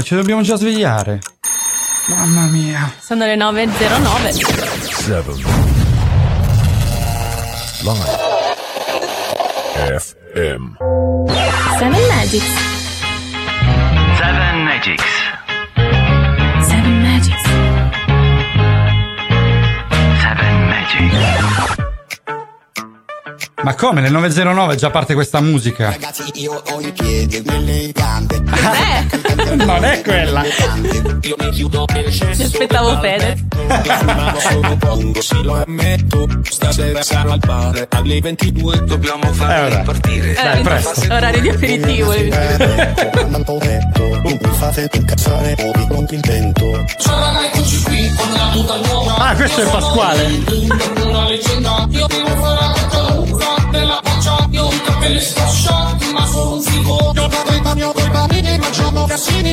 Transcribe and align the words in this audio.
Ma 0.00 0.06
ci 0.06 0.14
dobbiamo 0.14 0.40
già 0.40 0.56
svegliare. 0.56 1.18
Mamma 2.08 2.46
mia. 2.46 2.90
Sono 3.00 3.26
le 3.26 3.36
9.09. 3.36 4.30
7 4.30 5.24
Live 7.82 8.18
FM 9.98 10.76
Seven 11.78 12.06
Magics. 12.08 12.54
Seven 14.16 14.64
Magics. 14.64 15.29
Ma 23.70 23.76
come? 23.76 24.00
Nel 24.00 24.10
909 24.10 24.74
già 24.74 24.90
parte 24.90 25.14
questa 25.14 25.40
musica? 25.40 25.90
Ragazzi, 25.90 26.24
io 26.34 26.60
ho 26.72 26.80
i 26.80 26.90
piedi 26.90 27.40
nelle 27.44 27.92
gambe. 27.92 28.42
Non 29.54 29.84
è 29.84 30.00
quella. 30.02 30.42
Io 31.22 31.36
mi 31.38 31.50
chiudo 31.50 31.84
nel 31.92 32.10
cesso. 32.12 32.42
aspettavo 32.42 32.98
Fede. 32.98 33.36
Sono 34.40 34.76
pongo, 34.76 35.22
sì 35.22 35.40
lo 35.42 35.62
ammetto. 35.62 36.26
Stasera 36.42 37.00
sarò 37.02 37.30
al 37.32 37.38
bar 37.38 37.86
alle 37.90 38.20
22. 38.20 38.84
Dobbiamo 38.86 39.22
Eh, 39.30 39.34
fare 39.34 39.60
vabbè. 39.68 39.76
ripartire. 39.78 40.32
Dai, 40.34 40.62
presto. 40.62 41.12
Orario 41.14 41.40
di 41.40 41.48
aperitivo. 41.50 42.10
Retto, 42.12 43.28
non 43.28 43.44
mi 44.24 44.38
fate 44.52 44.88
incazzare, 44.92 45.54
poi 45.54 45.86
non 45.90 46.06
ti 46.06 46.14
invento. 46.16 46.76
Eccoci 46.76 47.82
qui 47.84 48.12
con 48.16 48.32
la 48.32 48.48
tuta 48.52 48.76
nuova. 48.86 49.14
Ah, 49.16 49.34
questo 49.36 49.62
è 49.62 49.70
Pasquale. 49.70 50.42
Una 51.04 51.24
leggenda, 51.28 51.86
io 51.90 52.06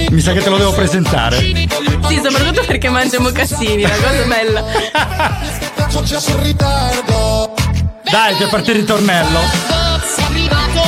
Mi 0.09 0.21
sa 0.21 0.31
che 0.33 0.41
te 0.41 0.49
lo 0.49 0.57
devo 0.57 0.71
presentare. 0.73 1.37
Sì, 1.37 2.21
soprattutto 2.23 2.63
perché 2.65 2.89
mangiamo 2.89 3.31
cassini, 3.31 3.81
la 3.81 3.89
cosa 3.89 4.23
bella. 4.25 4.63
Dai, 8.09 8.35
che 8.37 8.45
parte 8.47 8.71
il 8.71 8.77
ritornello. 8.79 9.39
Sei 10.15 10.25
arrivato, 10.25 10.87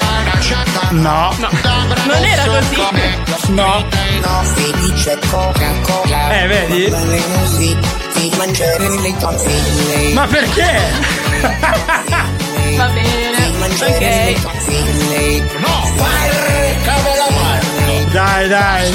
Aranciata. 0.00 0.88
No, 0.90 1.34
Non 1.38 2.24
era 2.24 2.44
così. 2.44 2.76
no. 3.52 3.84
No. 4.20 4.44
Eh, 6.30 6.46
vedi? 6.46 6.90
Ma 10.14 10.26
perché? 10.26 10.80
Va 12.76 12.86
bene. 12.88 13.54
Ok. 13.68 14.34
No. 15.60 15.84
Dai, 18.12 18.48
dai. 18.48 18.94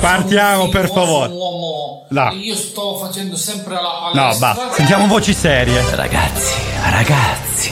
Partiamo, 0.00 0.68
per 0.68 0.90
favore. 0.90 1.30
Uomo, 1.32 2.06
No. 2.08 2.30
io 2.32 2.54
sto 2.56 2.96
facendo 2.98 3.36
sempre 3.36 3.74
la 3.74 4.10
No, 4.14 4.22
palestra. 4.22 4.54
basta. 4.54 4.74
Sentiamo 4.74 5.06
voci 5.06 5.34
serie. 5.34 5.82
Ragazzi, 5.94 6.54
ragazzi, 6.88 7.70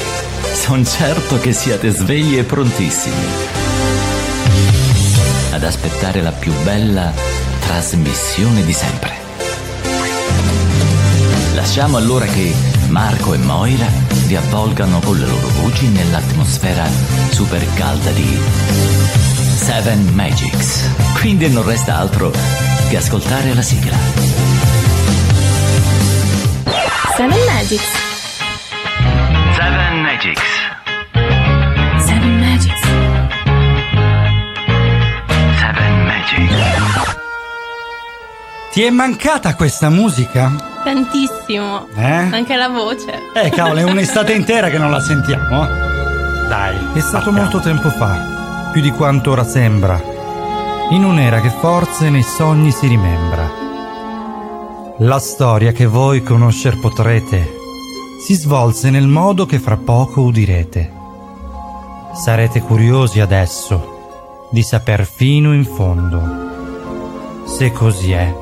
sono 0.58 0.84
certo 0.84 1.38
che 1.38 1.52
siate 1.52 1.88
svegli 1.90 2.36
e 2.36 2.42
prontissimi 2.42 3.14
ad 5.52 5.62
aspettare 5.62 6.20
la 6.20 6.32
più 6.32 6.52
bella 6.62 7.12
trasmissione 7.60 8.64
di 8.64 8.72
sempre. 8.72 9.12
Lasciamo 11.54 11.96
allora 11.96 12.26
che 12.26 12.52
Marco 12.88 13.34
e 13.34 13.38
Moira 13.38 13.86
vi 14.26 14.36
avvolgano 14.36 14.98
con 15.00 15.18
le 15.18 15.26
loro 15.26 15.48
voci 15.60 15.86
nell'atmosfera 15.86 16.86
super 17.30 17.64
calda 17.74 18.10
di 18.10 18.38
Seven 19.56 20.12
Magics. 20.12 20.90
Quindi 21.20 21.48
non 21.48 21.64
resta 21.64 21.96
altro 21.98 22.32
che 22.88 22.96
ascoltare 22.96 23.54
la 23.54 23.62
sigla. 23.62 23.96
Seven 27.16 27.44
Magics. 27.46 28.07
Seven 30.20 30.34
Magics. 30.34 30.42
Seven 32.04 32.40
Magics. 32.40 32.80
Seven 35.60 36.04
Magics. 36.06 37.16
Ti 38.72 38.82
è 38.82 38.90
mancata 38.90 39.54
questa 39.54 39.88
musica? 39.90 40.50
Tantissimo. 40.82 41.86
Eh? 41.94 42.02
Anche 42.32 42.56
la 42.56 42.68
voce. 42.68 43.30
Eh, 43.32 43.50
cavolo, 43.50 43.78
è 43.78 43.84
un'estate 43.84 44.32
intera 44.34 44.70
che 44.70 44.78
non 44.78 44.90
la 44.90 45.00
sentiamo. 45.00 45.64
eh. 45.64 46.48
Dai. 46.48 46.76
È 46.94 46.98
stato 46.98 47.30
partiamo. 47.30 47.38
molto 47.38 47.60
tempo 47.60 47.88
fa, 47.90 48.70
più 48.72 48.80
di 48.80 48.90
quanto 48.90 49.30
ora 49.30 49.44
sembra, 49.44 50.02
in 50.90 51.04
un'era 51.04 51.40
che 51.40 51.50
forse 51.50 52.10
nei 52.10 52.24
sogni 52.24 52.72
si 52.72 52.88
rimembra. 52.88 53.48
La 54.98 55.20
storia 55.20 55.70
che 55.70 55.86
voi 55.86 56.24
conoscer 56.24 56.76
potrete 56.80 57.57
si 58.18 58.34
svolse 58.34 58.90
nel 58.90 59.06
modo 59.06 59.46
che 59.46 59.58
fra 59.58 59.76
poco 59.76 60.22
udirete. 60.22 60.92
Sarete 62.14 62.60
curiosi 62.60 63.20
adesso 63.20 64.48
di 64.50 64.62
saper 64.62 65.06
fino 65.06 65.54
in 65.54 65.64
fondo. 65.64 67.46
Se 67.46 67.70
così 67.70 68.12
è, 68.12 68.34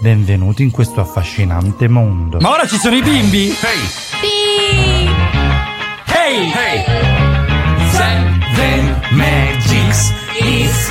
benvenuti 0.00 0.62
in 0.62 0.70
questo 0.70 1.00
affascinante 1.00 1.88
mondo. 1.88 2.38
Ma 2.38 2.50
ora 2.50 2.66
ci 2.66 2.76
sono 2.76 2.94
i 2.94 3.02
bimbi? 3.02 3.50
Sì. 3.50 3.66
Hey! 6.14 6.84
Seven 7.90 9.00
Magics 9.10 10.12
is 10.40 10.90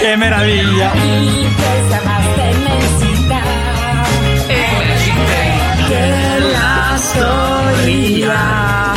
Che 0.00 0.16
meraviglia! 0.16 0.90
Questa 0.90 2.00
vasta 2.04 2.42
immensità 2.42 3.40
della 5.88 6.25
storia. 7.16 8.94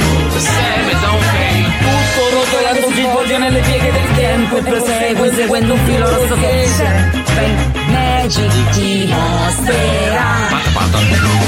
Tutto 1.79 2.23
rotolando 2.35 2.91
si 2.93 3.01
svolge 3.01 3.37
nelle 3.37 3.61
pieghe 3.61 3.91
del 3.91 4.15
tempo 4.15 4.57
e 4.57 4.61
prosegue 4.61 5.33
seguendo 5.33 5.73
un 5.73 5.79
filo 5.85 6.09
rosso 6.09 6.35
che 6.35 6.67
c'è. 6.77 7.09
Ben 7.35 7.71
Magic 7.91 8.69
ti 8.71 9.07
mostrerà. 9.07 10.35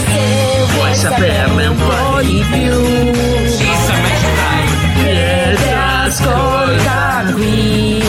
Se 0.05 0.73
vuoi 0.73 0.95
saperne 0.95 1.67
un 1.67 1.77
po' 1.77 2.21
di 2.21 2.45
più. 2.51 3.11
Vieni 4.95 5.73
ascolta 6.05 7.23
qui. 7.33 8.03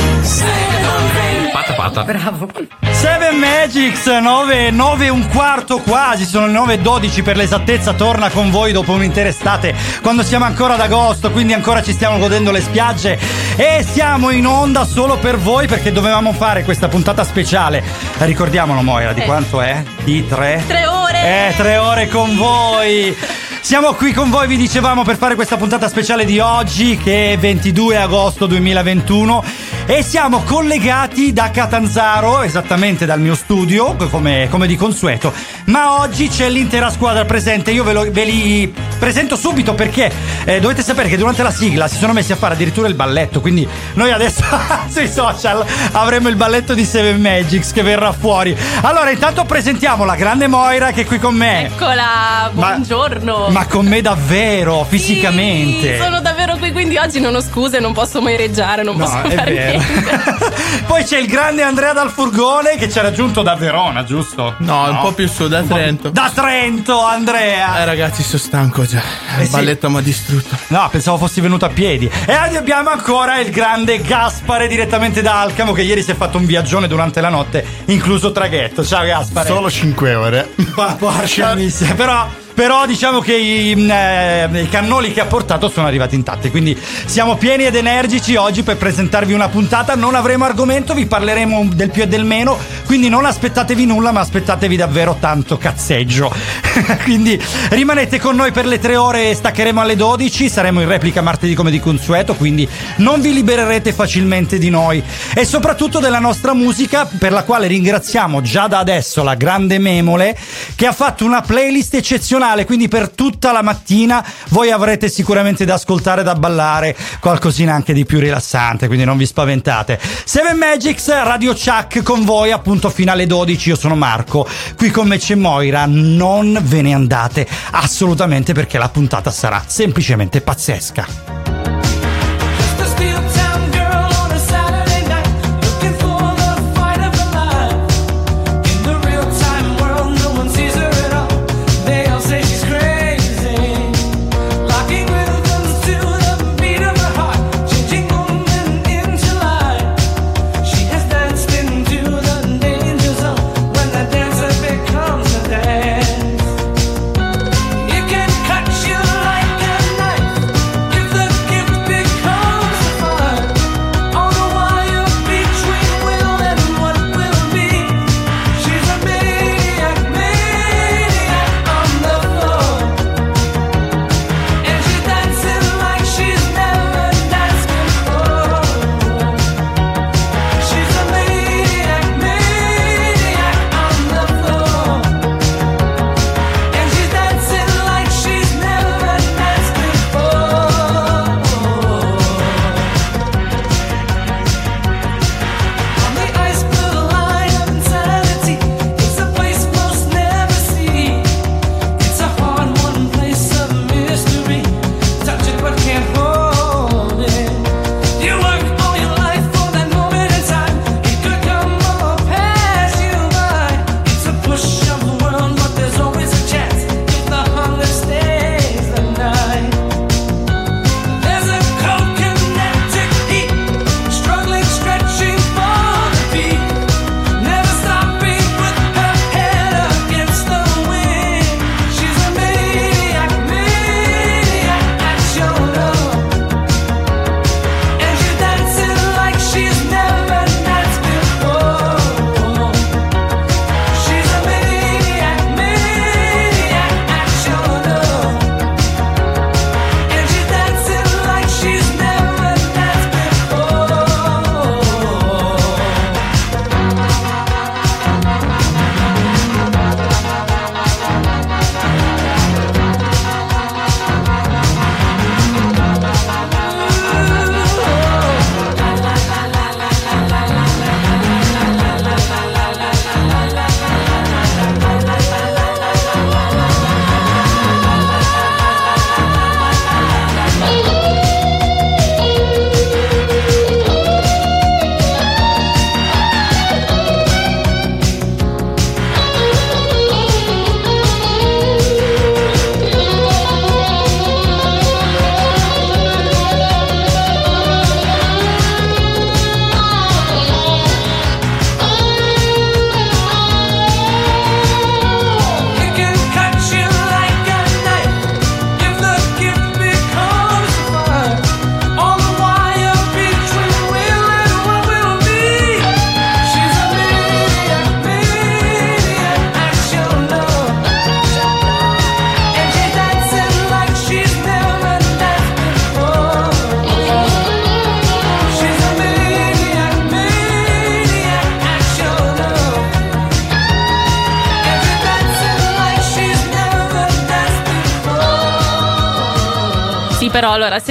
Bravo. 1.91 2.48
Seven 2.93 3.37
Magics 3.38 4.06
9, 4.06 4.70
9 4.70 5.04
e 5.06 5.09
un 5.09 5.26
quarto 5.28 5.78
quasi, 5.78 6.25
sono 6.25 6.47
le 6.47 6.53
9 6.53 6.75
e 6.75 6.78
12 6.78 7.22
per 7.22 7.37
l'esattezza, 7.37 7.93
torna 7.94 8.31
con 8.31 8.50
voi 8.50 8.70
dopo 8.70 8.93
un'intera 8.93 9.28
estate, 9.28 9.75
quando 10.00 10.22
siamo 10.22 10.44
ancora 10.44 10.75
ad 10.75 10.81
agosto, 10.81 11.32
quindi 11.32 11.53
ancora 11.53 11.82
ci 11.82 11.92
stiamo 11.92 12.19
godendo 12.19 12.53
le 12.53 12.60
spiagge 12.60 13.19
e 13.56 13.84
siamo 13.91 14.31
in 14.31 14.47
onda 14.47 14.84
solo 14.84 15.16
per 15.19 15.38
voi 15.38 15.66
perché 15.66 15.91
dovevamo 15.91 16.32
fare 16.32 16.62
questa 16.62 16.87
puntata 16.88 17.25
speciale. 17.25 17.82
Ricordiamolo 18.19 18.82
Moira, 18.82 19.12
di 19.12 19.22
Eh. 19.22 19.25
quanto 19.25 19.60
è? 19.60 19.82
Di 20.04 20.26
tre? 20.28 20.62
Tre 20.66 20.87
ore. 20.87 21.48
Eh, 21.48 21.54
tre 21.56 21.76
ore 21.78 22.09
con 22.09 22.37
voi. 22.37 23.16
Siamo 23.60 23.92
qui 23.92 24.12
con 24.12 24.28
voi, 24.28 24.48
vi 24.48 24.56
dicevamo, 24.56 25.03
per 25.04 25.16
fare 25.16 25.37
questa 25.37 25.56
puntata 25.56 25.88
speciale 25.88 26.25
di 26.25 26.41
oggi, 26.41 26.97
che 26.97 27.32
è 27.32 27.38
22 27.38 27.97
agosto 27.97 28.47
2021. 28.47 29.44
E 29.84 30.03
siamo 30.03 30.43
collegati 30.44 31.32
da 31.32 31.50
Catanzaro, 31.50 32.43
esattamente 32.43 33.04
dal 33.04 33.20
mio 33.20 33.34
studio, 33.34 33.94
come, 34.10 34.47
come 34.48 34.66
di 34.66 34.76
consueto. 34.76 35.32
Ma 35.66 36.00
oggi 36.00 36.28
c'è 36.28 36.48
l'intera 36.48 36.89
squadra 36.89 37.24
presente. 37.24 37.72
Io 37.72 37.84
ve, 37.84 37.92
lo- 37.92 38.10
ve 38.10 38.24
li 38.24 38.72
presento 38.98 39.36
subito 39.36 39.74
perché 39.74 40.10
eh, 40.45 40.60
dovete 40.60 40.83
sapere 40.83 41.09
che 41.09 41.16
durante 41.18 41.42
la 41.42 41.51
sigla 41.51 41.89
si 41.89 41.97
sono 41.97 42.12
messi 42.12 42.33
a 42.33 42.36
fare 42.36 42.54
addirittura 42.54 42.86
il 42.89 42.95
balletto. 42.95 43.41
Quindi 43.41 43.68
noi 43.95 44.12
adesso 44.12 44.42
sui 44.89 45.09
social 45.09 45.62
avremo 45.92 46.28
il 46.28 46.36
balletto 46.36 46.72
di 46.74 46.84
Seven 46.84 47.21
Magics 47.21 47.72
che 47.72 47.83
verrà 47.83 48.12
fuori. 48.12 48.56
Allora, 48.83 49.10
intanto 49.10 49.45
presentiamo 49.45 50.04
la 50.04 50.15
grande 50.15 50.47
Moira 50.47 50.92
che 50.92 51.03
è 51.03 51.04
qui 51.04 51.18
con 51.18 51.34
me. 51.34 51.66
Eccola, 51.66 52.51
Ma- 52.53 52.68
buongiorno. 52.71 53.48
Ma 53.51 53.66
con 53.66 53.84
me 53.86 54.01
davvero, 54.01 54.86
fisicamente. 54.89 55.97
Sì, 55.97 56.03
sono 56.03 56.21
davvero 56.21 56.56
qui, 56.56 56.71
quindi 56.72 56.97
oggi 56.97 57.21
non 57.21 57.34
ho 57.34 57.42
scuse, 57.42 57.78
non 57.80 57.92
posso 57.92 58.22
mai 58.22 58.36
reggiare, 58.36 58.83
non 58.84 58.97
No, 58.97 59.04
posso 59.04 59.28
fare 59.30 59.53
vero. 59.53 59.72
Niente. 59.77 60.53
Poi 60.86 61.04
c'è 61.04 61.19
il 61.19 61.27
grande 61.27 61.63
Andrea 61.63 61.92
dal 61.92 62.10
furgone 62.10 62.77
che 62.77 62.91
ci 62.91 62.98
ha 62.98 63.03
raggiunto 63.03 63.42
da 63.42 63.54
Verona, 63.54 64.04
giusto? 64.04 64.54
No, 64.59 64.89
un 64.91 64.98
po' 65.01 65.13
più 65.13 65.28
su, 65.28 65.48
da 65.48 65.60
Un 65.60 65.69
Trento. 65.69 66.10
Da 66.10 66.30
Trento, 66.34 67.01
Andrea. 67.04 67.80
Eh 67.80 67.84
ragazzi, 67.84 68.22
sono 68.22 68.39
stanco 68.42 68.84
già. 68.84 69.03
Eh 69.39 69.42
Il 69.42 69.47
sì. 69.47 69.53
balletto 69.53 69.91
mi 69.91 69.98
ha 69.98 70.01
distrutto. 70.01 70.57
No, 70.69 70.89
pensavo 70.91 71.19
fossi 71.19 71.41
venuto 71.41 71.65
a 71.65 71.69
piedi. 71.71 72.10
E 72.27 72.36
oggi 72.36 72.57
abbiamo 72.57 72.91
ancora 72.91 73.39
il 73.41 73.51
grande 73.51 74.01
Gaspare 74.01 74.66
direttamente 74.69 75.22
da 75.22 75.41
Alcamo 75.41 75.72
che 75.72 75.83
ieri 75.83 76.03
si 76.03 76.10
è 76.10 76.15
fatto 76.15 76.39
un 76.39 76.47
viaggione 76.47 76.86
durante 76.89 77.21
la 77.21 77.28
notte, 77.28 77.65
incluso 77.86 78.33
traghetto. 78.33 78.84
Ciao 78.84 79.04
Gaspare. 79.04 79.48
Solo 79.48 79.71
5 79.71 80.15
ore. 80.15 80.51
Ma 80.77 80.95
porca 80.98 81.54
miseria, 81.54 81.95
però 81.95 82.27
Però 82.54 82.87
diciamo 82.87 83.21
che 83.21 83.34
i, 83.34 83.75
mm, 83.75 83.91
eh, 83.91 84.63
i 84.63 84.69
cannoli 84.69 85.13
che 85.13 85.21
ha 85.21 85.27
portato 85.27 85.69
sono 85.69 85.87
arrivati 85.87 86.15
intatti. 86.15 86.51
Quindi 86.51 86.78
siamo 87.07 87.37
pieni 87.37 87.65
ed 87.65 87.75
energici 87.75 88.37
oggi 88.37 88.63
per 88.63 88.77
presentarvi 88.77 89.33
una 89.33 89.49
puntata. 89.49 89.95
Non 89.95 90.15
avremo 90.15 90.45
argomento, 90.45 90.95
vi 90.95 91.07
parleremo 91.07 91.71
del 91.72 91.91
più 91.91 92.03
e 92.03 92.09
del 92.09 92.25
meno. 92.25 92.59
Quindi 92.84 93.09
non 93.09 93.25
aspettatevi 93.25 93.87
nulla, 93.87 94.13
ma 94.13 94.21
aspettatevi 94.21 94.77
davvero 94.77 95.16
tanto 95.19 95.57
cazzeggio. 95.57 96.33
quindi 97.04 97.41
rimanete 97.71 98.21
con 98.21 98.37
noi 98.37 98.53
per 98.53 98.66
le 98.66 98.78
tre 98.78 98.97
ore 98.97 99.34
staccheremo 99.34 99.81
alle 99.81 99.97
12. 99.97 100.49
Saremo 100.49 100.83
in 100.83 100.89
replica 100.89 101.22
martedì 101.22 101.54
come 101.54 101.71
di 101.71 101.81
consueto. 101.81 102.34
Quindi 102.34 102.69
non 102.97 103.21
vi 103.21 103.33
libererete 103.33 103.93
facilmente 103.93 104.59
di 104.59 104.69
noi. 104.69 105.03
E 105.34 105.45
soprattutto 105.47 106.01
della 106.01 106.19
nostra 106.19 106.53
musica, 106.53 107.09
per 107.19 107.33
la 107.33 107.45
quale 107.45 107.66
ringraziamo 107.66 108.43
già 108.43 108.66
da 108.66 108.78
adesso 108.78 109.22
la 109.22 109.34
grande 109.34 109.78
Memole, 109.78 110.37
che 110.75 110.87
ha 110.87 110.93
fatto 110.93 111.25
una 111.25 111.41
playlist 111.41 111.95
eccezionale. 111.95 112.41
Quindi 112.66 112.89
per 112.89 113.09
tutta 113.10 113.53
la 113.53 113.62
mattina 113.62 114.24
voi 114.48 114.72
avrete 114.72 115.09
sicuramente 115.09 115.65
da 115.65 115.74
ascoltare 115.74 116.24
da 116.24 116.34
ballare 116.34 116.97
qualcosina 117.21 117.72
anche 117.72 117.92
di 117.92 118.04
più 118.04 118.18
rilassante. 118.18 118.89
Quindi 118.89 119.04
non 119.04 119.16
vi 119.16 119.27
spaventate. 119.27 119.98
Seven 120.24 120.56
Magics, 120.56 121.09
Radio 121.09 121.53
Chuck 121.53 122.03
con 122.03 122.24
voi, 122.24 122.50
appunto 122.50 122.91
fino 122.91 123.12
alle 123.12 123.27
12. 123.27 123.68
Io 123.68 123.77
sono 123.77 123.94
Marco, 123.94 124.48
qui 124.77 124.91
con 124.91 125.06
me 125.06 125.18
c'è 125.18 125.36
Moira. 125.36 125.84
Non 125.86 126.59
ve 126.62 126.83
ne 126.83 126.94
andate 126.94 127.47
assolutamente 127.71 128.53
perché 128.53 128.77
la 128.77 128.89
puntata 128.89 129.30
sarà 129.30 129.62
semplicemente 129.65 130.41
pazzesca. 130.41 131.52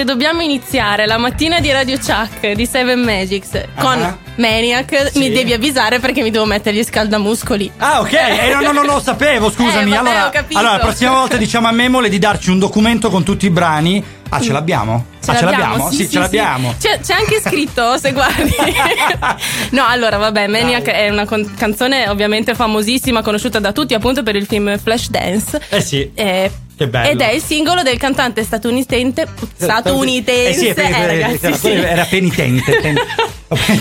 Se 0.02 0.08
dobbiamo 0.08 0.42
iniziare 0.42 1.06
la 1.06 1.18
mattina 1.20 1.60
di 1.60 1.72
Radio 1.72 1.96
Chuck 2.00 2.54
di 2.54 2.66
Seven 2.66 3.02
Magics 3.02 3.52
con 3.80 4.02
Ah. 4.02 4.18
Maniac, 4.38 5.12
Sì. 5.12 5.20
mi 5.20 5.30
devi 5.30 5.54
avvisare 5.54 6.00
perché 6.00 6.24
mi 6.24 6.32
devo 6.32 6.46
mettere 6.46 6.76
gli 6.76 6.84
scaldamuscoli. 6.84 7.72
Ah, 7.78 8.00
ok. 8.00 8.14
Eh, 8.14 8.50
no, 8.52 8.62
no, 8.62 8.72
no, 8.72 8.84
lo 8.84 9.00
sapevo, 9.00 9.52
scusami. 9.54 9.92
Eh, 9.92 9.96
vabbè, 9.96 10.10
allora, 10.10 10.32
allora, 10.54 10.72
la 10.78 10.80
prossima 10.80 11.12
volta 11.12 11.38
diciamo 11.38 11.68
a 11.68 11.72
Memole 11.72 12.10
di 12.10 12.18
darci 12.18 12.50
un 12.50 12.58
documento 12.58 13.12
con 13.12 13.22
tutti 13.24 13.46
i 13.46 13.52
brani. 13.52 14.04
Ah, 14.30 14.40
ce 14.42 14.52
l'abbiamo? 14.54 15.06
Ce 15.24 15.30
ah, 15.30 15.36
ce 15.36 15.44
l'abbiamo? 15.46 15.68
l'abbiamo? 15.74 15.92
Sì, 15.92 16.10
ce 16.10 16.18
l'abbiamo. 16.18 16.74
C'è, 16.80 17.00
c'è 17.02 17.14
anche 17.14 17.40
scritto, 17.42 17.98
se 18.00 18.12
guardi. 18.14 18.56
no, 19.72 19.86
allora, 19.86 20.18
vabbè, 20.18 20.48
Maniac 20.48 20.86
è 20.88 21.10
una 21.10 21.26
con- 21.26 21.54
canzone 21.56 22.10
ovviamente 22.10 22.56
famosissima, 22.56 23.22
conosciuta 23.22 23.60
da 23.60 23.72
tutti 23.72 23.94
appunto 23.94 24.24
per 24.24 24.36
il 24.36 24.48
film 24.48 24.76
Flashdance. 24.80 25.62
Eh 25.70 25.82
sì. 25.82 26.10
Eh, 26.16 26.50
Che 26.82 26.88
bello. 26.88 27.10
Ed 27.10 27.22
è 27.22 27.32
il 27.32 27.44
singolo 27.44 27.84
del 27.84 27.98
cantante 27.98 28.44
statunitense. 28.44 29.28
Statunitense. 29.56 30.50
Eh 30.50 30.54
sì, 30.54 30.68
eh, 30.70 31.06
ragazzi, 31.06 31.46
era, 31.46 31.56
sì. 31.56 31.70
era 31.70 32.06
penitente. 32.06 32.72
Ten- 32.82 33.00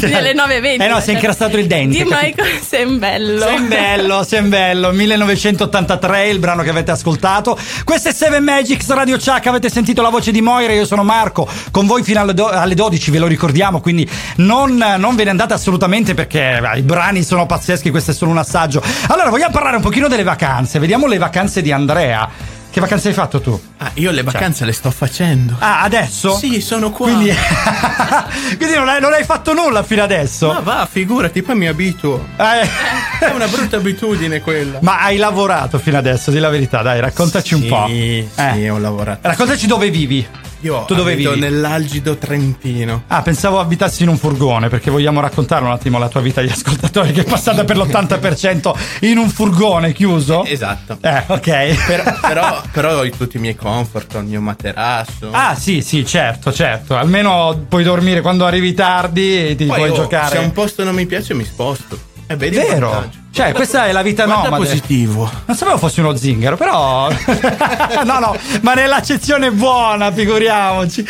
Nelle 0.02 0.34
9.20. 0.34 0.82
Eh 0.82 0.88
no, 0.88 1.00
si 1.00 1.10
è 1.10 1.12
incrastato 1.14 1.56
il 1.56 1.66
dente. 1.66 2.02
Di 2.02 2.10
capito? 2.10 2.42
Michael 2.42 2.60
Sembello. 2.60 3.46
Sembello, 3.46 4.22
Sembello, 4.22 4.90
1983, 4.90 6.28
il 6.28 6.38
brano 6.40 6.62
che 6.62 6.70
avete 6.70 6.90
ascoltato. 6.90 7.58
Questo 7.84 8.08
è 8.08 8.12
Seven 8.12 8.42
Magics 8.42 8.88
Radio 8.90 9.16
Chuck, 9.16 9.46
avete 9.46 9.70
sentito 9.70 10.02
la 10.02 10.10
voce 10.10 10.30
di 10.32 10.42
Moira, 10.42 10.72
io 10.72 10.84
sono 10.84 11.04
Marco, 11.04 11.48
con 11.70 11.86
voi 11.86 12.02
fino 12.02 12.20
alle, 12.20 12.34
do- 12.34 12.48
alle 12.48 12.74
12, 12.74 13.10
ve 13.12 13.18
lo 13.18 13.28
ricordiamo, 13.28 13.80
quindi 13.80 14.06
non, 14.36 14.76
non 14.76 15.14
ve 15.14 15.24
ne 15.24 15.30
andate 15.30 15.54
assolutamente 15.54 16.14
perché 16.14 16.60
eh, 16.60 16.78
i 16.78 16.82
brani 16.82 17.22
sono 17.22 17.46
pazzeschi, 17.46 17.90
questo 17.90 18.10
è 18.10 18.14
solo 18.14 18.32
un 18.32 18.38
assaggio. 18.38 18.82
Allora, 19.06 19.30
vogliamo 19.30 19.52
parlare 19.52 19.76
un 19.76 19.82
pochino 19.82 20.08
delle 20.08 20.24
vacanze, 20.24 20.78
vediamo 20.80 21.06
le 21.06 21.18
vacanze 21.18 21.62
di 21.62 21.72
Andrea. 21.72 22.28
Che 22.70 22.78
vacanze 22.80 23.08
hai 23.08 23.14
fatto 23.14 23.40
tu? 23.40 23.60
Ah, 23.78 23.90
io 23.94 24.12
le 24.12 24.22
vacanze 24.22 24.64
le 24.64 24.72
sto 24.72 24.92
facendo. 24.92 25.56
Ah, 25.58 25.82
adesso? 25.82 26.36
Sì, 26.36 26.60
sono 26.60 26.90
qua. 26.92 27.06
Quindi, 27.06 27.34
quindi 28.56 28.76
non, 28.76 28.88
hai, 28.88 29.00
non 29.00 29.12
hai 29.12 29.24
fatto 29.24 29.52
nulla 29.52 29.82
fino 29.82 30.04
adesso? 30.04 30.52
Ma 30.52 30.60
va, 30.60 30.88
figurati, 30.90 31.42
poi 31.42 31.56
mi 31.56 31.66
abituo. 31.66 32.28
Eh. 32.36 33.26
È 33.26 33.30
una 33.34 33.48
brutta 33.48 33.76
abitudine 33.76 34.40
quella. 34.40 34.78
Ma 34.82 35.00
hai 35.00 35.16
lavorato 35.16 35.78
fino 35.80 35.98
adesso, 35.98 36.30
di 36.30 36.38
la 36.38 36.48
verità, 36.48 36.80
dai, 36.82 37.00
raccontaci 37.00 37.54
un 37.54 37.62
Sì, 37.62 37.66
po'. 37.66 37.86
Sì, 37.88 38.28
Eh. 38.36 38.70
ho 38.70 38.78
lavorato. 38.78 39.26
Raccontaci 39.26 39.66
dove 39.66 39.90
vivi. 39.90 40.24
Io 40.60 40.84
Tu 40.84 40.94
dove 40.94 41.14
vivi? 41.14 41.38
nell'algido 41.38 42.16
Trentino. 42.16 43.04
Ah, 43.06 43.22
pensavo 43.22 43.60
abitassi 43.60 44.02
in 44.02 44.10
un 44.10 44.18
furgone 44.18 44.68
perché 44.68 44.90
vogliamo 44.90 45.20
raccontare 45.20 45.64
un 45.64 45.70
attimo 45.70 45.98
la 45.98 46.08
tua 46.08 46.20
vita 46.20 46.40
agli 46.40 46.50
ascoltatori 46.50 47.12
che 47.12 47.22
è 47.22 47.24
passata 47.24 47.64
per 47.64 47.76
l'80% 47.76 48.72
in 49.00 49.18
un 49.18 49.28
furgone 49.28 49.92
chiuso. 49.92 50.44
Esatto. 50.44 50.98
Eh, 51.00 51.24
ok. 51.26 51.86
Però, 51.86 52.02
però, 52.20 52.62
però 52.70 53.00
ho 53.00 53.08
tutti 53.10 53.38
i 53.38 53.40
miei 53.40 53.56
comfort, 53.56 54.14
ho 54.14 54.18
il 54.18 54.26
mio 54.26 54.40
materasso. 54.40 55.30
Ah, 55.30 55.54
sì, 55.54 55.80
sì, 55.82 56.04
certo, 56.04 56.52
certo. 56.52 56.96
Almeno 56.96 57.64
puoi 57.68 57.82
dormire 57.82 58.20
quando 58.20 58.44
arrivi 58.44 58.74
tardi 58.74 59.48
e 59.48 59.54
ti 59.56 59.64
Poi, 59.64 59.76
puoi 59.76 59.90
oh, 59.90 59.94
giocare. 59.94 60.36
Se 60.36 60.38
un 60.38 60.52
posto 60.52 60.84
non 60.84 60.94
mi 60.94 61.06
piace, 61.06 61.34
mi 61.34 61.44
sposto. 61.44 61.98
È 62.26 62.36
vedi 62.36 62.56
il 62.56 62.62
Vero? 62.62 63.10
Cioè, 63.32 63.52
questa 63.52 63.86
è 63.86 63.92
la 63.92 64.02
vita 64.02 64.24
Guarda 64.24 64.44
nomade. 64.48 64.64
positivo. 64.64 65.30
Non 65.46 65.56
sapevo 65.56 65.78
fossi 65.78 66.00
uno 66.00 66.16
zingaro, 66.16 66.56
però. 66.56 67.08
no, 68.04 68.18
no, 68.18 68.36
ma 68.62 68.74
nell'accezione 68.74 69.52
buona, 69.52 70.10
figuriamoci. 70.12 71.06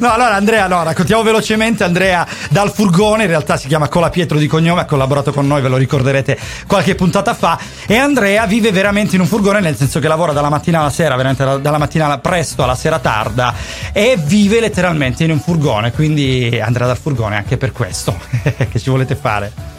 no, 0.00 0.12
allora, 0.12 0.34
Andrea, 0.34 0.66
no, 0.66 0.82
raccontiamo 0.82 1.22
velocemente. 1.22 1.84
Andrea 1.84 2.26
dal 2.50 2.72
furgone, 2.72 3.22
in 3.22 3.28
realtà 3.28 3.56
si 3.56 3.68
chiama 3.68 3.88
Cola 3.88 4.10
Pietro 4.10 4.36
di 4.36 4.48
cognome, 4.48 4.80
ha 4.80 4.84
collaborato 4.84 5.32
con 5.32 5.46
noi, 5.46 5.62
ve 5.62 5.68
lo 5.68 5.76
ricorderete 5.76 6.36
qualche 6.66 6.96
puntata 6.96 7.34
fa. 7.34 7.56
E 7.86 7.96
Andrea 7.96 8.44
vive 8.46 8.72
veramente 8.72 9.14
in 9.14 9.20
un 9.20 9.28
furgone, 9.28 9.60
nel 9.60 9.76
senso 9.76 10.00
che 10.00 10.08
lavora 10.08 10.32
dalla 10.32 10.50
mattina 10.50 10.80
alla 10.80 10.90
sera, 10.90 11.14
veramente 11.14 11.44
da- 11.44 11.56
dalla 11.56 11.78
mattina 11.78 12.18
presto 12.18 12.64
alla 12.64 12.74
sera 12.74 12.98
tarda, 12.98 13.54
e 13.92 14.18
vive 14.18 14.58
letteralmente 14.58 15.22
in 15.22 15.30
un 15.30 15.40
furgone. 15.40 15.92
Quindi 15.92 16.60
andrà 16.60 16.86
dal 16.86 16.98
furgone 16.98 17.36
anche 17.36 17.56
per 17.56 17.70
questo. 17.70 18.18
che 18.42 18.78
ci 18.80 18.90
volete 18.90 19.14
fare? 19.14 19.71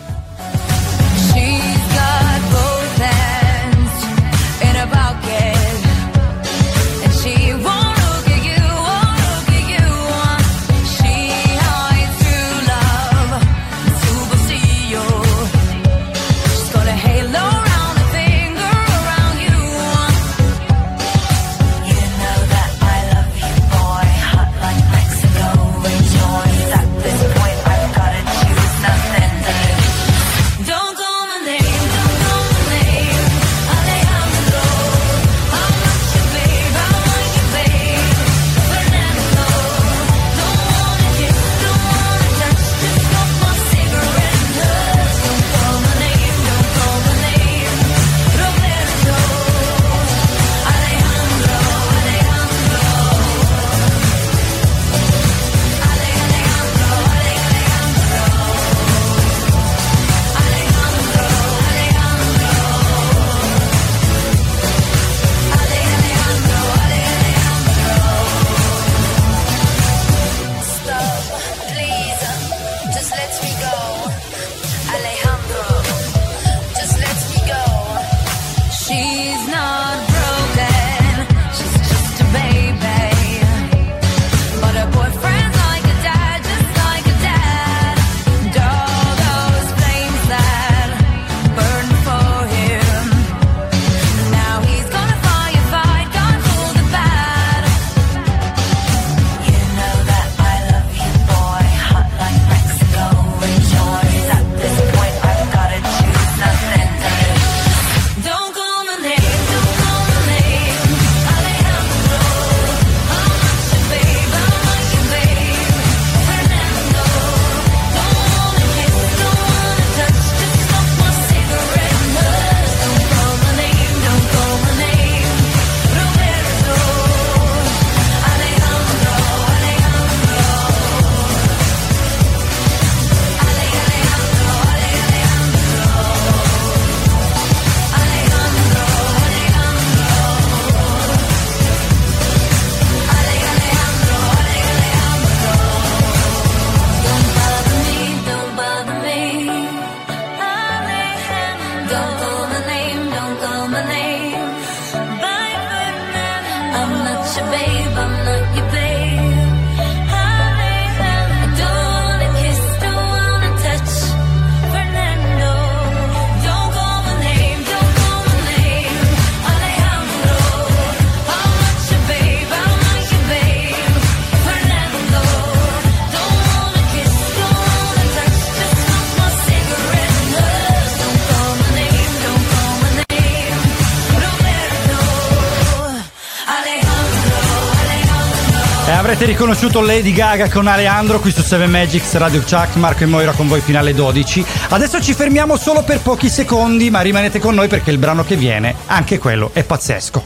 Avrete 189.43 189.59
riconosciuto 189.59 189.81
Lady 189.81 190.13
Gaga 190.13 190.49
con 190.49 190.67
Aleandro 190.67 191.19
qui 191.19 191.31
su 191.31 191.41
7 191.41 191.67
Magics 191.67 192.13
Radio 192.13 192.39
Chuck, 192.41 192.75
Marco 192.75 193.03
e 193.03 193.07
Moira 193.07 193.33
con 193.33 193.47
voi 193.47 193.59
fino 193.59 193.77
alle 193.77 193.93
12. 193.93 194.45
Adesso 194.69 195.01
ci 195.01 195.13
fermiamo 195.13 195.57
solo 195.57 195.83
per 195.83 195.99
pochi 195.99 196.29
secondi, 196.29 196.89
ma 196.89 197.01
rimanete 197.01 197.39
con 197.39 197.53
noi 197.53 197.67
perché 197.67 197.91
il 197.91 197.97
brano 197.97 198.23
che 198.23 198.35
viene, 198.35 198.73
anche 198.85 199.17
quello, 199.17 199.51
è 199.53 199.63
pazzesco. 199.63 200.23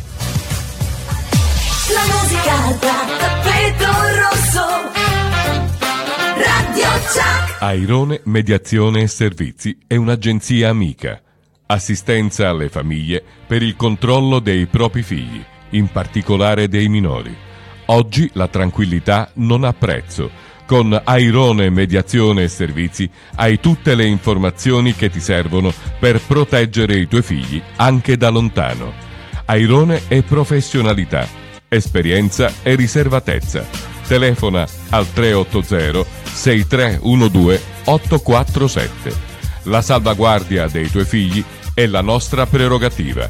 La 1.94 2.04
musica 2.14 2.78
da 2.80 3.06
tappeto 3.18 3.92
rosso. 4.20 4.66
Radio 6.36 6.84
Radio 6.84 7.02
Chuck. 7.12 7.62
Airone 7.62 8.22
Mediazione 8.26 9.02
e 9.02 9.08
Servizi 9.08 9.78
è 9.88 9.96
un'agenzia 9.96 10.70
amica. 10.70 11.20
Assistenza 11.66 12.50
alle 12.50 12.70
famiglie 12.70 13.24
per 13.48 13.64
il 13.64 13.76
controllo 13.76 14.40
dei 14.40 14.68
propri 14.68 15.02
figli, 15.02 15.44
in 15.72 15.88
particolare 15.88 16.68
dei 16.68 16.88
minori. 16.88 17.47
Oggi 17.90 18.30
la 18.34 18.48
tranquillità 18.48 19.30
non 19.36 19.64
ha 19.64 19.74
prezzo. 19.74 20.30
Con 20.66 21.00
Airone 21.02 21.70
Mediazione 21.70 22.44
e 22.44 22.48
Servizi 22.50 23.10
hai 23.36 23.62
tutte 23.62 23.96
le 23.96 24.06
informazioni 24.06 24.94
che 24.94 25.10
ti 25.10 25.22
servono 25.22 25.74
per 25.98 26.20
proteggere 26.20 26.98
i 26.98 27.08
tuoi 27.08 27.22
figli 27.22 27.62
anche 27.78 28.18
da 28.18 28.28
lontano. 28.30 28.94
Airone 29.46 30.02
è 30.10 30.22
professionalità, 30.24 31.26
esperienza 31.70 32.52
e 32.62 32.76
riservatezza. 32.76 33.66
Telefona 34.06 34.68
al 34.90 35.10
380 35.10 36.10
6312 36.34 37.64
847. 37.86 39.14
La 39.64 39.82
salvaguardia 39.82 40.68
dei 40.68 40.90
tuoi 40.90 41.06
figli 41.06 41.44
è 41.74 41.86
la 41.86 42.02
nostra 42.02 42.46
prerogativa. 42.46 43.30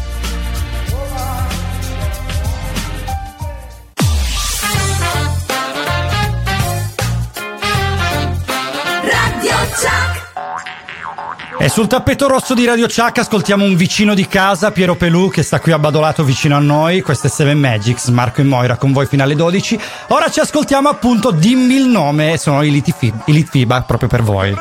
E 11.61 11.69
sul 11.69 11.85
tappeto 11.85 12.27
rosso 12.27 12.55
di 12.55 12.65
Radio 12.65 12.87
Chuck 12.87 13.19
ascoltiamo 13.19 13.63
un 13.63 13.75
vicino 13.75 14.15
di 14.15 14.25
casa, 14.25 14.71
Piero 14.71 14.95
Pelù, 14.95 15.29
che 15.29 15.43
sta 15.43 15.59
qui 15.59 15.71
abbadolato 15.71 16.23
vicino 16.23 16.55
a 16.55 16.59
noi. 16.59 17.01
Questo 17.01 17.27
è 17.27 17.29
Seven 17.29 17.59
Magics, 17.59 18.07
Marco 18.07 18.41
e 18.41 18.43
Moira 18.43 18.77
con 18.77 18.91
voi 18.91 19.05
fino 19.05 19.21
alle 19.21 19.35
12. 19.35 19.79
Ora 20.07 20.31
ci 20.31 20.39
ascoltiamo 20.39 20.89
appunto 20.89 21.29
Dimmi 21.29 21.75
il 21.75 21.85
nome, 21.85 22.39
sono 22.39 22.63
i 22.63 22.71
Litfib, 22.71 23.25
i 23.25 23.33
Litfiba 23.33 23.83
proprio 23.83 24.09
per 24.09 24.23
voi. 24.23 24.55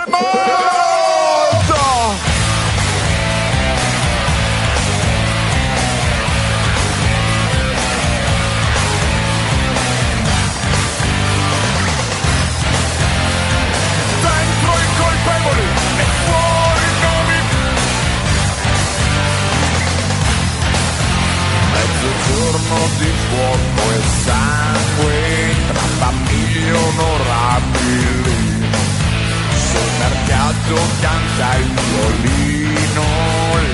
Mercato 30.71 30.77
canta 31.01 31.57
il 31.57 31.73
violino 31.73 33.05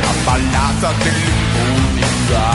La 0.00 0.14
ballata 0.24 0.92
dell'impunità 1.02 2.54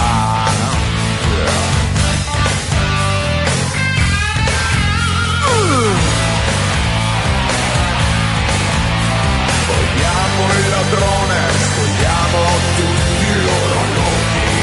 Vogliamo 9.68 10.54
il 10.54 10.70
ladrone, 10.70 11.38
spogliamo 11.60 12.40
tutti 12.76 13.24
i 13.24 13.44
loro 13.44 13.80
nomi. 13.96 14.60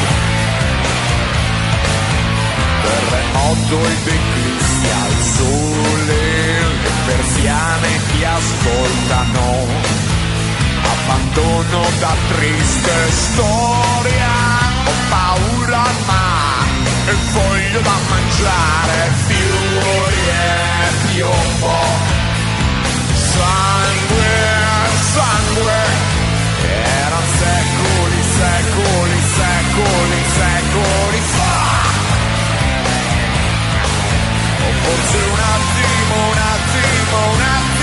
Terremoto 2.82 3.76
ed 3.86 4.06
eclissi 4.06 4.88
al 4.91 5.17
sole, 5.23 6.18
persiane 7.38 7.88
ti 8.10 8.24
ascoltano. 8.24 9.66
Abbandono 10.82 11.86
da 12.00 12.14
triste 12.34 12.92
storia, 13.10 14.34
ho 14.84 14.92
paura 15.08 15.84
ma 16.06 16.66
e 17.06 17.14
voglio 17.32 17.80
da 17.80 17.96
mangiare, 18.08 19.10
fiori 19.26 20.22
e 20.28 21.12
piombo. 21.12 21.76
Sangue, 23.14 24.36
sangue, 25.12 25.80
erano 26.62 27.26
secoli, 27.38 28.22
secoli, 28.38 29.18
secoli, 29.38 30.20
secoli 30.38 31.20
fa. 31.36 31.56
O 34.60 34.70
forse 34.82 35.18
un 35.32 35.38
attimo, 35.38 36.14
un 36.30 36.38
attimo, 36.38 36.68
un 37.10 37.40
attimo, 37.40 37.77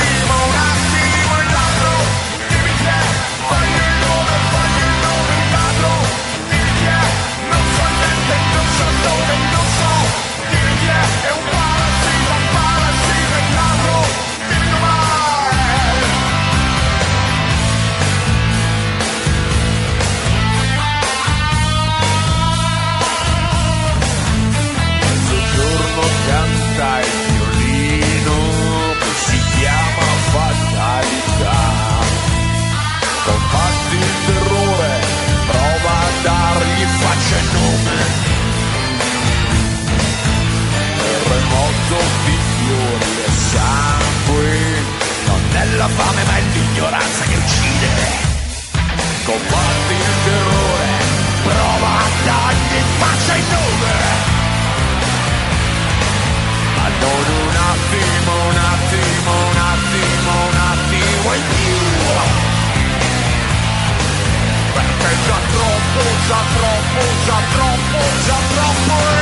troppo, 65.51 66.01
già 66.27 66.41
troppo, 66.55 67.01
già 67.25 67.39
troppo, 67.53 67.99
già 68.25 68.39
troppo 68.53 69.14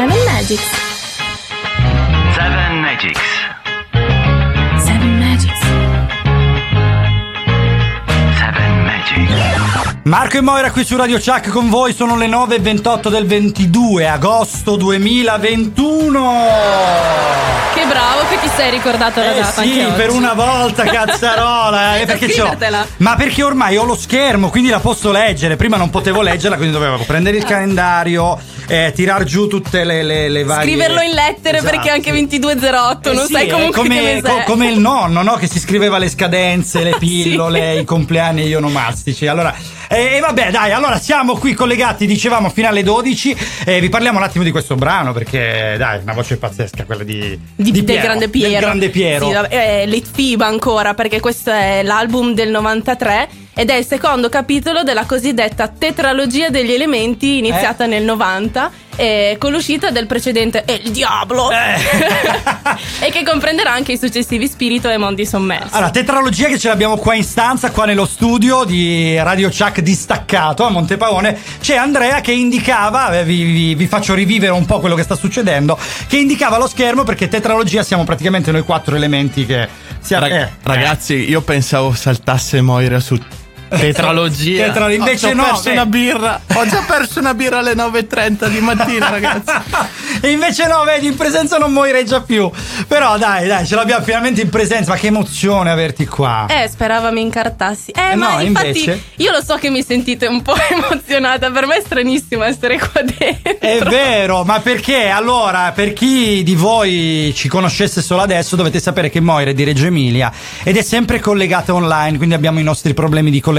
Seven 0.00 0.16
Magics. 0.24 0.62
Seven 2.32 2.80
Magics. 2.80 3.20
Seven 4.82 5.18
Magics. 5.18 5.60
Seven 8.38 8.84
Magics. 8.86 9.94
Marco 10.04 10.38
e 10.38 10.40
Moira 10.40 10.70
qui 10.70 10.84
su 10.86 10.96
Radio 10.96 11.18
Chuck 11.18 11.50
con 11.50 11.68
voi, 11.68 11.92
sono 11.92 12.16
le 12.16 12.28
9.28 12.28 13.08
del 13.10 13.26
22 13.26 14.08
agosto 14.08 14.76
2021. 14.76 16.34
Che 17.74 17.84
bravo 17.86 18.20
che 18.30 18.38
ti 18.40 18.48
sei 18.56 18.70
ricordato 18.70 19.20
la 19.20 19.34
Eh 19.34 19.40
data 19.40 19.60
sì, 19.62 19.80
oggi. 19.80 19.92
per 19.96 20.10
una 20.12 20.32
volta, 20.32 20.84
cazzarola. 20.84 21.98
eh, 21.98 22.06
perché. 22.08 22.42
Ma 22.96 23.16
perché 23.16 23.42
ormai 23.42 23.76
ho 23.76 23.84
lo 23.84 23.94
schermo, 23.96 24.48
quindi 24.48 24.70
la 24.70 24.80
posso 24.80 25.12
leggere. 25.12 25.56
Prima 25.56 25.76
non 25.76 25.90
potevo 25.90 26.22
leggerla, 26.22 26.56
quindi 26.56 26.72
dovevo 26.72 26.96
prendere 27.04 27.36
il 27.36 27.44
calendario, 27.44 28.38
eh, 28.70 28.92
tirar 28.94 29.24
giù 29.24 29.48
tutte 29.48 29.82
le, 29.82 30.04
le, 30.04 30.28
le 30.28 30.44
varie. 30.44 30.68
Scriverlo 30.70 31.00
in 31.00 31.10
lettere 31.10 31.58
Esatto. 31.58 31.74
perché 31.74 31.90
anche 31.90 32.10
2208 32.12 33.10
Eh 33.10 33.14
non 33.14 33.26
sì, 33.26 33.32
sai 33.32 33.48
comunque 33.48 33.82
come, 33.82 34.20
co- 34.22 34.42
come 34.44 34.68
il 34.70 34.78
nonno, 34.78 35.22
no? 35.22 35.34
Che 35.34 35.48
si 35.48 35.58
scriveva 35.58 35.98
le 35.98 36.08
scadenze, 36.08 36.84
le 36.84 36.94
pillole, 37.00 37.80
i 37.80 37.84
compleanni 37.84 38.46
gli 38.46 38.54
onomastici. 38.54 39.26
Allora, 39.26 39.52
e 39.88 39.98
e 40.14 40.20
vabbè, 40.20 40.50
dai, 40.52 40.70
allora 40.70 40.98
siamo 41.00 41.36
qui 41.36 41.52
collegati, 41.52 42.06
dicevamo, 42.06 42.48
fino 42.48 42.68
alle 42.68 42.84
12. 42.84 43.36
E 43.64 43.80
vi 43.80 43.88
parliamo 43.88 44.18
un 44.18 44.24
attimo 44.24 44.44
di 44.44 44.52
questo 44.52 44.76
brano 44.76 45.12
perché, 45.12 45.74
dai, 45.76 46.00
una 46.02 46.12
voce 46.12 46.36
pazzesca 46.36 46.84
quella 46.84 47.02
di, 47.02 47.38
Di- 47.56 47.70
del 47.72 47.84
Piero, 47.84 48.02
grande 48.02 48.28
Piero. 48.28 48.50
Del 48.50 48.60
grande 48.60 48.88
Piero. 48.90 49.26
Sì, 49.28 49.54
eh, 49.54 49.86
Litfiba 49.86 50.46
ancora, 50.46 50.94
perché 50.94 51.18
questo 51.18 51.50
è 51.50 51.82
l'album 51.82 52.34
del 52.34 52.50
93 52.50 53.28
ed 53.54 53.70
è 53.70 53.74
il 53.74 53.84
secondo 53.84 54.28
capitolo 54.28 54.82
della 54.82 55.04
cosiddetta 55.04 55.68
tetralogia 55.68 56.48
degli 56.48 56.72
elementi 56.72 57.38
iniziata 57.38 57.86
nel 57.86 58.04
90 58.04 58.88
eh, 59.00 59.36
con 59.38 59.50
l'uscita 59.50 59.90
del 59.90 60.06
precedente 60.06 60.64
El 60.66 60.90
Diablo 60.90 61.48
e 63.00 63.10
che 63.10 63.22
comprenderà 63.24 63.72
anche 63.72 63.92
i 63.92 63.98
successivi 63.98 64.46
Spirito 64.46 64.90
e 64.90 64.98
Mondi 64.98 65.24
Sommersi. 65.24 65.74
Allora, 65.74 65.88
tetralogia 65.90 66.48
che 66.48 66.58
ce 66.58 66.68
l'abbiamo 66.68 66.98
qua 66.98 67.14
in 67.14 67.24
stanza, 67.24 67.70
qua 67.70 67.86
nello 67.86 68.04
studio 68.04 68.64
di 68.64 69.16
Radio 69.16 69.48
Chuck 69.48 69.80
distaccato 69.80 70.64
a 70.64 70.68
Montepaone. 70.68 71.38
C'è 71.62 71.76
Andrea 71.76 72.20
che 72.20 72.32
indicava, 72.32 73.18
eh, 73.18 73.24
vi, 73.24 73.42
vi- 73.44 73.74
vi 73.74 73.86
faccio 73.86 74.12
rivivere 74.12 74.52
un 74.52 74.66
po' 74.66 74.80
quello 74.80 74.94
che 74.94 75.02
sta 75.02 75.16
succedendo, 75.16 75.78
che 76.06 76.18
indicava 76.18 76.58
lo 76.58 76.68
schermo 76.68 77.02
perché 77.02 77.28
tetralogia 77.28 77.82
siamo 77.82 78.04
praticamente 78.04 78.52
noi 78.52 78.62
quattro 78.64 78.96
elementi 78.96 79.46
che 79.46 79.66
siamo... 80.00 80.26
Rag- 80.26 80.42
eh, 80.42 80.50
ragazzi, 80.62 81.14
io 81.14 81.40
pensavo 81.40 81.94
saltasse 81.94 82.60
Moira 82.60 83.00
su 83.00 83.18
tetralogia. 83.78 84.66
Tetra- 84.66 84.92
invece 84.92 85.30
ho 85.30 85.34
no, 85.34 85.44
perso 85.44 85.62
beh. 85.64 85.72
una 85.72 85.86
birra. 85.86 86.40
Ho 86.54 86.66
già 86.66 86.84
perso 86.86 87.18
una 87.20 87.34
birra 87.34 87.58
alle 87.58 87.74
9.30 87.74 88.46
di 88.48 88.58
mattina, 88.60 89.08
ragazzi. 89.10 89.52
E 90.22 90.32
invece 90.32 90.66
no, 90.66 90.82
vedi, 90.84 91.06
in 91.06 91.16
presenza 91.16 91.56
non 91.56 91.72
morirei 91.72 92.04
più. 92.26 92.50
Però 92.86 93.16
dai, 93.16 93.46
dai, 93.46 93.66
ce 93.66 93.74
l'abbiamo 93.74 94.04
finalmente 94.04 94.42
in 94.42 94.50
presenza. 94.50 94.90
Ma 94.90 94.96
che 94.98 95.06
emozione 95.06 95.70
averti 95.70 96.04
qua. 96.04 96.44
Eh, 96.46 96.68
sperava 96.68 97.10
mi 97.10 97.22
incartassi. 97.22 97.90
Eh, 97.92 98.10
Eh, 98.10 98.16
ma 98.16 98.34
no, 98.34 98.40
infatti 98.40 98.66
invece? 98.66 99.02
io 99.16 99.32
lo 99.32 99.42
so 99.42 99.54
che 99.56 99.70
mi 99.70 99.82
sentite 99.82 100.26
un 100.26 100.42
po' 100.42 100.54
emozionata. 100.70 101.50
Per 101.50 101.64
me 101.66 101.76
è 101.76 101.80
stranissimo 101.82 102.42
essere 102.44 102.76
qua 102.78 103.00
dentro. 103.02 103.56
È 103.60 103.78
vero, 103.88 104.44
ma 104.44 104.60
perché? 104.60 105.08
Allora, 105.08 105.72
per 105.74 105.94
chi 105.94 106.42
di 106.42 106.54
voi 106.54 107.32
ci 107.34 107.48
conoscesse 107.48 108.02
solo 108.02 108.20
adesso, 108.20 108.56
dovete 108.56 108.78
sapere 108.78 109.08
che 109.08 109.20
Moira 109.20 109.50
è 109.50 109.54
di 109.54 109.64
Reggio 109.64 109.86
Emilia 109.86 110.30
ed 110.64 110.76
è 110.76 110.82
sempre 110.82 111.18
collegata 111.20 111.72
online, 111.72 112.16
quindi 112.18 112.34
abbiamo 112.34 112.58
i 112.58 112.62
nostri 112.64 112.92
problemi 112.92 113.30
di 113.30 113.40
collegamento, 113.40 113.58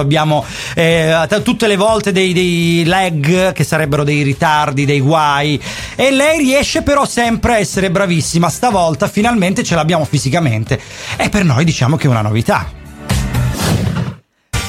abbiamo 0.00 0.44
eh, 0.74 1.26
tutte 1.42 1.66
le 1.66 1.76
volte 1.76 2.12
dei, 2.12 2.32
dei 2.32 2.84
lag 2.84 3.52
che 3.52 3.64
sarebbero 3.64 4.04
dei 4.04 4.22
ritardi, 4.22 4.84
dei 4.84 5.00
guai. 5.00 5.60
E 5.96 6.10
lei 6.10 6.38
riesce 6.38 6.82
però 6.82 7.06
sempre 7.06 7.54
a 7.54 7.58
essere 7.58 7.90
bravissima, 7.90 8.48
stavolta 8.48 9.08
finalmente 9.08 9.62
ce 9.62 9.74
l'abbiamo 9.74 10.04
fisicamente. 10.04 10.80
E 11.16 11.28
per 11.28 11.44
noi 11.44 11.64
diciamo 11.64 11.96
che 11.96 12.06
è 12.06 12.10
una 12.10 12.22
novità. 12.22 12.70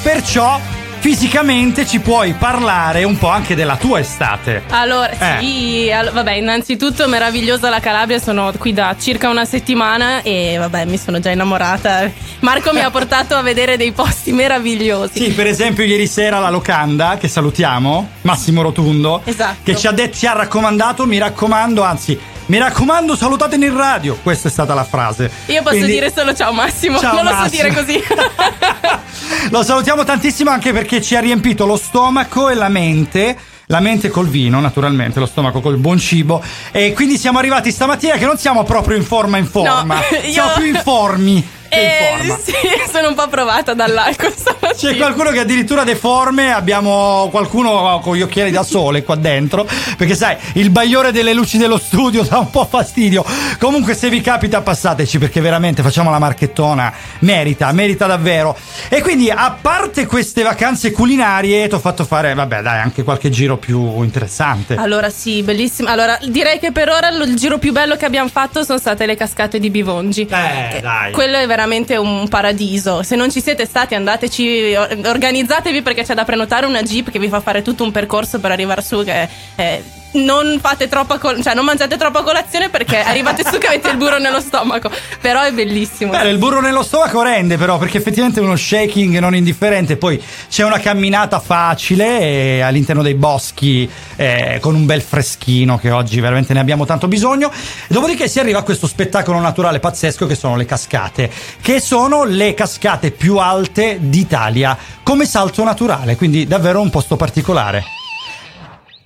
Perciò 0.01 0.59
fisicamente 0.99 1.87
ci 1.87 1.99
puoi 1.99 2.33
parlare 2.33 3.03
un 3.03 3.17
po' 3.17 3.29
anche 3.29 3.55
della 3.55 3.77
tua 3.77 3.99
estate. 3.99 4.63
Allora, 4.69 5.09
Eh. 5.09 5.39
sì, 5.39 5.91
allo- 5.91 6.11
vabbè, 6.11 6.33
innanzitutto 6.33 7.07
meravigliosa 7.07 7.69
la 7.69 7.79
Calabria, 7.79 8.19
sono 8.19 8.51
qui 8.57 8.73
da 8.73 8.95
circa 8.99 9.29
una 9.29 9.45
settimana 9.45 10.21
e 10.21 10.57
vabbè, 10.59 10.85
mi 10.85 10.97
sono 10.97 11.19
già 11.19 11.31
innamorata. 11.31 12.11
Marco 12.41 12.73
mi 12.73 12.81
ha 12.81 12.89
portato 12.91 13.35
a 13.35 13.41
vedere 13.41 13.77
dei 13.77 13.91
posti 13.91 14.31
meravigliosi. 14.33 15.23
Sì, 15.23 15.31
per 15.31 15.47
esempio 15.47 15.83
ieri 15.83 16.05
sera 16.07 16.39
la 16.39 16.49
locanda, 16.49 17.17
che 17.19 17.27
salutiamo, 17.27 18.09
Massimo 18.21 18.61
Rotundo, 18.61 19.21
Esatto. 19.23 19.59
che 19.63 19.75
ci 19.75 19.87
ha, 19.87 19.91
detto, 19.91 20.17
ci 20.17 20.25
ha 20.27 20.33
raccomandato, 20.33 21.05
mi 21.05 21.17
raccomando, 21.17 21.81
anzi, 21.81 22.19
mi 22.49 22.57
raccomando, 22.57 23.15
salutatemi 23.15 23.65
in 23.67 23.75
radio. 23.75 24.17
Questa 24.21 24.47
è 24.47 24.51
stata 24.51 24.73
la 24.73 24.83
frase. 24.83 25.29
Io 25.47 25.61
posso 25.61 25.75
Quindi- 25.75 25.91
dire 25.93 26.11
solo 26.15 26.33
ciao 26.33 26.51
Massimo, 26.51 26.99
Ciao, 26.99 27.13
non 27.15 27.23
lo 27.23 27.29
so 27.29 27.35
Massimo. 27.37 27.61
dire 27.63 27.73
così. 27.75 28.03
Lo 29.51 29.63
salutiamo 29.63 30.03
tantissimo 30.03 30.49
anche 30.49 30.71
perché 30.73 31.01
ci 31.01 31.15
ha 31.15 31.19
riempito 31.19 31.65
lo 31.65 31.77
stomaco 31.77 32.49
e 32.49 32.55
la 32.55 32.69
mente. 32.69 33.37
La 33.67 33.79
mente 33.81 34.09
col 34.09 34.27
vino, 34.27 34.59
naturalmente, 34.59 35.19
lo 35.19 35.27
stomaco 35.27 35.61
col 35.61 35.77
buon 35.77 35.99
cibo. 35.99 36.41
E 36.71 36.91
quindi 36.93 37.17
siamo 37.19 37.37
arrivati 37.37 37.71
stamattina 37.71 38.15
che 38.15 38.25
non 38.25 38.37
siamo 38.39 38.63
proprio 38.63 38.97
in 38.97 39.03
forma 39.03 39.37
in 39.37 39.45
forma. 39.45 39.95
No, 39.95 40.01
Siamo 40.31 40.49
io- 40.49 40.55
più 40.55 40.65
informi 40.65 41.47
Eh, 41.69 42.35
sì, 42.43 42.53
sono 42.91 43.09
un 43.09 43.13
po' 43.13 43.27
provata 43.27 43.73
dall'alcol 43.73 44.33
stamattina. 44.35 44.73
C'è 44.73 44.97
qualcuno 44.97 45.29
che 45.29 45.39
addirittura 45.39 45.83
deforme, 45.83 46.51
abbiamo 46.51 47.27
qualcuno 47.31 47.99
con 48.01 48.15
gli 48.15 48.21
occhiali 48.21 48.51
da 48.51 48.63
sole 48.63 49.03
qua 49.03 49.15
dentro, 49.15 49.67
perché 49.97 50.15
sai, 50.15 50.35
il 50.53 50.71
bagliore 50.71 51.11
delle 51.11 51.33
luci 51.33 51.57
dello 51.57 51.77
studio 51.77 52.23
dà 52.27 52.39
un 52.39 52.49
po' 52.49 52.65
fastidio. 52.65 53.23
Comunque 53.59 53.93
se 53.93 54.09
vi 54.09 54.21
capita 54.21 54.61
passateci 54.61 55.19
perché 55.19 55.41
veramente 55.41 55.83
facciamo 55.83 56.09
la 56.09 56.19
marchettona, 56.19 56.91
merita, 57.19 57.71
merita 57.71 58.07
davvero. 58.07 58.57
E 58.89 59.01
quindi 59.01 59.29
a 59.29 59.55
parte 59.59 60.07
queste 60.07 60.41
vacanze 60.41 60.91
culinarie 60.91 61.67
ti 61.67 61.75
ho 61.75 61.79
fatto 61.79 62.03
fare, 62.03 62.33
vabbè 62.33 62.61
dai, 62.61 62.81
anche 62.81 63.03
qualche 63.03 63.29
giro 63.29 63.57
più 63.57 64.01
interessante. 64.01 64.75
Allora 64.75 65.09
sì, 65.09 65.43
bellissimo. 65.43 65.89
Allora 65.89 66.17
direi 66.23 66.57
che 66.57 66.71
per 66.71 66.89
ora 66.89 67.09
il 67.09 67.35
giro 67.35 67.59
più 67.59 67.71
bello 67.71 67.95
che 67.95 68.05
abbiamo 68.05 68.29
fatto 68.29 68.63
sono 68.63 68.79
state 68.79 69.05
le 69.05 69.15
cascate 69.15 69.59
di 69.59 69.69
Bivongi. 69.69 70.21
Eh, 70.21 70.79
dai. 70.81 71.11
Quello 71.11 71.37
è 71.37 71.45
veramente 71.45 71.57
un 71.97 72.27
paradiso. 72.29 73.03
Se 73.03 73.15
non 73.15 73.31
ci 73.31 73.41
siete 73.41 73.65
stati 73.65 73.95
andateci, 73.95 74.75
or- 74.75 74.99
organizzatevi 75.05 75.81
perché 75.81 76.03
c'è 76.03 76.13
da 76.13 76.25
prenotare 76.25 76.65
una 76.65 76.81
jeep 76.81 77.09
che 77.09 77.19
vi 77.19 77.27
fa 77.27 77.39
fare 77.39 77.61
tutto 77.61 77.83
un 77.83 77.91
percorso 77.91 78.39
per 78.39 78.51
arrivare 78.51 78.81
su 78.81 79.03
che 79.03 79.27
eh, 79.55 79.83
non 80.13 80.59
fate 80.61 80.87
troppa 80.87 81.17
col- 81.17 81.41
cioè 81.41 81.53
non 81.53 81.65
mangiate 81.65 81.97
troppa 81.97 82.23
colazione 82.23 82.69
perché 82.69 82.99
arrivate 83.03 83.43
su 83.43 83.57
che 83.57 83.67
avete 83.67 83.89
il 83.89 83.97
burro 83.97 84.17
nello 84.17 84.41
stomaco. 84.41 84.89
Però 85.21 85.41
è 85.41 85.51
bellissimo. 85.51 86.11
Beh, 86.11 86.29
il 86.29 86.37
burro 86.37 86.61
nello 86.61 86.83
stomaco 86.83 87.21
rende 87.21 87.57
però 87.57 87.77
perché 87.77 87.97
effettivamente 87.97 88.39
è 88.39 88.43
uno 88.43 88.55
shaking 88.55 89.17
non 89.19 89.35
indifferente 89.35 89.97
poi 89.97 90.21
c'è 90.49 90.63
una 90.63 90.79
camminata 90.79 91.39
facile 91.39 92.19
eh, 92.19 92.61
all'interno 92.61 93.01
dei 93.01 93.13
boschi 93.13 93.89
eh, 94.15 94.57
con 94.61 94.75
un 94.75 94.85
bel 94.85 95.01
freschino 95.01 95.77
che 95.77 95.91
oggi 95.91 96.19
veramente 96.19 96.53
ne 96.53 96.59
abbiamo 96.59 96.85
tanto 96.85 97.07
bisogno 97.07 97.51
dopodiché 97.87 98.27
si 98.27 98.39
arriva 98.39 98.59
a 98.59 98.63
questo 98.63 98.87
spettacolo 98.87 99.39
naturale 99.39 99.79
pazzesco 99.79 100.25
che 100.25 100.35
sono 100.35 100.55
le 100.55 100.65
cascate 100.65 101.29
che 101.61 101.79
sono 101.79 102.23
le 102.23 102.53
cascate 102.53 103.11
più 103.11 103.37
alte 103.37 103.97
d'Italia 103.99 104.77
come 105.03 105.25
salto 105.25 105.63
naturale 105.63 106.15
quindi 106.15 106.47
davvero 106.47 106.81
un 106.81 106.89
posto 106.89 107.15
particolare 107.15 107.98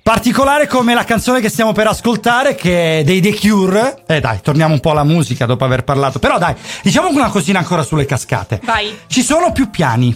Particolare 0.04 0.68
come 0.68 0.94
la 0.94 1.06
canzone 1.06 1.40
che 1.40 1.48
stiamo 1.48 1.72
per 1.72 1.88
ascoltare, 1.88 2.56
che 2.56 3.00
è 3.00 3.04
dei 3.06 3.22
The 3.22 3.34
Cure. 3.40 4.04
Eh 4.06 4.20
dai, 4.20 4.42
torniamo 4.42 4.74
un 4.74 4.82
po' 4.82 4.92
alla 4.92 5.06
musica 5.06 5.46
dopo 5.46 5.64
aver 5.64 5.86
parlato. 5.86 6.20
Però 6.20 6.38
dai, 6.38 6.54
diciamo 6.82 7.08
una 7.08 7.30
cosina 7.30 7.60
ancora 7.60 7.84
sulle 7.84 8.04
cascate. 8.04 8.60
Vai. 8.66 8.94
Ci 9.08 9.24
sono 9.24 9.54
più 9.54 9.70
piani. 9.70 10.14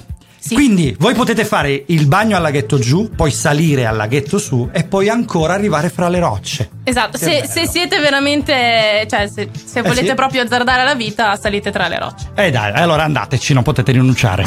Quindi 0.51 0.93
voi 0.99 1.13
potete 1.13 1.45
fare 1.45 1.85
il 1.87 2.05
bagno 2.05 2.35
al 2.35 2.41
laghetto 2.41 2.79
giù, 2.79 3.11
poi 3.15 3.31
salire 3.31 3.85
al 3.85 3.95
laghetto 3.95 4.37
su 4.37 4.69
e 4.73 4.83
poi 4.83 5.07
ancora 5.07 5.53
arrivare 5.53 5.89
fra 5.89 6.09
le 6.09 6.19
rocce. 6.19 6.69
Esatto, 6.83 7.17
se, 7.17 7.45
se 7.49 7.65
siete 7.65 7.99
veramente, 7.99 9.07
cioè 9.09 9.27
se, 9.27 9.49
se 9.53 9.79
Eh 9.79 9.83
volete 9.83 10.07
sì. 10.07 10.13
proprio 10.15 10.41
azzardare 10.41 10.83
la 10.83 10.95
vita, 10.95 11.35
salite 11.37 11.71
tra 11.71 11.87
le 11.87 11.99
rocce. 11.99 12.31
E 12.35 12.51
dai, 12.51 12.73
allora 12.73 13.03
andateci, 13.03 13.53
non 13.53 13.63
potete 13.63 13.93
rinunciare. 13.93 14.43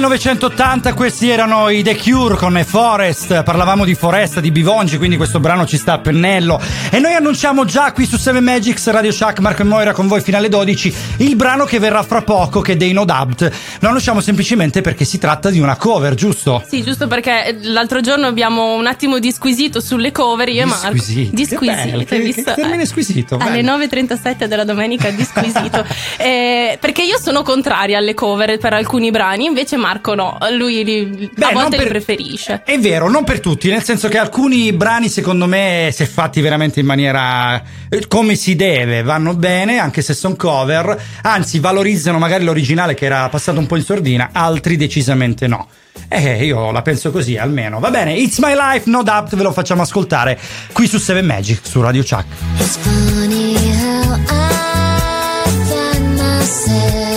1980 0.00 0.92
questi 0.92 1.30
erano 1.30 1.70
i 1.70 1.82
The 1.82 1.96
Cure 1.96 2.36
con 2.36 2.62
Forest, 2.66 3.42
parlavamo 3.42 3.82
di 3.86 3.94
foresta, 3.94 4.40
di 4.40 4.50
Bivongi, 4.50 4.98
quindi 4.98 5.16
questo 5.16 5.40
brano 5.40 5.64
ci 5.64 5.78
sta 5.78 5.94
a 5.94 5.98
pennello 6.00 6.60
e 6.90 6.98
noi 6.98 7.14
annunciamo 7.14 7.64
già 7.64 7.92
qui 7.92 8.04
su 8.04 8.18
7 8.18 8.40
Magics 8.40 8.90
Radio 8.90 9.10
Shack, 9.10 9.38
Marco 9.40 9.62
e 9.62 9.64
Moira 9.64 9.94
con 9.94 10.06
voi 10.06 10.20
fino 10.20 10.36
alle 10.36 10.50
12 10.50 10.94
il 11.18 11.34
brano 11.34 11.64
che 11.64 11.78
verrà 11.78 12.02
fra 12.02 12.20
poco 12.20 12.60
che 12.60 12.72
è 12.72 12.76
dei 12.76 12.92
No 12.92 13.06
Doubt. 13.06 13.50
Lo 13.78 13.88
annunciamo 13.88 14.20
semplicemente 14.20 14.82
perché 14.82 15.06
si 15.06 15.16
tratta 15.16 15.48
di 15.48 15.60
una 15.60 15.76
cover, 15.76 16.12
giusto? 16.14 16.62
Sì, 16.68 16.82
giusto 16.82 17.06
perché 17.06 17.56
l'altro 17.62 18.00
giorno 18.02 18.26
abbiamo 18.26 18.74
un 18.74 18.86
attimo 18.86 19.18
disquisito 19.18 19.80
sulle 19.80 20.12
cover 20.12 20.50
io 20.50 20.62
e 20.62 20.64
Marco. 20.66 20.92
Disquisito. 20.92 21.34
Disquisito, 21.34 21.72
Che 21.80 21.90
bello, 21.90 22.04
che- 22.04 22.18
visto? 22.20 22.42
che 22.42 22.60
termine 22.60 22.84
squisito, 22.84 23.36
Alle 23.40 23.62
bello. 23.62 23.78
9.37 23.78 24.44
della 24.44 24.64
domenica 24.64 25.08
disquisito. 25.10 25.84
Eh, 26.18 26.76
perché 26.80 27.02
io 27.02 27.18
sono 27.20 27.42
contraria 27.42 27.98
alle 27.98 28.14
cover 28.14 28.58
per 28.58 28.72
alcuni 28.72 29.10
brani, 29.10 29.44
invece 29.46 29.76
Marco 29.76 29.84
no, 30.14 30.38
lui 30.56 30.84
li- 30.84 31.30
Beh, 31.34 31.44
a 31.44 31.52
volte 31.52 31.76
per- 31.76 31.84
li 31.86 31.90
preferisce. 31.90 32.62
È 32.64 32.78
vero, 32.78 33.08
non 33.08 33.24
per 33.24 33.40
tutti, 33.40 33.68
nel 33.68 33.82
senso 33.82 34.08
che 34.08 34.18
alcuni 34.18 34.72
brani 34.72 35.08
secondo 35.08 35.46
me 35.46 35.90
se 35.92 36.06
fatti 36.06 36.40
veramente 36.40 36.80
in 36.80 36.86
maniera 36.86 37.62
eh, 37.88 38.06
come 38.08 38.34
si 38.34 38.56
deve 38.56 39.02
vanno 39.02 39.34
bene, 39.34 39.78
anche 39.78 40.02
se 40.02 40.14
sono 40.14 40.34
cover, 40.36 41.00
anzi 41.22 41.58
valorizzano 41.58 42.18
magari 42.18 42.44
l'originale 42.44 42.94
che 42.94 43.04
era 43.06 43.28
passato 43.28 43.58
un 43.58 43.66
po' 43.66 43.76
in 43.76 43.82
sordina, 43.82 44.30
altri 44.32 44.76
decisamente 44.76 45.46
no. 45.46 45.66
Eh, 46.08 46.44
io 46.44 46.70
la 46.72 46.82
penso 46.82 47.10
così 47.10 47.36
almeno. 47.36 47.78
Va 47.80 47.90
bene, 47.90 48.14
It's 48.14 48.38
My 48.38 48.54
Life, 48.54 48.88
No 48.90 49.02
Doubt, 49.02 49.34
ve 49.34 49.42
lo 49.42 49.50
facciamo 49.52 49.82
ascoltare 49.82 50.38
qui 50.72 50.86
su 50.86 50.98
7 50.98 51.22
Magic, 51.22 51.60
su 51.62 51.80
Radio 51.80 52.02
Chuck. 52.02 52.26
It's 52.58 52.76
funny 52.76 53.54
how 53.56 54.18
I 54.28 55.50
find 55.64 56.18
myself 56.18 57.15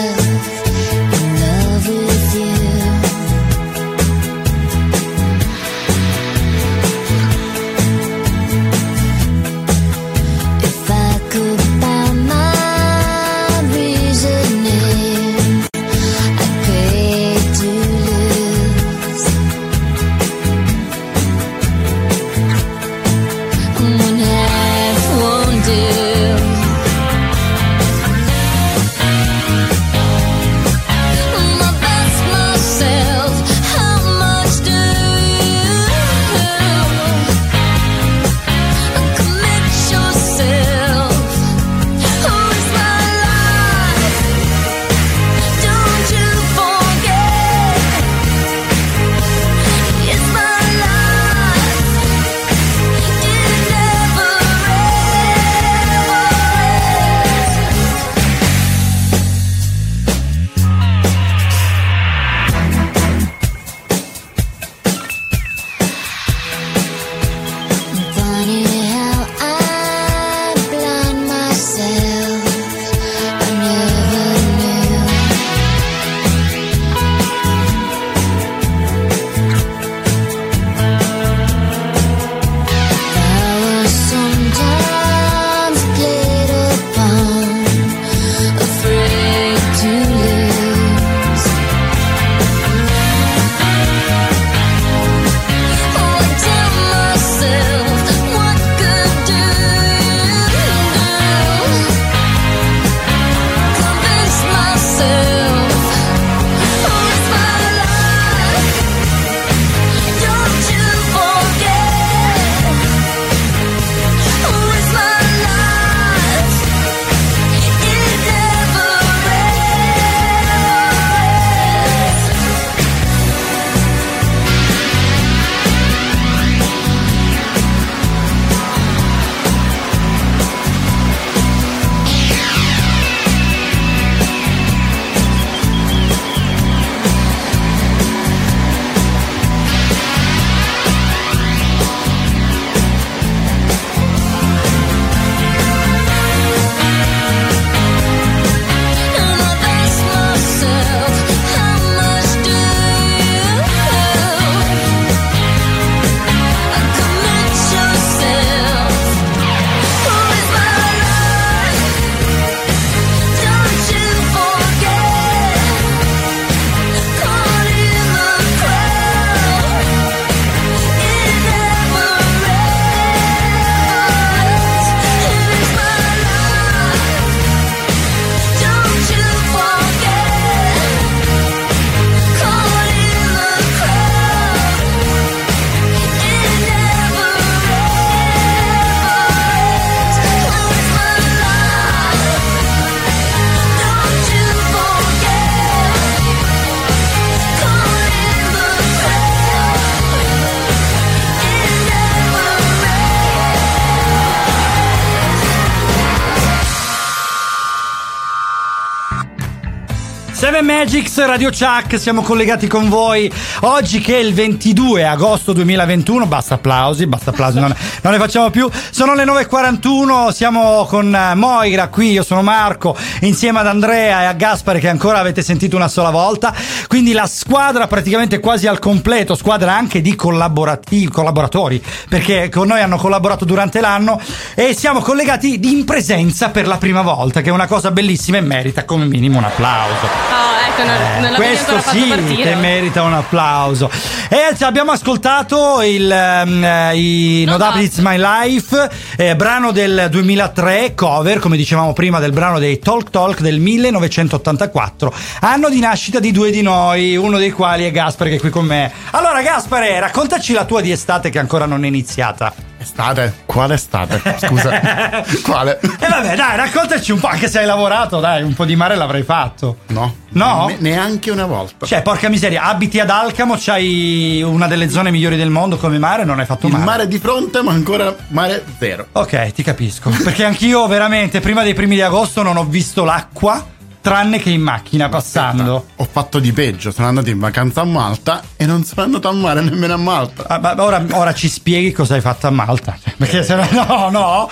Magics 210.91 211.23
Radio 211.23 211.51
Chuck, 211.51 211.99
siamo 211.99 212.23
collegati 212.23 212.65
con 212.65 212.89
voi 212.89 213.31
oggi 213.59 213.99
che 213.99 214.15
è 214.15 214.19
il 214.21 214.33
22 214.33 215.05
agosto 215.05 215.53
2021. 215.53 216.25
Basta 216.25 216.55
applausi, 216.55 217.05
basta 217.05 217.29
applausi, 217.29 217.59
non, 217.59 217.71
non 218.01 218.13
ne 218.13 218.17
facciamo 218.17 218.49
più. 218.49 218.67
Sono 218.89 219.13
le 219.13 219.23
9.41, 219.23 220.31
siamo 220.31 220.87
con 220.89 221.13
eh, 221.13 221.35
Moira 221.35 221.89
qui, 221.89 222.13
io 222.13 222.23
sono 222.23 222.41
Marco, 222.41 222.97
insieme 223.21 223.59
ad 223.59 223.67
Andrea 223.67 224.23
e 224.23 224.25
a 224.25 224.33
Gaspare 224.33 224.79
che 224.79 224.89
ancora 224.89 225.19
avete 225.19 225.43
sentito 225.43 225.75
una 225.75 225.87
sola 225.87 226.09
volta. 226.09 226.55
Quindi 226.87 227.11
la 227.11 227.27
squadra 227.27 227.85
praticamente 227.85 228.39
quasi 228.39 228.65
al 228.65 228.79
completo, 228.79 229.35
squadra 229.35 229.75
anche 229.75 230.01
di 230.01 230.15
collaboratori, 230.15 231.83
perché 232.09 232.49
con 232.49 232.65
noi 232.65 232.81
hanno 232.81 232.97
collaborato 232.97 233.45
durante 233.45 233.79
l'anno 233.79 234.19
e 234.55 234.73
siamo 234.73 235.01
collegati 235.01 235.59
in 235.69 235.85
presenza 235.85 236.49
per 236.49 236.65
la 236.65 236.77
prima 236.77 237.03
volta, 237.03 237.41
che 237.41 237.49
è 237.49 237.53
una 237.53 237.67
cosa 237.67 237.91
bellissima 237.91 238.37
e 238.37 238.41
merita 238.41 238.85
come 238.85 239.05
minimo 239.05 239.37
un 239.37 239.43
applauso. 239.43 240.07
Ah, 240.07 240.58
ecco, 240.69 240.83
non, 240.83 240.95
non 241.21 241.31
l'avevi 241.31 241.35
Questo 241.35 241.79
sì 241.89 242.07
partire. 242.07 242.43
che 242.43 242.55
merita 242.55 243.03
un 243.03 243.13
applauso. 243.13 243.89
E 244.29 244.55
abbiamo 244.63 244.91
ascoltato 244.91 245.81
il 245.81 246.09
eh, 246.11 246.95
i 246.95 247.43
No 247.45 247.57
Doubt 247.57 247.77
It's 247.77 247.97
My 247.97 248.17
Life, 248.17 248.89
eh, 249.17 249.35
brano 249.35 249.71
del 249.71 250.07
2003, 250.09 250.93
cover, 250.95 251.39
come 251.39 251.57
dicevamo 251.57 251.93
prima, 251.93 252.19
del 252.19 252.31
brano 252.31 252.59
dei 252.59 252.79
Talk 252.79 253.09
Talk 253.09 253.41
del 253.41 253.59
1984, 253.59 255.13
anno 255.41 255.69
di 255.69 255.79
nascita 255.79 256.19
di 256.19 256.31
due 256.31 256.51
di 256.51 256.61
noi, 256.61 257.15
uno 257.15 257.37
dei 257.37 257.51
quali 257.51 257.85
è 257.85 257.91
Gaspare 257.91 258.29
che 258.29 258.35
è 258.37 258.39
qui 258.39 258.49
con 258.49 258.65
me. 258.65 258.91
Allora 259.11 259.41
Gaspare, 259.41 259.99
raccontaci 259.99 260.53
la 260.53 260.65
tua 260.65 260.81
di 260.81 260.91
estate 260.91 261.29
che 261.29 261.39
ancora 261.39 261.65
non 261.65 261.83
è 261.83 261.87
iniziata. 261.87 262.68
Estate? 262.81 263.33
Quale 263.45 263.73
estate? 263.73 264.21
Scusa. 264.39 265.23
Quale? 265.43 265.79
E 265.81 266.07
vabbè, 266.07 266.35
dai, 266.35 266.55
raccontaci 266.55 267.11
un 267.11 267.19
po', 267.19 267.27
anche 267.27 267.49
se 267.49 267.59
hai 267.59 267.65
lavorato, 267.65 268.19
dai, 268.19 268.41
un 268.41 268.53
po' 268.53 268.63
di 268.65 268.75
mare 268.75 268.95
l'avrai 268.95 269.23
fatto. 269.23 269.79
No. 269.87 270.15
No? 270.29 270.67
Ne- 270.67 270.77
neanche 270.79 271.29
una 271.29 271.45
volta. 271.45 271.85
Cioè, 271.85 272.01
porca 272.01 272.29
miseria, 272.29 272.63
abiti 272.63 272.99
ad 272.99 273.09
Alcamo, 273.09 273.55
c'hai 273.57 274.41
una 274.41 274.67
delle 274.67 274.89
zone 274.89 275.11
migliori 275.11 275.35
del 275.35 275.49
mondo 275.49 275.77
come 275.77 275.99
mare, 275.99 276.23
non 276.23 276.39
hai 276.39 276.45
fatto 276.45 276.67
Il 276.67 276.73
mare. 276.73 276.85
mare 276.85 277.07
di 277.07 277.19
fronte, 277.19 277.61
ma 277.61 277.71
ancora 277.71 278.15
mare 278.29 278.63
zero. 278.79 279.07
Ok, 279.11 279.51
ti 279.51 279.61
capisco. 279.63 280.09
Perché 280.23 280.45
anch'io 280.45 280.87
veramente 280.87 281.41
prima 281.41 281.63
dei 281.63 281.73
primi 281.73 281.95
di 281.95 282.01
agosto 282.01 282.43
non 282.43 282.55
ho 282.57 282.63
visto 282.63 283.03
l'acqua 283.03 283.65
tranne 284.09 284.39
che 284.39 284.49
in 284.49 284.61
macchina 284.61 285.07
passando. 285.07 285.85
Ho 285.95 286.07
fatto 286.11 286.39
di 286.39 286.51
peggio, 286.51 286.91
sono 286.91 287.07
andato 287.07 287.29
in 287.29 287.37
vacanza 287.37 287.81
a 287.81 287.83
Malta 287.83 288.41
e 288.55 288.65
non 288.65 288.83
sono 288.83 289.03
andato 289.03 289.27
a 289.29 289.33
mare 289.33 289.61
nemmeno 289.61 289.93
a 289.93 289.97
Malta. 289.97 290.45
Ah, 290.47 290.59
ma 290.59 290.73
ora, 290.83 291.05
ora 291.11 291.31
ci 291.33 291.47
spieghi 291.47 291.91
cosa 291.91 292.15
hai 292.15 292.21
fatto 292.21 292.47
a 292.47 292.49
Malta. 292.49 292.97
Cioè, 293.01 293.13
Perché 293.17 293.43
se 293.43 293.53
no, 293.55 293.67
no, 293.71 294.09
no. 294.09 294.49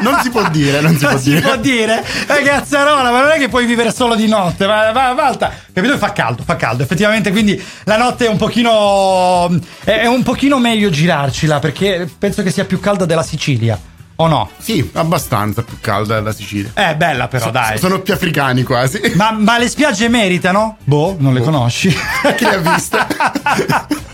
non 0.00 0.18
si 0.22 0.30
può 0.30 0.48
dire, 0.50 0.80
non 0.80 0.96
si 0.96 1.06
può 1.06 1.16
dire. 1.18 1.40
può 1.40 1.56
dire. 1.56 2.04
Eh, 2.26 2.42
cazzarola, 2.42 3.10
ma 3.12 3.20
non 3.20 3.30
è 3.30 3.38
che 3.38 3.48
puoi 3.48 3.64
vivere 3.64 3.92
solo 3.92 4.16
di 4.16 4.26
notte. 4.26 4.66
Ma, 4.66 4.90
ma 4.92 5.14
Malta, 5.14 5.52
capito? 5.72 5.96
Fa 5.96 6.10
caldo, 6.12 6.42
fa 6.42 6.56
caldo. 6.56 6.82
Effettivamente, 6.82 7.30
quindi 7.30 7.62
la 7.84 7.96
notte 7.96 8.26
è 8.26 8.28
un 8.28 8.38
pochino. 8.38 9.48
È, 9.84 9.90
è 9.90 10.06
un 10.06 10.24
pochino 10.24 10.58
meglio 10.58 10.90
girarcila 10.90 11.60
perché 11.60 12.10
penso 12.18 12.42
che 12.42 12.50
sia 12.50 12.64
più 12.64 12.80
calda 12.80 13.04
della 13.04 13.22
Sicilia. 13.22 13.78
O 14.20 14.26
no? 14.26 14.50
Sì, 14.58 14.90
abbastanza 14.92 15.62
più 15.62 15.78
calda 15.80 16.16
della 16.16 16.34
Sicilia. 16.34 16.72
È 16.74 16.94
bella 16.94 17.26
però, 17.26 17.46
So- 17.46 17.50
dai. 17.50 17.78
Sono 17.78 18.00
più 18.00 18.12
africani 18.12 18.62
quasi. 18.64 19.00
Ma, 19.14 19.30
ma 19.30 19.56
le 19.56 19.66
spiagge 19.66 20.08
meritano? 20.08 20.76
Boh, 20.84 21.16
non 21.18 21.32
le 21.32 21.40
conosci. 21.40 21.88
Chi 22.36 22.44
le 22.44 22.54
ha 22.54 22.58
viste? 22.58 22.98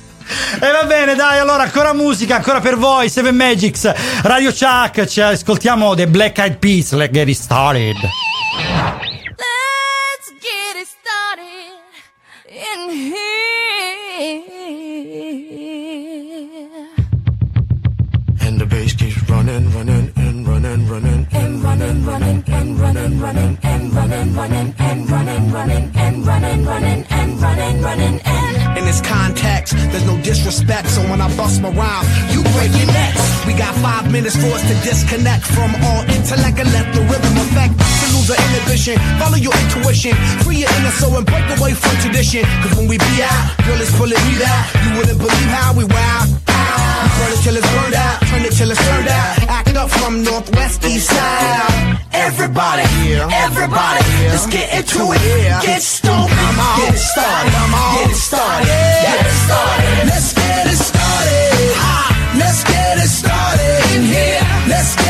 E 0.61 0.71
va 0.73 0.83
bene, 0.87 1.15
dai, 1.15 1.39
allora 1.39 1.63
ancora 1.65 1.93
musica, 1.93 2.35
ancora 2.37 2.59
per 2.59 2.77
voi, 2.77 3.09
Seven 3.09 3.37
Magics, 3.37 3.93
Radio 4.23 4.51
Chuck, 4.51 5.07
ci 5.07 5.21
ascoltiamo 5.21 5.95
The 5.95 6.09
Black 6.09 6.39
Eyed 6.39 6.57
Peas, 6.57 6.93
let's 6.95 7.13
get 7.13 7.29
it 7.29 7.37
started. 7.37 7.95
Let's 9.37 10.33
get 10.41 10.75
it 10.81 10.89
started 10.89 11.77
in 12.49 12.91
here. 12.91 13.27
Running, 19.29 19.71
running, 19.73 20.13
and 20.17 20.47
running, 20.47 20.89
running, 20.89 21.27
and 21.33 21.63
running, 21.63 22.05
running, 22.05 22.45
and 22.47 22.81
running, 22.81 23.21
running, 23.21 23.59
and 23.63 23.93
running, 23.93 24.33
running, 24.33 24.75
and 24.79 25.11
running, 25.11 25.53
running, 25.53 25.91
and 25.97 26.27
running, 26.27 26.65
running, 26.65 27.05
and 27.11 27.41
running, 27.41 27.83
running, 27.83 28.21
and 28.25 28.79
In 28.79 28.85
this 28.85 29.01
context, 29.01 29.75
there's 29.91 30.07
no 30.07 30.21
disrespect, 30.23 30.89
so 30.89 31.03
when 31.11 31.21
I 31.21 31.35
bust 31.37 31.61
my 31.63 31.71
rhyme, 31.71 32.07
you 32.31 32.43
break 32.55 32.71
your 32.77 32.87
necks. 32.87 33.47
We 33.47 33.55
got 33.55 33.75
five 33.77 34.11
minutes 34.13 34.37
for 34.37 34.51
us 34.55 34.63
to 34.63 34.75
disconnect 34.85 35.45
from 35.45 35.75
all 35.85 36.03
intellect 36.11 36.59
and 36.59 36.73
let 36.73 36.87
the 36.95 37.03
rhythm 37.03 37.35
affect. 37.45 37.75
To 37.79 38.07
lose 38.15 38.29
the 38.29 38.37
inhibition, 38.37 38.97
follow 39.19 39.37
your 39.39 39.55
intuition, 39.55 40.15
free 40.45 40.59
your 40.63 40.71
inner 40.79 40.91
soul 40.91 41.17
and 41.17 41.27
break 41.27 41.47
away 41.59 41.73
from 41.75 41.95
tradition. 41.99 42.45
Cause 42.63 42.77
when 42.77 42.89
we 42.89 42.99
be 42.99 43.23
out, 43.23 43.57
girl, 43.67 43.81
it's 43.81 43.95
pulling 43.97 44.23
me 44.29 44.35
out. 44.45 44.65
You 44.85 44.99
wouldn't 44.99 45.19
believe 45.19 45.51
how 45.51 45.75
we 45.75 45.85
wow. 45.85 46.46
Burn 47.19 47.33
it 47.33 47.41
till 47.43 47.57
it's 47.57 47.71
burned 47.73 47.95
out, 47.95 48.21
turn 48.29 48.45
it 48.45 48.53
till 48.53 48.71
it's 48.71 48.89
turned 48.89 49.09
out. 49.09 49.49
Act 49.49 49.77
up 49.77 49.91
from 49.91 50.23
northwest, 50.23 50.85
east 50.85 51.09
side. 51.09 51.99
Everybody, 52.13 52.85
everybody, 53.33 54.05
let's 54.33 54.47
get 54.47 54.69
into 54.77 55.13
it. 55.13 55.63
Get 55.63 55.83
stoned, 55.83 56.29
get 56.29 56.95
it 56.95 56.99
started, 56.99 57.53
get 57.97 58.11
it 58.11 58.17
started, 58.17 58.67
get 58.67 59.27
it 59.27 59.37
started. 59.47 60.07
Let's 60.11 60.33
get 60.33 60.67
it 60.67 60.77
started. 60.77 62.07
Let's 62.37 62.65
get 62.65 62.99
it 62.99 63.09
started 63.09 63.97
in 63.97 64.03
here. 64.03 64.41
Let's 64.69 65.06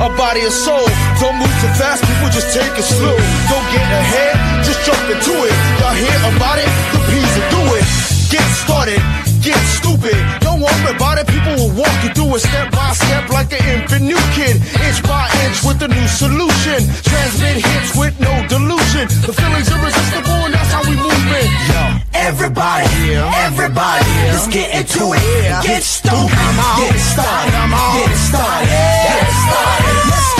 of 0.00 0.16
body 0.16 0.40
and 0.44 0.52
soul. 0.52 0.84
Don't 1.20 1.36
move 1.40 1.52
too 1.60 1.72
fast, 1.80 2.04
people 2.04 2.28
just 2.28 2.52
take 2.52 2.72
it 2.76 2.84
slow. 2.84 3.16
Don't 3.48 3.66
get 3.72 3.86
ahead, 3.86 4.34
just 4.64 4.84
jump 4.84 5.00
into 5.08 5.34
it. 5.46 5.54
Y'all 5.80 5.96
hear 5.96 6.18
about 6.36 6.58
it? 6.58 6.68
The 6.92 7.00
P's 7.08 7.32
will 7.36 7.50
do 7.56 7.62
it. 7.78 7.84
Get 8.28 8.46
started, 8.58 9.00
get 9.40 9.60
stupid. 9.78 10.18
Don't 10.40 10.60
worry 10.60 10.90
about 10.90 11.18
it, 11.18 11.26
people 11.28 11.54
will 11.56 11.74
walk 11.78 11.96
you 12.04 12.10
through 12.12 12.36
it 12.36 12.42
step 12.42 12.72
by 12.72 12.92
step 12.92 13.28
like 13.30 13.52
an 13.52 13.62
infant 13.72 14.04
new 14.04 14.20
kid. 14.36 14.60
Inch 14.84 15.00
by 15.04 15.30
inch 15.46 15.62
with 15.64 15.80
a 15.82 15.88
new 15.88 16.08
solution. 16.08 16.82
Transmit 17.06 17.62
hits 17.64 17.96
with 17.96 18.14
no 18.20 18.34
delusion. 18.48 19.06
The 19.24 19.32
feeling's 19.32 19.70
irresistible 19.70 20.55
we 20.88 20.96
move 20.96 21.30
it. 21.34 21.50
Yo. 21.68 21.82
Everybody, 22.14 23.14
everybody, 23.46 24.10
let's 24.30 24.48
get 24.48 24.74
into 24.74 25.14
it. 25.14 25.62
Get 25.62 25.82
stoked, 25.82 26.30
get 26.30 26.98
started, 26.98 27.52
get 27.94 28.10
it 28.10 28.16
started, 28.16 28.68
get 28.68 29.26
started. 29.44 30.10
Let's 30.10 30.35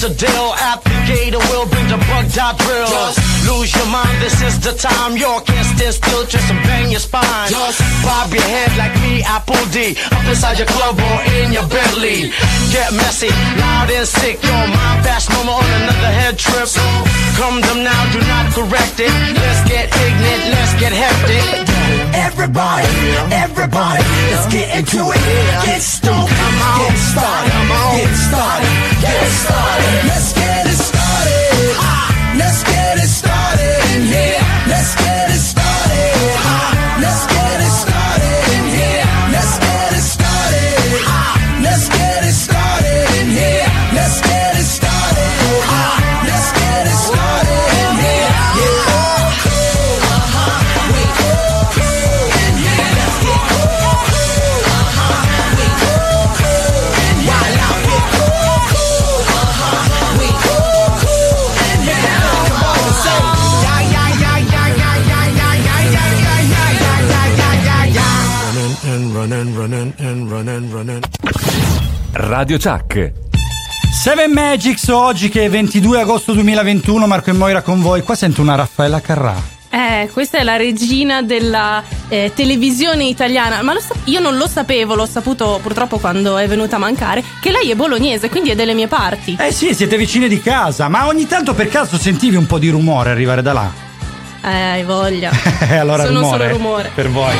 the 0.00 0.08
deal. 0.14 0.52
Applicator 0.56 1.38
will 1.50 1.66
bring 1.66 1.86
the 1.88 1.98
bug 2.08 2.32
dot 2.32 2.56
drill. 2.58 3.19
Lose 3.50 3.74
your 3.74 3.90
mind, 3.90 4.14
this 4.22 4.38
is 4.46 4.62
the 4.62 4.70
time. 4.78 5.16
You 5.18 5.26
can't 5.42 5.66
stand 5.74 5.94
still, 5.94 6.22
just 6.24 6.46
bang 6.62 6.90
your 6.90 7.02
spine. 7.02 7.50
Just 7.50 7.82
bob 8.06 8.30
your 8.30 8.46
head 8.46 8.70
like 8.78 8.94
me, 9.02 9.22
Apple 9.26 9.58
D. 9.74 9.98
Up 10.14 10.24
inside 10.30 10.58
your 10.62 10.70
club 10.70 10.94
or 10.94 11.18
in 11.42 11.50
your 11.50 11.66
Bentley. 11.66 12.30
Get 12.70 12.94
messy, 12.94 13.26
loud 13.58 13.90
and 13.90 14.06
sick. 14.06 14.38
Your 14.46 14.64
mind 14.70 15.02
fast, 15.02 15.30
no 15.34 15.42
more 15.42 15.58
on 15.58 15.70
another 15.82 16.12
head 16.14 16.38
trip. 16.38 16.70
So 16.70 16.84
come 17.42 17.58
them 17.60 17.82
now, 17.82 18.00
do 18.14 18.22
not 18.30 18.54
correct 18.54 19.02
it. 19.02 19.10
Let's 19.10 19.62
get 19.66 19.90
ignorant, 19.98 20.42
let's 20.54 20.74
get 20.78 20.94
hectic. 20.94 21.42
Everybody, 22.14 22.86
everybody, 23.34 24.04
let's 24.30 24.46
get 24.46 24.70
into 24.78 25.10
it. 25.10 25.22
Get 25.66 25.82
stoked, 25.82 26.30
Come 26.30 26.58
on, 26.70 26.86
get 26.86 26.98
started, 27.02 27.50
get 27.98 28.14
started, 28.14 28.74
get 29.02 29.26
started. 29.42 29.92
Let's 30.06 30.32
get 30.38 30.66
it 30.70 30.78
started. 30.78 30.99
Yeah, 34.10 34.66
let's 34.66 34.94
get 34.96 35.30
it. 35.30 35.39
Radio 72.12 72.56
Chuck. 72.56 73.12
Seven 73.92 74.32
Magics 74.32 74.88
oggi 74.88 75.28
che 75.28 75.44
è 75.44 75.50
22 75.50 76.00
agosto 76.00 76.32
2021, 76.32 77.06
Marco 77.06 77.28
e 77.28 77.32
Moira 77.34 77.60
con 77.60 77.82
voi. 77.82 78.00
Qua 78.02 78.14
sento 78.14 78.40
una 78.40 78.54
Raffaella 78.54 79.02
Carrà. 79.02 79.34
Eh, 79.68 80.08
questa 80.14 80.38
è 80.38 80.42
la 80.44 80.56
regina 80.56 81.20
della 81.20 81.82
eh, 82.08 82.32
televisione 82.34 83.04
italiana. 83.04 83.60
Ma 83.60 83.74
lo 83.74 83.80
sa- 83.80 83.92
io 84.04 84.20
non 84.20 84.38
lo 84.38 84.48
sapevo, 84.48 84.94
l'ho 84.94 85.04
saputo 85.04 85.58
purtroppo 85.62 85.98
quando 85.98 86.38
è 86.38 86.48
venuta 86.48 86.76
a 86.76 86.78
mancare. 86.78 87.22
Che 87.38 87.50
lei 87.50 87.70
è 87.70 87.74
bolognese, 87.74 88.30
quindi 88.30 88.48
è 88.48 88.54
delle 88.54 88.72
mie 88.72 88.86
parti. 88.88 89.36
Eh 89.38 89.52
sì, 89.52 89.74
siete 89.74 89.98
vicine 89.98 90.26
di 90.28 90.40
casa, 90.40 90.88
ma 90.88 91.06
ogni 91.06 91.26
tanto 91.26 91.52
per 91.52 91.68
caso 91.68 91.98
sentivi 91.98 92.36
un 92.36 92.46
po' 92.46 92.58
di 92.58 92.70
rumore 92.70 93.10
arrivare 93.10 93.42
da 93.42 93.52
là? 93.52 93.70
Eh, 94.42 94.48
hai 94.48 94.84
voglia. 94.84 95.30
Eh, 95.68 95.76
allora 95.76 96.04
Sono 96.04 96.20
rumore, 96.20 96.44
solo 96.46 96.56
rumore. 96.56 96.90
per 96.94 97.10
voi. 97.10 97.34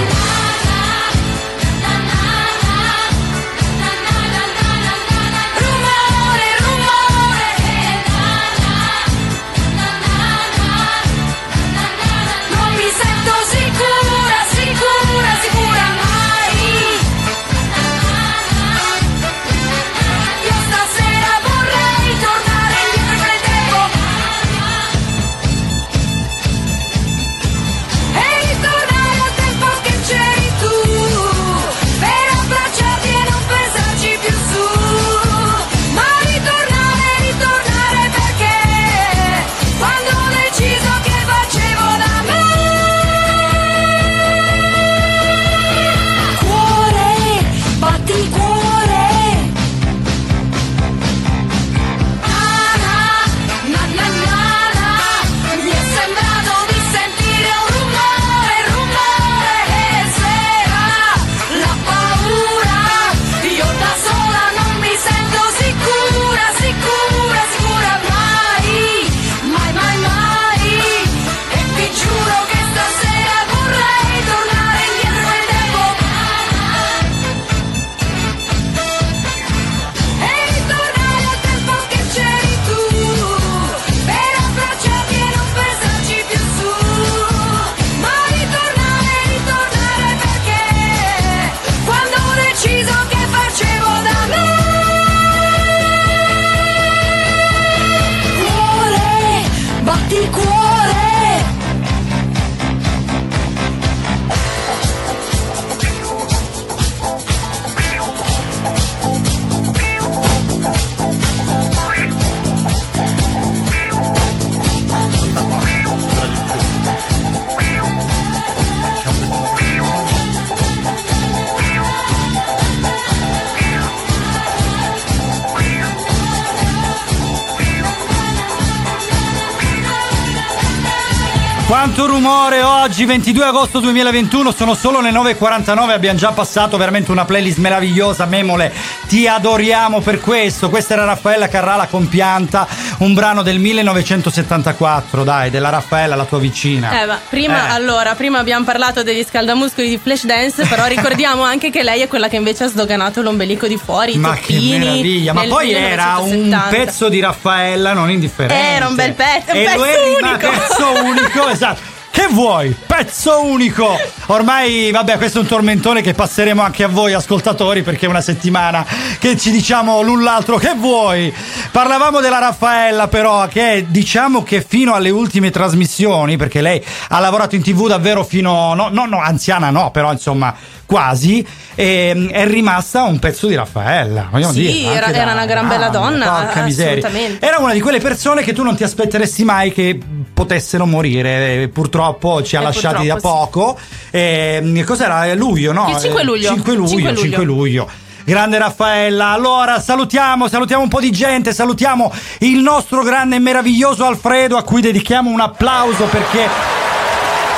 Oggi, 133.01 133.07
22 133.07 133.45
agosto 133.45 133.79
2021, 133.81 134.53
sono 134.53 134.75
solo 134.75 135.01
le 135.01 135.11
9.49, 135.11 135.91
abbiamo 135.91 136.19
già 136.19 136.33
passato 136.33 136.77
veramente 136.77 137.11
una 137.11 137.25
playlist 137.25 137.57
meravigliosa, 137.59 138.27
Memole, 138.27 138.73
ti 139.07 139.27
adoriamo 139.27 140.01
per 140.01 140.21
questo. 140.21 140.69
Questa 140.69 140.95
era 140.95 141.05
Raffaella 141.05 141.49
Carrà, 141.49 141.87
Compianta, 141.89 142.67
un 142.99 143.15
brano 143.15 143.43
del 143.43 143.59
1974, 143.59 145.25
dai, 145.25 145.49
della 145.51 145.71
Raffaella, 145.71 146.15
la 146.15 146.25
tua 146.25 146.39
vicina. 146.39 147.01
Eh, 147.03 147.07
ma 147.07 147.19
prima, 147.29 147.69
Eh. 147.69 147.71
allora, 147.71 148.15
prima 148.15 148.39
abbiamo 148.39 148.65
parlato 148.65 149.03
degli 149.03 149.25
scaldamuscoli 149.25 149.89
di 149.89 149.99
Flashdance, 149.99 150.67
però 150.67 150.85
ricordiamo 150.89 151.43
anche 151.43 151.71
che 151.71 151.83
lei 151.83 152.03
è 152.03 152.09
quella 152.09 152.29
che 152.29 152.37
invece 152.37 152.65
ha 152.65 152.69
sdoganato 152.69 153.23
l'ombelico 153.23 153.67
di 153.67 153.79
fuori, 153.83 154.15
i 154.15 154.19
Ma 154.19 154.35
che 154.35 154.59
meraviglia, 154.61 155.33
ma 155.33 155.45
poi 155.45 155.73
era 155.73 156.19
un 156.19 156.29
1970. 156.31 156.69
pezzo 156.69 157.09
di 157.09 157.21
Raffaella 157.21 157.95
non 157.95 158.11
indifferente. 158.11 158.63
Era 158.63 158.89
un 158.89 158.95
bel 158.95 159.15
pezzo, 159.15 159.53
un 159.53 159.57
e 159.57 159.65
pezzo 159.65 159.85
è 159.85 159.95
rima- 160.17 160.29
unico. 160.33 160.51
pezzo 160.51 161.05
unico, 161.05 161.49
esatto. 161.49 161.99
Che 162.11 162.27
vuoi? 162.27 162.75
Pezzo 163.01 163.43
unico! 163.47 163.99
Ormai, 164.27 164.91
vabbè, 164.91 165.17
questo 165.17 165.39
è 165.39 165.41
un 165.41 165.47
tormentone 165.47 166.03
che 166.03 166.13
passeremo 166.13 166.61
anche 166.61 166.85
a 166.85 166.89
voi, 166.89 167.15
ascoltatori, 167.15 167.83
perché 167.83 168.05
è 168.05 168.09
una 168.11 168.21
settimana 168.21 168.85
che 169.19 169.39
ci 169.39 169.51
diciamo 169.51 170.03
l'un 170.03 170.23
l'altro. 170.23 170.59
Che 170.59 170.75
vuoi? 170.77 171.33
Parlavamo 171.71 172.21
della 172.21 172.39
Raffaella, 172.41 173.09
però, 173.09 173.49
che 173.49 173.87
diciamo 173.89 174.43
che 174.43 174.63
fino 174.63 174.93
alle 174.93 175.09
ultime 175.09 175.51
trasmissioni, 175.51 176.37
perché 176.37 176.61
lei 176.61 176.85
ha 177.09 177.19
lavorato 177.21 177.55
in 177.55 177.63
tv 177.63 177.89
davvero 177.89 178.23
fino. 178.23 178.75
No, 178.75 178.91
no, 178.93 179.07
no 179.07 179.19
anziana 179.19 179.71
no, 179.71 179.91
però 179.91 180.13
insomma, 180.13 180.55
quasi. 180.91 181.47
e, 181.77 182.29
è 182.33 182.47
rimasta 182.47 183.05
un 183.05 183.21
pezzo 183.21 183.47
di 183.47 183.55
Raffaella. 183.55 184.29
Vogliamo 184.31 184.53
Sì, 184.53 184.61
dire, 184.63 184.93
era- 184.93 185.13
era 185.13 185.33
una 185.33 185.47
gran 185.47 185.69
bella 185.69 185.89
donna, 185.89 186.29
Porca 186.29 186.63
miseria. 186.63 187.09
Era 187.39 187.59
una 187.59 187.73
di 187.73 187.81
quelle 187.81 188.01
persone 188.01 188.43
che 188.43 188.53
tu 188.53 188.65
non 188.65 188.75
ti 188.75 188.83
aspetteresti 188.83 189.45
mai 189.45 189.73
che 189.73 189.99
potessero 190.35 190.87
morire. 190.87 191.63
E 191.63 191.69
Purtroppo 191.69 192.43
ci 192.43 192.57
ha 192.57 192.61
E 192.61 192.65
lasciati 192.65 193.07
da 193.07 193.17
poco. 193.17 193.79
E, 194.11 194.83
cos'era? 194.85 195.33
Luglio, 195.35 195.73
no? 195.73 195.89
Il 195.91 195.99
5 196.01 196.21
Eh, 196.21 196.25
luglio. 196.25 196.49
5 196.49 196.75
luglio. 196.75 196.89
5 196.89 197.11
luglio. 197.13 197.23
5 197.23 197.45
luglio. 197.45 197.89
Grande 198.25 198.59
Raffaella, 198.59 199.29
allora 199.29 199.81
salutiamo, 199.81 200.49
salutiamo 200.49 200.83
un 200.83 200.89
po' 200.89 201.01
di 201.01 201.11
gente, 201.11 201.55
salutiamo 201.55 202.13
il 202.41 202.59
nostro 202.59 203.03
grande 203.03 203.37
e 203.37 203.39
meraviglioso 203.39 204.05
Alfredo 204.05 204.57
a 204.57 204.63
cui 204.63 204.83
dedichiamo 204.83 205.31
un 205.31 205.41
applauso 205.41 206.05
perché 206.05 206.47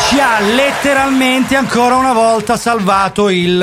ci 0.09 0.21
ha 0.21 0.41
letteralmente 0.41 1.57
ancora 1.57 1.97
una 1.97 2.13
volta 2.13 2.57
salvato 2.57 3.29
il, 3.29 3.57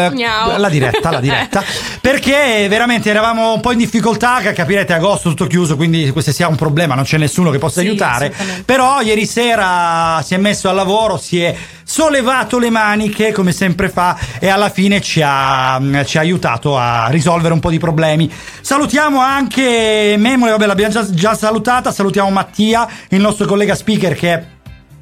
la 0.58 0.70
diretta, 0.70 1.12
la 1.12 1.20
diretta. 1.20 1.64
perché 2.02 2.68
veramente 2.70 3.10
eravamo 3.10 3.54
un 3.54 3.60
po' 3.62 3.72
in 3.72 3.78
difficoltà, 3.78 4.40
che 4.40 4.54
capirete 4.54 4.94
agosto 4.94 5.30
tutto 5.30 5.48
chiuso, 5.48 5.76
quindi 5.76 6.14
se 6.18 6.32
sia 6.32 6.48
un 6.48 6.56
problema 6.56 6.96
non 6.96 7.04
c'è 7.04 7.18
nessuno 7.18 7.52
che 7.52 7.58
possa 7.58 7.82
Sì, 7.82 7.88
aiutare. 7.88 8.34
Però 8.66 9.02
ieri 9.02 9.26
sera 9.26 10.22
si 10.24 10.34
è 10.34 10.38
messo 10.38 10.70
al 10.70 10.76
lavoro, 10.76 11.18
si 11.18 11.42
è 11.42 11.56
sollevato 11.84 12.60
le 12.60 12.70
maniche 12.70 13.32
come 13.32 13.52
sempre 13.52 13.90
fa 13.90 14.18
e 14.40 14.48
alla 14.48 14.70
fine 14.70 15.02
ci 15.02 15.22
ha, 15.24 15.82
ci 16.06 16.18
ha 16.18 16.22
aiutato 16.22 16.78
a 16.78 17.08
risolvere 17.10 17.54
un 17.54 17.60
po' 17.60 17.70
di 17.70 17.80
problemi. 17.80 18.32
Salutiamo 18.62 19.20
anche 19.20 20.16
Memole, 20.18 20.52
vabbè 20.52 20.66
l'abbiamo 20.66 20.94
già, 20.94 21.10
già 21.10 21.34
salutata, 21.36 21.92
salutiamo 21.92 22.30
Mattia, 22.30 22.88
il 23.10 23.20
nostro 23.20 23.46
collega 23.46 23.76
speaker 23.76 24.16
che 24.16 24.58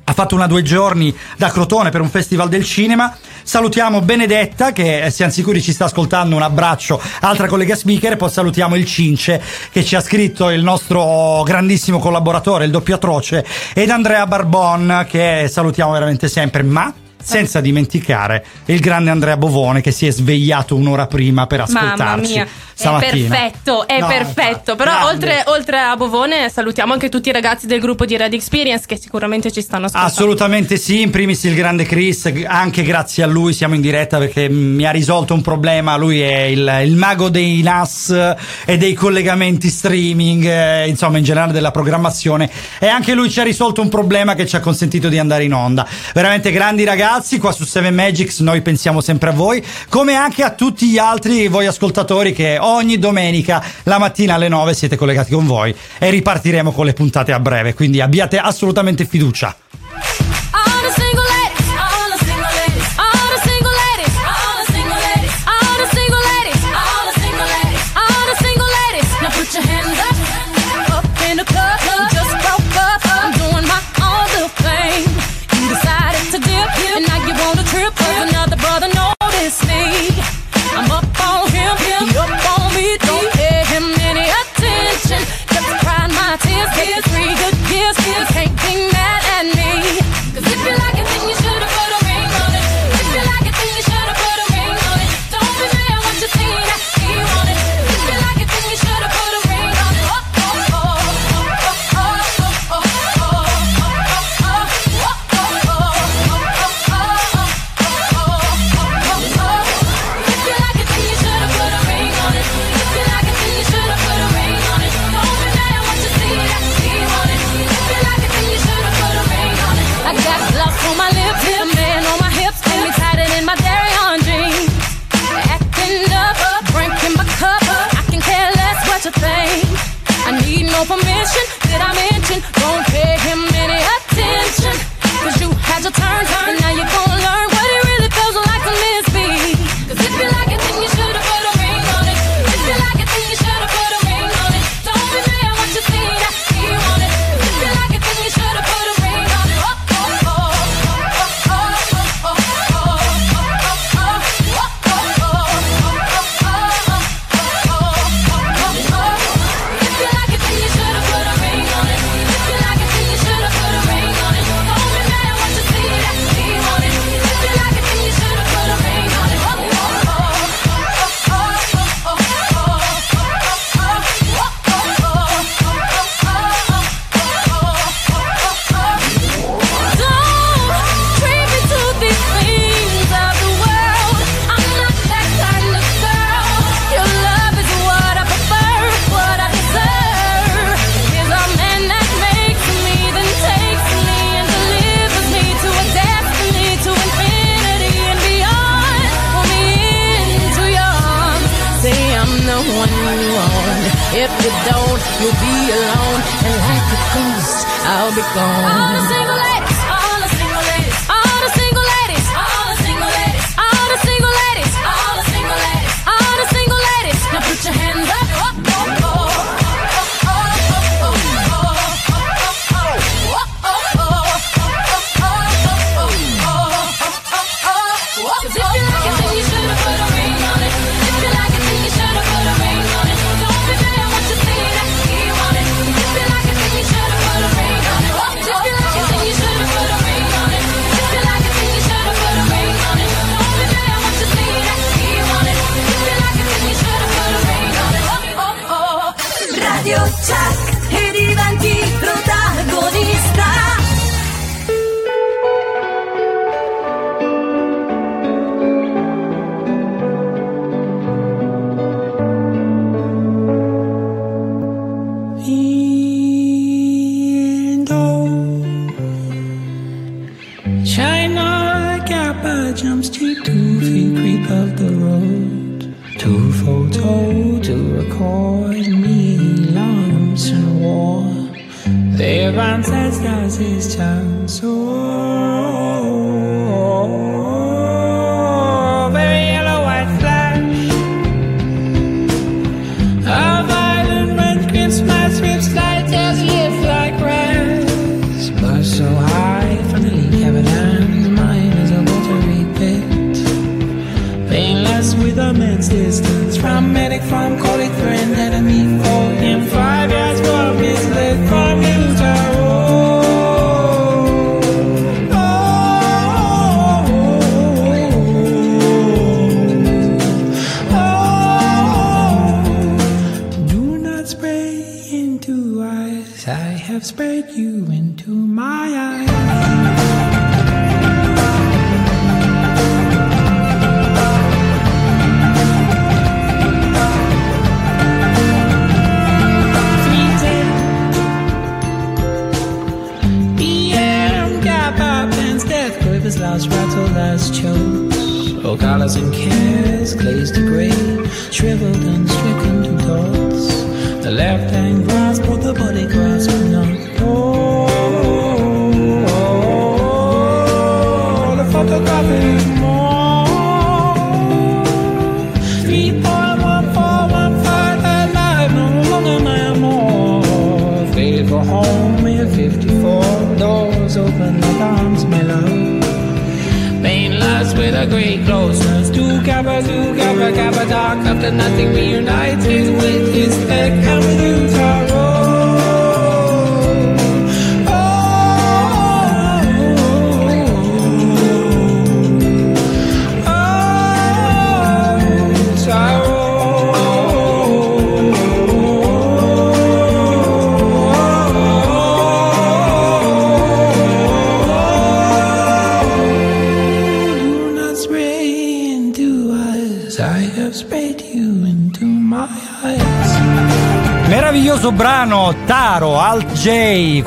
ha 0.10 0.14
fatto 0.14 0.36
una 0.36 0.47
due 0.47 0.62
giorni 0.62 1.16
da 1.36 1.49
Crotone 1.49 1.89
per 1.89 1.99
un 1.99 2.10
festival 2.10 2.47
del 2.47 2.64
cinema. 2.64 3.16
Salutiamo 3.43 4.01
Benedetta 4.01 4.72
che 4.72 5.03
eh, 5.03 5.10
siamo 5.12 5.32
sicuri 5.32 5.62
ci 5.62 5.74
sta 5.74 5.86
ascoltando, 5.86 6.36
un 6.36 6.41
abbraccio, 6.41 7.01
altra 7.22 7.47
collega 7.47 7.76
speaker, 7.76 8.16
poi 8.16 8.30
salutiamo 8.30 8.76
il 8.76 8.86
Cince 8.86 9.41
che 9.70 9.84
ci 9.84 9.95
ha 9.95 10.01
scritto 10.01 10.49
il 10.49 10.64
nostro 10.64 11.43
grandissimo 11.43 11.99
collaboratore, 11.99 12.66
il 12.66 12.72
doppio 12.72 12.95
atroce, 12.95 13.45
ed 13.74 13.89
Andrea 13.89 14.26
Barbon 14.26 15.05
che 15.10 15.47
salutiamo 15.49 15.91
veramente 15.91 16.30
sempre, 16.30 16.64
ma 16.64 16.93
senza 17.22 17.59
dimenticare 17.61 18.45
il 18.65 18.80
grande 18.80 19.09
Andrea 19.09 19.38
Bovone 19.38 19.82
che 19.82 19.91
si 19.91 20.05
è 20.05 20.11
svegliato 20.11 20.76
un'ora 20.76 21.07
prima 21.07 21.47
per 21.47 21.61
ascoltarci. 21.61 22.03
Mamma 22.03 22.15
mia, 22.22 22.47
stamattina. 22.74 23.11
è 23.11 23.39
perfetto, 23.39 23.88
è 23.88 23.99
no, 23.99 24.07
perfetto. 24.07 24.76
Però 24.76 25.05
oltre, 25.05 25.43
oltre, 25.47 25.80
a 25.80 25.95
Bovone 25.95 26.49
salutiamo 26.49 26.93
anche 26.93 27.09
tutti 27.09 27.30
i 27.30 27.32
ragazzi 27.32 27.68
del 27.68 27.80
gruppo 27.80 28.05
di 28.05 28.15
Red 28.15 28.34
Experience 28.34 28.86
che 28.86 28.97
sicuramente 28.97 29.51
ci 29.51 29.61
stanno 29.61 29.86
ascoltando. 29.86 30.13
Assolutamente 30.13 30.78
sì, 30.78 31.01
in 31.01 31.09
primis 31.09 31.43
il 31.43 31.55
grande 31.55 31.86
Chris, 31.86 32.32
anche 32.45 32.84
grazie 32.84 33.24
a 33.24 33.28
lui 33.28 33.53
siamo 33.53 33.76
in 33.76 33.82
diretta 33.82 34.18
perché 34.18 34.47
mi 34.47 34.86
ha 34.86 34.91
risolto 34.91 35.34
un 35.34 35.41
problema, 35.41 35.97
lui 35.97 36.22
è 36.22 36.43
il, 36.43 36.82
il 36.84 36.95
mago 36.95 37.30
dei 37.30 37.61
NAS 37.61 38.36
e 38.65 38.78
dei 38.78 38.93
collegamenti 38.93 39.70
streaming, 39.70 40.45
eh, 40.45 40.88
insomma 40.88 41.18
in 41.18 41.24
generale 41.24 41.51
della 41.51 41.72
programmazione 41.72 42.49
e 42.80 42.88
anche 42.88 43.13
lui 43.13 43.30
ci 43.30 43.39
ha 43.39 43.43
risolto 43.43 43.82
un 43.82 43.89
problema 43.89 44.36
che 44.36 44.45
ci 44.45 44.55
ha 44.55 44.59
consentito 44.59 45.09
di 45.09 45.18
andare 45.18 45.43
in 45.43 45.53
onda. 45.53 45.86
Veramente 46.13 46.51
grandi 46.51 46.84
ragazzi 46.84 47.07
ragazzi, 47.08 47.38
qua 47.38 47.53
su 47.53 47.64
7 47.64 47.89
Magics 47.89 48.41
noi 48.41 48.62
pensiamo 48.62 48.99
sempre 48.99 49.30
a 49.30 49.32
voi, 49.32 49.64
come 49.88 50.16
anche 50.16 50.43
a 50.43 50.51
tutti 50.51 50.88
gli 50.88 50.97
altri 50.97 51.47
voi 51.47 51.66
ascoltatori 51.66 52.34
che 52.34 52.58
ogni 52.60 52.99
domenica 52.99 53.64
la 53.84 53.97
mattina 53.97 54.34
alle 54.34 54.49
9 54.49 54.74
siete 54.74 54.97
collegati 54.97 55.32
con 55.32 55.45
voi 55.45 55.74
e 55.99 56.10
ripartiremo 56.10 56.74
con 56.74 56.86
le 56.86 56.91
puntate 56.91 57.32
a 57.32 57.39
breve, 57.39 57.74
quindi 57.74 58.01
abbiate 58.01 58.38
assolutamente 58.38 59.05
fiducia. 59.05 59.55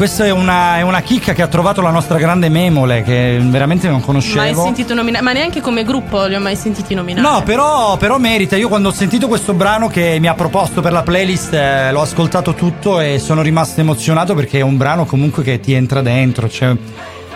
Questa 0.00 0.24
è 0.24 0.30
una, 0.30 0.78
è 0.78 0.80
una 0.80 1.02
chicca 1.02 1.34
che 1.34 1.42
ha 1.42 1.46
trovato 1.46 1.82
la 1.82 1.90
nostra 1.90 2.16
grande 2.16 2.48
memole 2.48 3.02
che 3.02 3.38
veramente 3.38 3.86
non 3.86 3.96
Mai 3.98 4.04
conoscevo. 4.06 4.62
sentito 4.62 4.94
nominare, 4.94 5.22
ma 5.22 5.32
neanche 5.34 5.60
come 5.60 5.84
gruppo 5.84 6.24
li 6.24 6.34
ho 6.34 6.40
mai 6.40 6.56
sentiti 6.56 6.94
nominare. 6.94 7.28
No, 7.28 7.42
però, 7.42 7.98
però 7.98 8.16
merita. 8.16 8.56
Io 8.56 8.68
quando 8.68 8.88
ho 8.88 8.92
sentito 8.92 9.28
questo 9.28 9.52
brano 9.52 9.88
che 9.88 10.16
mi 10.18 10.26
ha 10.26 10.32
proposto 10.32 10.80
per 10.80 10.92
la 10.92 11.02
playlist, 11.02 11.52
eh, 11.52 11.92
l'ho 11.92 12.00
ascoltato 12.00 12.54
tutto 12.54 12.98
e 12.98 13.18
sono 13.18 13.42
rimasto 13.42 13.82
emozionato 13.82 14.34
perché 14.34 14.60
è 14.60 14.62
un 14.62 14.78
brano 14.78 15.04
comunque 15.04 15.42
che 15.42 15.60
ti 15.60 15.74
entra 15.74 16.00
dentro. 16.00 16.48
Cioè, 16.48 16.74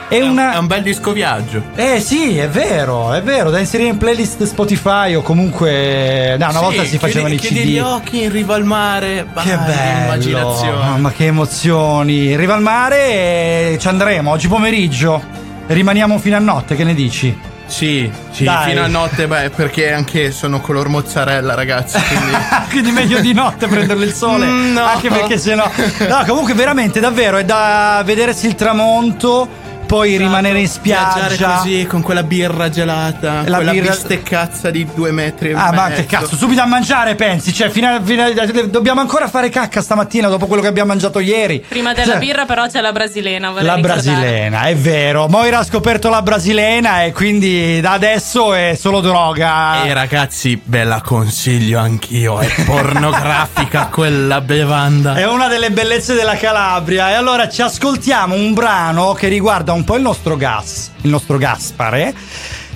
è, 0.09 0.21
una... 0.21 0.53
È 0.55 0.59
un 0.59 0.67
bel 0.67 0.83
disco 0.83 1.13
viaggio. 1.13 1.63
Eh 1.75 2.01
sì, 2.01 2.39
è 2.39 2.49
vero, 2.49 3.13
è 3.13 3.23
vero, 3.23 3.51
da 3.51 3.59
inserire 3.59 3.89
in 3.91 3.97
playlist 3.97 4.43
Spotify 4.45 5.15
o 5.15 5.23
comunque... 5.23 6.37
No, 6.39 6.49
una 6.49 6.59
Sì, 6.59 6.65
volta 6.65 6.85
si 6.85 6.99
facevano 6.99 7.35
i 7.35 7.39
chiudi, 7.39 7.55
CD. 7.55 7.61
chiudi 7.63 7.73
gli 7.75 7.79
occhi 7.81 8.23
in 8.25 8.31
riva 8.33 8.55
al 8.55 8.65
mare. 8.65 9.27
Che 9.43 9.55
vai, 9.57 9.67
bello, 9.67 10.03
immaginazione. 10.05 10.77
mamma 10.77 11.11
che 11.13 11.27
emozioni. 11.27 12.31
In 12.33 12.37
riva 12.37 12.55
al 12.55 12.63
mare 12.63 13.73
e 13.73 13.79
ci 13.81 13.89
andremo 13.89 14.31
oggi 14.31 14.49
pomeriggio. 14.49 15.23
Rimaniamo 15.67 16.19
fino 16.19 16.37
a 16.37 16.41
notte, 16.41 16.77
che 16.77 16.85
ne 16.85 16.95
dici? 16.95 17.53
Sì, 17.67 18.11
sì, 18.31 18.45
Dai. 18.45 18.69
fino 18.69 18.83
a 18.83 18.87
notte, 18.87 19.27
beh, 19.27 19.49
perché 19.49 19.91
anche 19.91 20.31
sono 20.33 20.61
color 20.61 20.89
mozzarella, 20.89 21.55
ragazzi. 21.55 21.99
Quindi... 22.07 22.37
Quindi 22.69 22.91
meglio 22.91 23.21
di 23.21 23.33
notte 23.33 23.67
prenderle 23.67 24.05
il 24.05 24.13
sole. 24.13 24.45
Mm, 24.47 24.73
no. 24.75 24.85
Anche 24.85 25.09
perché 25.09 25.39
sennò. 25.39 25.69
No, 26.07 26.23
comunque 26.27 26.53
veramente, 26.53 27.01
davvero, 27.01 27.39
è 27.39 27.45
da 27.45 28.03
vedersi 28.05 28.47
il 28.47 28.55
tramonto, 28.55 29.49
poi 29.87 30.17
rimanere 30.17 30.61
in 30.61 30.69
spiaggia. 30.69 31.57
così 31.57 31.87
con 31.89 32.03
quella 32.03 32.23
birra 32.23 32.69
gelata, 32.69 33.43
La 33.47 33.57
quella 33.57 33.71
birra- 33.73 33.91
bisteccazza 33.93 34.71
di 34.71 34.87
due 34.95 35.11
metri 35.13 35.51
e 35.51 35.55
Ah, 35.55 35.73
ma 35.73 35.89
mezzo. 35.89 36.01
che 36.03 36.07
cazzo, 36.07 36.37
subito 36.37 36.61
a 36.63 36.67
mangiare 36.67 37.15
pensi? 37.15 37.53
Cioè, 37.53 37.71
fino 37.71 37.89
a- 37.89 38.01
fino 38.03 38.23
a- 38.25 38.31
dobbiamo 38.67 39.01
ancora 39.01 39.29
fare 39.29 39.49
cacca 39.49 39.81
stamattina 39.83 40.29
dopo 40.29 40.47
quello 40.47 40.63
che 40.63 40.69
abbiamo 40.69 40.89
mangiato 40.89 41.19
ieri. 41.21 41.65
Prima 41.69 41.93
della 41.93 42.13
Cioè, 42.13 42.19
birra, 42.21 42.45
però, 42.47 42.67
c'è 42.67 42.81
la 42.81 42.93
brasilena. 42.93 43.51
La 43.51 43.59
ricordare. 43.75 43.81
brasilena, 43.81 44.63
è 44.63 44.77
vero. 44.77 45.27
Moira 45.29 45.59
ha 45.59 45.65
scoperto 45.65 46.09
la 46.09 46.23
brasilena 46.23 47.03
e 47.05 47.13
quindi 47.13 47.81
da 47.81 47.93
adesso 47.93 48.55
è 48.55 48.77
solo 48.79 49.01
droga. 49.01 49.85
E 49.85 49.93
ragazzi, 49.93 50.61
ve 50.65 50.85
la 50.85 51.01
consiglio 51.03 51.79
anch'io, 51.79 52.39
è 52.41 52.49
pornografica 52.65 53.89
quella 53.91 54.41
bevanda. 54.41 55.15
È 55.15 55.27
una 55.27 55.49
delle 55.49 55.71
bellezze 55.71 56.15
della 56.15 56.37
Calabria. 56.37 57.11
E 57.11 57.15
allora 57.15 57.49
ci 57.49 57.63
ascoltiamo 57.63 58.35
un 58.35 58.53
brano 58.55 59.13
che 59.13 59.29
riguarda 59.29 59.73
un 59.75 59.85
po' 59.85 59.97
il 59.97 60.03
nostro 60.03 60.37
gas, 60.37 60.91
il 61.03 61.11
nostro 61.11 61.37
Gaspare. 61.37 62.15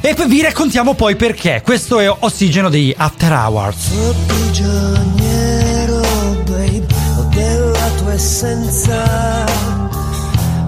E 0.00 0.14
poi 0.14 0.28
vi 0.28 0.42
raccontiamo 0.42 0.94
poi 0.94 1.16
perché. 1.16 1.60
Questo 1.64 1.98
è 1.98 2.08
Ossigeno 2.08 2.68
di 2.68 2.94
After 2.96 3.32
Hours. 3.32 3.88
prigioniero, 4.26 6.00
babe, 6.44 6.86
della 7.30 7.88
tua 7.96 8.12
essenza. 8.12 9.46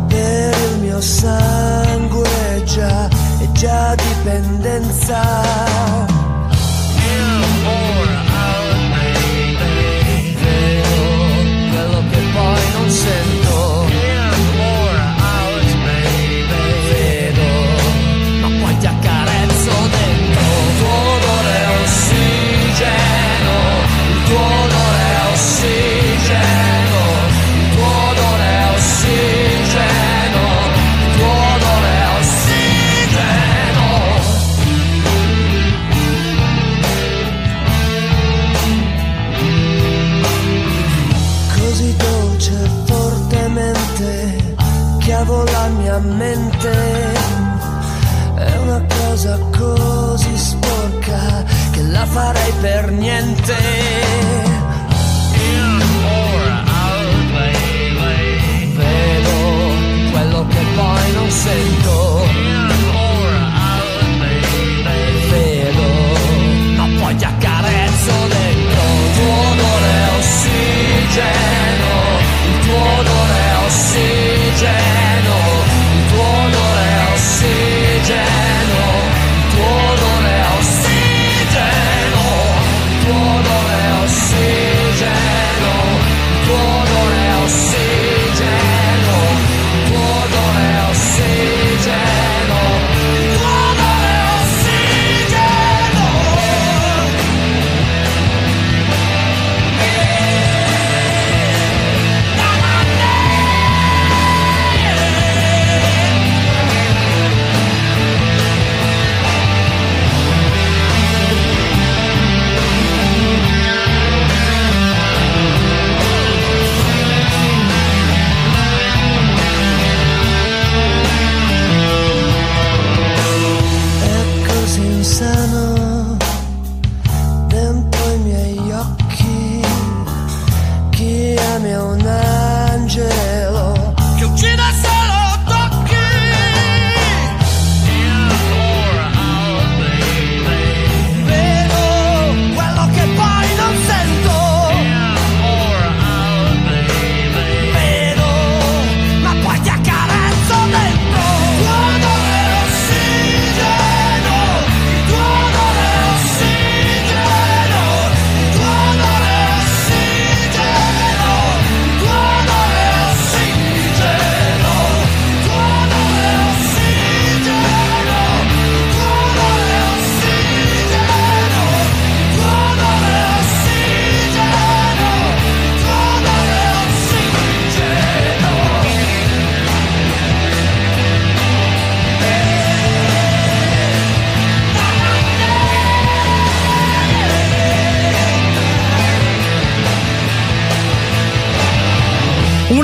Il 0.08 0.78
mio 0.80 1.00
sangue 1.00 2.62
già, 2.64 3.08
è 3.08 3.52
già 3.52 3.94
dipendenza. 3.94 6.19
Farei 52.10 52.52
per 52.60 52.90
niente. 52.90 53.56
vedo 58.76 60.10
quello 60.10 60.46
che 60.48 60.62
poi 60.76 61.12
non 61.12 61.30
sento 61.30 62.28
vedo 65.30 65.86
ma 66.76 66.86
poi 67.00 67.16
ti 67.16 67.24
accarezzo 67.24 68.12
dentro 68.28 68.82
il 69.04 69.12
tuo 69.16 69.34
odore 69.50 69.90
è 69.90 70.08
ossigeno 70.18 71.59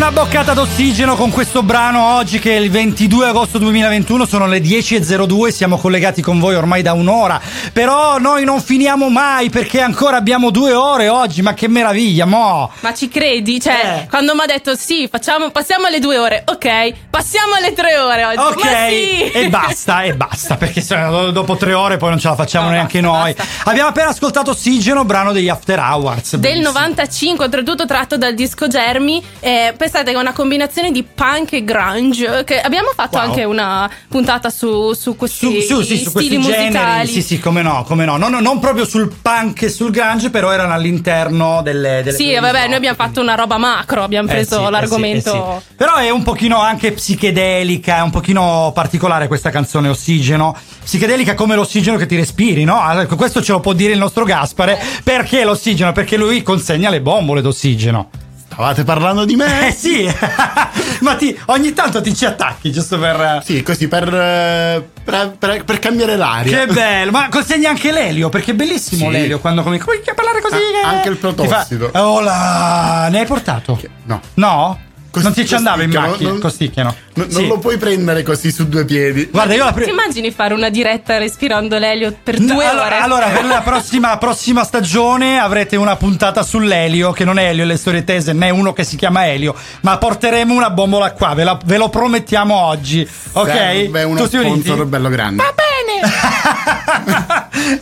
Una 0.06 0.22
boccata 0.22 0.52
d'ossigeno 0.52 1.16
con 1.16 1.32
questo 1.32 1.64
brano 1.64 2.14
oggi 2.14 2.38
che 2.38 2.56
è 2.56 2.60
il 2.60 2.70
22 2.70 3.26
agosto 3.26 3.58
2021, 3.58 4.24
sono 4.24 4.46
le 4.46 4.60
10.02, 4.60 5.48
siamo 5.48 5.78
collegati 5.78 6.22
con 6.22 6.38
voi 6.38 6.54
ormai 6.54 6.80
da 6.80 6.92
un'ora, 6.92 7.40
però 7.72 8.16
noi 8.18 8.44
non 8.44 8.60
finiamo 8.60 9.08
mai 9.08 9.50
perché 9.50 9.80
ancora 9.80 10.16
abbiamo 10.16 10.50
due 10.50 10.72
ore 10.74 11.08
oggi, 11.08 11.42
ma 11.42 11.54
che 11.54 11.66
meraviglia, 11.66 12.24
mo! 12.24 12.70
Ma 12.80 12.94
ci 12.94 13.08
credi? 13.08 13.56
Eh. 13.56 13.60
Cioè, 13.60 14.06
quando 14.08 14.36
mi 14.36 14.42
ha 14.42 14.46
detto 14.46 14.76
sì, 14.76 15.08
facciamo, 15.10 15.50
passiamo 15.50 15.86
alle 15.86 15.98
due 15.98 16.18
ore, 16.18 16.44
ok, 16.46 16.92
passiamo 17.10 17.54
alle 17.54 17.72
tre 17.72 17.98
ore 17.98 18.24
oggi. 18.26 18.38
Ok, 18.38 18.88
sì! 18.88 19.30
e 19.32 19.48
basta, 19.48 20.02
e 20.02 20.14
basta, 20.14 20.54
perché 20.54 20.84
no, 20.94 21.32
dopo 21.32 21.56
tre 21.56 21.74
ore 21.74 21.96
poi 21.96 22.10
non 22.10 22.20
ce 22.20 22.28
la 22.28 22.36
facciamo 22.36 22.68
neanche 22.68 23.00
noi. 23.00 23.34
Abbiamo 23.64 23.88
appena 23.88 24.10
ascoltato 24.10 24.52
Ossigeno, 24.52 25.04
brano 25.04 25.32
degli 25.32 25.48
After 25.48 25.80
Hours. 25.80 26.36
Del 26.36 26.60
95, 26.60 27.44
oltretutto 27.44 27.86
tratto 27.86 28.16
dal 28.16 28.34
disco 28.34 28.68
Germi. 28.68 29.20
Eh, 29.40 29.74
è 30.04 30.14
una 30.14 30.32
combinazione 30.32 30.90
di 30.90 31.02
punk 31.02 31.52
e 31.54 31.64
grunge. 31.64 32.42
Che 32.44 32.60
abbiamo 32.60 32.90
fatto 32.94 33.16
Wow. 33.16 33.26
anche 33.26 33.44
una 33.44 33.88
puntata 34.08 34.50
su, 34.50 34.92
su 34.92 35.16
questi 35.16 35.62
Su, 35.62 35.80
sì, 35.82 35.96
su 35.98 36.08
stili 36.08 36.10
questi 36.10 36.28
generi, 36.40 36.64
musicali. 36.64 37.06
sì, 37.08 37.22
sì, 37.22 37.38
come 37.38 37.62
no, 37.62 37.84
come 37.86 38.04
no. 38.04 38.16
Non, 38.16 38.32
non 38.32 38.58
proprio 38.58 38.84
sul 38.84 39.12
punk 39.22 39.62
e 39.62 39.68
sul 39.70 39.90
grunge, 39.90 40.30
però 40.30 40.50
erano 40.50 40.74
all'interno 40.74 41.60
delle, 41.62 42.02
delle 42.02 42.16
Sì, 42.16 42.34
vabbè, 42.34 42.66
noi 42.66 42.76
abbiamo 42.76 42.96
fatto 42.96 43.20
una 43.20 43.34
roba 43.34 43.56
macro, 43.58 44.02
abbiamo 44.02 44.28
Eh 44.28 44.32
preso 44.32 44.58
sì, 44.60 44.64
eh 44.66 44.70
l'argomento. 44.70 45.30
sì, 45.30 45.36
eh 45.36 45.60
sì. 45.68 45.74
Però 45.76 45.94
è 45.94 46.10
un 46.10 46.22
pochino 46.22 46.58
anche 46.60 46.92
psichedelica, 46.92 47.98
è 47.98 48.02
un 48.02 48.10
pochino 48.10 48.72
particolare 48.74 49.26
questa 49.28 49.50
canzone 49.50 49.88
Ossigeno. 49.88 50.56
Psichedelica 50.84 51.34
come 51.34 51.54
l'ossigeno 51.54 51.96
che 51.96 52.06
ti 52.06 52.16
respiri, 52.16 52.64
no? 52.64 52.80
Ah, 52.80 53.00
ecco, 53.02 53.16
questo 53.16 53.42
ce 53.42 53.52
lo 53.52 53.60
può 53.60 53.72
dire 53.72 53.92
il 53.92 53.98
nostro 53.98 54.24
Gaspare. 54.24 54.78
Perché 55.02 55.44
l'ossigeno? 55.44 55.92
Perché 55.92 56.16
lui 56.16 56.42
consegna 56.42 56.90
le 56.90 57.00
bombole 57.00 57.40
d'ossigeno. 57.40 58.10
Stavate 58.56 58.84
parlando 58.84 59.26
di 59.26 59.36
me? 59.36 59.68
Eh 59.68 59.72
sì, 59.72 60.08
ma 61.00 61.14
ti- 61.16 61.38
ogni 61.46 61.74
tanto 61.74 62.00
ti 62.00 62.16
ci 62.16 62.24
attacchi, 62.24 62.72
giusto 62.72 62.98
per... 62.98 63.42
Sì, 63.44 63.62
così 63.62 63.86
per, 63.86 64.08
eh, 64.08 64.88
per, 65.04 65.36
per- 65.38 65.62
per 65.62 65.78
cambiare 65.78 66.16
l'aria. 66.16 66.64
Che 66.64 66.72
bello, 66.72 67.10
ma 67.10 67.28
consegni 67.28 67.66
anche 67.66 67.92
l'elio, 67.92 68.30
perché 68.30 68.52
è 68.52 68.54
bellissimo 68.54 69.06
Sì. 69.06 69.10
l'elio 69.12 69.40
quando 69.40 69.62
cominci 69.62 70.08
a 70.08 70.14
parlare 70.14 70.40
così. 70.40 70.54
Ah, 70.54 70.92
eh. 70.92 70.96
anche 70.96 71.08
il 71.10 71.18
protossido. 71.18 71.90
Fa- 71.92 72.02
Oh 72.08 72.20
là, 72.20 73.08
ne 73.10 73.18
hai 73.20 73.26
portato? 73.26 73.78
No. 74.04 74.20
No? 74.34 74.78
Non 75.22 75.32
ti 75.32 75.46
ci 75.46 75.54
andava 75.54 75.82
in 75.82 75.90
macchina? 75.90 76.30
non- 76.30 76.40
Costicchiano. 76.40 76.94
No, 77.14 77.24
Sì. 77.28 77.40
Non 77.40 77.46
lo 77.48 77.58
puoi 77.58 77.78
prendere 77.78 78.22
così 78.22 78.50
su 78.52 78.68
due 78.68 78.84
piedi. 78.84 79.28
Guarda, 79.30 79.54
io 79.54 79.64
la 79.64 79.72
Ti 79.72 79.80
pre- 79.82 79.90
immagini 79.90 80.30
fare 80.30 80.52
una 80.54 80.68
diretta 80.68 81.16
respirando 81.18 81.78
l'elio 81.78 82.14
per 82.22 82.38
No, 82.40 82.54
due 82.54 82.66
allora, 82.66 82.86
ore? 82.86 82.98
allora, 82.98 83.26
per 83.28 83.44
la 83.44 83.60
prossima, 83.62 84.16
prossima 84.18 84.64
stagione 84.64 85.38
avrete 85.38 85.76
una 85.76 85.96
puntata 85.96 86.42
sull'elio, 86.42 87.12
che 87.12 87.24
non 87.24 87.38
è 87.38 87.48
Elio 87.48 87.64
le 87.64 87.76
storie 87.76 88.04
tese, 88.04 88.32
né 88.32 88.50
uno 88.50 88.72
che 88.74 88.84
si 88.84 88.96
chiama 88.96 89.26
Elio, 89.26 89.54
ma 89.82 89.96
porteremo 89.96 90.52
una 90.54 90.70
bombola 90.70 91.12
qua, 91.12 91.32
ve, 91.34 91.44
la- 91.44 91.58
ve 91.64 91.76
lo 91.78 91.88
promettiamo 91.88 92.54
oggi. 92.54 93.08
Ok? 93.32 93.46
Serve 93.50 94.02
uno 94.02 94.20
Tutti 94.22 94.36
uniti? 94.36 94.60
sponsor 94.64 94.86
bello 94.86 95.08
grande. 95.08 95.42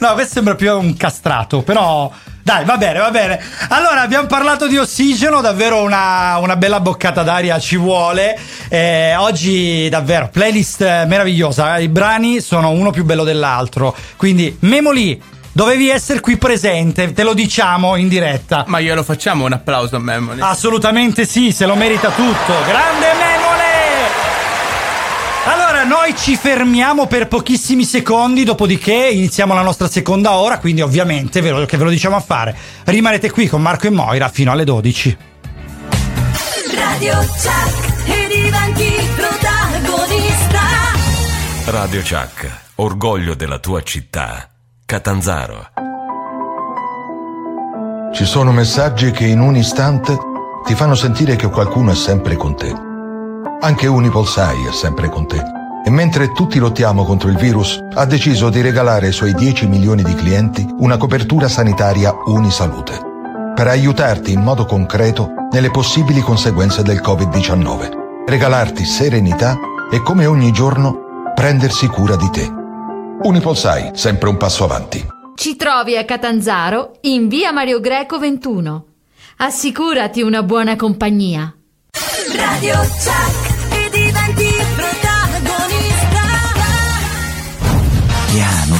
No, 0.01 0.13
questo 0.15 0.35
sembra 0.35 0.55
più 0.55 0.71
un 0.77 0.97
castrato, 0.97 1.63
però. 1.63 2.11
Dai, 2.45 2.63
va 2.67 2.77
bene, 2.77 2.99
va 2.99 3.11
bene. 3.11 3.43
Allora, 3.71 4.03
abbiamo 4.03 4.27
parlato 4.27 4.67
di 4.67 4.77
ossigeno, 4.77 5.41
davvero 5.41 5.81
una, 5.81 6.37
una 6.37 6.57
bella 6.57 6.79
boccata 6.79 7.23
d'aria 7.23 7.59
ci 7.59 7.79
vuole. 7.79 8.39
Eh, 8.69 9.17
oggi, 9.17 9.89
davvero, 9.89 10.29
playlist 10.31 10.83
meravigliosa. 11.07 11.79
I 11.79 11.89
brani 11.89 12.43
sono 12.43 12.69
uno 12.69 12.91
più 12.91 13.03
bello 13.05 13.25
dell'altro. 13.25 13.97
Quindi, 14.17 14.55
Memoli, 14.61 15.19
dovevi 15.53 15.89
essere 15.89 16.21
qui 16.21 16.37
presente, 16.37 17.15
te 17.15 17.23
lo 17.23 17.33
diciamo 17.33 17.97
in 17.97 18.09
diretta. 18.09 18.65
Ma 18.67 18.79
glielo 18.79 19.03
facciamo 19.03 19.47
un 19.47 19.53
applauso 19.55 19.97
a 19.97 20.01
Memoli. 20.01 20.43
Assolutamente 20.43 21.25
sì, 21.25 21.51
se 21.51 21.65
lo 21.65 21.77
merita 21.77 22.11
tutto. 22.11 22.53
Grande 22.67 23.07
Memole! 23.07 23.44
Allora, 25.85 26.01
noi 26.07 26.17
ci 26.17 26.35
fermiamo 26.35 27.07
per 27.07 27.29
pochissimi 27.29 27.85
secondi, 27.85 28.43
dopodiché 28.43 28.95
iniziamo 28.95 29.53
la 29.53 29.61
nostra 29.61 29.87
seconda 29.87 30.33
ora, 30.33 30.59
quindi 30.59 30.81
ovviamente 30.81 31.43
ve 31.43 31.51
lo, 31.51 31.67
che 31.67 31.77
ve 31.77 31.85
lo 31.85 31.91
diciamo 31.91 32.17
a 32.17 32.21
fare. 32.21 32.57
Rimanete 32.85 33.31
qui 33.31 33.49
con 33.49 33.61
Marco 33.61 33.87
e 33.87 33.91
Moira 33.91 34.31
fino 34.31 34.51
alle 34.51 34.65
12. 34.65 35.17
Radio 36.75 37.17
Chuck 37.19 38.09
e 38.09 38.27
diventi 38.29 38.93
protagonista. 39.15 40.61
Radio 41.67 42.01
Chuck, 42.01 42.51
orgoglio 42.77 43.35
della 43.35 43.59
tua 43.59 43.83
città. 43.83 44.49
Catanzaro. 44.87 45.69
Ci 48.15 48.25
sono 48.25 48.53
messaggi 48.53 49.11
che 49.11 49.27
in 49.27 49.41
un 49.41 49.55
istante 49.55 50.17
ti 50.65 50.75
fanno 50.75 50.95
sentire 50.95 51.37
che 51.37 51.49
qualcuno 51.49 51.91
è 51.93 51.95
sempre 51.95 52.37
con 52.37 52.57
te. 52.57 52.73
Anche 53.61 53.87
Unipolsai 53.87 54.67
è 54.67 54.73
sempre 54.73 55.11
con 55.11 55.27
te. 55.27 55.63
E 55.87 55.91
mentre 55.91 56.33
tutti 56.33 56.59
lottiamo 56.59 57.05
contro 57.05 57.29
il 57.29 57.37
virus, 57.37 57.79
ha 57.93 58.07
deciso 58.07 58.49
di 58.49 58.63
regalare 58.63 59.09
ai 59.09 59.13
suoi 59.13 59.35
10 59.35 59.67
milioni 59.67 60.03
di 60.03 60.15
clienti 60.15 60.67
una 60.79 60.97
copertura 60.97 61.47
sanitaria 61.47 62.11
Unisalute. 62.25 62.99
Per 63.55 63.67
aiutarti 63.67 64.33
in 64.33 64.41
modo 64.41 64.65
concreto 64.65 65.29
nelle 65.51 65.71
possibili 65.71 66.21
conseguenze 66.21 66.83
del 66.83 67.03
Covid-19. 67.05 68.25
Regalarti 68.27 68.83
serenità 68.83 69.59
e 69.91 70.01
come 70.01 70.25
ogni 70.25 70.53
giorno 70.53 71.33
prendersi 71.35 71.87
cura 71.89 72.17
di 72.17 72.31
te. 72.31 72.51
Unipolsai, 73.23 73.91
sempre 73.93 74.31
un 74.31 74.39
passo 74.39 74.65
avanti. 74.65 75.07
Ci 75.35 75.57
trovi 75.57 75.99
a 75.99 76.05
Catanzaro 76.07 76.97
in 77.03 77.29
via 77.29 77.53
Mario 77.53 77.81
Greco 77.81 78.19
21. 78.19 78.85
Assicurati 79.37 80.23
una 80.23 80.43
buona 80.43 80.77
compagnia. 80.77 81.55
Radio 82.35 82.75
Chuck 82.79 83.54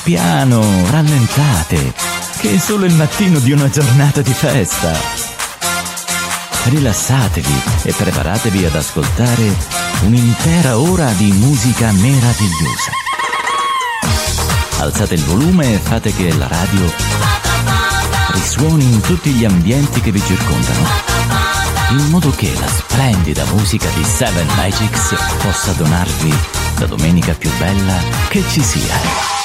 Piano, 0.05 0.63
rallentate, 0.91 1.95
che 2.37 2.57
è 2.57 2.59
solo 2.59 2.85
il 2.85 2.93
mattino 2.93 3.39
di 3.39 3.53
una 3.53 3.71
giornata 3.71 4.21
di 4.21 4.35
festa. 4.35 4.93
Rilassatevi 6.65 7.63
e 7.85 7.93
preparatevi 7.95 8.67
ad 8.67 8.75
ascoltare 8.75 9.57
un'intera 10.03 10.79
ora 10.79 11.11
di 11.13 11.33
musica 11.33 11.91
meravigliosa. 11.93 12.91
Alzate 14.81 15.15
il 15.15 15.25
volume 15.25 15.73
e 15.73 15.79
fate 15.79 16.15
che 16.15 16.35
la 16.35 16.49
radio 16.49 16.93
risuoni 18.33 18.85
in 18.85 19.01
tutti 19.01 19.31
gli 19.31 19.47
ambienti 19.47 20.03
che 20.03 20.13
vi 20.13 20.23
circondano, 20.23 20.87
in 21.93 22.11
modo 22.11 22.29
che 22.29 22.53
la 22.61 22.69
splendida 22.69 23.47
musica 23.47 23.89
di 23.95 24.05
Seven 24.05 24.49
Magics 24.55 25.15
possa 25.43 25.73
donarvi 25.73 26.35
la 26.81 26.87
domenica 26.87 27.33
più 27.33 27.51
bella 27.57 27.97
che 28.29 28.45
ci 28.51 28.63
sia. 28.63 29.44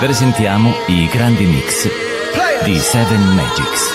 Presentiamo 0.00 0.72
i 0.86 1.06
grandi 1.08 1.44
mix 1.44 1.86
di 2.64 2.74
Seven 2.78 3.20
Magics. 3.34 3.89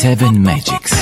Seven 0.00 0.42
Magics. 0.42 0.99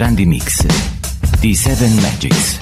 Grandi 0.00 0.24
mix 0.24 0.64
di 1.40 1.54
Seven 1.54 1.92
Magics. 1.96 2.56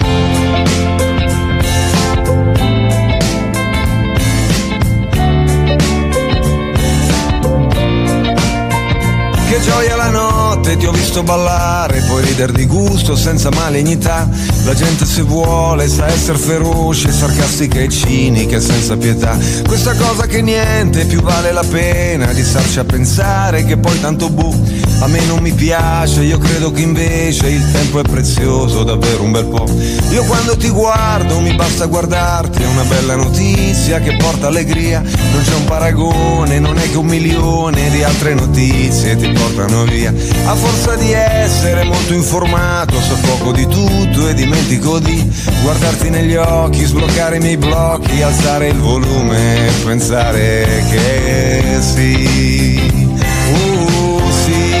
Che 9.47 9.61
gioia 9.61 9.95
la 9.95 10.09
notte, 10.09 10.38
ti 10.77 10.85
ho 10.85 10.91
visto 10.91 11.23
ballare, 11.23 12.01
puoi 12.07 12.23
ridere 12.23 12.51
di 12.51 12.65
gusto 12.65 13.15
senza 13.15 13.49
malignità. 13.49 14.29
La 14.65 14.73
gente 14.73 15.05
se 15.05 15.21
vuole 15.21 15.87
sa 15.87 16.07
essere 16.07 16.37
feroce, 16.37 17.11
sarcastica 17.11 17.79
e 17.79 17.89
cinica, 17.89 18.59
senza 18.59 18.97
pietà. 18.97 19.37
Questa 19.65 19.93
cosa 19.95 20.25
che 20.25 20.41
niente 20.41 21.05
più 21.05 21.21
vale 21.21 21.51
la 21.51 21.63
pena 21.63 22.31
di 22.33 22.43
starci 22.43 22.79
a 22.79 22.83
pensare 22.83 23.63
che 23.63 23.77
poi 23.77 23.99
tanto 23.99 24.29
bu. 24.29 24.87
A 25.01 25.07
me 25.07 25.23
non 25.25 25.39
mi 25.39 25.53
piace, 25.53 26.23
io 26.23 26.37
credo 26.37 26.71
che 26.71 26.81
invece 26.81 27.47
il 27.47 27.71
tempo 27.71 27.99
è 27.99 28.03
prezioso, 28.03 28.83
davvero 28.83 29.23
un 29.23 29.31
bel 29.31 29.45
po'. 29.45 29.65
Io 30.11 30.23
quando 30.25 30.57
ti 30.57 30.69
guardo 30.69 31.39
mi 31.39 31.55
basta 31.55 31.85
guardarti, 31.85 32.61
è 32.61 32.67
una 32.67 32.83
bella 32.83 33.15
notizia 33.15 33.99
che 33.99 34.17
porta 34.17 34.47
allegria. 34.47 34.99
Non 34.99 35.41
c'è 35.41 35.53
un 35.53 35.65
paragone, 35.65 36.59
non 36.59 36.77
è 36.77 36.89
che 36.91 36.97
un 36.97 37.05
milione 37.05 37.89
di 37.91 38.03
altre 38.03 38.33
notizie 38.33 39.15
ti 39.15 39.29
portano 39.29 39.85
via. 39.85 40.13
A 40.45 40.55
forza 40.59 40.95
di 40.95 41.11
essere 41.13 41.83
molto 41.83 42.13
informato, 42.13 42.99
so 42.99 43.15
poco 43.15 43.51
di 43.53 43.65
tutto 43.67 44.27
e 44.27 44.33
dimentico 44.33 44.99
di 44.99 45.25
guardarti 45.63 46.09
negli 46.09 46.35
occhi, 46.35 46.83
sbloccare 46.83 47.37
i 47.37 47.39
miei 47.39 47.57
blocchi, 47.57 48.21
alzare 48.21 48.67
il 48.67 48.77
volume 48.77 49.67
e 49.67 49.71
pensare 49.85 50.83
che 50.89 51.77
sì. 51.79 53.07
Uh, 53.51 54.21
sì, 54.43 54.75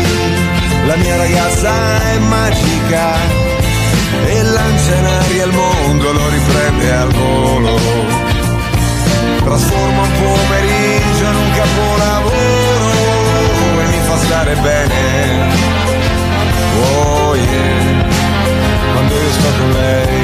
la 0.85 0.95
mia 0.97 1.15
ragazza 1.15 1.71
è 2.11 2.17
magica 2.19 3.15
e 4.25 4.43
lancia 4.43 4.95
in 4.95 5.05
aria 5.05 5.45
il 5.45 5.53
mondo, 5.53 6.11
lo 6.11 6.29
riprende 6.29 6.91
al 6.93 7.11
volo. 7.13 7.79
Trasforma 9.43 10.01
un 10.01 10.11
pomeriggio 10.11 11.23
in 11.23 11.35
un 11.35 11.51
capolavoro 11.55 12.99
e 13.81 13.87
mi 13.87 13.99
fa 14.05 14.17
stare 14.17 14.55
bene. 14.55 15.68
Oh 16.77 17.35
yeah, 17.35 18.05
quando 18.93 19.13
io 19.13 19.31
sto 19.31 19.49
lei. 19.73 20.19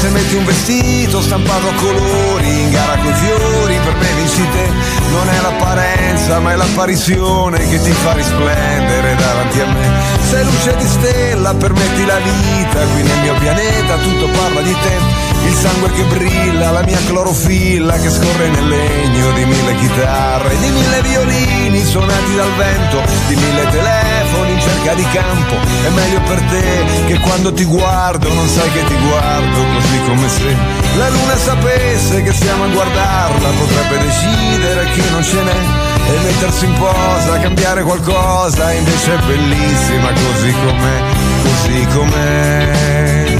Se 0.00 0.08
metti 0.10 0.36
un 0.36 0.44
vestito 0.44 1.20
stampato 1.20 1.68
a 1.68 1.72
colori 1.72 2.60
in 2.60 2.70
gara 2.70 2.96
coi 2.98 3.12
fiori, 3.14 3.78
per 3.82 3.96
me 3.96 4.06
vinci 4.16 4.48
te. 4.48 4.70
Non 5.10 5.28
è 5.28 5.40
l'apparenza, 5.40 6.38
ma 6.38 6.52
è 6.52 6.56
l'apparizione 6.56 7.58
che 7.68 7.80
ti 7.82 7.90
fa 7.90 8.12
risplendere 8.12 9.16
davanti 9.16 9.60
a 9.60 9.66
me. 9.66 9.90
Sei 10.30 10.44
luce 10.44 10.76
di 10.76 10.86
stella, 10.86 11.52
permetti 11.54 12.04
la 12.04 12.18
vita, 12.18 12.84
qui 12.92 13.02
nel 13.02 13.18
mio 13.22 13.34
pianeta 13.40 13.96
tutto 13.96 14.28
parla 14.28 14.60
di 14.60 14.72
te. 14.72 15.27
Il 15.44 15.54
sangue 15.54 15.90
che 15.92 16.02
brilla, 16.04 16.70
la 16.70 16.82
mia 16.82 16.98
clorofilla 17.06 17.98
che 17.98 18.10
scorre 18.10 18.48
nel 18.48 18.68
legno 18.68 19.32
di 19.32 19.44
mille 19.44 19.76
chitarre, 19.76 20.56
di 20.58 20.70
mille 20.70 21.02
violini 21.02 21.84
suonati 21.84 22.34
dal 22.34 22.52
vento, 22.56 23.02
di 23.28 23.36
mille 23.36 23.68
telefoni 23.70 24.52
in 24.52 24.60
cerca 24.60 24.94
di 24.94 25.06
campo. 25.12 25.54
È 25.84 25.88
meglio 25.90 26.20
per 26.22 26.40
te 26.50 26.84
che 27.06 27.18
quando 27.20 27.52
ti 27.52 27.64
guardo 27.64 28.32
non 28.32 28.48
sai 28.48 28.70
che 28.72 28.84
ti 28.84 28.96
guardo 28.96 29.64
così 29.74 30.00
come 30.06 30.28
se 30.28 30.56
la 30.96 31.08
luna 31.10 31.36
sapesse 31.36 32.22
che 32.22 32.32
stiamo 32.32 32.64
a 32.64 32.68
guardarla, 32.68 33.48
potrebbe 33.50 34.04
decidere 34.04 34.84
che 34.90 35.02
non 35.10 35.22
ce 35.22 35.42
n'è 35.42 35.86
e 36.08 36.18
mettersi 36.24 36.64
in 36.64 36.74
posa, 36.74 37.38
cambiare 37.40 37.82
qualcosa, 37.82 38.72
invece 38.72 39.14
è 39.14 39.18
bellissima 39.26 40.08
così 40.12 40.52
com'è, 40.52 41.02
così 41.42 41.86
com'è, 41.94 43.36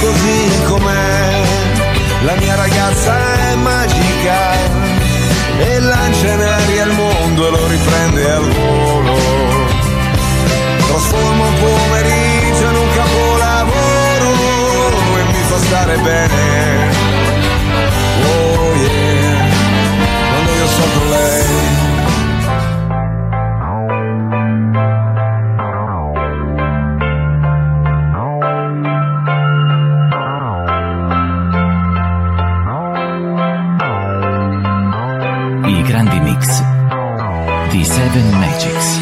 così 0.00 0.62
com'è. 0.66 1.39
La 2.22 2.34
mia 2.36 2.54
ragazza 2.54 3.50
è 3.50 3.54
magica 3.54 4.52
e 5.58 5.80
lancia 5.80 6.32
in 6.32 6.40
aria 6.40 6.84
il 6.84 6.92
mondo 6.92 7.46
e 7.46 7.50
lo 7.50 7.66
riprende 7.66 8.30
al 8.30 8.48
volo. 8.50 9.16
Trasforma 10.86 11.44
un 11.46 11.54
pomeriggio 11.54 12.68
in 12.68 12.76
un 12.76 12.88
capolavoro 12.94 14.30
e 15.18 15.22
mi 15.32 15.42
fa 15.48 15.58
stare 15.58 15.96
bene. 15.96 16.90
Oh 18.22 18.74
yeah, 18.74 19.48
quando 20.30 20.52
io 20.52 20.66
sto 20.66 20.82
con 20.98 21.08
lei. 21.08 21.29
Magics. 38.62 38.99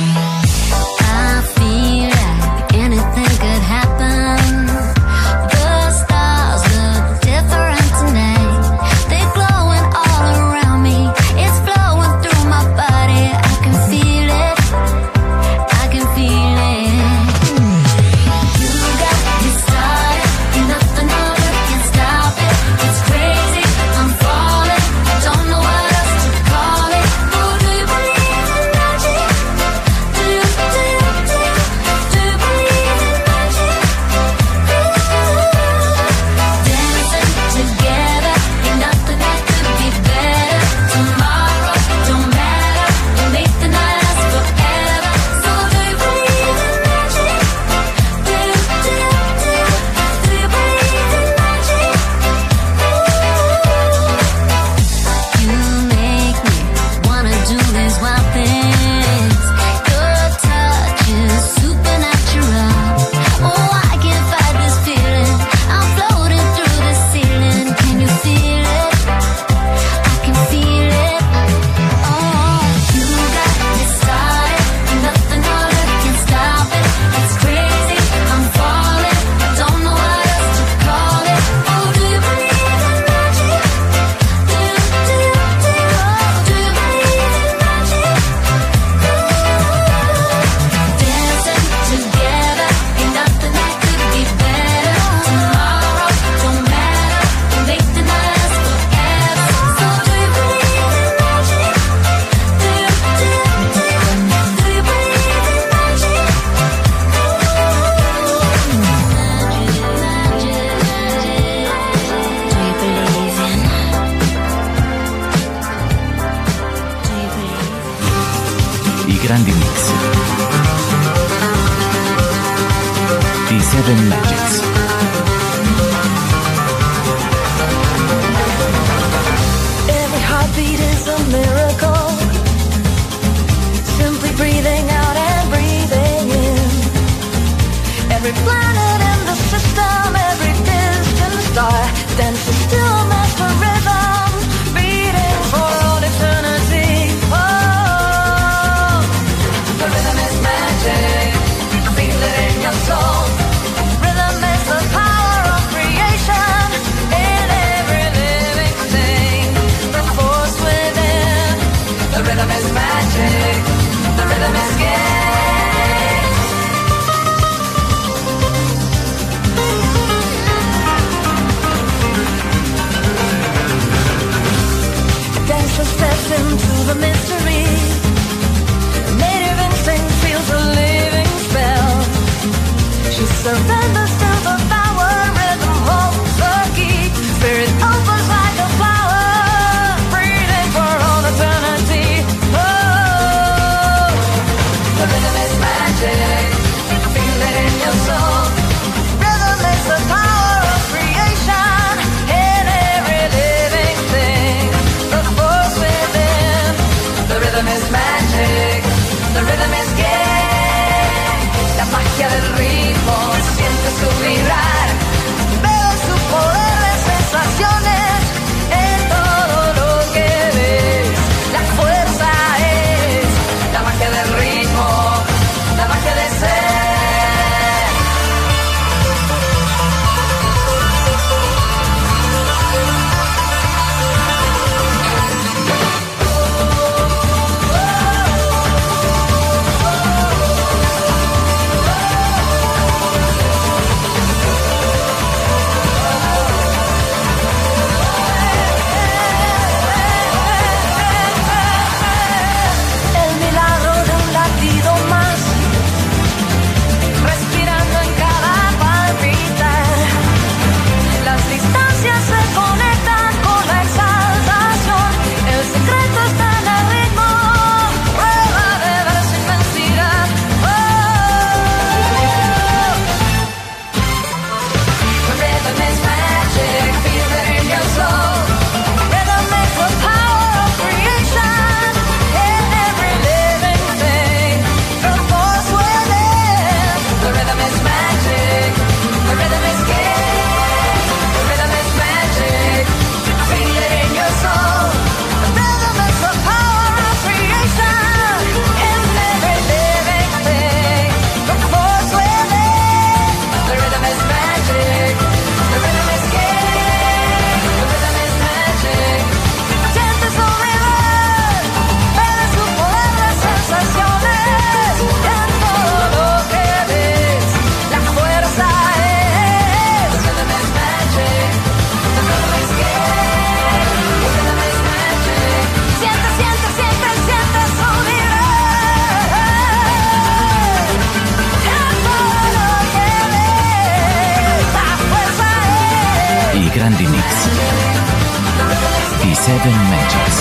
Seven 339.59 339.75
Magics. 339.89 340.37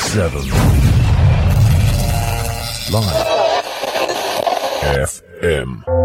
Seven. 0.00 0.50
Live. 2.90 3.20
FM. 5.06 6.00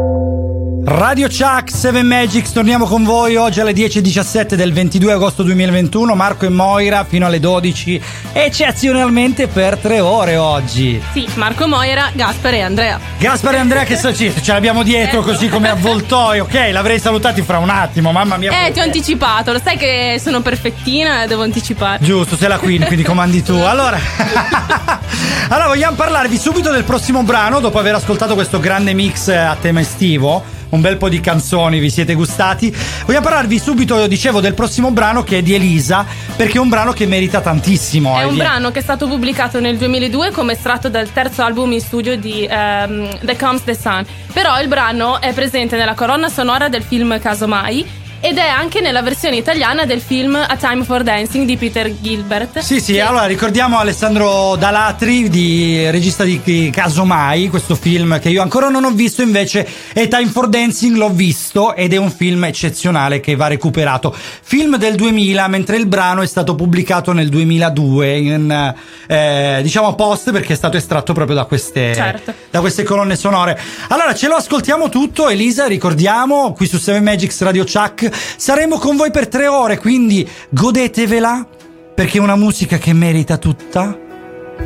Radio 0.88 1.28
Chuck 1.28 1.72
7 1.72 2.04
Magics, 2.04 2.52
torniamo 2.52 2.86
con 2.86 3.04
voi 3.04 3.38
oggi 3.38 3.60
alle 3.60 3.72
10.17 3.72 4.54
del 4.54 4.72
22 4.72 5.14
agosto 5.14 5.42
2021. 5.42 6.14
Marco 6.14 6.46
e 6.46 6.50
Moira 6.50 7.04
fino 7.06 7.26
alle 7.26 7.40
12, 7.40 8.00
eccezionalmente 8.38 9.48
per 9.48 9.78
tre 9.78 10.02
ore 10.02 10.36
oggi. 10.36 11.02
Sì, 11.14 11.26
Marco 11.36 11.68
Moira, 11.70 12.10
Gaspar 12.12 12.54
e 12.56 12.62
Andrea. 12.62 13.00
Gaspare 13.18 13.56
e 13.56 13.60
Andrea 13.62 13.84
che 13.86 13.96
so- 13.96 14.14
ci- 14.14 14.34
ce 14.42 14.52
l'abbiamo 14.52 14.84
dietro 14.84 15.22
così 15.22 15.48
come 15.48 15.70
avvoltoio, 15.70 16.44
ok? 16.44 16.70
L'avrei 16.74 17.00
salutati 17.00 17.42
fra 17.42 17.60
un 17.60 17.70
attimo, 17.70 18.12
mamma 18.12 18.36
mia. 18.36 18.66
Eh, 18.66 18.72
ti 18.74 18.80
ho 18.80 18.84
anticipato, 18.84 19.54
lo 19.54 19.62
sai 19.64 19.78
che 19.78 20.20
sono 20.22 20.42
perfettina 20.42 21.24
e 21.24 21.28
devo 21.28 21.44
anticipare. 21.44 22.04
Giusto, 22.04 22.36
sei 22.36 22.50
la 22.50 22.58
queen, 22.58 22.84
quindi 22.86 23.04
comandi 23.04 23.42
tu. 23.42 23.54
Allora, 23.76 23.98
allora, 25.50 25.68
vogliamo 25.68 25.96
parlarvi 25.96 26.38
subito 26.38 26.72
del 26.72 26.84
prossimo 26.84 27.24
brano, 27.24 27.60
dopo 27.60 27.80
aver 27.80 27.96
ascoltato 27.96 28.34
questo 28.36 28.60
grande 28.60 28.94
mix 28.94 29.30
eh, 29.30 29.36
a 29.38 29.56
tema 29.60 29.80
estivo. 29.80 30.44
Un 30.68 30.82
bel 30.82 30.98
po' 30.98 31.08
di 31.10 31.22
canzoni, 31.22 31.80
vi 31.80 31.90
siete 31.90 32.16
gustati. 32.16 32.76
Vogliamo 33.06 33.24
parlarvi 33.26 33.60
subito, 33.60 34.08
dicevo, 34.08 34.42
del 34.42 34.54
prossimo 34.56 34.92
brano 34.92 35.24
che 35.24 35.38
è 35.38 35.42
di 35.42 35.54
Elisa, 35.54 36.06
perché 36.36 36.58
è 36.58 36.60
un 36.60 36.70
brano 36.70 36.92
che 36.92 37.06
merita 37.06 37.40
tantissimo. 37.40 38.20
È 38.20 38.24
un 38.24 38.36
brano 38.36 38.72
che 38.72 38.80
è 38.80 38.82
stato 38.82 39.08
pubblicato 39.08 39.60
nel 39.60 39.78
2002 39.78 40.32
come 40.32 40.54
estratto 40.54 40.90
dal 40.90 41.12
terzo 41.12 41.44
album 41.44 41.72
in 41.72 41.80
studio 41.82 42.18
di 42.18 42.46
ehm, 42.50 43.20
The 43.22 43.38
Comes 43.38 43.64
the 43.64 43.76
Sun. 43.76 44.06
Però 44.34 44.60
il 44.60 44.68
brano 44.68 45.22
è 45.22 45.34
presente 45.34 45.78
nella 45.78 45.94
colonna 45.94 46.28
sonora 46.28 46.68
del 46.68 46.84
film 46.84 47.18
Casomai 47.20 48.04
ed 48.26 48.40
è 48.40 48.48
anche 48.48 48.82
nella 48.82 49.04
versione 49.04 49.36
italiana 49.36 49.86
del 49.86 50.02
film 50.02 50.34
A 50.34 50.58
Time 50.58 50.84
for 50.84 51.04
Dancing 51.04 51.46
di 51.46 51.58
Peter 51.58 51.94
Gilbert. 52.02 52.58
Sì, 52.58 52.80
sì, 52.80 53.00
allora 53.00 53.28
ricordiamo 53.28 53.78
Alessandro 53.78 54.56
Dalatri, 54.56 55.30
di, 55.30 55.88
regista 55.92 56.24
di 56.24 56.72
Casomai, 56.74 57.50
questo 57.50 57.76
film 57.76 58.20
che 58.20 58.30
io 58.30 58.42
ancora 58.42 58.70
non 58.70 58.84
ho 58.84 58.90
visto, 58.90 59.22
invece 59.22 59.68
è 59.94 60.08
Time 60.08 60.26
for 60.26 60.48
Dancing, 60.48 60.96
l'ho 60.96 61.12
visto 61.12 61.76
ed 61.76 61.94
è 61.94 61.98
un 61.98 62.10
film 62.10 62.46
eccezionale 62.46 63.20
che 63.20 63.36
va 63.36 63.46
recuperato. 63.46 64.12
Film 64.42 64.78
del 64.78 64.96
2000, 64.96 65.48
mentre 65.48 65.78
il 65.78 65.86
brano 65.86 66.24
è 66.24 66.28
stato 66.28 66.56
pubblicato 66.56 67.12
nel 67.12 67.30
2002 67.30 68.18
in 68.18 68.74
eh, 69.06 69.60
diciamo 69.62 69.94
post 69.94 70.32
perché 70.32 70.54
è 70.54 70.56
stato 70.56 70.78
estratto 70.78 71.14
proprio 71.14 71.36
da 71.36 71.46
queste, 71.46 71.94
Certo. 71.94 72.34
da 72.50 72.60
queste 72.60 72.82
colonne 72.82 73.16
sonore. 73.16 73.60
Allora 73.90 74.16
ce 74.16 74.28
lo 74.28 74.34
ascoltiamo 74.34 74.90
tutto, 74.90 75.30
Elisa, 75.30 75.68
ricordiamo, 75.68 76.54
qui 76.54 76.66
su 76.66 76.80
7 76.80 77.02
Magics 77.02 77.40
Radio 77.44 77.64
Chuck 77.64 78.14
saremo 78.36 78.78
con 78.78 78.96
voi 78.96 79.12
per 79.12 79.28
tre 79.28 79.48
ore, 79.48 79.78
quindi 79.78 80.28
godetevela 80.50 81.48
perché 81.94 82.18
è 82.18 82.22
una 82.22 82.36
musica 82.36 82.78
che 82.78 82.94
merita 82.94 83.38
tutta. 83.38 83.98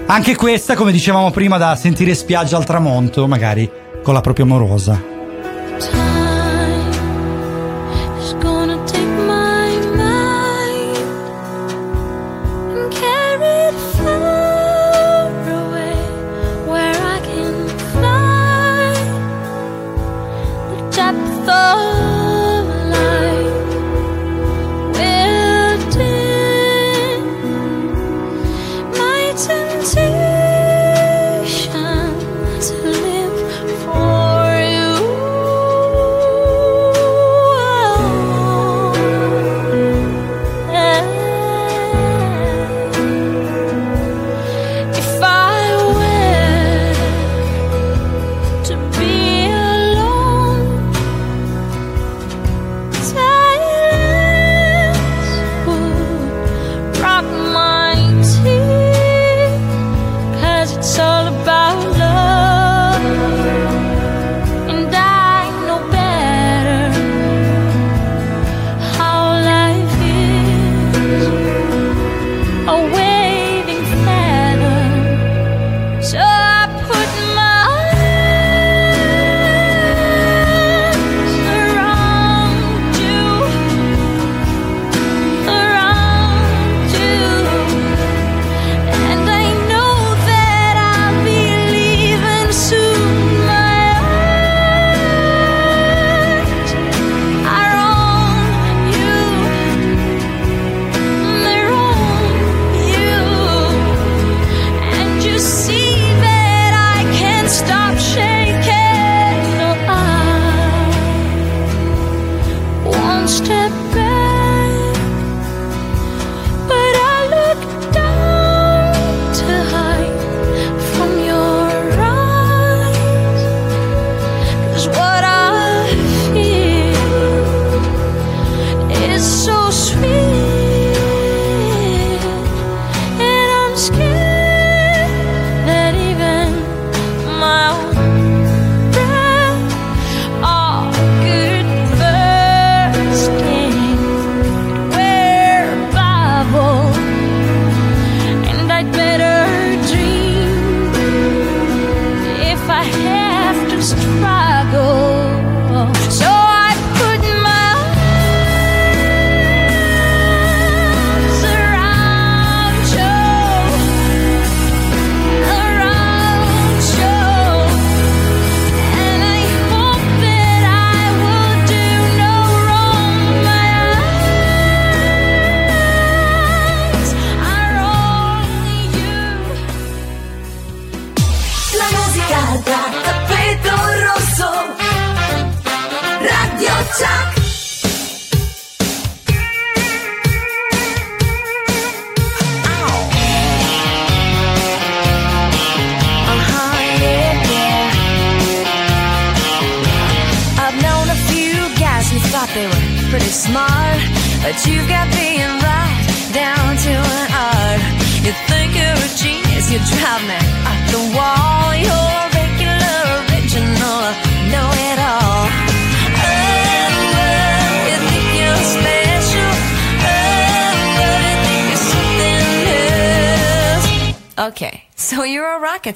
Anche 0.07 0.35
questa, 0.35 0.75
come 0.75 0.91
dicevamo 0.91 1.31
prima, 1.31 1.57
da 1.57 1.75
sentire 1.75 2.13
spiaggia 2.15 2.57
al 2.57 2.65
tramonto, 2.65 3.27
magari 3.27 3.69
con 4.01 4.13
la 4.13 4.21
propria 4.21 4.45
amorosa. 4.45 6.18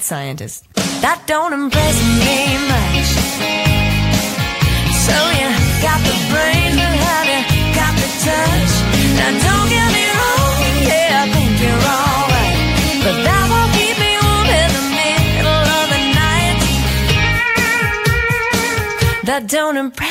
Scientist. 0.04 0.66
That 1.00 1.18
don't 1.26 1.52
impress 1.54 1.96
me 2.20 2.36
much. 2.68 3.08
So 5.04 5.16
you 5.40 5.48
got 5.80 6.00
the 6.04 6.16
brain, 6.28 6.76
but 6.76 6.92
have 7.04 7.26
you 7.32 7.40
got 7.72 7.94
the 7.96 8.08
touch? 8.24 8.72
Now 9.16 9.32
don't 9.48 9.68
get 9.72 9.88
me 9.96 10.04
wrong, 10.12 10.60
yeah, 10.84 11.22
I 11.22 11.32
think 11.32 11.52
you're 11.64 11.84
alright. 11.96 12.56
But 13.04 13.16
that 13.24 13.44
won't 13.48 13.72
keep 13.80 13.96
me 14.04 14.12
warm 14.20 14.48
in 14.60 14.70
the 14.76 14.84
middle 15.00 15.64
of 15.80 15.86
the 15.94 16.02
night. 16.20 16.60
That 19.24 19.42
don't 19.48 19.76
impress 19.78 20.03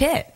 you're 0.00 0.35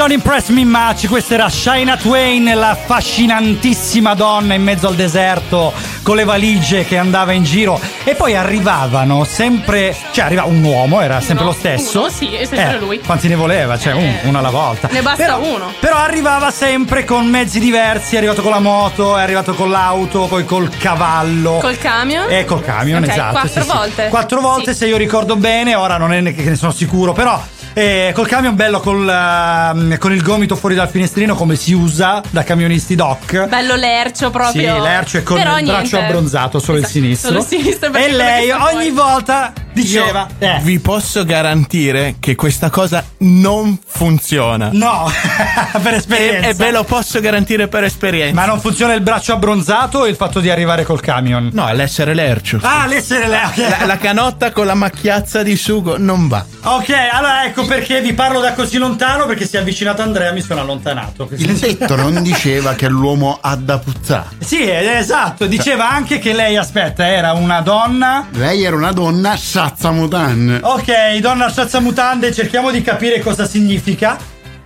don't 0.00 0.12
impress 0.12 0.48
me 0.48 0.64
much, 0.64 1.08
questa 1.08 1.34
era 1.34 1.50
Shaina 1.50 1.94
Twain, 1.98 2.50
la 2.54 2.70
affascinantissima 2.70 4.14
donna 4.14 4.54
in 4.54 4.62
mezzo 4.62 4.88
al 4.88 4.94
deserto 4.94 5.74
con 6.02 6.16
le 6.16 6.24
valigie 6.24 6.86
che 6.86 6.96
andava 6.96 7.32
in 7.32 7.44
giro 7.44 7.78
e 8.04 8.14
poi 8.14 8.34
arrivavano 8.34 9.24
sempre, 9.24 9.94
cioè 10.12 10.24
arriva 10.24 10.44
un 10.44 10.62
uomo, 10.62 11.02
era 11.02 11.20
sempre 11.20 11.44
Uno, 11.44 11.52
lo 11.52 11.58
stesso. 11.58 11.98
uno, 12.00 12.08
sì, 12.08 12.32
è 12.34 12.46
sempre 12.46 12.76
Eh, 12.76 12.78
lui. 12.78 13.00
Quanti 13.00 13.28
ne 13.28 13.34
voleva? 13.34 13.78
Cioè 13.78 13.92
un- 13.92 14.18
uno 14.22 14.38
alla 14.38 14.48
volta. 14.48 14.88
Ne 14.90 15.02
basta 15.02 15.22
Però- 15.22 15.38
uno. 15.44 15.70
Però 15.78 15.96
arrivava 15.96 16.50
sempre 16.50 17.04
con 17.04 17.26
mezzi 17.26 17.58
diversi, 17.60 18.14
è 18.14 18.18
arrivato 18.18 18.40
con 18.40 18.52
la 18.52 18.60
moto, 18.60 19.18
è 19.18 19.20
arrivato 19.22 19.52
con 19.52 19.70
l'auto, 19.70 20.28
poi 20.28 20.46
col 20.46 20.70
cavallo. 20.78 21.58
Col 21.60 21.76
camion? 21.76 22.24
E 22.30 22.46
col 22.46 22.64
camion, 22.64 23.02
Ok, 23.02 23.10
esatto. 23.10 23.32
quattro 23.32 23.62
sì, 23.62 23.68
sì. 23.68 23.76
volte? 23.76 24.08
Quattro 24.08 24.40
volte, 24.40 24.72
Sì. 24.72 24.78
se 24.78 24.86
io 24.86 24.96
ricordo 24.96 25.36
bene, 25.36 25.74
ora 25.74 25.98
non 25.98 26.14
è 26.14 26.34
che 26.34 26.42
ne 26.44 26.56
sono 26.56 26.72
sicuro, 26.72 27.12
però. 27.12 27.38
Eh, 27.80 28.12
col 28.12 28.26
camion 28.26 28.54
bello 28.54 28.80
col, 28.80 29.08
ehm, 29.08 29.98
con 29.98 30.12
il 30.12 30.22
gomito 30.22 30.54
fuori 30.56 30.74
dal 30.74 30.88
finestrino 30.88 31.34
come 31.34 31.56
si 31.56 31.72
usa 31.72 32.22
da 32.30 32.42
camionisti 32.44 32.94
doc. 32.94 33.46
Bello 33.46 33.74
lercio 33.76 34.30
proprio. 34.30 34.74
Sì, 34.76 34.80
lercio 34.80 35.16
e 35.18 35.22
con 35.22 35.36
Però 35.38 35.58
il 35.58 35.64
braccio 35.64 35.96
niente. 35.96 36.12
abbronzato, 36.12 36.58
solo 36.58 36.78
il 36.78 36.84
Esatto, 36.84 36.98
sinistro. 37.00 37.28
Solo 37.28 37.40
il 37.40 37.46
sinistro 37.46 37.92
E 37.94 38.12
lei 38.12 38.50
ogni 38.50 38.60
fuori. 38.70 38.90
volta 38.90 39.52
diceva: 39.72 40.26
Io 40.38 40.58
vi 40.62 40.78
posso 40.78 41.24
garantire 41.24 42.16
che 42.20 42.34
questa 42.34 42.68
cosa 42.70 43.02
non 43.20 43.78
funziona. 43.84 44.70
No, 44.72 45.10
per 45.82 45.94
esperienza. 45.94 46.46
E, 46.46 46.50
e 46.50 46.54
ve 46.54 46.70
lo 46.70 46.84
posso 46.84 47.20
garantire 47.20 47.68
per 47.68 47.84
esperienza. 47.84 48.34
Ma 48.34 48.46
non 48.46 48.60
funziona 48.60 48.94
il 48.94 49.00
braccio 49.00 49.32
abbronzato 49.32 50.00
o 50.00 50.06
il 50.06 50.16
fatto 50.16 50.40
di 50.40 50.50
arrivare 50.50 50.84
col 50.84 51.00
camion? 51.00 51.50
No, 51.52 51.72
l'essere 51.72 52.14
lercio. 52.14 52.58
Ah, 52.62 52.86
l'essere 52.86 53.28
lercio. 53.28 53.62
La, 53.68 53.86
la 53.86 53.98
canotta 53.98 54.52
con 54.52 54.66
la 54.66 54.74
macchiazza 54.74 55.42
di 55.42 55.56
sugo 55.56 55.98
non 55.98 56.28
va. 56.28 56.44
Ok, 56.62 56.90
allora 57.12 57.44
ecco 57.44 57.64
perché 57.64 58.00
vi 58.00 58.12
parlo 58.12 58.40
da 58.40 58.52
così 58.52 58.78
lontano 58.78 59.26
perché 59.26 59.46
si 59.46 59.56
è 59.56 59.60
avvicinato 59.60 60.02
Andrea 60.02 60.32
mi 60.32 60.40
sono 60.42 60.60
allontanato. 60.60 61.28
Il 61.36 61.56
detto 61.58 61.96
non 61.96 62.22
diceva 62.22 62.74
che 62.74 62.88
l'uomo 62.88 63.38
ha 63.40 63.56
da 63.56 63.78
puzzare. 63.78 64.28
Sì, 64.38 64.68
esatto, 64.68 65.46
diceva 65.46 65.90
anche 65.90 66.18
che 66.18 66.32
lei, 66.32 66.56
aspetta, 66.56 67.06
era 67.06 67.32
una 67.32 67.60
donna. 67.60 68.28
Lei 68.32 68.64
era 68.64 68.76
una 68.76 68.92
donna 68.92 69.36
sazzamutan. 69.36 70.60
Ok, 70.62 71.16
donna 71.20 71.50
senza 71.50 71.80
mutande, 71.80 72.32
cerchiamo 72.32 72.70
di 72.70 72.82
capire 72.82 73.09
cosa 73.18 73.46
significa. 73.46 74.18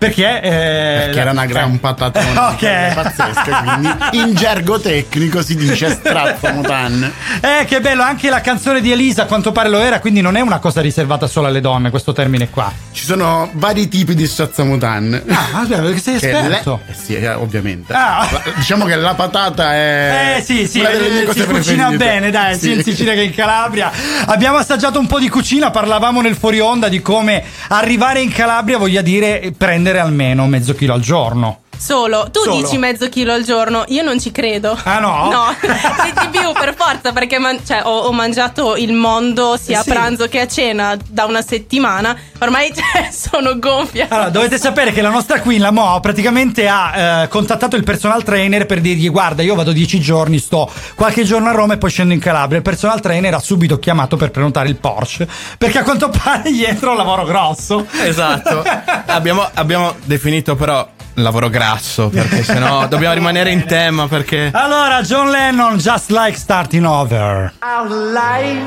Perché? 0.07 0.41
eh, 0.43 1.05
Perché 1.07 1.21
era 1.21 1.31
una 1.31 1.47
gran 1.47 1.81
patatona 1.81 2.49
Ok. 2.53 2.95
pazzesca, 2.95 3.63
quindi 3.63 4.19
in 4.19 4.35
gergo 4.35 4.79
tecnico 4.81 5.43
si 5.43 5.57
dice 5.57 5.91
strazzamutan. 5.91 7.13
Eh, 7.41 7.65
che 7.65 7.81
bello, 7.81 8.03
anche 8.03 8.29
la 8.31 8.41
canzone 8.41 8.81
di 8.81 8.93
Elisa 8.93 9.23
a 9.23 9.27
quanto 9.27 9.53
pare 9.53 9.69
lo 9.69 9.79
era, 9.81 10.01
quindi 10.01 10.21
non 10.21 10.37
è 10.37 10.41
una 10.41 10.59
cosa 10.59 10.81
riservata 10.81 11.27
solo 11.27 11.47
alle 11.47 11.61
donne, 11.61 11.91
questo 11.91 12.13
termine 12.13 12.51
qua. 12.51 12.73
Ci 12.93 13.05
sono 13.05 13.51
vari 13.55 13.89
tipi 13.89 14.15
di 14.15 14.27
strazzamutan. 14.27 15.23
Ah, 15.29 15.49
vabbè, 15.53 15.81
perché 15.81 15.99
sei 16.01 16.15
esperto. 16.17 16.81
le- 16.87 16.93
eh 16.93 16.95
sì, 16.95 17.15
eh, 17.17 17.33
ovviamente. 17.35 17.93
Ah. 17.93 18.29
Diciamo 18.57 18.85
che 18.85 18.97
la 18.97 19.15
patata 19.15 19.73
è 19.75 20.37
Eh 20.39 20.43
sì, 20.43 20.67
sì, 20.67 20.81
eh, 20.81 21.29
si 21.33 21.45
cucina 21.45 21.91
bene, 21.91 22.31
dai, 22.31 22.59
sia 22.59 22.73
in 22.75 22.83
Sì. 22.83 22.91
Sicilia 22.91 23.15
che 23.15 23.23
in 23.23 23.35
Calabria. 23.35 23.91
Abbiamo 24.27 24.59
assaggiato 24.59 24.99
un 24.99 25.07
po' 25.07 25.19
di 25.19 25.29
cucina, 25.29 25.71
parlavamo 25.71 26.21
nel 26.21 26.37
fuori 26.37 26.61
onda 26.61 26.89
di 26.89 27.01
come 27.03 27.43
arrivare 27.69 28.21
in 28.21 28.31
Calabria 28.33 28.79
voglia 28.79 29.03
dire 29.03 29.53
prendere 29.57 29.94
almeno 29.99 30.47
mezzo 30.47 30.75
chilo 30.75 30.95
al 30.95 31.01
giorno. 31.01 31.64
Solo, 31.77 32.29
tu 32.31 32.41
Solo. 32.41 32.57
dici 32.57 32.79
mezzo 32.79 33.09
chilo 33.09 33.33
al 33.33 33.43
giorno, 33.45 33.85
io 33.89 34.03
non 34.03 34.21
ci 34.21 34.31
credo. 34.33 34.79
Ah 34.85 34.99
no? 35.01 35.13
No, 35.35 35.55
sì, 35.61 36.13
di 36.21 36.39
più 36.39 36.53
per 36.53 36.75
forza 36.77 37.13
perché 37.13 37.39
man- 37.39 37.59
cioè, 37.65 37.83
ho, 37.85 38.01
ho 38.03 38.13
mangiato 38.13 38.77
il 38.77 38.93
mondo 38.93 39.57
sia 39.61 39.81
Sì. 39.83 39.91
a 39.91 39.93
pranzo 39.95 40.29
che 40.29 40.41
a 40.41 40.47
cena 40.47 40.97
da 41.09 41.25
una 41.25 41.43
settimana, 41.43 42.17
ormai 42.39 42.73
cioè, 42.75 43.11
sono 43.11 43.59
gonfia. 43.59 44.07
Allora, 44.09 44.29
dovete 44.31 44.59
sapere 44.59 44.93
che 44.93 45.03
la 45.03 45.11
nostra 45.11 45.41
Queen, 45.41 45.61
la 45.61 45.71
Mo, 45.71 45.99
praticamente 46.01 46.69
ha 46.69 47.23
eh, 47.23 47.29
contattato 47.29 47.77
il 47.77 47.83
personal 47.85 48.23
trainer 48.23 48.67
per 48.67 48.81
dirgli: 48.81 49.11
Guarda, 49.11 49.43
io 49.43 49.55
vado 49.55 49.73
dieci 49.73 50.01
giorni, 50.01 50.39
sto 50.39 50.71
qualche 50.95 51.25
giorno 51.25 51.49
a 51.49 51.53
Roma 51.53 51.75
e 51.75 51.79
poi 51.79 51.91
scendo 51.91 52.13
in 52.15 52.21
Calabria. 52.21 52.59
Il 52.59 52.65
personal 52.65 53.01
trainer 53.01 53.35
ha 53.35 53.41
subito 53.41 53.79
chiamato 53.79 54.17
per 54.17 54.31
prenotare 54.31 54.69
il 54.69 54.77
Porsche. 54.77 55.27
Perché 55.59 55.79
a 55.79 55.83
quanto 55.83 56.09
pare 56.09 56.53
gli 56.53 56.63
entra 56.65 56.91
un 56.91 56.97
lavoro 56.97 57.25
grosso. 57.25 57.87
Esatto. 58.03 58.63
abbiamo, 59.07 59.47
abbiamo 59.55 59.95
definito 60.05 60.55
però 60.55 60.87
lavoro 61.15 61.49
grasso, 61.49 62.09
perché 62.09 62.43
sennò 62.43 62.87
dobbiamo 62.89 63.15
rimanere 63.15 63.51
in 63.51 63.65
tema 63.67 64.09
perché 64.09 64.51
Allora, 64.53 65.01
John 65.03 65.31
Lennon, 65.31 65.77
just 65.79 66.11
like 66.11 66.37
starting 66.37 66.85
over. 66.85 67.53
Our 67.61 67.89
life 67.89 68.63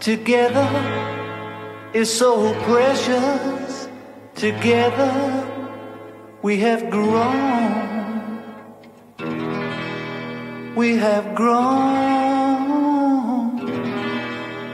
together 0.00 0.68
is 1.92 2.14
so 2.14 2.54
precious. 2.66 3.88
Together 4.34 5.10
we 6.42 6.60
have 6.60 6.88
grown. 6.90 8.40
We 10.76 10.98
have 10.98 11.32
grown. 11.34 11.96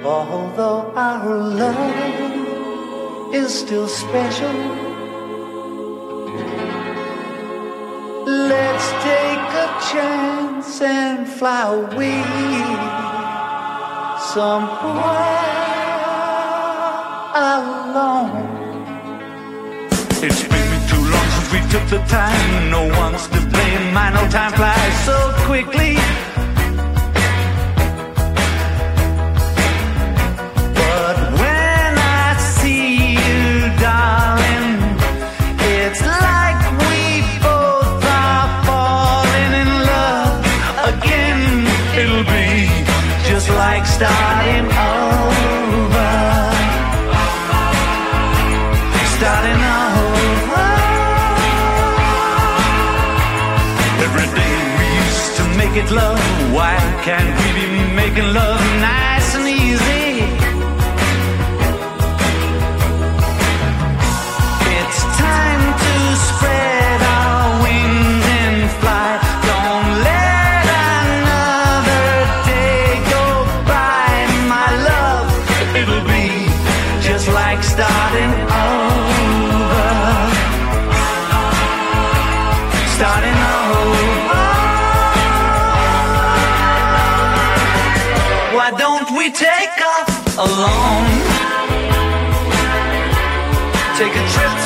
Although 0.05 0.93
our 0.97 1.37
love 1.37 3.35
is 3.35 3.55
still 3.57 3.87
special. 3.87 4.92
Let's 8.25 8.89
take 9.03 9.51
a 9.67 9.69
chance 9.91 10.81
and 10.81 11.27
fly 11.27 11.75
away 11.75 12.23
somewhere 14.33 15.03
alone. 17.35 18.47
It's 20.23 20.43
been 20.45 20.89
too 20.89 21.03
long 21.03 21.29
since 21.35 21.53
we 21.53 21.61
took 21.69 21.89
the 21.91 21.99
time. 22.07 22.71
No 22.71 22.87
one's 23.01 23.27
to 23.27 23.41
blame. 23.51 23.93
My 23.93 24.11
no 24.11 24.29
time 24.31 24.53
flies 24.53 25.05
so 25.05 25.33
quickly. 25.47 25.97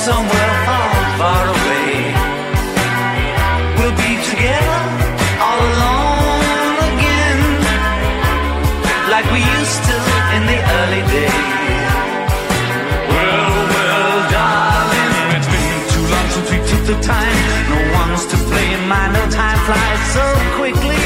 Somewhere 0.07 0.53
far, 0.67 0.95
far 1.19 1.45
away. 1.57 1.91
We'll 3.77 3.99
be 4.07 4.13
together 4.31 4.83
all 5.45 5.61
alone 5.71 6.75
again, 6.95 7.41
like 9.11 9.27
we 9.35 9.41
used 9.59 9.83
to 9.91 9.97
in 10.37 10.43
the 10.53 10.59
early 10.79 11.03
days. 11.11 11.91
Well, 13.11 13.55
well, 13.75 14.19
darling, 14.31 15.15
it's 15.37 15.51
been 15.55 15.79
too 15.95 16.07
long 16.15 16.27
since 16.35 16.49
we 16.55 16.59
took 16.71 16.83
the 16.93 16.99
time. 17.03 17.39
No 17.73 17.79
one's 17.99 18.25
to 18.31 18.37
blame, 18.47 18.87
I 19.03 19.05
know 19.13 19.27
time 19.43 19.59
flies 19.67 20.03
so 20.15 20.27
quickly. 20.59 21.06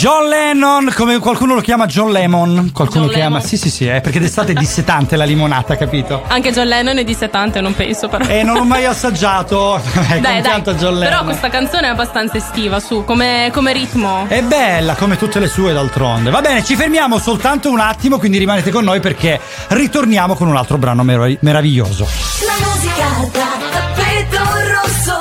John 0.00 0.28
Lennon, 0.28 0.90
come 0.96 1.18
qualcuno 1.18 1.52
lo 1.52 1.60
chiama 1.60 1.84
John 1.84 2.10
Lemon. 2.10 2.70
Qualcuno 2.72 3.04
John 3.04 3.12
chiama. 3.12 3.36
Lemon. 3.36 3.46
Sì, 3.46 3.58
sì, 3.58 3.68
sì, 3.68 3.86
è 3.86 4.00
perché 4.00 4.18
d'estate 4.18 4.52
è 4.52 4.54
dissetante 4.54 5.14
la 5.14 5.24
limonata, 5.24 5.76
capito? 5.76 6.22
Anche 6.26 6.52
John 6.52 6.68
Lennon 6.68 6.96
è 6.96 7.04
di 7.04 7.12
70, 7.12 7.60
non 7.60 7.74
penso 7.74 8.08
però. 8.08 8.24
E 8.24 8.42
non 8.42 8.56
ho 8.56 8.64
mai 8.64 8.86
assaggiato. 8.86 9.78
Dai, 10.08 10.22
dai. 10.22 10.32
Compianto 10.32 10.72
John 10.72 10.94
Lennon. 10.94 11.10
Però 11.10 11.24
questa 11.24 11.50
canzone 11.50 11.88
è 11.88 11.90
abbastanza 11.90 12.38
estiva, 12.38 12.80
su, 12.80 13.04
come, 13.04 13.50
come 13.52 13.74
ritmo. 13.74 14.24
È 14.26 14.40
bella 14.40 14.94
come 14.94 15.18
tutte 15.18 15.38
le 15.38 15.48
sue 15.48 15.74
d'altronde. 15.74 16.30
Va 16.30 16.40
bene, 16.40 16.64
ci 16.64 16.76
fermiamo 16.76 17.18
soltanto 17.18 17.68
un 17.68 17.80
attimo, 17.80 18.18
quindi 18.18 18.38
rimanete 18.38 18.70
con 18.70 18.84
noi 18.84 19.00
perché 19.00 19.38
ritorniamo 19.68 20.34
con 20.34 20.48
un 20.48 20.56
altro 20.56 20.78
brano 20.78 21.04
merav- 21.04 21.36
meraviglioso. 21.42 22.08
La 22.46 22.66
musica 22.66 23.28
da 23.32 23.48
tappeto 23.70 24.38
rosso. 24.64 25.18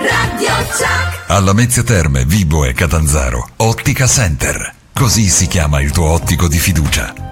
Radio 0.00 0.66
Chuck. 0.70 1.11
Alla 1.32 1.54
Mezzia 1.54 1.82
Terme, 1.82 2.26
Vibo 2.26 2.66
e 2.66 2.74
Catanzaro, 2.74 3.52
Ottica 3.56 4.06
Center. 4.06 4.74
Così 4.92 5.30
si 5.30 5.46
chiama 5.46 5.80
il 5.80 5.90
tuo 5.90 6.10
ottico 6.10 6.46
di 6.46 6.58
fiducia. 6.58 7.31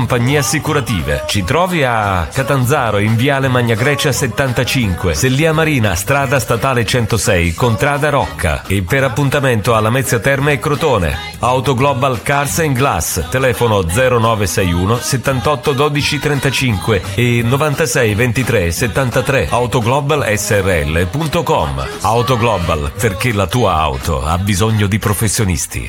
compagnie 0.01 0.39
assicurative. 0.39 1.25
Ci 1.27 1.43
trovi 1.43 1.83
a 1.83 2.27
Catanzaro 2.33 2.97
in 2.97 3.15
Viale 3.15 3.49
Magna 3.49 3.75
Grecia 3.75 4.11
75, 4.11 5.13
Sellia 5.13 5.53
Marina, 5.53 5.93
strada 5.93 6.39
statale 6.39 6.83
106, 6.83 7.53
Contrada 7.53 8.09
Rocca 8.09 8.63
e 8.65 8.81
per 8.81 9.03
appuntamento 9.03 9.75
alla 9.75 9.91
Mezzia 9.91 10.17
Terme 10.17 10.53
e 10.53 10.59
Crotone. 10.59 11.15
Auto 11.37 11.75
Global 11.75 12.23
Cars 12.23 12.57
and 12.59 12.75
Glass, 12.75 13.29
telefono 13.29 13.83
0961 13.83 14.97
78 14.97 15.73
12 15.73 16.19
35 16.19 17.01
e 17.13 17.43
96 17.43 18.15
23 18.15 18.71
73 18.71 19.49
autoglobalsrl.com. 19.51 21.87
Auto 22.01 22.37
Global, 22.37 22.91
perché 22.99 23.31
la 23.33 23.45
tua 23.45 23.75
auto 23.75 24.25
ha 24.25 24.39
bisogno 24.39 24.87
di 24.87 24.97
professionisti. 24.97 25.87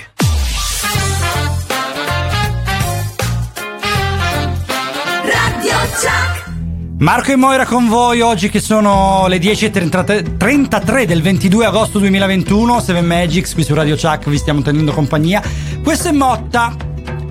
Marco 7.03 7.33
e 7.33 7.37
Moira 7.37 7.67
con 7.67 7.89
voi 7.89 8.21
oggi 8.21 8.49
che 8.49 8.61
sono 8.61 9.27
le 9.27 9.39
10.33 9.39 11.03
del 11.03 11.21
22 11.21 11.67
agosto 11.67 11.99
2021 11.99 12.79
Seven 12.79 13.05
Magics 13.05 13.55
qui 13.55 13.65
su 13.65 13.75
Radio 13.75 13.97
Chuck 13.97 14.29
vi 14.29 14.39
stiamo 14.39 14.63
tenendo 14.63 14.93
compagnia. 14.93 15.43
Questo 15.83 16.11
è 16.11 16.13
Motta. 16.13 16.73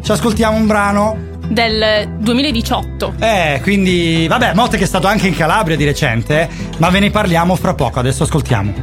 Ci 0.01 0.11
ascoltiamo 0.11 0.57
un 0.57 0.67
brano. 0.67 1.17
Del 1.47 2.17
2018. 2.19 3.13
Eh, 3.19 3.61
quindi, 3.63 4.25
vabbè, 4.27 4.53
Motte 4.55 4.75
che 4.75 4.83
è 4.83 4.87
stato 4.87 5.07
anche 5.07 5.27
in 5.27 5.35
Calabria 5.37 5.77
di 5.77 5.85
recente, 5.85 6.41
eh, 6.41 6.49
ma 6.79 6.89
ve 6.89 6.99
ne 6.99 7.09
parliamo 7.09 7.55
fra 7.55 7.73
poco, 7.73 7.99
adesso 7.99 8.23
ascoltiamo. 8.23 8.73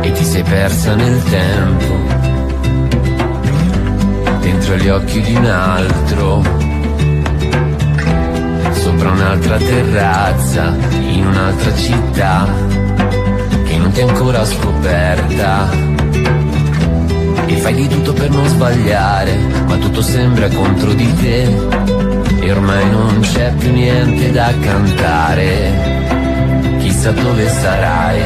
e 0.00 0.10
ti 0.10 0.24
sei 0.24 0.42
persa 0.42 0.96
nel 0.96 1.22
tempo 1.22 2.00
dentro 4.40 4.76
gli 4.76 4.88
occhi 4.88 5.20
di 5.20 5.34
un 5.36 5.46
altro 5.46 6.61
sopra 9.02 9.10
un'altra 9.10 9.56
terrazza 9.56 10.76
in 11.00 11.26
un'altra 11.26 11.74
città 11.74 12.46
che 13.64 13.76
non 13.76 13.90
ti 13.90 14.00
è 14.00 14.02
ancora 14.04 14.44
scoperta. 14.44 15.68
E 17.46 17.56
fai 17.56 17.74
di 17.74 17.88
tutto 17.88 18.12
per 18.12 18.30
non 18.30 18.46
sbagliare 18.46 19.36
ma 19.66 19.76
tutto 19.76 20.02
sembra 20.02 20.48
contro 20.50 20.92
di 20.92 21.14
te. 21.16 21.42
E 22.40 22.52
ormai 22.52 22.90
non 22.90 23.18
c'è 23.20 23.52
più 23.54 23.72
niente 23.72 24.30
da 24.30 24.52
cantare. 24.60 26.00
Chissà 26.78 27.10
dove 27.10 27.48
sarai, 27.48 28.20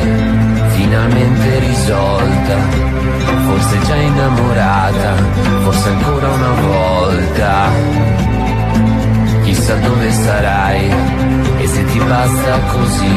finalmente 0.74 1.58
risolta, 1.58 2.56
forse 3.46 3.78
già 3.86 3.94
innamorata, 3.94 5.14
forse 5.62 5.88
ancora 5.88 6.28
una 6.28 6.50
volta. 6.60 8.35
Chissà 9.66 9.78
dove 9.80 10.12
sarai 10.12 10.90
e 11.58 11.66
se 11.66 11.84
ti 11.86 11.98
basta 11.98 12.58
così. 12.70 13.14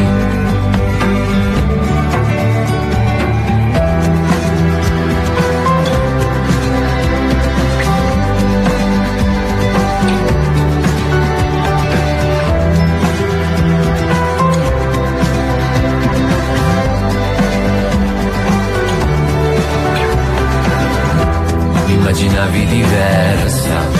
Immaginavi 21.85 22.65
diversa, 22.65 23.98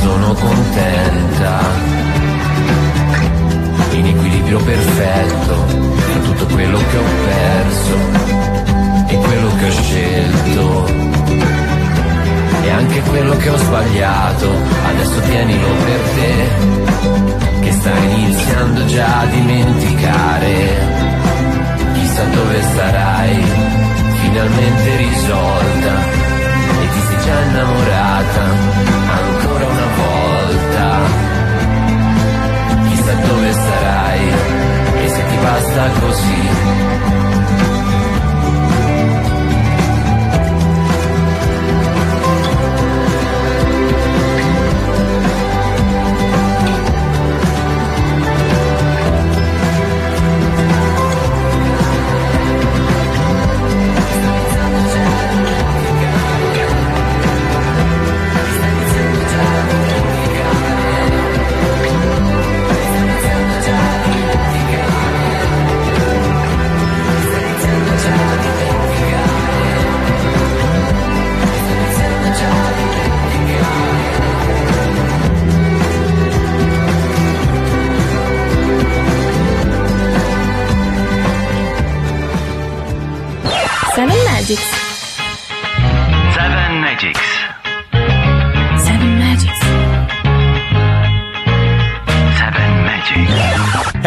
sono 0.00 0.34
contenta. 0.34 1.60
In 3.92 4.06
equilibrio 4.06 4.58
perfetto 4.58 5.54
tra 6.12 6.20
tutto 6.20 6.46
quello 6.54 6.78
che 6.78 6.96
ho 6.96 7.04
perso 7.24 7.96
e 9.08 9.16
quello 9.16 9.54
che 9.56 9.66
ho 9.66 9.70
scelto. 9.70 10.98
E 12.62 12.70
anche 12.70 13.00
quello 13.02 13.36
che 13.36 13.48
ho 13.48 13.56
sbagliato, 13.56 14.50
adesso 14.86 15.20
tienilo 15.20 15.68
per 15.84 16.00
te, 16.14 17.60
che 17.62 17.72
stai 17.72 18.20
iniziando 18.20 18.84
già 18.86 19.20
a 19.20 19.26
dimenticare. 19.26 20.98
Chissà 21.94 22.24
dove 22.24 22.62
sarai, 22.74 23.44
finalmente 24.20 24.96
risolta, 24.96 25.92
e 26.80 26.88
ti 26.92 27.00
sei 27.08 27.24
già 27.24 27.40
innamorata, 27.48 28.42
ancora 29.10 29.66
una 29.66 29.79
dove 33.26 33.52
sarai, 33.52 34.28
e 35.04 35.08
se 35.08 35.24
ti 35.26 35.36
basta 35.42 35.90
così. 36.00 37.09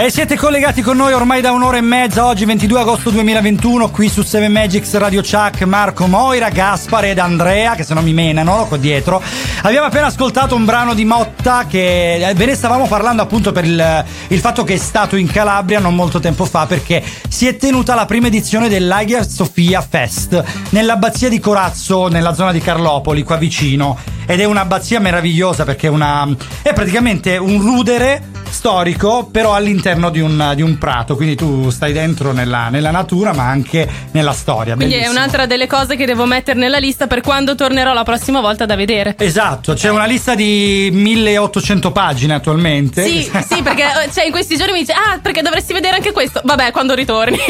E 0.03 0.09
siete 0.09 0.35
collegati 0.35 0.81
con 0.81 0.97
noi 0.97 1.13
ormai 1.13 1.39
da 1.39 1.53
un'ora 1.53 1.77
e 1.77 1.81
mezza, 1.81 2.25
oggi 2.25 2.43
22 2.43 2.77
agosto 2.77 3.09
2021, 3.09 3.89
qui 3.89 4.09
su 4.09 4.21
7 4.21 4.49
Magics 4.49 4.97
Radio 4.97 5.21
Chuck, 5.21 5.61
Marco 5.61 6.07
Moira, 6.07 6.49
Gaspar 6.49 7.05
ed 7.05 7.19
Andrea, 7.19 7.73
che 7.75 7.83
se 7.83 7.93
no 7.93 8.01
mi 8.01 8.11
menano 8.11 8.65
qua 8.67 8.75
dietro. 8.75 9.23
Abbiamo 9.61 9.87
appena 9.87 10.07
ascoltato 10.07 10.57
un 10.57 10.65
brano 10.65 10.93
di 10.93 11.05
Motta 11.05 11.67
che 11.69 12.15
eh, 12.15 12.33
ve 12.33 12.47
ne 12.47 12.53
stavamo 12.53 12.85
parlando 12.85 13.21
appunto 13.21 13.53
per 13.53 13.63
il, 13.63 14.05
il 14.27 14.39
fatto 14.39 14.65
che 14.65 14.73
è 14.73 14.77
stato 14.77 15.15
in 15.15 15.27
Calabria 15.27 15.79
non 15.79 15.95
molto 15.95 16.19
tempo 16.19 16.43
fa 16.43 16.65
perché 16.65 17.01
si 17.29 17.47
è 17.47 17.55
tenuta 17.55 17.95
la 17.95 18.05
prima 18.05 18.27
edizione 18.27 18.67
dell'Agia 18.67 19.23
Sofia 19.23 19.79
Fest 19.79 20.43
nell'abbazia 20.71 21.29
di 21.29 21.39
Corazzo, 21.39 22.09
nella 22.09 22.33
zona 22.33 22.51
di 22.51 22.59
Carlopoli, 22.59 23.23
qua 23.23 23.37
vicino. 23.37 23.97
Ed 24.25 24.41
è 24.41 24.43
un'abbazia 24.43 24.99
meravigliosa 24.99 25.63
perché 25.63 25.87
è, 25.87 25.89
una, 25.89 26.27
è 26.61 26.73
praticamente 26.73 27.37
un 27.37 27.61
rudere 27.61 28.32
storico, 28.53 29.27
però 29.31 29.53
all'interno 29.55 30.09
di 30.09 30.19
un, 30.19 30.53
di 30.55 30.61
un 30.61 30.77
prato. 30.77 31.15
Quindi 31.15 31.35
tu 31.35 31.69
stai 31.69 31.91
dentro 31.91 32.31
nella, 32.31 32.69
nella 32.69 32.91
natura, 32.91 33.33
ma 33.33 33.43
anche 33.47 33.87
nella 34.11 34.31
storia. 34.31 34.75
Quindi 34.75 34.93
è 34.93 34.97
Bellissimo. 34.99 35.19
un'altra 35.19 35.45
delle 35.45 35.67
cose 35.67 35.95
che 35.95 36.05
devo 36.05 36.25
mettere 36.25 36.57
nella 36.59 36.77
lista 36.77 37.07
per 37.07 37.21
quando 37.21 37.55
tornerò 37.55 37.93
la 37.93 38.03
prossima 38.03 38.39
volta 38.41 38.65
da 38.65 38.75
vedere. 38.75 39.15
Esatto, 39.17 39.73
c'è 39.73 39.89
una 39.89 40.05
lista 40.05 40.35
di 40.35 40.89
1800 40.93 41.91
pagine 41.91 42.35
attualmente. 42.35 43.03
Sì, 43.05 43.23
sì, 43.23 43.61
perché 43.61 43.83
eh, 43.83 44.11
cioè, 44.13 44.25
in 44.25 44.31
questi 44.31 44.55
giorni 44.55 44.73
mi 44.73 44.79
dice, 44.79 44.93
ah, 44.93 45.19
perché 45.21 45.41
dovresti 45.41 45.73
vedere 45.73 45.95
anche 45.95 46.11
questo. 46.11 46.41
Vabbè, 46.43 46.71
quando 46.71 46.93
ritorni. 46.93 47.37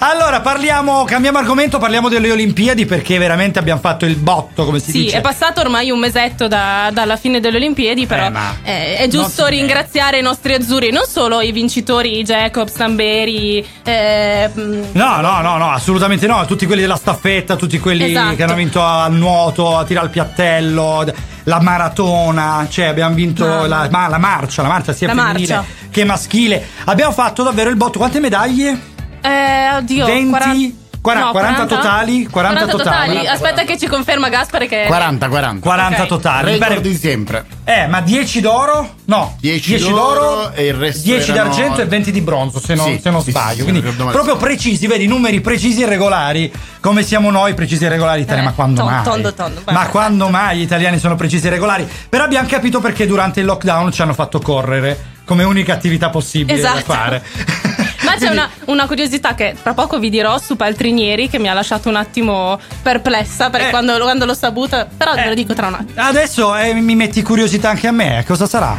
Allora, 0.00 0.40
parliamo, 0.40 1.04
cambiamo 1.04 1.38
argomento, 1.38 1.78
parliamo 1.78 2.08
delle 2.08 2.30
Olimpiadi 2.30 2.86
perché 2.86 3.18
veramente 3.18 3.58
abbiamo 3.58 3.80
fatto 3.80 4.04
il 4.06 4.16
botto, 4.16 4.64
come 4.64 4.78
si 4.78 4.90
Sì, 4.90 4.98
dice. 5.02 5.18
è 5.18 5.20
passato 5.20 5.60
ormai 5.60 5.90
un 5.90 5.98
mesetto 5.98 6.46
da- 6.48 6.90
dalla 6.92 7.16
fine 7.16 7.40
delle 7.40 7.56
Olimpiadi, 7.56 8.06
però 8.06 8.30
Eh, 8.62 8.96
è 8.96 9.08
giusto 9.08 9.44
si 9.46 9.52
ringraziare 9.72 10.18
i 10.18 10.22
nostri 10.22 10.54
azzurri, 10.54 10.90
non 10.90 11.04
solo 11.06 11.42
i 11.42 11.52
vincitori 11.52 12.22
Jacob, 12.24 12.68
Stamberi. 12.68 13.64
eh, 13.84 14.50
No, 14.54 15.20
no, 15.20 15.40
no, 15.42 15.58
no, 15.58 15.70
assolutamente 15.70 16.26
no. 16.26 16.44
Tutti 16.46 16.64
quelli 16.64 16.80
della 16.80 16.96
staffetta, 16.96 17.54
tutti 17.56 17.78
quelli 17.78 18.04
Esatto. 18.10 18.34
che 18.36 18.42
hanno 18.44 18.54
vinto 18.54 18.82
al 18.82 19.12
nuoto, 19.12 19.76
a 19.76 19.84
tirare 19.84 20.06
al 20.06 20.12
piattello, 20.12 21.04
la 21.44 21.60
maratona, 21.60 22.66
cioè 22.70 22.86
abbiamo 22.86 23.14
vinto 23.14 23.66
la, 23.66 23.88
ma- 23.90 24.08
la 24.08 24.18
marcia, 24.18 24.62
la 24.62 24.68
marcia 24.68 24.92
sia 24.94 25.06
La 25.08 25.14
femminile 25.14 25.54
marcia. 25.54 25.70
che 25.90 26.04
maschile. 26.04 26.66
Abbiamo 26.84 27.12
fatto 27.12 27.42
davvero 27.42 27.68
il 27.68 27.76
botto. 27.76 27.98
Quante 27.98 28.20
medaglie? 28.20 28.96
eh, 29.20 29.74
oddio, 29.76 30.06
20, 30.06 30.28
40 30.30 30.77
Quara- 31.00 31.20
no, 31.20 31.30
40 31.30 31.66
totali? 31.66 32.26
40 32.26 32.66
totali. 32.66 33.26
Aspetta 33.26 33.62
che 33.64 33.78
ci 33.78 33.86
conferma 33.86 34.28
Gaspare 34.28 34.66
che 34.66 34.84
40, 34.86 35.28
40. 35.28 35.66
40 35.66 36.02
Ok. 36.02 36.08
totali. 36.08 36.58
Record 36.58 36.80
di 36.80 36.94
sempre. 36.96 37.44
Eh, 37.64 37.86
ma 37.86 38.00
10 38.00 38.40
d'oro? 38.40 38.94
No, 39.04 39.36
10 39.40 39.78
d'oro 39.78 39.94
d'oro 39.94 40.52
e 40.52 40.66
il 40.66 40.74
resto 40.74 41.02
10 41.04 41.30
erano- 41.30 41.48
d'argento 41.50 41.80
e 41.80 41.84
20 41.86 42.10
di 42.10 42.20
bronzo, 42.20 42.60
se 42.60 42.74
non, 42.74 42.86
Sì, 42.86 43.00
se 43.02 43.10
non 43.10 43.22
sì, 43.22 43.30
sbaglio. 43.30 43.64
sì, 43.64 43.70
Quindi 43.70 43.80
proprio 43.80 44.36
precisi, 44.36 44.86
vedi, 44.86 45.06
numeri 45.06 45.40
precisi 45.40 45.82
e 45.82 45.86
regolari, 45.86 46.52
come 46.80 47.02
siamo 47.02 47.30
noi, 47.30 47.54
precisi 47.54 47.84
e 47.84 47.88
regolari 47.88 48.22
italiani. 48.22 48.46
Eh, 48.46 48.50
ma 48.50 48.54
quando 48.56 48.80
ton- 48.82 48.92
mai? 48.92 49.02
tondo, 49.04 49.34
tondo, 49.34 49.62
ma 49.70 49.86
quando 49.88 50.28
mai 50.28 50.58
gli 50.58 50.62
italiani 50.62 50.98
sono 50.98 51.14
precisi 51.14 51.46
e 51.46 51.50
regolari? 51.50 51.88
Però 52.08 52.24
abbiamo 52.24 52.48
capito 52.48 52.80
perché 52.80 53.06
durante 53.06 53.40
il 53.40 53.46
lockdown 53.46 53.92
ci 53.92 54.02
hanno 54.02 54.14
fatto 54.14 54.40
correre 54.40 55.16
come 55.24 55.44
unica 55.44 55.74
attività 55.74 56.08
possibile 56.10 56.60
da 56.60 56.70
Esatto. 56.72 56.92
fare. 56.92 57.22
Ma 58.02 58.14
c'è 58.16 58.28
una, 58.28 58.48
una 58.66 58.86
curiosità 58.86 59.34
che 59.34 59.54
tra 59.62 59.74
poco 59.74 59.98
vi 59.98 60.10
dirò 60.10 60.38
su 60.38 60.56
Paltrinieri 60.56 61.28
che 61.28 61.38
mi 61.38 61.48
ha 61.48 61.52
lasciato 61.52 61.88
un 61.88 61.96
attimo 61.96 62.58
perplessa 62.82 63.50
perché 63.50 63.68
Eh. 63.68 63.70
quando, 63.70 63.98
quando 63.98 64.24
l'ho 64.24 64.34
saputa, 64.34 64.86
però 64.86 65.14
ve 65.14 65.26
lo 65.26 65.34
dico 65.34 65.54
tra 65.54 65.66
un 65.68 65.74
attimo. 65.74 65.92
Adesso 66.02 66.56
eh, 66.56 66.74
mi 66.74 66.94
metti 66.94 67.22
curiosità 67.22 67.70
anche 67.70 67.86
a 67.86 67.92
me, 67.92 68.24
cosa 68.26 68.46
sarà? 68.46 68.76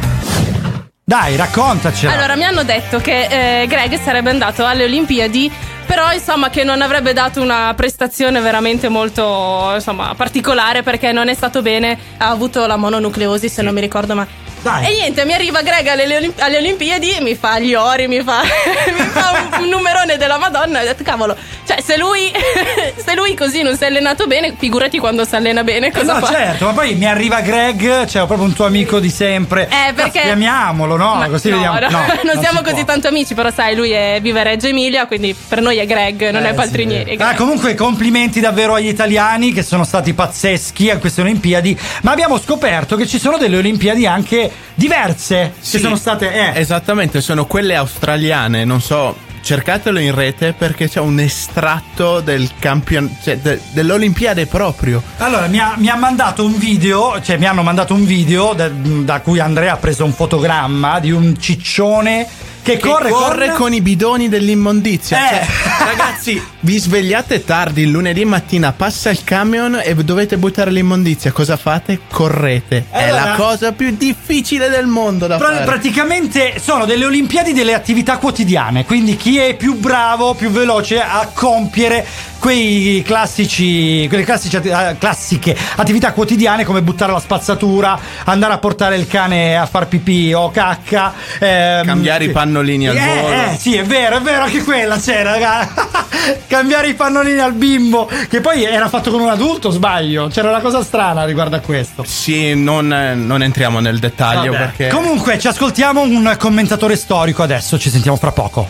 Dai, 1.04 1.34
raccontacela. 1.36 2.12
Allora, 2.12 2.36
mi 2.36 2.44
hanno 2.44 2.62
detto 2.62 2.98
che 3.00 3.62
eh, 3.62 3.66
Greg 3.66 4.00
sarebbe 4.00 4.30
andato 4.30 4.64
alle 4.64 4.84
Olimpiadi 4.84 5.50
però 5.90 6.12
insomma 6.12 6.50
che 6.50 6.62
non 6.62 6.82
avrebbe 6.82 7.12
dato 7.12 7.42
una 7.42 7.72
prestazione 7.74 8.38
veramente 8.38 8.88
molto 8.88 9.72
insomma 9.74 10.14
particolare 10.14 10.84
perché 10.84 11.10
non 11.10 11.28
è 11.28 11.34
stato 11.34 11.62
bene, 11.62 11.98
ha 12.18 12.28
avuto 12.28 12.64
la 12.66 12.76
mononucleosi 12.76 13.48
se 13.48 13.60
non 13.62 13.74
mi 13.74 13.80
ricordo 13.80 14.14
ma 14.14 14.24
E 14.62 14.92
niente, 14.92 15.24
mi 15.24 15.32
arriva 15.32 15.62
Greg 15.62 15.86
alle, 15.86 16.16
Olim- 16.16 16.34
alle 16.38 16.58
Olimpiadi 16.58 17.12
e 17.12 17.20
mi 17.22 17.34
fa 17.34 17.58
gli 17.58 17.74
ori, 17.74 18.06
mi 18.08 18.22
fa, 18.22 18.42
mi 18.92 19.04
fa 19.06 19.48
un, 19.58 19.62
un 19.64 19.68
numerone 19.68 20.16
della 20.18 20.36
Madonna. 20.38 20.80
E 20.80 20.82
ho 20.82 20.86
detto, 20.86 21.02
cavolo, 21.02 21.34
cioè, 21.66 21.80
se 21.80 21.96
lui, 21.96 22.30
se 23.04 23.14
lui 23.14 23.34
così 23.34 23.62
non 23.62 23.76
si 23.76 23.84
è 23.84 23.86
allenato 23.86 24.26
bene, 24.26 24.54
figurati 24.58 24.98
quando 24.98 25.24
si 25.24 25.34
allena 25.34 25.64
bene, 25.64 25.86
Eh 25.86 25.92
cosa 25.92 26.18
no, 26.18 26.26
fa? 26.26 26.32
certo, 26.32 26.66
ma 26.66 26.72
poi 26.72 26.94
mi 26.94 27.06
arriva 27.06 27.40
Greg, 27.40 28.04
cioè 28.06 28.26
proprio 28.26 28.42
un 28.46 28.52
tuo 28.52 28.66
amico 28.66 28.98
di 29.00 29.08
sempre. 29.10 29.66
Eh, 29.68 29.92
perché- 29.94 30.20
Chiamiamolo, 30.22 30.96
no? 30.96 31.14
Ma 31.14 31.28
Così 31.28 31.48
no, 31.48 31.56
vediamo. 31.56 31.78
no, 31.80 31.88
No, 31.88 32.04
non, 32.32 32.42
siamo 32.42 32.58
si 32.58 32.64
così 32.64 32.74
può. 32.84 32.84
tanto 32.84 33.08
amici, 33.08 33.34
però 33.34 33.50
sai, 33.50 33.74
lui 33.74 33.90
è, 33.90 34.18
vive 34.20 34.40
a 34.40 34.42
Reggio 34.42 34.66
Emilia, 34.66 35.06
quindi 35.06 35.34
per 35.48 35.60
noi 35.62 35.78
è 35.78 35.86
Greg, 35.86 36.28
non 36.30 36.44
Eh, 36.44 36.50
è 36.50 36.54
Paltrinieri. 36.54 37.16
Ah, 37.18 37.34
comunque 37.34 37.74
complimenti 37.74 38.40
davvero 38.40 38.74
agli 38.74 38.88
italiani 38.88 39.52
che 39.52 39.62
sono 39.62 39.84
stati 39.84 40.12
pazzeschi 40.12 40.90
a 40.90 40.98
queste 40.98 41.22
Olimpiadi, 41.22 41.78
ma 42.02 42.12
abbiamo 42.12 42.38
scoperto 42.38 42.96
che 42.96 43.06
ci 43.06 43.18
sono 43.18 43.38
delle 43.38 43.56
Olimpiadi 43.56 44.06
anche 44.06 44.49
diverse 44.74 45.52
che 45.58 45.78
sono 45.78 45.96
state 45.96 46.32
eh. 46.32 46.60
Esattamente, 46.60 47.20
sono 47.20 47.46
quelle 47.46 47.76
australiane, 47.76 48.64
non 48.64 48.80
so, 48.80 49.16
cercatelo 49.42 49.98
in 49.98 50.14
rete 50.14 50.52
perché 50.52 50.88
c'è 50.88 51.00
un 51.00 51.18
estratto 51.18 52.20
del 52.20 52.50
campion... 52.58 53.16
cioè 53.22 53.38
de- 53.38 53.60
dell'Olimpiade 53.72 54.46
proprio. 54.46 55.02
Allora, 55.18 55.46
mi 55.46 55.58
ha, 55.58 55.74
mi 55.76 55.88
ha 55.88 55.96
mandato 55.96 56.44
un 56.44 56.56
video, 56.56 57.20
cioè 57.22 57.36
mi 57.36 57.46
hanno 57.46 57.62
mandato 57.62 57.94
un 57.94 58.04
video 58.04 58.52
da, 58.52 58.68
da 58.68 59.20
cui 59.20 59.38
Andrea 59.38 59.72
ha 59.72 59.76
preso 59.76 60.04
un 60.04 60.12
fotogramma 60.12 61.00
di 61.00 61.10
un 61.10 61.38
ciccione 61.38 62.26
che, 62.62 62.76
Che 62.76 62.78
corre, 62.78 63.10
corre 63.10 63.46
con... 63.48 63.56
con 63.56 63.72
i 63.72 63.80
bidoni 63.80 64.28
dell'immondizia. 64.28 65.18
Eh. 65.18 65.28
Cioè, 65.28 65.46
ragazzi, 65.86 66.42
vi 66.60 66.78
svegliate 66.78 67.44
tardi 67.44 67.82
il 67.82 67.90
lunedì 67.90 68.24
mattina, 68.24 68.72
passa 68.72 69.10
il 69.10 69.22
camion 69.24 69.80
e 69.82 69.94
dovete 69.94 70.36
buttare 70.36 70.70
l'immondizia. 70.70 71.32
Cosa 71.32 71.56
fate? 71.56 72.00
Correte. 72.10 72.86
È 72.90 73.08
Allora- 73.08 73.24
la 73.24 73.34
cosa 73.34 73.72
più 73.72 73.94
difficile 73.96 74.68
del 74.68 74.86
mondo 74.86 75.26
da 75.26 75.36
Pra- 75.36 75.52
fare. 75.52 75.64
praticamente 75.64 76.54
sono 76.62 76.84
delle 76.84 77.04
Olimpiadi 77.04 77.52
delle 77.52 77.74
attività 77.74 78.18
quotidiane, 78.18 78.84
quindi 78.84 79.16
chi 79.16 79.38
è 79.38 79.54
più 79.54 79.78
bravo, 79.78 80.34
più 80.34 80.50
veloce 80.50 81.00
a 81.00 81.28
compiere 81.32 82.06
quei 82.38 83.02
classici, 83.04 84.06
quelle 84.08 84.24
classici 84.24 84.56
atti- 84.56 84.68
eh, 84.70 84.96
classiche 84.98 85.54
attività 85.76 86.12
quotidiane 86.12 86.64
come 86.64 86.80
buttare 86.80 87.12
la 87.12 87.20
spazzatura, 87.20 87.98
andare 88.24 88.54
a 88.54 88.58
portare 88.58 88.96
il 88.96 89.06
cane 89.06 89.56
a 89.58 89.66
far 89.66 89.86
pipì 89.88 90.32
o 90.32 90.50
cacca, 90.50 91.12
ehm, 91.38 91.84
Cambiare 91.84 92.24
i 92.24 92.30
pannolini 92.50 92.88
al 92.88 92.96
eh, 92.96 93.00
volo. 93.00 93.34
Eh, 93.34 93.56
sì, 93.58 93.76
è 93.76 93.84
vero, 93.84 94.16
è 94.16 94.20
vero, 94.20 94.42
anche 94.42 94.62
quella 94.64 94.98
c'era, 94.98 95.32
raga. 95.32 96.08
Cambiare 96.46 96.88
i 96.88 96.94
pannolini 96.94 97.38
al 97.38 97.52
bimbo, 97.52 98.10
che 98.28 98.40
poi 98.40 98.64
era 98.64 98.88
fatto 98.88 99.10
con 99.10 99.20
un 99.20 99.28
adulto, 99.28 99.70
sbaglio. 99.70 100.28
C'era 100.28 100.50
una 100.50 100.60
cosa 100.60 100.82
strana 100.82 101.24
riguardo 101.24 101.56
a 101.56 101.60
questo. 101.60 102.04
Sì, 102.04 102.54
non, 102.54 102.88
non 102.88 103.42
entriamo 103.42 103.78
nel 103.80 103.98
dettaglio 103.98 104.52
Vabbè. 104.52 104.64
perché. 104.64 104.88
Comunque, 104.88 105.38
ci 105.38 105.46
ascoltiamo 105.46 106.02
un 106.02 106.34
commentatore 106.38 106.96
storico 106.96 107.42
adesso, 107.42 107.78
ci 107.78 107.90
sentiamo 107.90 108.16
fra 108.16 108.32
poco. 108.32 108.68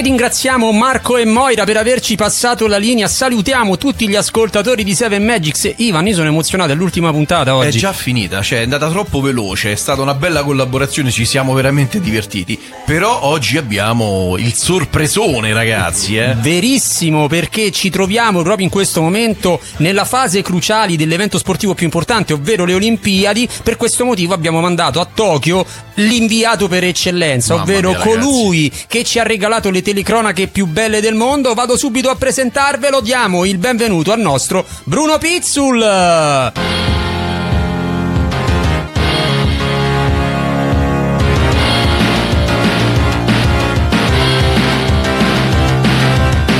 E 0.00 0.02
ringraziamo 0.02 0.72
Marco 0.72 1.18
e 1.18 1.26
Moira 1.26 1.64
per 1.64 1.76
averci 1.76 2.16
passato 2.16 2.66
la 2.66 2.78
linea. 2.78 3.06
Salutiamo 3.06 3.76
tutti 3.76 4.08
gli 4.08 4.16
ascoltatori 4.16 4.82
di 4.82 4.94
Seven 4.94 5.22
Magics. 5.22 5.74
Ivan, 5.76 6.06
io 6.06 6.14
sono 6.14 6.28
emozionato, 6.28 6.72
è 6.72 6.74
l'ultima 6.74 7.10
puntata 7.10 7.54
oggi. 7.54 7.76
È 7.76 7.80
già 7.82 7.92
finita, 7.92 8.40
cioè 8.40 8.60
è 8.60 8.62
andata 8.62 8.88
troppo 8.88 9.20
veloce, 9.20 9.72
è 9.72 9.74
stata 9.74 10.00
una 10.00 10.14
bella 10.14 10.42
collaborazione, 10.42 11.10
ci 11.10 11.26
siamo 11.26 11.52
veramente 11.52 12.00
divertiti. 12.00 12.58
Però 12.86 13.24
oggi 13.24 13.58
abbiamo 13.58 14.36
il 14.38 14.54
sorpresone, 14.54 15.52
ragazzi, 15.52 16.16
eh. 16.16 16.34
Verissimo, 16.34 17.26
perché 17.26 17.70
ci 17.70 17.90
troviamo 17.90 18.40
proprio 18.40 18.64
in 18.64 18.72
questo 18.72 19.02
momento 19.02 19.60
nella 19.80 20.06
fase 20.06 20.40
cruciale 20.40 20.96
dell'evento 20.96 21.36
sportivo 21.36 21.74
più 21.74 21.84
importante, 21.84 22.32
ovvero 22.32 22.64
le 22.64 22.72
Olimpiadi. 22.72 23.46
Per 23.62 23.76
questo 23.76 24.06
motivo 24.06 24.32
abbiamo 24.32 24.60
mandato 24.60 24.98
a 24.98 25.04
Tokyo 25.04 25.66
l'inviato 25.96 26.68
per 26.68 26.84
eccellenza, 26.84 27.54
Mamma 27.54 27.64
ovvero 27.64 27.90
mia, 27.90 27.98
colui 27.98 28.72
che 28.86 29.04
ci 29.04 29.18
ha 29.18 29.24
regalato 29.24 29.68
le 29.68 29.82
telecronache 29.90 30.46
più 30.46 30.66
belle 30.66 31.00
del 31.00 31.14
mondo. 31.14 31.52
Vado 31.54 31.76
subito 31.76 32.10
a 32.10 32.16
presentarvelo. 32.16 33.00
Diamo 33.00 33.44
il 33.44 33.58
benvenuto 33.58 34.12
al 34.12 34.20
nostro 34.20 34.64
Bruno 34.84 35.18
Pizzul. 35.18 35.82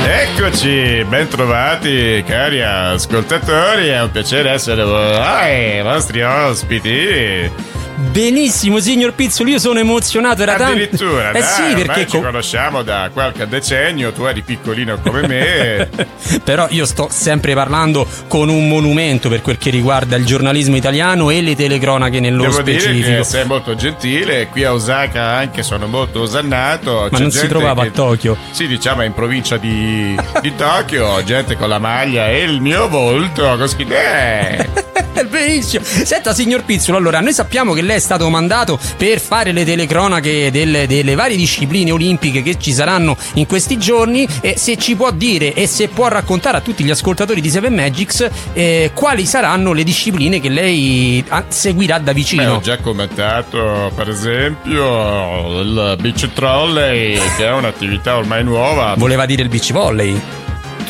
Eccoci, 0.05 1.05
bentrovati 1.07 2.23
cari 2.27 2.61
ascoltatori, 2.61 3.87
è 3.89 4.01
un 4.01 4.11
piacere 4.11 4.49
essere 4.49 4.83
voi, 4.83 5.77
i 5.77 5.81
vostri 5.83 6.21
ospiti. 6.23 7.79
Benissimo, 8.09 8.79
signor 8.79 9.13
Pizzul, 9.13 9.47
io 9.49 9.59
sono 9.59 9.79
emozionato. 9.79 10.41
Era 10.41 10.55
tanto. 10.55 10.71
Addirittura, 10.73 11.29
Eh 11.31 11.39
dai, 11.39 11.43
sì, 11.43 11.75
perché 11.75 12.07
ci 12.07 12.17
co- 12.17 12.21
conosciamo 12.23 12.81
da 12.81 13.09
qualche 13.13 13.47
decennio, 13.47 14.11
tu 14.11 14.23
eri 14.23 14.41
piccolino 14.41 14.97
come 15.01 15.27
me. 15.27 15.89
Però 16.43 16.65
io 16.69 16.85
sto 16.85 17.07
sempre 17.11 17.53
parlando 17.53 18.07
con 18.27 18.49
un 18.49 18.67
monumento 18.67 19.29
per 19.29 19.41
quel 19.41 19.57
che 19.57 19.69
riguarda 19.69 20.15
il 20.15 20.25
giornalismo 20.25 20.75
italiano 20.75 21.29
e 21.29 21.41
le 21.41 21.55
telecronache 21.55 22.19
nello 22.19 22.43
Devo 22.43 22.61
dire 22.63 22.79
specifico. 22.79 23.17
che 23.17 23.23
sei 23.23 23.45
molto 23.45 23.75
gentile, 23.75 24.47
qui 24.47 24.63
a 24.63 24.73
Osaka 24.73 25.23
anche 25.35 25.61
sono 25.63 25.87
molto 25.87 26.21
osannato. 26.21 27.07
Ma 27.11 27.17
non 27.19 27.31
si 27.31 27.47
trovava 27.47 27.83
che- 27.83 27.87
a 27.89 27.91
Tokyo. 27.91 28.35
Sì, 28.51 28.67
diciamo 28.67 29.03
in 29.03 29.13
provincia 29.13 29.57
di, 29.57 30.15
di 30.41 30.55
Tokyo, 30.55 31.23
gente 31.23 31.55
con 31.55 31.69
la 31.69 31.79
maglia 31.79 32.27
e 32.29 32.39
il 32.43 32.61
mio 32.61 32.87
volto 32.89 33.67
scritto 33.67 33.93
eh. 33.93 34.89
Benissimo. 35.29 35.83
Senta, 35.83 36.33
signor 36.33 36.63
Pizzolo, 36.63 36.97
allora, 36.97 37.19
noi 37.19 37.33
sappiamo 37.33 37.73
che 37.73 37.81
lei 37.81 37.97
è 37.97 37.99
stato 37.99 38.29
mandato 38.29 38.79
per 38.97 39.19
fare 39.19 39.51
le 39.51 39.65
telecronache 39.65 40.51
delle, 40.51 40.87
delle 40.87 41.15
varie 41.15 41.37
discipline 41.37 41.91
olimpiche 41.91 42.41
che 42.41 42.57
ci 42.57 42.71
saranno 42.71 43.17
in 43.35 43.45
questi 43.45 43.77
giorni. 43.77 44.27
E 44.41 44.55
se 44.57 44.77
ci 44.77 44.95
può 44.95 45.11
dire 45.11 45.53
e 45.53 45.67
se 45.67 45.87
può 45.87 46.07
raccontare 46.07 46.57
a 46.57 46.61
tutti 46.61 46.83
gli 46.83 46.89
ascoltatori 46.89 47.41
di 47.41 47.49
Seven 47.49 47.73
Magics 47.73 48.27
eh, 48.53 48.91
quali 48.93 49.25
saranno 49.25 49.73
le 49.73 49.83
discipline 49.83 50.39
che 50.39 50.49
lei 50.49 51.23
ah, 51.27 51.45
seguirà 51.47 51.97
da 51.97 52.11
Beh, 52.11 52.13
vicino. 52.13 52.55
ho 52.55 52.59
già 52.61 52.77
commentato 52.77 53.91
per 53.95 54.09
esempio 54.09 55.61
il 55.61 55.97
beach 55.99 56.29
trolley 56.33 57.19
che 57.37 57.45
è 57.45 57.51
un'attività 57.51 58.17
ormai 58.17 58.43
nuova. 58.43 58.95
Voleva 58.97 59.25
dire 59.25 59.43
il 59.43 59.49
beach 59.49 59.71
volley. 59.71 60.40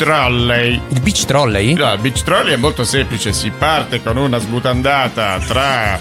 Trolley. 0.02 0.80
Il 0.88 1.00
beach 1.00 1.24
trolley? 1.26 1.74
No, 1.74 1.92
il 1.92 2.00
beach 2.00 2.24
trolley 2.24 2.54
è 2.54 2.56
molto 2.56 2.82
semplice, 2.82 3.32
si 3.32 3.50
parte 3.50 4.02
con 4.02 4.16
una 4.16 4.38
sbutandata 4.38 5.38
tra 5.38 5.96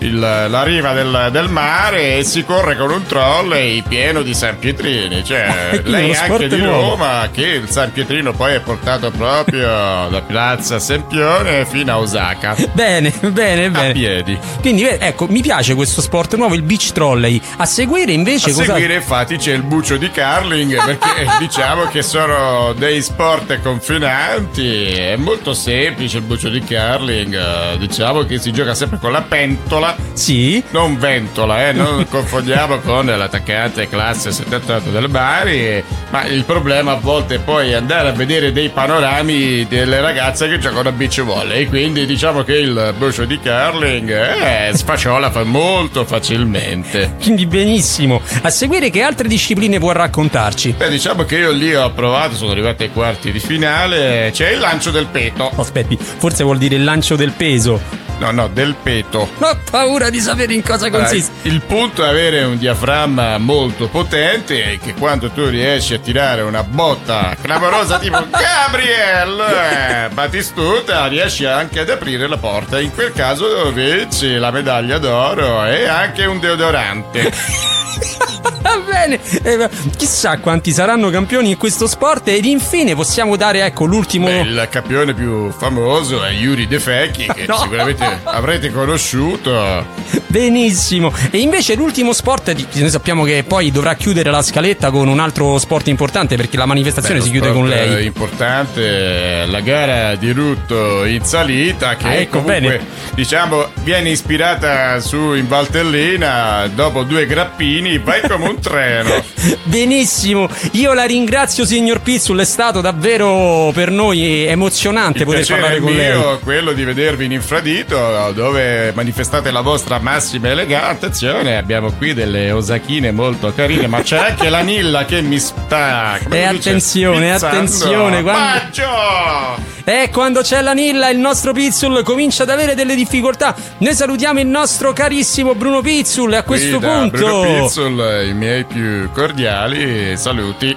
il- 0.00 0.18
la 0.18 0.62
riva 0.62 0.92
del, 0.92 1.28
del 1.32 1.48
mare 1.48 2.18
e 2.18 2.24
si 2.24 2.44
corre 2.44 2.76
con 2.76 2.90
un 2.90 3.04
trolley 3.06 3.82
pieno 3.82 4.22
di 4.22 4.34
San 4.34 4.58
Pietrini. 4.58 5.24
Cioè, 5.24 5.80
lei 5.84 6.10
è 6.10 6.16
anche 6.16 6.48
di 6.48 6.56
nuovo. 6.58 6.90
Roma, 6.90 7.28
che 7.32 7.46
il 7.46 7.68
San 7.68 7.92
Pietrino 7.92 8.32
poi 8.32 8.54
è 8.54 8.60
portato 8.60 9.10
proprio 9.10 9.66
da 10.10 10.22
Piazza 10.26 10.78
Sempione 10.78 11.66
fino 11.66 11.92
a 11.92 11.98
Osaka. 11.98 12.56
Bene, 12.72 13.12
bene, 13.20 13.70
bene. 13.70 13.88
A 13.88 13.92
piedi. 13.92 14.38
Quindi, 14.60 14.84
ecco, 14.84 15.26
mi 15.28 15.40
piace 15.42 15.74
questo 15.74 16.00
sport 16.00 16.36
nuovo, 16.36 16.54
il 16.54 16.62
beach 16.62 16.92
trolley. 16.92 17.40
A 17.56 17.66
seguire 17.66 18.12
invece 18.12 18.50
A 18.50 18.52
cosa. 18.54 18.64
seguire 18.64 18.94
infatti 18.94 19.36
c'è 19.36 19.52
il 19.52 19.62
bucio 19.62 19.96
di 19.96 20.10
curling 20.10 20.84
perché 20.84 21.26
diciamo 21.38 21.84
che 21.86 22.02
sono 22.02 22.72
dei 22.76 23.02
sport 23.02 23.60
confinanti, 23.62 24.84
è 24.84 25.16
molto 25.16 25.54
semplice 25.54 26.18
il 26.18 26.22
bucio 26.24 26.48
di 26.48 26.60
curling, 26.60 27.34
eh, 27.34 27.78
diciamo 27.78 28.24
che 28.24 28.38
si 28.38 28.52
gioca 28.52 28.74
sempre 28.74 28.98
con 28.98 29.12
la 29.12 29.22
pentola, 29.22 29.87
sì. 30.12 30.62
non 30.70 30.98
ventola, 30.98 31.68
eh, 31.68 31.72
non 31.72 32.06
confondiamo 32.10 32.78
con 32.78 33.06
l'attaccante 33.06 33.88
classe 33.88 34.32
78 34.32 34.90
del 34.90 35.08
Bari, 35.08 35.82
ma 36.10 36.24
il 36.24 36.44
problema 36.44 36.92
a 36.92 36.96
volte 36.96 37.36
è 37.36 37.38
poi 37.38 37.74
andare 37.74 38.08
a 38.08 38.12
vedere 38.12 38.52
dei 38.52 38.68
panorami 38.68 39.66
delle 39.66 40.00
ragazze 40.00 40.48
che 40.48 40.58
giocano 40.58 40.88
a 40.88 40.92
beach 40.92 41.22
volley, 41.22 41.66
quindi 41.66 42.06
diciamo 42.06 42.42
che 42.42 42.54
il 42.54 42.94
bucio 42.96 43.24
di 43.24 43.38
curling 43.38 44.10
eh, 44.10 44.70
sfaciola 44.74 45.30
fa 45.30 45.44
molto 45.44 46.04
facilmente. 46.04 47.14
Quindi 47.20 47.46
benissimo. 47.46 48.20
A 48.42 48.50
seguire 48.50 48.90
che 48.90 49.02
altre 49.02 49.28
discipline 49.28 49.78
può 49.78 49.92
raccontarci? 49.92 50.74
Beh, 50.76 50.88
diciamo 50.88 51.24
che 51.24 51.36
io 51.36 51.50
lì 51.50 51.74
ho 51.74 51.90
provato, 51.92 52.34
sono 52.34 52.52
arrivato 52.52 52.82
ai 52.82 52.92
quarti 52.92 53.32
di 53.32 53.40
finale. 53.40 54.30
C'è 54.32 54.50
il 54.50 54.58
lancio 54.58 54.90
del 54.90 55.06
peto. 55.06 55.50
Aspetti, 55.56 55.96
forse 55.98 56.44
vuol 56.44 56.58
dire 56.58 56.76
il 56.76 56.84
lancio 56.84 57.16
del 57.16 57.32
peso. 57.32 58.07
No, 58.18 58.32
no, 58.32 58.48
del 58.48 58.74
peto. 58.74 59.28
Ho 59.38 59.58
paura 59.70 60.10
di 60.10 60.20
sapere 60.20 60.52
in 60.52 60.62
cosa 60.62 60.90
consiste. 60.90 61.30
Allora, 61.42 61.54
il 61.54 61.62
punto 61.62 62.04
è 62.04 62.08
avere 62.08 62.42
un 62.42 62.58
diaframma 62.58 63.38
molto 63.38 63.88
potente 63.88 64.72
e 64.72 64.78
che 64.78 64.94
quando 64.94 65.30
tu 65.30 65.46
riesci 65.46 65.94
a 65.94 65.98
tirare 65.98 66.42
una 66.42 66.64
botta 66.64 67.36
clamorosa 67.40 67.98
tipo 67.98 68.18
Gabriel 68.28 69.40
eh, 69.40 70.08
Batistuta 70.12 71.06
riesci 71.06 71.44
anche 71.44 71.80
ad 71.80 71.90
aprire 71.90 72.26
la 72.26 72.38
porta. 72.38 72.80
In 72.80 72.92
quel 72.92 73.12
caso 73.12 73.70
vinci 73.72 74.34
la 74.34 74.50
medaglia 74.50 74.98
d'oro 74.98 75.64
e 75.64 75.86
anche 75.86 76.24
un 76.24 76.40
deodorante. 76.40 77.32
Va 78.68 78.92
bene, 78.92 79.18
Eh, 79.42 79.68
chissà 79.96 80.38
quanti 80.38 80.72
saranno 80.72 81.08
campioni 81.10 81.50
in 81.50 81.56
questo 81.56 81.86
sport 81.86 82.28
ed 82.28 82.44
infine 82.44 82.94
possiamo 82.94 83.36
dare 83.36 83.64
ecco 83.64 83.84
l'ultimo... 83.84 84.26
Beh, 84.26 84.40
il 84.40 84.66
campione 84.70 85.14
più 85.14 85.50
famoso 85.50 86.22
è 86.24 86.30
Yuri 86.32 86.66
De 86.66 86.78
Fecchi 86.78 87.26
che 87.26 87.46
No. 87.48 87.56
sicuramente 87.58 88.20
avrete 88.24 88.70
conosciuto. 88.70 89.86
Benissimo. 90.26 91.12
E 91.30 91.38
invece 91.38 91.74
l'ultimo 91.74 92.12
sport, 92.12 92.54
noi 92.74 92.90
sappiamo 92.90 93.24
che 93.24 93.42
poi 93.46 93.70
dovrà 93.70 93.94
chiudere 93.94 94.30
la 94.30 94.42
scaletta 94.42 94.90
con 94.90 95.08
un 95.08 95.18
altro 95.18 95.58
sport 95.58 95.88
importante 95.88 96.36
perché 96.36 96.56
la 96.56 96.66
manifestazione 96.66 97.20
Beh, 97.20 97.24
si 97.24 97.30
chiude 97.30 97.52
con 97.52 97.68
lei. 97.68 98.04
importante 98.06 99.46
la 99.46 99.60
gara 99.60 100.14
di 100.16 100.30
rutto 100.32 101.04
in 101.04 101.24
salita 101.24 101.96
che 101.96 102.06
Ah, 102.06 102.14
ecco, 102.14 102.40
comunque 102.42 102.60
bene. 102.60 102.86
diciamo 103.14 103.68
viene 103.82 104.10
ispirata 104.10 105.00
su 105.00 105.34
in 105.34 105.46
Valtellina 105.48 106.68
dopo 106.74 107.02
due 107.02 107.26
grappini 107.26 107.98
vai 107.98 108.20
come 108.28 108.44
un 108.58 108.60
treno 108.60 109.24
Benissimo, 109.64 110.48
io 110.72 110.92
la 110.92 111.04
ringrazio 111.04 111.64
signor 111.64 112.00
Pizzul, 112.00 112.40
è 112.40 112.44
stato 112.44 112.80
davvero 112.80 113.70
per 113.72 113.90
noi 113.90 114.44
emozionante 114.46 115.20
il 115.20 115.24
poter 115.24 115.46
parlare 115.46 115.78
con 115.80 115.92
lei. 115.92 116.16
mio 116.16 116.38
quello 116.42 116.72
di 116.72 116.84
vedervi 116.84 117.26
in 117.26 117.32
infradito 117.32 118.32
dove 118.34 118.92
manifestate 118.94 119.50
la 119.50 119.60
vostra 119.60 119.98
massima 119.98 120.48
eleganza 120.50 121.06
attenzione 121.06 121.56
abbiamo 121.56 121.92
qui 121.92 122.14
delle 122.14 122.50
osachine 122.50 123.10
molto 123.12 123.52
carine 123.54 123.86
ma 123.86 124.00
c'è 124.02 124.18
anche 124.18 124.48
la 124.48 124.60
Nilla 124.60 125.04
che 125.04 125.20
mi 125.22 125.38
sta 125.38 126.18
E 126.18 126.28
dice, 126.28 126.44
attenzione, 126.70 127.32
pizzando. 127.32 127.56
attenzione, 127.56 128.22
quando- 128.22 128.40
Bacio! 128.40 129.76
E 129.84 130.10
quando 130.12 130.42
c'è 130.42 130.60
la 130.60 130.72
Nilla 130.74 131.08
il 131.08 131.18
nostro 131.18 131.52
Pizzul 131.54 132.02
comincia 132.02 132.42
ad 132.42 132.50
avere 132.50 132.74
delle 132.74 132.94
difficoltà. 132.94 133.54
Noi 133.78 133.94
salutiamo 133.94 134.38
il 134.38 134.46
nostro 134.46 134.92
carissimo 134.92 135.54
Bruno 135.54 135.80
Pizzul 135.80 136.34
e 136.34 136.36
a 136.36 136.42
questo 136.42 136.76
Qui 136.76 136.86
da 136.86 136.92
punto... 136.92 137.16
Bruno 137.16 137.62
Pizzol, 137.62 138.26
i 138.28 138.34
miei 138.48 138.64
più 138.64 139.10
cordiali 139.12 140.16
saluti. 140.16 140.74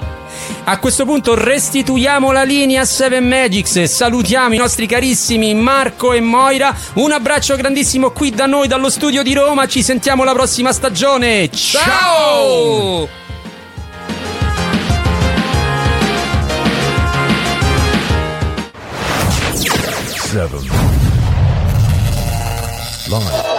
A 0.66 0.78
questo 0.78 1.06
punto 1.06 1.36
restituiamo 1.36 2.32
la 2.32 2.44
linea 2.44 2.82
a 2.82 2.86
Seven 2.86 3.26
Magics 3.26 3.78
e 3.78 3.88
salutiamo 3.88 4.54
i 4.54 4.58
nostri 4.58 4.86
carissimi 4.86 5.54
Marco 5.54 6.12
e 6.12 6.20
Moira. 6.20 6.76
Un 6.96 7.14
abbraccio 7.14 7.56
grandissimo 7.56 8.12
qui 8.12 8.32
da 8.32 8.46
noi 8.46 8.68
dallo 8.68 8.90
studio 8.90 9.24
di 9.24 9.34
Roma. 9.34 9.68
Ci 9.68 9.84
sentiamo 9.84 10.26
la 10.26 10.34
prossima 10.34 10.74
stagione. 10.74 11.50
Ciao! 11.50 13.08
Seven. 20.30 20.70
Live. 23.08 23.51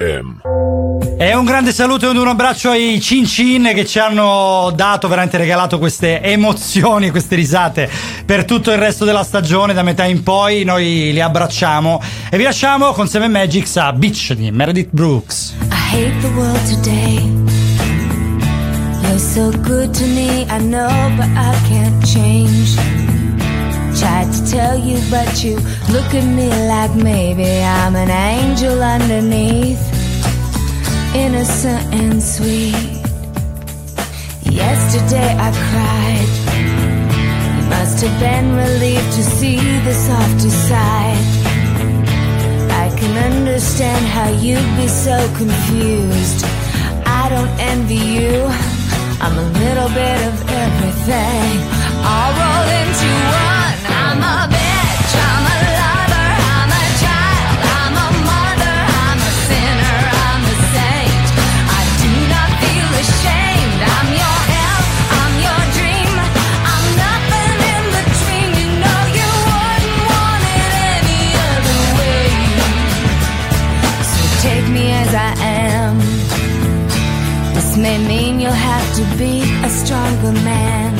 FM. 0.00 1.18
E 1.18 1.34
un 1.34 1.44
grande 1.44 1.72
saluto 1.72 2.10
e 2.10 2.16
un 2.16 2.26
abbraccio 2.26 2.70
ai 2.70 2.98
Cin 3.02 3.26
Cin 3.26 3.70
che 3.74 3.84
ci 3.84 3.98
hanno 3.98 4.72
dato, 4.74 5.06
veramente 5.06 5.36
regalato 5.36 5.78
queste 5.78 6.22
emozioni, 6.22 7.10
queste 7.10 7.34
risate 7.34 7.90
per 8.24 8.46
tutto 8.46 8.70
il 8.70 8.78
resto 8.78 9.04
della 9.04 9.22
stagione, 9.22 9.74
da 9.74 9.82
metà 9.82 10.06
in 10.06 10.22
poi. 10.22 10.64
Noi 10.64 11.12
li 11.12 11.20
abbracciamo 11.20 12.00
e 12.30 12.38
vi 12.38 12.44
lasciamo 12.44 12.92
con 12.92 13.06
Seven 13.06 13.30
Magics 13.30 13.76
a 13.76 13.92
Beach 13.92 14.32
di 14.32 14.50
Meredith 14.50 14.88
Brooks. 14.90 15.54
I 15.70 15.74
hate 15.94 16.20
the 16.20 16.32
world 16.34 16.64
today. 16.64 17.20
You're 19.02 19.18
so 19.18 19.50
good 19.50 19.92
to 19.92 20.06
me, 20.06 20.46
I 20.48 20.58
know, 20.58 21.10
but 21.16 21.28
I 21.36 21.54
can't 21.68 22.02
change. 22.02 23.19
Tried 24.00 24.32
to 24.32 24.50
tell 24.50 24.78
you, 24.78 24.98
but 25.10 25.44
you 25.44 25.56
look 25.92 26.14
at 26.14 26.24
me 26.24 26.48
like 26.72 26.94
maybe 26.94 27.62
I'm 27.62 27.94
an 27.96 28.08
angel 28.08 28.82
underneath. 28.82 29.82
Innocent 31.14 31.84
and 31.92 32.22
sweet. 32.22 32.96
Yesterday 34.48 35.36
I 35.46 35.48
cried. 35.68 36.30
You 37.58 37.68
must 37.68 38.00
have 38.00 38.18
been 38.18 38.56
relieved 38.56 39.12
to 39.18 39.22
see 39.22 39.58
the 39.58 39.92
softer 39.92 40.48
side. 40.48 41.26
I 42.84 42.88
can 42.98 43.32
understand 43.32 44.06
how 44.06 44.30
you'd 44.30 44.76
be 44.80 44.88
so 44.88 45.18
confused. 45.36 46.46
I 47.04 47.28
don't 47.28 47.52
envy 47.60 48.02
you. 48.16 48.48
I'm 49.20 49.36
a 49.36 49.48
little 49.60 49.90
bit 49.90 50.18
of 50.30 50.34
everything. 50.64 51.50
All 52.00 52.32
rolled 52.40 52.72
into 52.80 53.10
one. 53.44 53.59
To 79.00 79.16
be 79.16 79.40
a 79.64 79.70
stronger 79.70 80.32
man. 80.44 80.94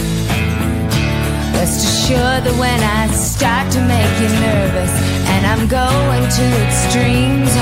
Rest 1.52 1.84
assured 1.84 2.44
that 2.46 2.56
when 2.58 2.80
I 2.80 3.12
start 3.12 3.70
to 3.76 3.80
make 3.94 4.12
you 4.22 4.30
nervous 4.40 4.92
and 5.32 5.42
I'm 5.44 5.68
going 5.68 6.24
to 6.38 6.44
extremes, 6.64 7.52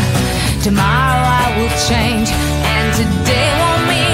tomorrow 0.62 1.24
I 1.43 1.47
will 1.59 1.74
change 1.90 2.28
and 2.31 2.86
today 3.01 3.51
won't 3.59 3.85
mean 3.90 4.07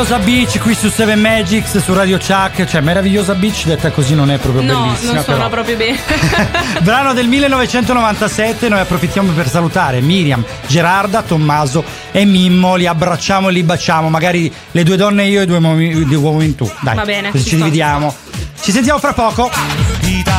Meravigliosa 0.00 0.24
Beach 0.24 0.58
qui 0.60 0.74
su 0.74 0.88
Seven 0.88 1.20
Magics, 1.20 1.76
su 1.76 1.92
Radio 1.92 2.16
Chuck. 2.16 2.64
Cioè, 2.64 2.80
Meravigliosa 2.80 3.34
Beach 3.34 3.66
detta 3.66 3.90
così 3.90 4.14
non 4.14 4.30
è 4.30 4.38
proprio 4.38 4.62
No, 4.62 4.84
bellissima. 4.84 5.12
non 5.12 5.22
suona 5.22 5.38
però. 5.40 5.48
proprio 5.50 5.76
bene. 5.76 5.98
Brano 6.80 7.12
del 7.12 7.28
1997, 7.28 8.70
noi 8.70 8.80
approfittiamo 8.80 9.30
per 9.32 9.46
salutare 9.50 10.00
Miriam, 10.00 10.42
Gerarda, 10.66 11.20
Tommaso 11.20 11.84
e 12.12 12.24
Mimmo, 12.24 12.76
li 12.76 12.86
abbracciamo 12.86 13.50
e 13.50 13.52
li 13.52 13.62
baciamo, 13.62 14.08
magari 14.08 14.50
le 14.70 14.82
due 14.84 14.96
donne 14.96 15.26
io 15.26 15.42
e 15.42 15.46
due 15.46 15.58
uomini, 15.58 16.02
due 16.06 16.16
uomini 16.16 16.54
tu. 16.54 16.70
Dai, 16.80 16.94
Va 16.96 17.04
bene, 17.04 17.30
così 17.30 17.44
ci 17.44 17.50
ci 17.50 17.56
dividiamo. 17.56 18.14
Ci 18.62 18.72
sentiamo 18.72 18.98
fra 18.98 19.12
poco. 19.12 19.50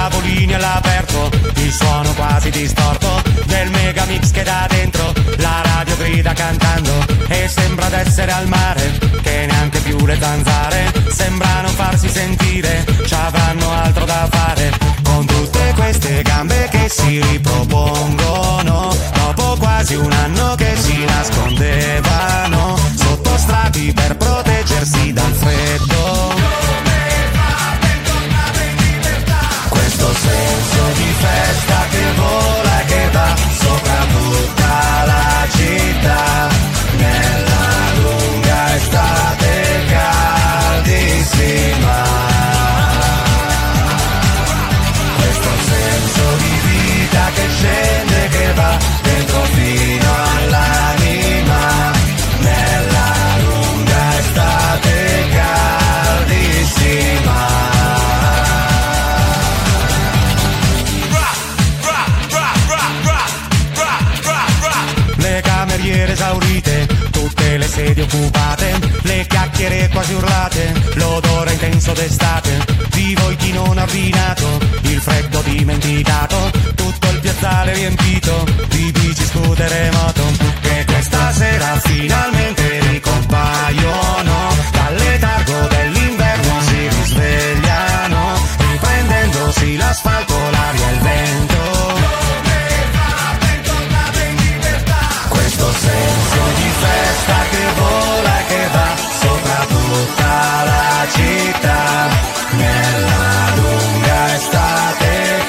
Tavolini 0.01 0.51
all'aperto, 0.55 1.29
il 1.57 1.71
suono 1.71 2.11
quasi 2.15 2.49
distorto 2.49 3.21
del 3.45 3.69
megamix 3.69 4.31
che 4.31 4.41
da 4.41 4.65
dentro 4.67 5.13
la 5.37 5.61
radio 5.63 5.95
grida 5.97 6.33
cantando 6.33 7.05
e 7.27 7.47
sembra 7.47 7.87
d'essere 7.87 8.31
al 8.31 8.47
mare 8.47 8.97
che 9.21 9.45
neanche 9.47 9.77
più 9.81 10.03
le 10.03 10.17
zanzare 10.19 10.91
sembrano 11.07 11.67
farsi 11.67 12.09
sentire, 12.09 12.83
c'avranno 13.07 13.71
altro 13.71 14.05
da 14.05 14.27
fare 14.31 14.71
con 15.03 15.23
tutte 15.27 15.71
queste 15.75 16.23
gambe 16.23 16.67
che 16.71 16.89
si 16.89 17.21
ripropongono 17.21 18.95
dopo 19.13 19.55
quasi 19.59 19.93
un 19.93 20.11
anno 20.11 20.55
che 20.55 20.75
si 20.77 20.97
nascondevano 21.05 22.75
sotto 22.95 23.37
strati 23.37 23.93
per 23.93 24.17
proteggersi 24.17 25.13
dal 25.13 25.31
freddo. 25.31 26.60
Questo 30.01 30.13
senso 30.15 30.91
di 30.93 31.13
festa 31.13 31.87
che 31.89 32.13
vola 32.15 32.70
sedie 67.71 68.03
occupate, 68.03 68.79
le 69.03 69.25
chiacchiere 69.27 69.87
quasi 69.87 70.13
urlate, 70.13 70.73
l'odore 70.95 71.53
intenso 71.53 71.93
d'estate, 71.93 72.65
vivo 72.91 73.29
il 73.29 73.37
chi 73.37 73.53
non 73.53 73.77
ha 73.77 73.83
ordinato, 73.83 74.59
il 74.81 74.99
freddo 74.99 75.41
dimenticato, 75.41 76.51
tutto 76.75 77.09
il 77.09 77.19
piazzale 77.21 77.73
riempito 77.73 78.43
di 78.67 78.91
bici, 78.91 79.23
scooter 79.23 79.71
e 79.71 79.89
moto, 79.91 80.23
che 80.59 80.83
questa 80.85 81.31
sera 81.31 81.79
finalmente 81.79 82.79
ricompaiono, 82.91 84.55
dal 84.71 84.95
letargo 84.95 85.67
dell'inverno 85.69 86.61
si 86.61 86.87
risvegliano, 86.89 88.47
riprendendosi 88.69 89.77
l'asfalto, 89.77 90.37
l'aria 90.51 90.89
e 90.89 90.93
il 90.93 90.99
vento. 90.99 91.60
La 101.21 101.31
città 101.51 102.09
nella 102.51 103.53
lunga 103.55 104.35
estate 104.35 105.45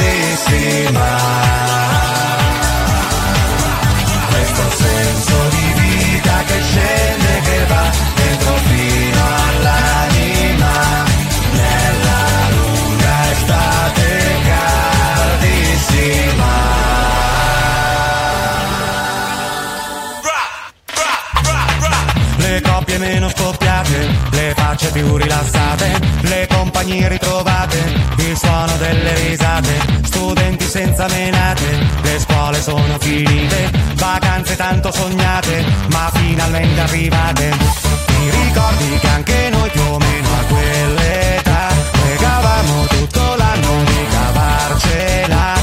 caldissima 0.00 1.04
più 24.94 25.16
rilassate, 25.16 26.00
le 26.20 26.46
compagnie 26.48 27.08
ritrovate, 27.08 27.78
il 28.18 28.36
suono 28.36 28.76
delle 28.76 29.12
risate, 29.28 29.72
studenti 30.04 30.64
senza 30.66 31.08
menate, 31.08 31.84
le 32.00 32.18
scuole 32.20 32.62
sono 32.62 32.96
finite, 33.00 33.72
vacanze 33.96 34.54
tanto 34.54 34.92
sognate, 34.92 35.64
ma 35.88 36.08
finalmente 36.14 36.80
arrivate. 36.80 37.50
Ti 38.06 38.30
ricordi 38.30 38.98
che 39.00 39.08
anche 39.08 39.48
noi 39.50 39.68
più 39.70 39.82
o 39.82 39.98
meno 39.98 40.28
a 40.28 40.44
quell'età 40.44 41.66
pregavamo 41.90 42.84
tutto 42.86 43.34
l'anno 43.34 43.82
di 43.84 44.06
cavarcela, 44.12 45.54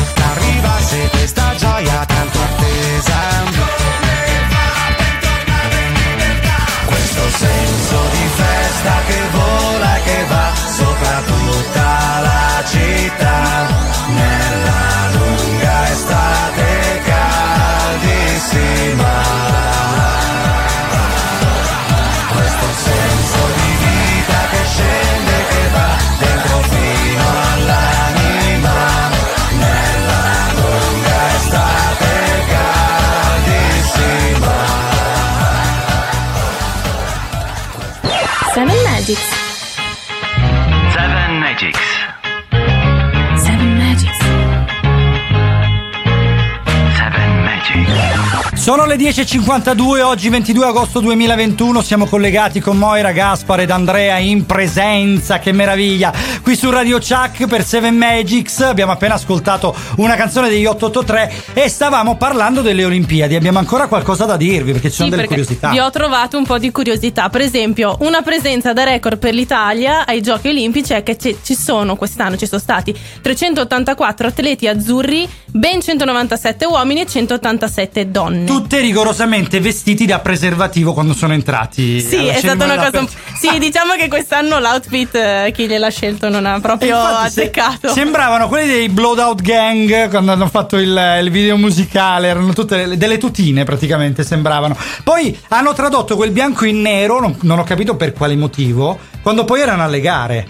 Sono 48.62 48.86
le 48.86 48.96
10.52, 48.96 50.02
oggi 50.04 50.30
22 50.30 50.66
agosto 50.68 51.00
2021, 51.00 51.82
siamo 51.82 52.06
collegati 52.06 52.60
con 52.60 52.78
Moira, 52.78 53.12
Gaspar 53.12 53.62
ed 53.62 53.72
Andrea 53.72 54.20
in 54.20 54.46
presenza, 54.46 55.40
che 55.40 55.52
meraviglia! 55.52 56.14
Qui 56.52 56.60
su 56.60 56.70
Radio 56.70 56.98
Chuck 57.00 57.48
per 57.48 57.64
Seven 57.64 57.96
Magics 57.96 58.60
abbiamo 58.60 58.92
appena 58.92 59.14
ascoltato 59.14 59.74
una 60.00 60.16
canzone 60.18 60.50
degli 60.50 60.66
883 60.66 61.34
e 61.54 61.70
stavamo 61.70 62.18
parlando 62.18 62.60
delle 62.60 62.84
Olimpiadi, 62.84 63.36
abbiamo 63.36 63.58
ancora 63.60 63.88
qualcosa 63.88 64.26
da 64.26 64.36
dirvi 64.36 64.74
perché 64.74 64.90
ci 64.90 64.96
sono 64.98 65.08
Sì, 65.10 65.16
delle 65.16 65.28
curiosità. 65.28 65.70
vi 65.70 65.80
ho 65.80 65.90
trovato 65.92 66.38
un 66.38 66.44
po' 66.46 66.58
di 66.58 66.70
curiosità. 66.70 67.30
Per 67.30 67.40
esempio, 67.40 67.96
una 68.02 68.22
presenza 68.22 68.74
da 68.74 68.84
record 68.84 69.18
per 69.18 69.34
l'Italia 69.34 70.06
ai 70.06 70.22
Giochi 70.22 70.50
Olimpici 70.50 70.92
è 70.92 71.04
che 71.04 71.16
ci 71.18 71.56
sono 71.56 71.96
quest'anno, 71.96 72.36
ci 72.36 72.46
sono 72.48 72.60
stati 72.60 72.94
384 73.22 74.28
atleti 74.28 74.68
azzurri, 74.68 75.26
ben 75.46 75.80
197 75.82 76.66
uomini 76.66 77.00
e 77.00 77.06
187 77.06 78.12
donne. 78.12 78.44
Tutte 78.44 78.82
rigorosamente 78.82 79.62
vestiti 79.62 80.06
da 80.06 80.20
preservativo 80.20 80.92
quando 80.92 81.14
sono 81.14 81.32
entrati. 81.32 82.02
Sì, 82.02 82.26
è 82.26 82.40
stata 82.40 82.66
una 82.66 82.76
cosa. 82.76 83.00
un- 83.00 83.08
Sì, 83.40 83.58
diciamo 83.58 83.94
che 83.94 84.10
quest'anno 84.10 84.60
l'outfit 84.60 85.16
eh, 85.16 85.52
chi 85.56 85.66
gliel'ha 85.66 85.90
scelto 85.90 86.28
non 86.28 86.40
ha 86.46 86.56
E 86.58 86.60
proprio 86.62 86.96
infatti 86.98 87.30
se- 87.32 87.42
azzeccato. 87.42 87.90
Sembravano 87.90 88.48
quelli 88.48 88.68
dei 88.68 88.90
Blowout 88.90 89.42
Gang 89.42 90.10
quando 90.10 90.32
hanno 90.32 90.48
fatto 90.48 90.78
il, 90.78 91.20
il 91.22 91.30
video 91.32 91.58
musicale, 91.58 92.28
erano 92.28 92.54
tutte 92.54 92.86
le- 92.86 92.98
delle 92.98 93.18
tutine 93.18 93.64
praticamente, 93.64 94.24
sembravano. 94.24 94.76
Poi 95.04 95.38
hanno 95.50 95.74
tradotto 95.74 96.16
quel 96.16 96.32
bianco 96.32 96.66
in 96.66 96.82
nero, 96.82 97.20
non, 97.20 97.38
non 97.42 97.60
ho 97.60 97.64
capito 97.64 97.96
per 97.96 98.14
quale 98.14 98.36
motivo, 98.36 98.98
quando 99.22 99.46
poi 99.46 99.62
erano 99.62 99.84
alle 99.84 100.02
gare. 100.02 100.48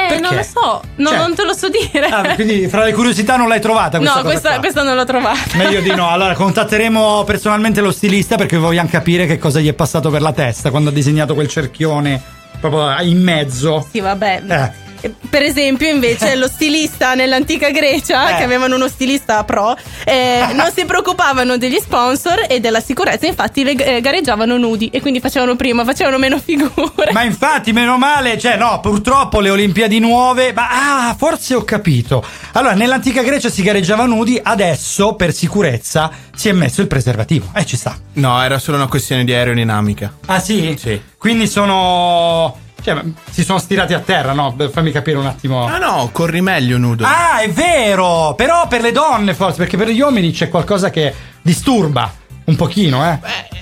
Eh, 0.00 0.20
non 0.20 0.32
lo 0.32 0.42
so, 0.44 0.80
no, 0.94 1.08
Cioè- 1.08 1.18
non 1.18 1.34
te 1.34 1.42
lo 1.44 1.52
so 1.52 1.68
dire. 1.68 2.06
Ah, 2.06 2.34
quindi 2.36 2.68
fra 2.68 2.84
le 2.84 2.92
curiosità 2.92 3.36
non 3.36 3.48
l'hai 3.48 3.60
trovata 3.60 3.98
questa 3.98 4.16
no, 4.18 4.22
questa, 4.22 4.58
questa 4.60 4.82
non 4.84 4.94
l'ho 4.94 5.04
trovata. 5.04 5.38
Meglio 5.56 5.80
di 5.80 5.92
no. 5.92 6.08
Allora, 6.14 6.34
contatteremo 6.34 7.24
personalmente 7.24 7.80
lo 7.80 7.90
stilista 7.90 8.36
perché 8.36 8.56
vogliamo 8.56 8.88
capire 8.88 9.26
che 9.26 9.38
cosa 9.38 9.58
gli 9.58 9.66
è 9.68 9.72
passato 9.72 10.08
per 10.10 10.22
la 10.22 10.32
testa 10.32 10.70
quando 10.70 10.90
ha 10.90 10.92
disegnato 10.92 11.34
quel 11.34 11.48
cerchione 11.48 12.22
proprio 12.60 12.96
in 13.00 13.20
mezzo. 13.20 13.86
Sì, 13.90 13.98
vabbè. 13.98 14.42
Eh. 14.48 14.86
Eh, 15.00 15.12
Per 15.30 15.42
esempio, 15.42 15.88
invece, 15.88 16.34
lo 16.36 16.48
stilista 16.48 17.14
nell'antica 17.14 17.70
Grecia, 17.70 18.30
Eh. 18.34 18.36
che 18.38 18.42
avevano 18.44 18.74
uno 18.76 18.88
stilista 18.88 19.44
pro, 19.44 19.76
eh, 20.04 20.46
non 20.54 20.70
si 20.74 20.84
preoccupavano 20.84 21.56
degli 21.56 21.78
sponsor 21.80 22.46
e 22.48 22.60
della 22.60 22.80
sicurezza, 22.80 23.26
infatti 23.26 23.62
le, 23.64 23.72
eh, 23.72 24.00
gareggiavano 24.00 24.56
nudi 24.56 24.88
e 24.88 25.00
quindi 25.00 25.20
facevano 25.20 25.56
prima, 25.56 25.84
facevano 25.84 26.18
meno 26.18 26.38
figure. 26.38 27.12
Ma 27.12 27.22
infatti, 27.22 27.72
meno 27.72 27.98
male, 27.98 28.38
cioè 28.38 28.56
no, 28.56 28.80
purtroppo 28.80 29.40
le 29.40 29.50
Olimpiadi 29.50 29.98
nuove, 29.98 30.52
ma 30.52 31.08
ah, 31.08 31.14
forse 31.18 31.54
ho 31.54 31.62
capito. 31.62 32.24
Allora, 32.52 32.74
nell'antica 32.74 33.22
Grecia 33.22 33.48
si 33.50 33.62
gareggiava 33.62 34.04
nudi, 34.06 34.38
adesso 34.42 35.14
per 35.14 35.32
sicurezza 35.32 36.10
si 36.34 36.48
è 36.48 36.52
messo 36.52 36.80
il 36.80 36.86
preservativo. 36.86 37.50
Eh, 37.54 37.64
ci 37.64 37.76
sta. 37.76 37.96
No, 38.14 38.42
era 38.42 38.58
solo 38.58 38.76
una 38.76 38.86
questione 38.88 39.24
di 39.24 39.32
aerodinamica. 39.32 40.12
Ah 40.26 40.40
sì? 40.40 40.76
Sì. 40.78 41.00
Quindi 41.18 41.46
sono... 41.46 42.66
Cioè, 42.94 43.04
si 43.30 43.44
sono 43.44 43.58
stirati 43.58 43.92
a 43.94 44.00
terra, 44.00 44.32
no? 44.32 44.56
Fammi 44.70 44.90
capire 44.90 45.18
un 45.18 45.26
attimo. 45.26 45.66
Ah 45.66 45.78
no, 45.78 46.08
corri 46.12 46.40
meglio 46.40 46.78
nudo. 46.78 47.04
Ah, 47.04 47.40
è 47.40 47.50
vero! 47.50 48.34
Però 48.36 48.66
per 48.66 48.80
le 48.80 48.92
donne 48.92 49.34
forse, 49.34 49.58
perché 49.58 49.76
per 49.76 49.88
gli 49.88 50.00
uomini 50.00 50.30
c'è 50.30 50.48
qualcosa 50.48 50.90
che 50.90 51.14
disturba 51.42 52.17
un 52.48 52.56
pochino, 52.56 53.04
eh. 53.10 53.18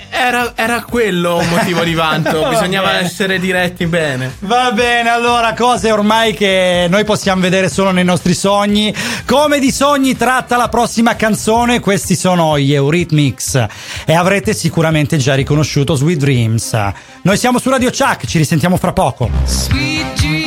Era, 0.09 0.53
era 0.55 0.81
quello 0.81 1.37
un 1.37 1.47
motivo 1.49 1.83
di 1.83 1.93
vanto. 1.93 2.39
Va 2.41 2.49
Bisognava 2.49 2.91
bene. 2.91 3.05
essere 3.05 3.39
diretti 3.39 3.85
bene. 3.85 4.35
Va 4.39 4.71
bene, 4.71 5.09
allora, 5.09 5.53
cose 5.53 5.91
ormai 5.91 6.33
che 6.33 6.87
noi 6.89 7.03
possiamo 7.03 7.41
vedere 7.41 7.69
solo 7.69 7.91
nei 7.91 8.05
nostri 8.05 8.33
sogni. 8.33 8.93
Come 9.25 9.59
di 9.59 9.71
sogni 9.71 10.15
tratta 10.15 10.55
la 10.57 10.69
prossima 10.69 11.15
canzone, 11.15 11.79
questi 11.81 12.15
sono 12.15 12.57
gli 12.57 12.73
Eurythmics 12.73 13.65
e 14.05 14.13
avrete 14.15 14.53
sicuramente 14.53 15.17
già 15.17 15.35
riconosciuto 15.35 15.95
Sweet 15.95 16.17
Dreams. 16.17 16.91
Noi 17.23 17.37
siamo 17.37 17.59
su 17.59 17.69
Radio 17.69 17.91
Chuck, 17.91 18.25
ci 18.25 18.37
risentiamo 18.37 18.77
fra 18.77 18.93
poco. 18.93 19.29
Sweet 19.45 20.19
dreams 20.19 20.46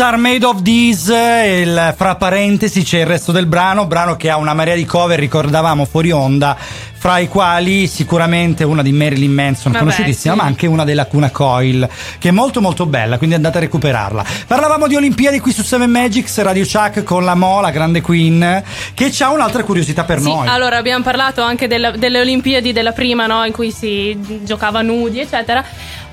are 0.00 0.16
made 0.16 0.44
of 0.44 0.62
these, 0.62 1.14
e 1.14 1.60
il, 1.60 1.94
fra 1.96 2.16
parentesi 2.16 2.82
c'è 2.82 3.00
il 3.00 3.06
resto 3.06 3.32
del 3.32 3.46
brano, 3.46 3.86
brano 3.86 4.16
che 4.16 4.30
ha 4.30 4.36
una 4.36 4.54
marea 4.54 4.74
di 4.74 4.84
cover, 4.84 5.18
ricordavamo 5.18 5.84
fuori 5.84 6.10
onda, 6.10 6.56
fra 7.00 7.16
i 7.18 7.28
quali 7.28 7.86
sicuramente 7.86 8.62
una 8.62 8.82
di 8.82 8.92
Marilyn 8.92 9.32
Manson, 9.32 9.72
Vabbè, 9.72 9.84
conosciutissima, 9.84 10.34
sì. 10.34 10.38
ma 10.40 10.44
anche 10.46 10.66
una 10.66 10.84
della 10.84 11.06
Cuna 11.06 11.30
Coil, 11.30 11.88
che 12.18 12.28
è 12.28 12.30
molto 12.30 12.60
molto 12.60 12.84
bella, 12.84 13.16
quindi 13.16 13.34
andate 13.36 13.56
a 13.56 13.60
recuperarla. 13.62 14.22
Parlavamo 14.46 14.86
di 14.86 14.96
Olimpiadi 14.96 15.40
qui 15.40 15.50
su 15.50 15.62
7 15.62 15.86
Magics, 15.86 16.38
Radio 16.42 16.62
Chuck 16.70 17.02
con 17.02 17.24
la 17.24 17.34
Mo, 17.34 17.62
la 17.62 17.70
grande 17.70 18.02
queen, 18.02 18.62
che 18.92 19.10
ha 19.20 19.30
un'altra 19.30 19.64
curiosità 19.64 20.04
per 20.04 20.18
Sì, 20.20 20.26
noi. 20.26 20.46
allora 20.46 20.76
abbiamo 20.76 21.02
parlato 21.02 21.40
anche 21.40 21.66
della- 21.66 21.92
delle 21.92 22.20
Olimpiadi 22.20 22.72
della 22.74 22.92
prima, 22.92 23.24
no? 23.24 23.46
In 23.46 23.52
cui 23.52 23.70
si 23.70 24.14
giocava 24.44 24.82
nudi, 24.82 25.20
eccetera. 25.20 25.64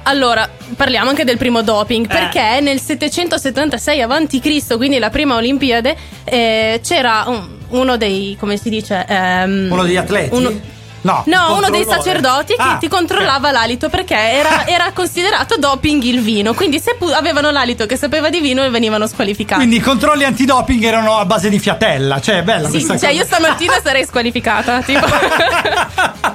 Allora, 0.03 0.49
parliamo 0.73 1.09
anche 1.09 1.26
del 1.26 1.35
primo 1.35 1.64
doping, 1.64 2.07
perché 2.07 2.61
nel 2.61 2.80
776 2.80 4.01
a.C., 4.01 4.77
quindi 4.77 4.99
la 4.99 5.09
prima 5.09 5.35
Olimpiade, 5.35 5.97
eh, 6.23 6.80
c'era 6.81 7.26
un- 7.27 7.45
uno 7.72 7.97
dei, 7.97 8.38
come 8.39 8.55
si 8.55 8.69
dice? 8.69 9.05
ehm, 9.05 9.68
Uno 9.69 9.84
degli 9.84 9.97
atleti? 9.97 10.34
uno- 10.34 10.76
No, 11.08 11.24
No, 11.26 11.56
uno 11.58 11.70
dei 11.70 11.86
sacerdoti 11.86 12.56
che 12.56 12.62
Ah, 12.62 12.78
ti 12.78 12.88
controllava 12.88 13.52
l'alito 13.52 13.88
perché 13.90 14.16
era, 14.16 14.66
era 14.68 14.92
considerato 14.94 15.56
doping 15.58 16.04
il 16.04 16.22
vino. 16.22 16.54
Quindi 16.54 16.80
se 16.80 16.96
pu- 16.98 17.08
avevano 17.08 17.50
l'alito 17.52 17.86
che 17.86 17.96
sapeva 17.96 18.30
di 18.30 18.40
vino 18.42 18.70
venivano 18.70 19.08
squalificati. 19.08 19.60
Quindi 19.62 19.78
i 19.78 19.82
controlli 19.82 20.24
antidoping 20.26 20.84
erano 20.84 21.18
a 21.18 21.26
base 21.26 21.50
di 21.50 21.60
fiatella. 21.60 22.20
Cioè, 22.20 22.38
è 22.40 22.44
bella 22.44 22.66
Sì, 22.68 22.74
questa 22.74 22.98
cioè 22.98 23.10
cosa. 23.10 23.22
io 23.22 23.26
stamattina 23.26 23.74
sarei 23.84 24.06
squalificata. 24.06 24.82
Tipo. 24.82 25.06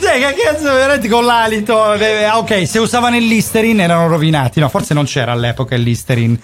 Cioè, 0.00 0.18
che 0.18 0.34
cazzo, 0.42 0.64
veramente 0.72 1.08
con 1.08 1.24
l'alito. 1.24 1.94
eh, 1.94 2.28
ok, 2.30 2.66
se 2.66 2.78
usavano 2.78 3.16
il 3.16 3.26
Listerine 3.26 3.82
erano 3.82 4.08
rovinati. 4.08 4.60
No, 4.60 4.68
forse 4.68 4.94
non 4.94 5.04
c'era 5.04 5.32
all'epoca 5.32 5.74
il 5.74 5.82
Listerine. 5.82 6.38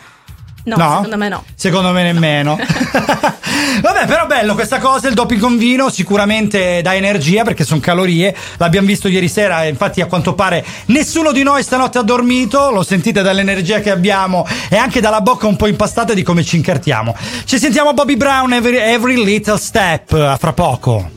No, 0.77 0.85
No? 0.85 0.95
secondo 0.97 1.17
me 1.17 1.29
no. 1.29 1.45
Secondo 1.55 1.91
me 1.93 2.03
nemmeno. 2.03 2.59
Vabbè, 3.81 4.07
però 4.07 4.27
bello 4.27 4.55
questa 4.55 4.79
cosa, 4.79 5.09
il 5.09 5.15
doping 5.15 5.41
con 5.41 5.57
vino 5.57 5.89
sicuramente 5.91 6.81
dà 6.83 6.95
energia 6.95 7.43
perché 7.45 7.65
sono 7.65 7.81
calorie. 7.81 8.35
L'abbiamo 8.57 8.87
visto 8.87 9.09
ieri 9.09 9.29
sera, 9.29 9.65
infatti 9.65 10.01
a 10.01 10.07
quanto 10.07 10.35
pare 10.35 10.65
nessuno 10.87 11.33
di 11.33 11.43
noi 11.43 11.63
stanotte 11.63 11.99
ha 11.99 12.03
dormito, 12.03 12.71
lo 12.71 12.83
sentite 12.83 13.23
dall'energia 13.23 13.81
che 13.81 13.91
abbiamo 13.91 14.47
e 14.69 14.77
anche 14.77 15.01
dalla 15.01 15.21
bocca 15.21 15.47
un 15.47 15.57
po' 15.57 15.67
impastata 15.67 16.15
di 16.15 16.23
come 16.23 16.45
ci 16.45 16.57
incartiamo. 16.57 17.15
Ci 17.45 17.59
sentiamo 17.59 17.93
Bobby 17.95 18.17
Brown 18.17 18.53
Every, 18.53 18.77
Every 18.77 19.23
Little 19.23 19.59
Step, 19.59 20.13
a 20.13 20.37
fra 20.37 20.53
poco. 20.53 21.11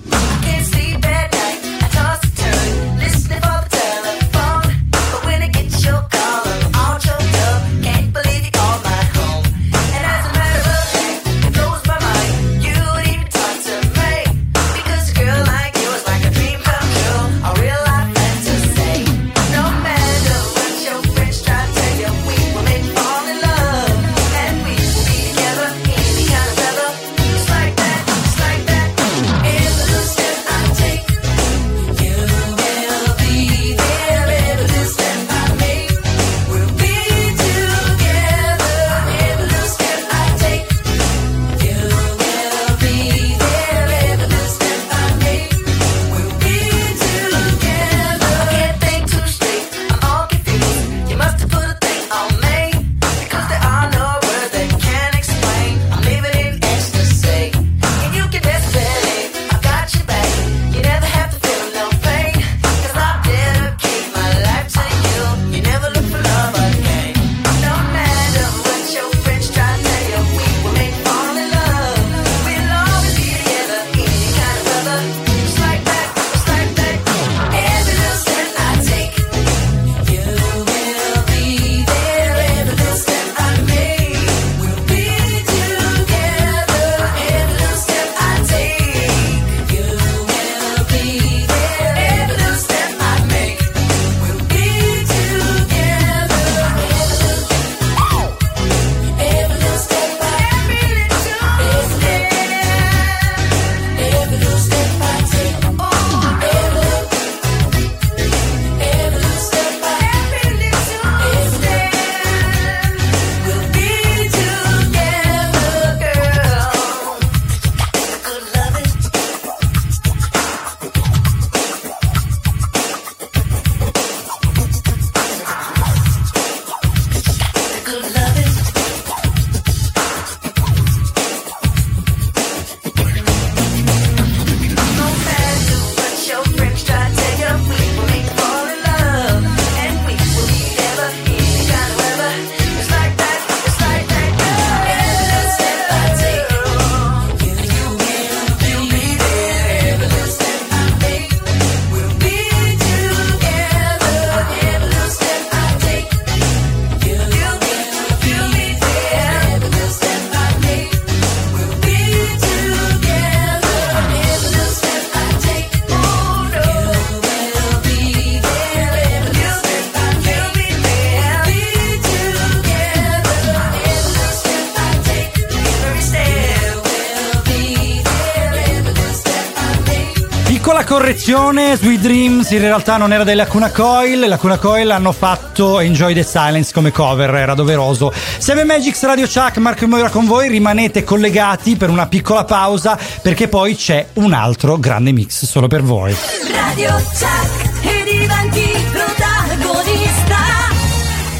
Correzione, 181.22 181.76
Sweet 181.76 182.02
Dreams 182.02 182.49
in 182.49 182.61
realtà 182.61 182.98
non 182.98 183.14
era 183.14 183.23
della 183.23 183.43
Lacuna 183.43 183.69
Coil, 183.69 184.22
la 184.22 184.26
Lacuna 184.26 184.57
Coil 184.57 184.89
hanno 184.89 185.11
fatto 185.11 185.80
Enjoy 185.80 186.15
the 186.15 186.23
Silence 186.23 186.73
come 186.73 186.91
cover, 186.91 187.35
era 187.35 187.53
doveroso. 187.53 188.11
Seven 188.39 188.65
Magics 188.65 189.03
Radio 189.03 189.27
Chuck, 189.27 189.57
Marco 189.57 189.88
Moira 189.88 190.10
con 190.10 190.26
voi, 190.26 190.49
rimanete 190.49 191.03
collegati 191.03 191.76
per 191.76 191.91
una 191.91 192.07
piccola 192.07 192.43
pausa 192.43 192.98
perché 193.22 193.48
poi 193.48 193.76
c'è 193.76 194.07
un 194.14 194.34
altro 194.34 194.80
grande 194.80 195.11
mix 195.11 195.45
solo 195.45 195.68
per 195.68 195.84
voi. 195.84 196.15
Radio 196.52 196.89
Chuck 196.89 197.85
e 197.85 198.03
diventi 198.03 198.85
protagonista. 198.91 200.38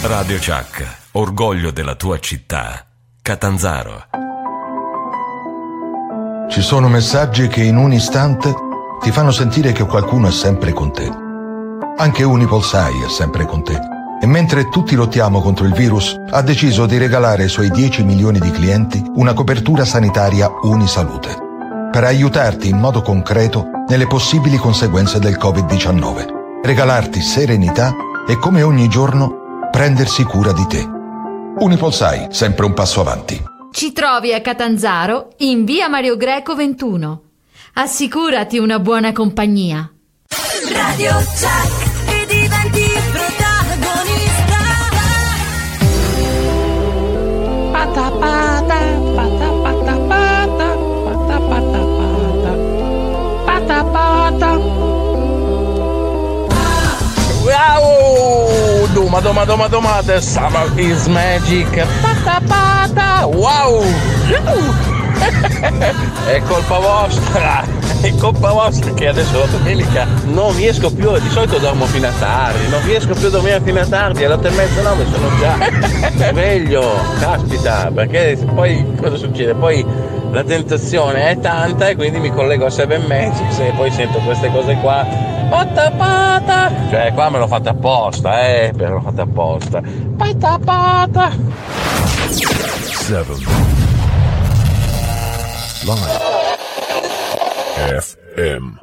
Radio 0.04 0.38
Chuck, 0.38 0.86
orgoglio 1.14 1.72
della 1.72 1.96
tua 1.96 2.20
città. 2.20 2.86
Catanzaro. 3.20 4.06
Ci 6.52 6.62
sono 6.62 6.88
messaggi 6.88 7.48
che 7.48 7.64
in 7.64 7.78
un 7.78 7.92
istante 7.94 8.61
ti 9.02 9.12
fanno 9.12 9.32
sentire 9.32 9.72
che 9.72 9.86
qualcuno 9.86 10.28
è 10.28 10.32
sempre 10.32 10.74
con 10.74 10.94
te. 10.94 11.10
Anche 11.98 12.24
Unipol 12.24 12.64
Sai 12.64 13.02
è 13.04 13.10
sempre 13.10 13.46
con 13.46 13.64
te. 13.64 13.80
E 14.22 14.28
mentre 14.28 14.70
tutti 14.70 14.94
lottiamo 14.94 15.42
contro 15.42 15.66
il 15.66 15.74
virus, 15.74 16.16
ha 16.30 16.42
deciso 16.44 16.86
di 16.86 17.00
regalare 17.00 17.44
ai 17.44 17.50
suoi 17.50 17.72
10 17.72 18.04
milioni 18.04 18.38
di 18.38 18.52
clienti 18.52 19.04
una 19.16 19.34
copertura 19.34 19.86
sanitaria 19.86 20.48
Unisalute. 20.62 21.36
Per 21.92 22.04
aiutarti 22.04 22.70
in 22.70 22.78
modo 22.78 23.02
concreto 23.02 23.66
nelle 23.88 24.06
possibili 24.06 24.58
conseguenze 24.58 25.20
del 25.20 25.38
Covid-19. 25.40 26.62
Regalarti 26.62 27.22
serenità 27.22 27.94
e 28.28 28.38
come 28.38 28.62
ogni 28.62 28.88
giorno 28.88 29.68
prendersi 29.72 30.24
cura 30.24 30.54
di 30.54 30.68
te. 30.68 30.88
Unipol 31.58 31.92
Sai, 31.94 32.28
sempre 32.30 32.66
un 32.66 32.74
passo 32.74 33.02
avanti. 33.02 33.44
Ci 33.72 33.94
trovi 33.94 34.34
a 34.34 34.42
Catanzaro 34.42 35.30
in 35.38 35.66
via 35.66 35.90
Mario 35.90 36.18
Greco 36.18 36.56
21. 36.56 37.31
Assicurati 37.74 38.58
una 38.58 38.80
buona 38.80 39.14
compagnia. 39.14 39.90
Radio 40.74 41.12
Jack 41.40 42.10
e 42.10 42.26
diventi 42.28 42.84
protagonista. 43.12 44.60
Pata 47.72 48.12
pata 48.12 48.78
pata 49.16 49.50
pata 49.64 49.98
pata 50.08 50.76
pata 51.06 51.40
pata 51.40 51.80
pata 51.96 52.54
pata 53.46 53.84
pata. 53.86 54.58
Wow! 57.44 58.88
Doma, 58.94 59.22
doma, 59.22 59.46
doma, 59.46 59.68
duma 59.70 60.02
the 60.04 60.20
summer 60.20 60.70
is 60.78 61.08
magic. 61.08 61.88
Pata 62.02 62.42
pata. 62.46 63.28
Wow! 63.28 63.82
È 66.26 66.42
colpa 66.48 66.80
vostra, 66.80 67.64
è 68.02 68.16
colpa 68.16 68.52
vostra 68.52 68.92
che 68.94 69.08
adesso 69.08 69.38
la 69.38 69.46
domenica 69.46 70.08
non 70.26 70.56
riesco 70.56 70.92
più, 70.92 71.18
di 71.20 71.30
solito 71.30 71.60
dormo 71.60 71.86
fino 71.86 72.08
a 72.08 72.12
tardi, 72.18 72.68
non 72.70 72.84
riesco 72.84 73.14
più 73.14 73.28
a 73.28 73.30
dormire 73.30 73.62
fino 73.64 73.80
a 73.80 73.86
tardi, 73.86 74.24
alle 74.24 74.34
8 74.34 74.48
e 74.48 74.52
mezza 74.52 74.82
nove 74.82 75.06
sono 75.12 75.28
già 75.40 76.32
meglio 76.32 76.92
caspita, 77.20 77.92
perché 77.94 78.38
poi 78.56 78.96
cosa 79.00 79.16
succede? 79.18 79.54
Poi 79.54 79.86
la 80.32 80.44
tentazione 80.44 81.30
è 81.30 81.40
tanta 81.40 81.90
e 81.90 81.96
quindi 81.96 82.20
mi 82.20 82.32
collego 82.32 82.66
a 82.66 82.70
7 82.70 82.98
Magics 83.00 83.60
e 83.60 83.74
poi 83.76 83.92
sento 83.92 84.20
queste 84.20 84.50
cose 84.50 84.76
qua 84.76 85.06
patapata 85.50 86.72
cioè 86.90 87.12
qua 87.14 87.30
me 87.30 87.40
l'ho 87.40 87.48
fatta 87.48 87.72
apposta 87.72 88.48
eh 88.48 88.72
me 88.74 88.88
l'ho 88.88 89.02
fatta 89.02 89.24
apposta. 89.24 89.82
Patapata 90.16 91.32
7 92.30 93.81
Live. 95.84 96.20
FM. 98.00 98.78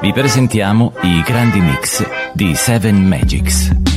Vi 0.00 0.12
presentiamo 0.12 0.92
i 1.02 1.22
grandi 1.22 1.60
mix 1.60 2.04
di 2.32 2.54
Seven 2.54 3.06
Magics. 3.06 3.91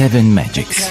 Seven 0.00 0.32
Magics. 0.32 0.89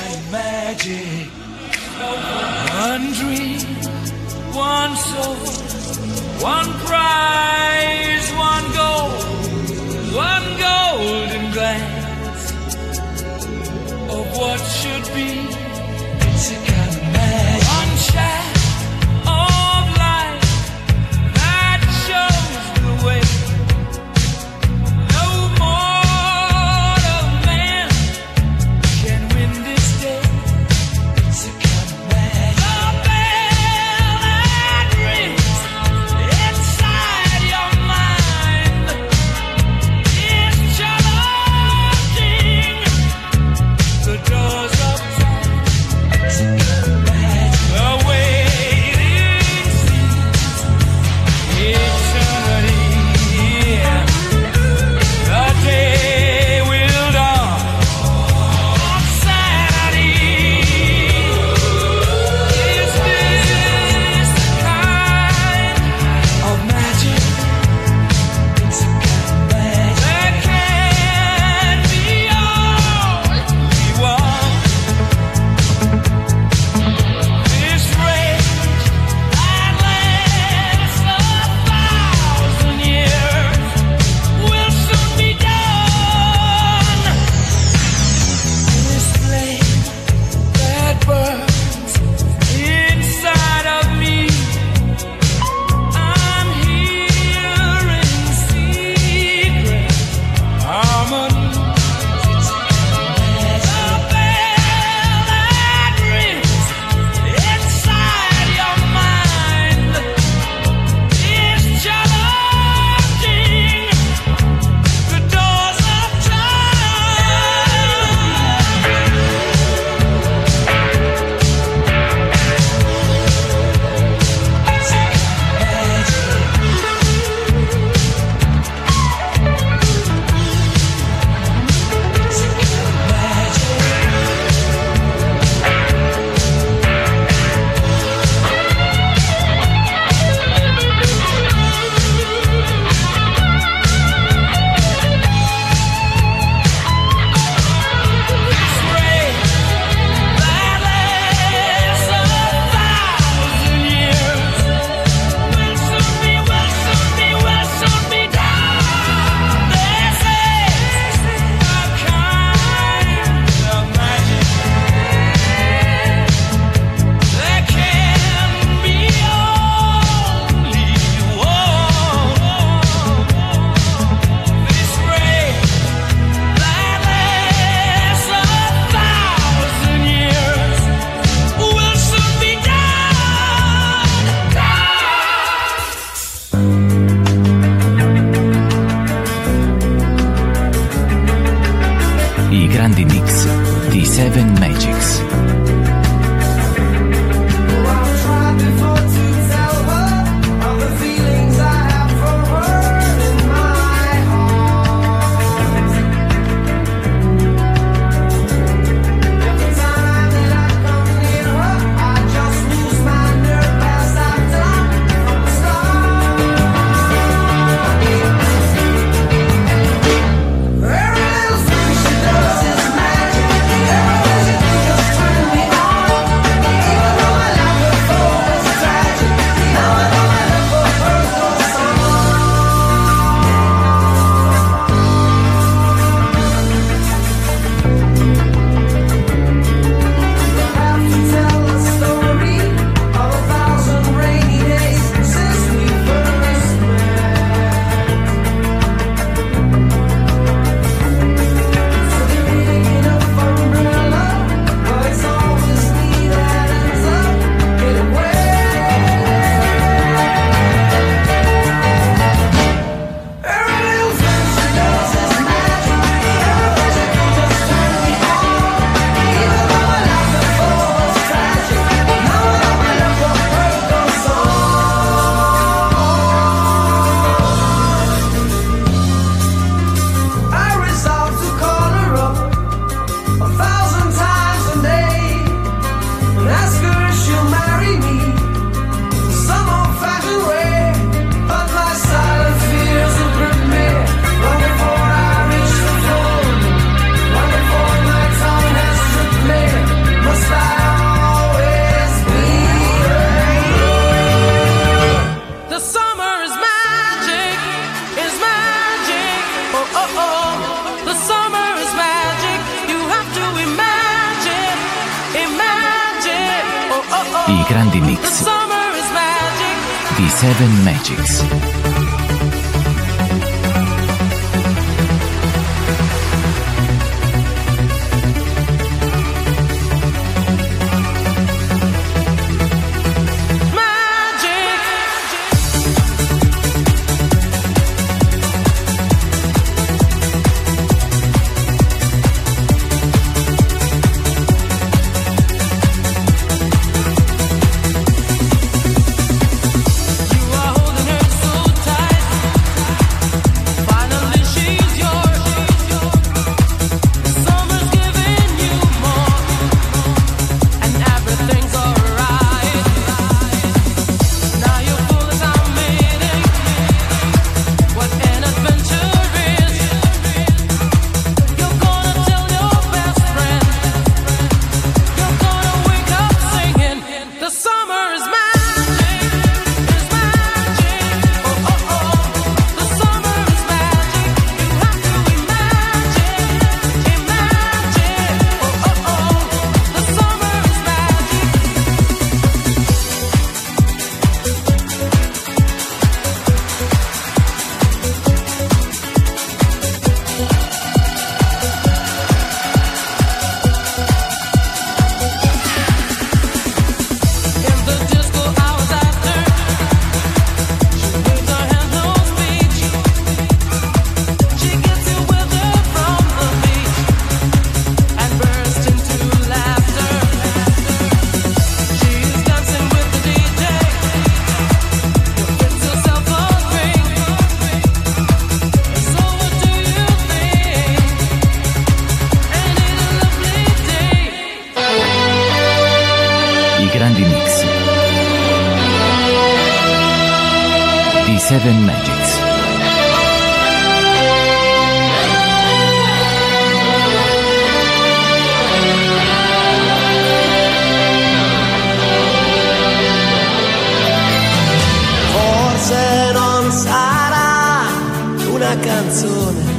canzone. 458.80 459.78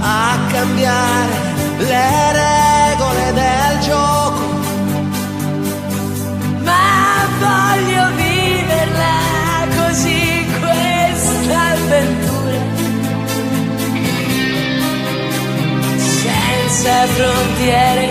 A 0.00 0.38
cambiare 0.52 1.34
le 1.78 2.32
regole 2.32 3.32
del 3.32 3.80
gioco, 3.80 4.44
ma 6.62 7.26
voglio 7.38 8.04
viverla 8.14 9.14
così 9.76 10.46
questa 10.60 11.60
avventura, 11.72 12.60
senza 15.96 17.06
frontiere 17.06 18.04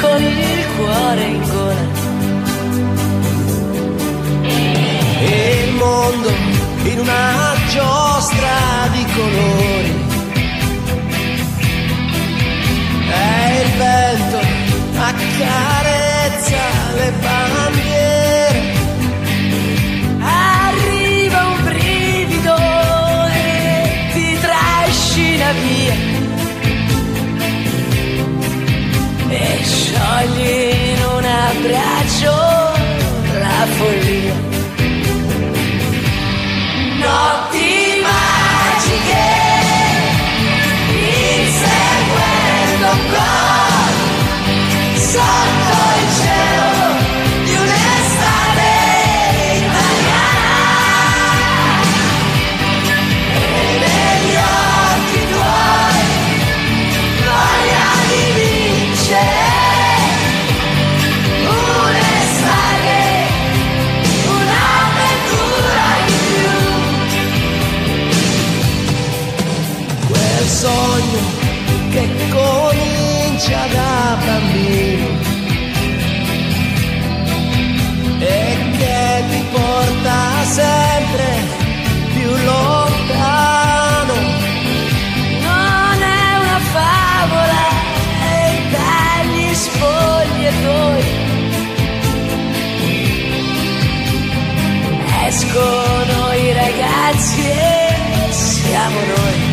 con 0.00 0.22
il 0.22 0.66
cuore 0.76 1.24
in 1.24 1.49
mondo 5.80 6.28
in 6.84 6.98
una 6.98 7.54
giostra 7.70 8.88
di 8.92 9.04
colori. 9.14 9.94
E 13.12 13.60
il 13.62 13.70
vento 13.78 14.38
accarezza 14.98 16.62
le 16.96 17.12
bandiere. 17.20 18.19
Comincia 73.40 73.66
da 73.72 74.18
bambino 74.26 75.06
e 78.18 78.56
che 78.76 79.24
ti 79.30 79.44
porta 79.50 80.44
sempre 80.44 81.26
più 82.12 82.30
lontano. 82.44 84.14
Non 85.40 86.02
è 86.02 86.36
una 86.38 86.60
favola 86.76 87.64
e 88.28 88.62
dagli 88.76 89.54
spogliatoi 89.54 91.04
escono 95.28 96.32
i 96.34 96.52
ragazzi 96.52 97.40
e 97.48 98.32
siamo 98.32 98.98
noi. 99.00 99.49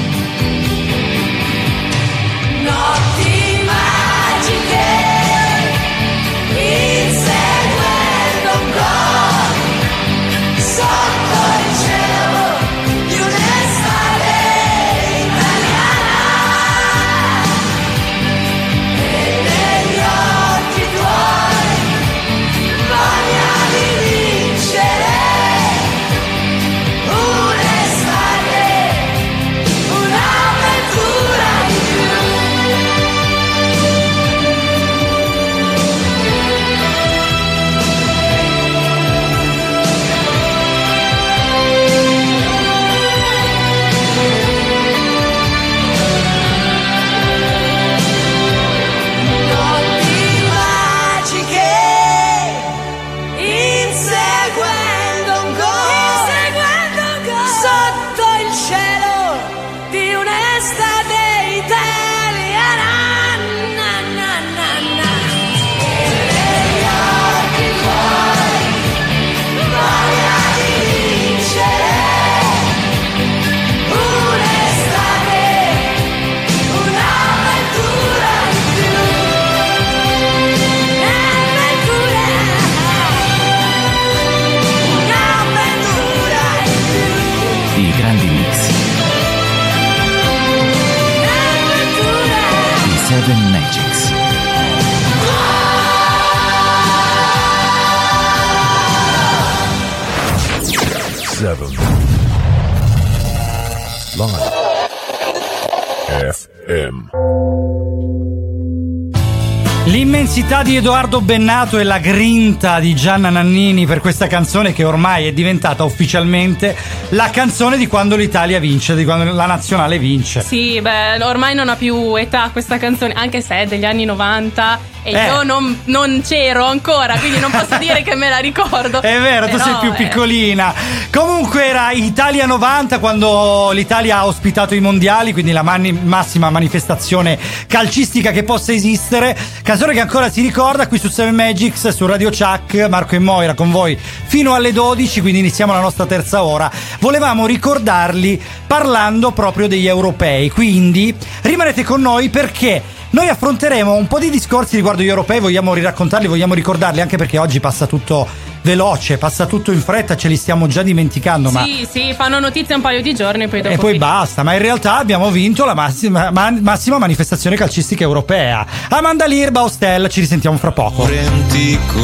L'immensità 110.38 110.61
di 110.61 110.76
Edoardo 110.76 111.19
Bennato 111.19 111.80
e 111.80 111.84
la 111.84 111.97
grinta 111.97 112.80
di 112.80 112.93
Gianna 112.93 113.31
Nannini 113.31 113.88
per 113.88 114.01
questa 114.01 114.27
canzone 114.27 114.72
che 114.72 114.84
ormai 114.84 115.26
è 115.26 115.34
diventata 115.34 115.84
ufficialmente 115.84 116.77
la 117.09 117.31
canzone 117.31 117.76
di 117.76 117.88
quando 117.88 118.15
l'Italia 118.15 118.59
vince, 118.59 118.93
di 118.93 119.03
quando 119.03 119.34
la 119.34 119.47
nazionale 119.47 119.97
vince. 119.97 120.41
Sì, 120.41 120.80
beh, 120.80 121.23
ormai 121.23 121.55
non 121.55 121.69
ha 121.69 121.76
più 121.76 122.15
età 122.15 122.51
questa 122.51 122.77
canzone, 122.77 123.14
anche 123.14 123.41
se 123.41 123.61
è 123.61 123.65
degli 123.65 123.84
anni 123.84 124.05
90 124.05 124.97
e 125.07 125.13
Eh. 125.13 125.25
io 125.25 125.43
non, 125.43 125.79
non 125.85 126.21
c'ero 126.21 126.65
ancora, 126.65 127.17
quindi 127.17 127.39
non 127.39 127.49
posso 127.49 127.77
dire 127.77 128.03
che 128.03 128.13
me 128.15 128.27
la 128.27 128.39
ricordo. 128.39 128.99
È 129.01 129.19
vero, 129.21 129.45
tu 129.47 129.53
Però, 129.55 129.63
sei 129.63 129.75
più 129.79 129.91
eh, 129.91 129.93
piccolina. 129.93 130.73
Comunque 131.09 131.65
era 131.65 131.91
Italia 131.91 132.45
90 132.45 132.99
quando 132.99 133.71
l'Italia 133.71 134.17
ha 134.17 134.25
ospitato 134.25 134.75
i 134.75 134.81
mondiali, 134.81 135.31
quindi 135.31 135.53
la 135.53 135.63
mani- 135.63 135.93
massima 135.93 136.49
manifestazione 136.49 137.39
calcistica 137.67 138.31
che 138.31 138.43
possa 138.43 138.73
esistere. 138.73 139.38
Canzone 139.63 139.93
che 139.93 140.01
ancora 140.01 140.29
si 140.29 140.41
ricorda 140.41 140.89
qui 140.89 140.99
su 140.99 141.07
7 141.07 141.31
Magics, 141.31 141.88
su 141.88 142.05
Radio 142.05 142.29
Chuck, 142.29 142.88
Marco 142.89 143.15
e 143.15 143.19
Moira 143.19 143.53
con 143.53 143.71
voi 143.71 143.97
fino 144.25 144.55
alle 144.55 144.73
12, 144.73 145.21
quindi 145.21 145.39
iniziamo 145.39 145.71
la 145.71 145.79
nostra 145.79 146.05
terza 146.05 146.43
ora. 146.43 146.69
Volevamo 146.99 147.45
ricordarli 147.45 148.41
parlando 148.67 149.31
proprio 149.31 149.67
degli 149.69 149.88
europei, 149.88 150.49
quindi 150.49 151.15
rimanete 151.43 151.85
con 151.85 152.01
noi 152.01 152.27
perché 152.27 152.95
noi 153.11 153.27
affronteremo 153.29 153.93
un 153.93 154.07
po' 154.07 154.19
di 154.19 154.29
discorsi 154.29 154.75
riguardo 154.75 155.01
gli 155.01 155.07
europei, 155.07 155.39
vogliamo 155.39 155.73
riraccontarli, 155.73 156.27
vogliamo 156.27 156.53
ricordarli 156.53 157.01
anche 157.01 157.17
perché 157.17 157.38
oggi 157.38 157.59
passa 157.59 157.88
tutto 157.88 158.27
veloce, 158.61 159.17
passa 159.17 159.45
tutto 159.45 159.71
in 159.71 159.79
fretta, 159.81 160.17
ce 160.17 160.27
li 160.27 160.35
stiamo 160.35 160.67
già 160.67 160.84
dimenticando, 160.84 161.49
ma 161.51 161.63
Sì, 161.63 161.88
sì, 161.89 162.13
fanno 162.17 162.38
notizia 162.39 162.75
un 162.75 162.81
paio 162.81 163.01
di 163.01 163.13
giorni 163.15 163.43
e 163.43 163.47
poi 163.47 163.61
dopo 163.61 163.73
e 163.73 163.77
poi 163.77 163.93
finisce. 163.93 164.11
basta, 164.11 164.43
ma 164.43 164.53
in 164.53 164.59
realtà 164.59 164.97
abbiamo 164.97 165.31
vinto 165.31 165.63
la 165.63 165.73
massima, 165.73 166.31
ma- 166.31 166.51
massima 166.59 166.97
manifestazione 166.97 167.55
calcistica 167.55 168.03
europea. 168.03 168.65
Amanda 168.89 169.25
Lirba, 169.25 169.63
Ostel, 169.63 170.09
ci 170.09 170.19
risentiamo 170.19 170.57
fra 170.57 170.71
poco. 170.73 171.03
antico, 171.05 171.99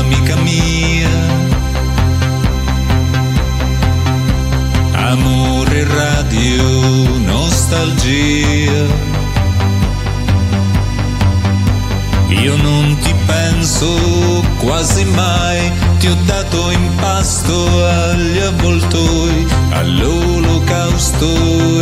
amica 0.00 0.36
mia. 0.36 1.06
Amore 4.92 5.84
radio, 5.84 6.62
nostalgia. 7.24 9.16
Io 12.28 12.56
non 12.56 12.96
ti 13.00 13.14
penso 13.26 14.44
quasi 14.58 15.04
mai, 15.04 15.72
ti 15.98 16.08
ho 16.08 16.16
dato 16.26 16.70
in 16.70 16.94
pasto 16.96 17.86
agli 17.86 18.38
avvoltoi, 18.38 19.46
all'olocausto 19.70 21.26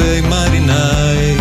e 0.00 0.08
ai 0.08 0.22
marinai. 0.22 1.36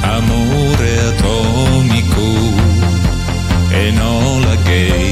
Amore 0.00 0.98
atomico 1.08 2.26
e 3.68 3.86
Enola 3.88 4.54
Gay. 4.64 5.03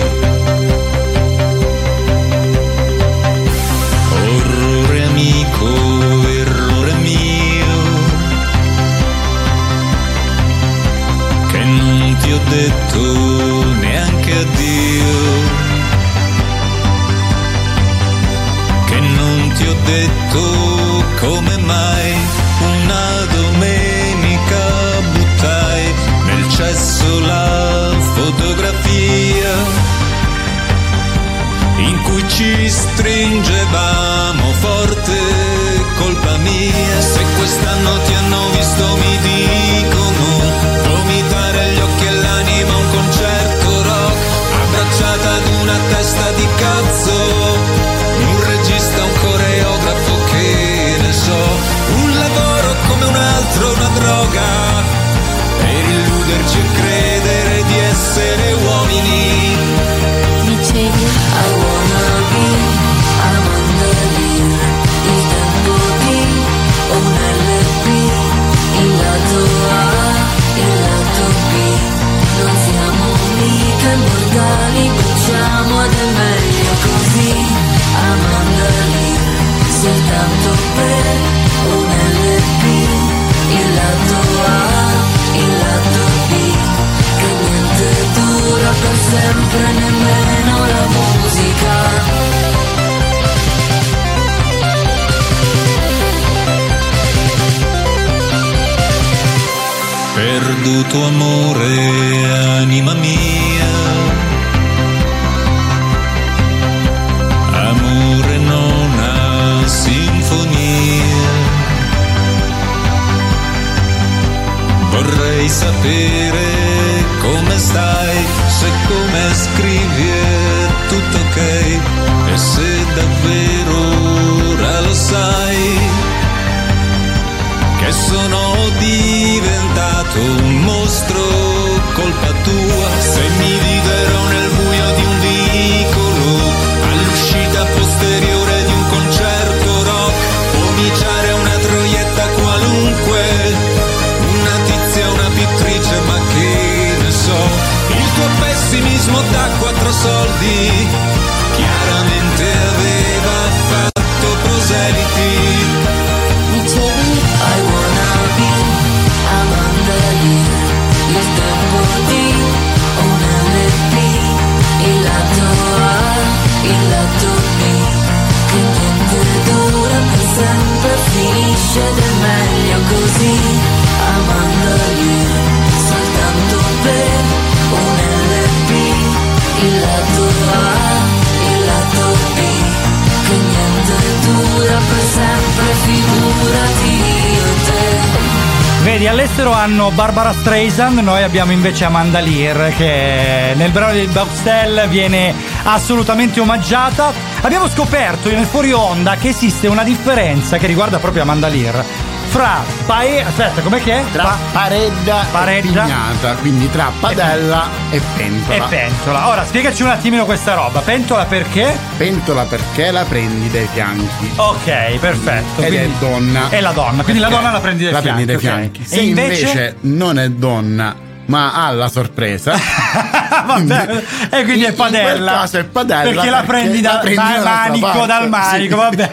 Streisand, 190.83 190.99
noi 190.99 191.23
abbiamo 191.23 191.53
invece 191.53 191.85
Amanda 191.85 192.19
Lear 192.19 192.75
che 192.75 193.53
nel 193.55 193.71
brano 193.71 193.93
di 193.93 194.05
Boxtel 194.07 194.89
viene 194.89 195.33
assolutamente 195.63 196.41
omaggiata. 196.41 197.13
Abbiamo 197.43 197.69
scoperto 197.69 198.29
nel 198.29 198.47
fuori 198.47 198.73
onda 198.73 199.15
che 199.15 199.29
esiste 199.29 199.69
una 199.69 199.85
differenza 199.85 200.59
che 200.59 200.67
riguarda 200.67 200.99
proprio 200.99 201.23
Amanda 201.23 201.47
Lear 201.47 201.85
fra 202.33 202.63
pae... 202.87 203.23
aspetta, 203.25 203.61
com'è 203.61 203.83
che 203.83 203.93
è? 203.99 204.05
Tra 204.11 204.23
Pa- 204.25 204.39
paredda, 204.53 205.27
Paredda. 205.31 205.69
e 205.69 205.71
pignata, 205.85 206.35
quindi 206.37 206.71
tra 206.71 206.91
padella 206.99 207.69
e, 207.91 208.01
pentola. 208.17 208.57
e 208.57 208.69
pentola. 208.69 209.29
Ora 209.29 209.45
spiegaci 209.45 209.83
un 209.83 209.91
attimino 209.91 210.25
questa 210.25 210.55
roba. 210.55 210.81
Pentola 210.81 211.27
perché? 211.27 211.77
Pentola 211.99 212.45
perché 212.45 212.91
la 212.91 213.05
prendi 213.05 213.51
dai 213.51 213.69
fianchi. 213.71 214.33
Ok, 214.37 214.97
perfetto. 214.99 215.61
Ed 215.61 215.67
quindi- 215.69 215.77
è 215.77 215.89
donna. 215.99 216.49
È 216.49 216.61
la 216.63 216.73
donna, 216.73 217.03
quindi 217.03 217.21
la 217.21 217.29
Perché 217.29 217.43
donna 217.43 217.53
la 217.57 217.61
prendi 217.61 217.83
dai 217.85 217.93
la 217.93 218.01
fianchi. 218.01 218.25
prendi 218.25 218.33
dai 218.33 218.41
fianchi. 218.53 218.83
E 218.83 218.87
Se 218.87 219.01
invece... 219.01 219.77
non 219.83 220.19
è 220.19 220.31
donna, 220.31 220.95
ma 221.27 221.53
ha 221.53 221.71
la 221.71 221.89
sorpresa. 221.89 222.55
Vabbè, 223.45 224.03
e 224.31 224.45
quindi 224.45 224.65
è 224.65 224.69
in 224.69 224.75
padella. 224.75 225.11
quel 225.11 225.25
caso 225.27 225.59
è 225.59 225.65
padella 225.65 226.11
Perché 226.11 226.31
la 226.31 226.43
prendi, 226.47 226.81
da- 226.81 226.93
la 226.93 226.99
prendi 226.99 227.17
dal 227.17 227.43
manico, 227.43 228.07
dal 228.07 228.29
manico, 228.29 228.75
sì. 228.75 228.81
vabbè. 228.97 229.11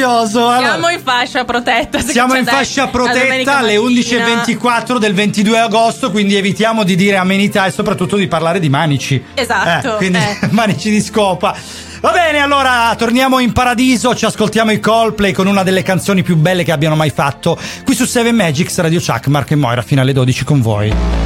Meraviglioso. 0.00 0.48
Allora, 0.48 0.68
Siamo 0.70 0.88
in 0.88 1.00
fascia 1.02 1.44
protetta. 1.44 2.00
siamo 2.00 2.34
in 2.34 2.44
fascia 2.44 2.88
protetta 2.88 3.58
alle 3.58 3.78
mattina. 3.78 4.42
11.24 4.44 4.98
del 4.98 5.14
22 5.14 5.58
agosto, 5.58 6.10
quindi 6.10 6.36
evitiamo 6.36 6.82
di 6.84 6.96
dire 6.96 7.16
amenità 7.16 7.66
e 7.66 7.70
soprattutto 7.70 8.16
di 8.16 8.26
parlare 8.26 8.58
di 8.60 8.68
manici. 8.68 9.22
Esatto, 9.34 9.94
Eh, 9.94 9.96
quindi 9.96 10.18
eh. 10.18 10.48
manici 10.50 10.90
di 10.90 11.00
scopa. 11.00 11.54
Va 12.00 12.12
bene, 12.12 12.38
allora 12.38 12.94
torniamo 12.96 13.40
in 13.40 13.52
paradiso, 13.52 14.14
ci 14.14 14.24
ascoltiamo 14.24 14.70
i 14.72 14.80
Coldplay 14.80 15.32
con 15.32 15.46
una 15.46 15.62
delle 15.62 15.82
canzoni 15.82 16.22
più 16.22 16.36
belle 16.36 16.64
che 16.64 16.72
abbiano 16.72 16.96
mai 16.96 17.10
fatto. 17.10 17.58
Qui 17.84 17.94
su 17.94 18.06
7 18.06 18.32
Magics, 18.32 18.78
Radio 18.78 19.00
Chuck, 19.00 19.26
Mark 19.26 19.50
e 19.50 19.56
Moira, 19.56 19.82
fino 19.82 20.00
alle 20.00 20.14
12 20.14 20.44
con 20.44 20.62
voi. 20.62 21.19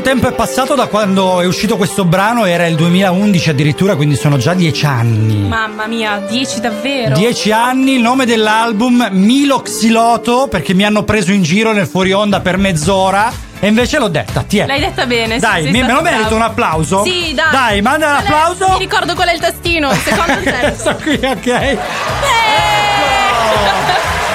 Quanto 0.00 0.18
tempo 0.20 0.28
è 0.28 0.32
passato 0.32 0.74
da 0.74 0.86
quando 0.86 1.40
è 1.42 1.46
uscito 1.46 1.76
questo 1.76 2.04
brano, 2.06 2.46
era 2.46 2.66
il 2.66 2.74
2011 2.74 3.50
addirittura, 3.50 3.96
quindi 3.96 4.16
sono 4.16 4.38
già 4.38 4.54
dieci 4.54 4.86
anni. 4.86 5.46
Mamma 5.46 5.86
mia, 5.86 6.22
10 6.26 6.60
davvero. 6.60 7.14
Dieci 7.14 7.52
anni, 7.52 7.94
il 7.96 8.00
nome 8.00 8.24
dell'album 8.24 9.08
Milo 9.12 9.60
Xiloto, 9.60 10.48
perché 10.48 10.72
mi 10.74 10.84
hanno 10.86 11.02
preso 11.04 11.32
in 11.32 11.42
giro 11.42 11.72
nel 11.72 11.86
fuori 11.86 12.12
onda 12.12 12.40
per 12.40 12.56
mezz'ora. 12.56 13.30
E 13.62 13.66
invece 13.68 13.98
l'ho 13.98 14.08
detta, 14.08 14.40
ti 14.42 14.56
è. 14.58 14.66
L'hai 14.66 14.80
detta 14.80 15.04
bene. 15.04 15.34
sì, 15.34 15.40
Dai, 15.40 15.64
mi, 15.70 15.82
me 15.82 15.92
lo 15.92 16.00
merito 16.00 16.20
bravo. 16.20 16.36
un 16.36 16.42
applauso? 16.42 17.04
Sì, 17.04 17.34
dai. 17.34 17.50
Dai, 17.50 17.82
manda 17.82 18.06
Qual 18.06 18.16
è- 18.16 18.22
l'applauso. 18.30 18.72
Mi 18.72 18.78
ricordo 18.78 19.14
qual 19.14 19.28
è 19.28 19.34
il 19.34 19.40
tastino, 19.40 19.90
il 19.90 19.98
secondo 19.98 20.40
terzo. 20.42 20.80
Sto 20.80 20.94
qui, 21.02 21.20
ok. 21.22 21.76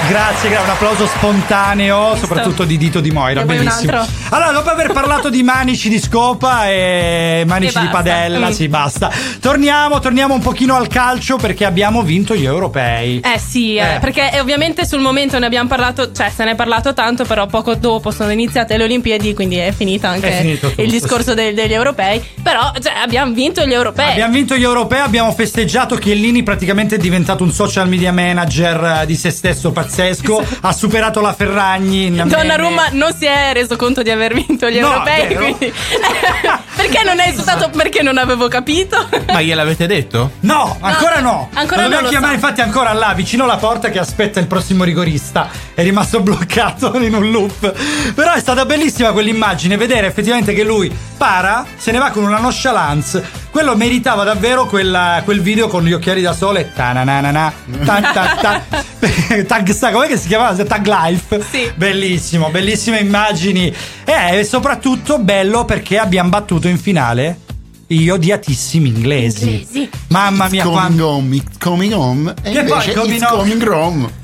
Grazie, 0.07 0.49
gra- 0.49 0.61
un 0.61 0.69
applauso 0.69 1.07
spontaneo, 1.07 2.15
soprattutto 2.17 2.63
di 2.63 2.77
Dito 2.77 2.99
di 2.99 3.09
Moira, 3.09 3.41
vuoi 3.43 3.57
un 3.57 3.63
bellissimo. 3.63 3.97
altro? 4.01 4.13
Allora, 4.35 4.51
dopo 4.51 4.69
aver 4.69 4.91
parlato 4.91 5.29
di 5.29 5.43
manici 5.43 5.87
di 5.87 5.97
scopa 5.97 6.67
e 6.67 7.43
manici 7.47 7.77
E 7.77 7.81
di 7.81 7.87
padella, 7.87 8.49
Mm. 8.49 8.51
sì, 8.51 8.67
basta. 8.67 9.09
Torniamo, 9.39 9.99
torniamo 9.99 10.33
un 10.33 10.41
pochino 10.41 10.75
al 10.75 10.87
calcio 10.87 11.37
perché 11.37 11.63
abbiamo 11.63 12.01
vinto 12.01 12.35
gli 12.35 12.43
europei. 12.43 13.21
Eh 13.23 13.39
sì, 13.39 13.75
eh, 13.77 13.95
Eh. 13.95 13.99
perché 13.99 14.33
eh, 14.33 14.41
ovviamente 14.41 14.85
sul 14.85 14.99
momento 14.99 15.39
ne 15.39 15.45
abbiamo 15.45 15.69
parlato, 15.69 16.11
cioè 16.11 16.29
se 16.35 16.43
ne 16.43 16.51
è 16.51 16.55
parlato 16.55 16.93
tanto, 16.93 17.23
però 17.23 17.45
poco 17.45 17.75
dopo 17.75 18.11
sono 18.11 18.29
iniziate 18.29 18.75
le 18.75 18.83
Olimpiadi, 18.83 19.33
quindi 19.33 19.55
è 19.55 19.71
finita 19.71 20.09
anche 20.09 20.27
È 20.27 20.41
finito 20.41 20.67
tutto, 20.67 20.81
il 20.81 20.89
discorso 20.91 21.33
del- 21.33 21.53
degli 21.55 21.71
europei. 21.71 22.21
Però 22.43 22.73
cioè, 22.81 22.91
abbiamo 23.01 23.31
vinto 23.33 23.65
gli 23.65 23.71
europei. 23.71 24.11
Abbiamo 24.11 24.33
vinto 24.33 24.57
gli 24.57 24.63
europei, 24.63 24.99
abbiamo 24.99 25.31
festeggiato. 25.31 25.95
Chiellini 25.95 26.43
praticamente 26.43 26.95
è 26.95 26.97
diventato 26.97 27.41
un 27.43 27.53
social 27.53 27.87
media 27.87 28.11
manager 28.11 28.99
eh, 29.01 29.05
di 29.05 29.15
se 29.15 29.29
stesso 29.29 29.71
pazzesco. 29.71 30.43
Ha 30.59 30.73
superato 30.73 31.21
la 31.21 31.31
Ferragni. 31.33 32.07
in 32.07 32.21
Donnarumma 32.27 32.89
non 32.91 33.13
si 33.17 33.25
è 33.25 33.51
reso 33.53 33.77
conto 33.77 34.01
di 34.01 34.09
aver 34.09 34.23
vinto 34.33 34.69
gli 34.69 34.79
No, 34.79 34.91
europei, 34.91 35.27
vero? 35.27 35.39
quindi 35.41 35.73
perché 36.75 37.03
non 37.03 37.19
è 37.19 37.33
stato 37.35 37.69
perché 37.69 38.01
non 38.01 38.17
avevo 38.17 38.47
capito. 38.47 39.07
Ma 39.31 39.41
gliel'avete 39.41 39.87
detto? 39.87 40.31
No, 40.41 40.77
ancora 40.79 41.19
no. 41.19 41.49
ancora 41.53 41.81
lo 41.83 41.89
non 41.89 41.89
dobbiamo 41.89 42.01
lo 42.03 42.09
chiamare 42.09 42.33
so. 42.33 42.39
infatti 42.39 42.61
ancora 42.61 42.93
là, 42.93 43.13
vicino 43.13 43.43
alla 43.43 43.57
porta 43.57 43.89
che 43.89 43.99
aspetta 43.99 44.39
il 44.39 44.47
prossimo 44.47 44.83
rigorista. 44.83 45.49
È 45.73 45.81
rimasto 45.83 46.19
bloccato 46.21 46.97
in 46.99 47.13
un 47.13 47.31
loop. 47.31 47.73
Però 48.13 48.33
è 48.33 48.39
stata 48.39 48.65
bellissima 48.65 49.11
quell'immagine, 49.11 49.77
vedere 49.77 50.07
effettivamente 50.07 50.53
che 50.53 50.63
lui 50.63 50.93
para, 51.17 51.65
se 51.77 51.91
ne 51.91 51.97
va 51.97 52.09
con 52.11 52.23
una 52.23 52.39
nonchalance. 52.39 53.43
Quello 53.49 53.75
meritava 53.77 54.23
davvero 54.25 54.65
quella- 54.65 55.21
quel 55.23 55.39
video 55.41 55.67
con 55.69 55.83
gli 55.85 55.93
occhiali 55.93 56.21
da 56.21 56.33
sole. 56.33 56.71
Ta-na-na-na-na, 56.75 57.53
tan 57.85 58.01
tan 58.13 58.37
tan. 58.41 58.61
Tag, 59.47 59.69
sa- 59.71 59.91
com'è 59.91 60.07
che 60.07 60.17
si 60.17 60.27
chiamava? 60.27 60.61
Tag 60.63 60.85
Life. 60.85 61.73
Bellissimo, 61.75 62.49
bellissime 62.49 62.99
immagini. 62.99 63.73
E 64.03 64.43
soprattutto 64.43 65.19
bello 65.19 65.63
perché 65.63 65.97
abbiamo 65.97 66.29
battuto 66.29 66.64
in 66.67 66.77
finale 66.77 67.39
gli 67.87 68.09
odiatissimi 68.09 68.89
inglesi. 68.89 69.89
Mamma 70.07 70.47
mia, 70.49 70.63
It's 70.63 70.71
quanto. 70.71 71.03
coming 71.05 71.23
home, 71.23 71.35
it's 71.35 71.57
coming 71.59 71.93
home. 71.93 72.33
E 72.41 72.51
Che 72.51 72.63
poi 72.63 72.71
invece 72.71 72.93
coming 72.93 73.21
it's 73.21 73.31
home- 73.31 73.37
coming 73.49 73.67
home. 73.71 74.09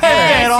È 0.00 0.40
vero, 0.40 0.58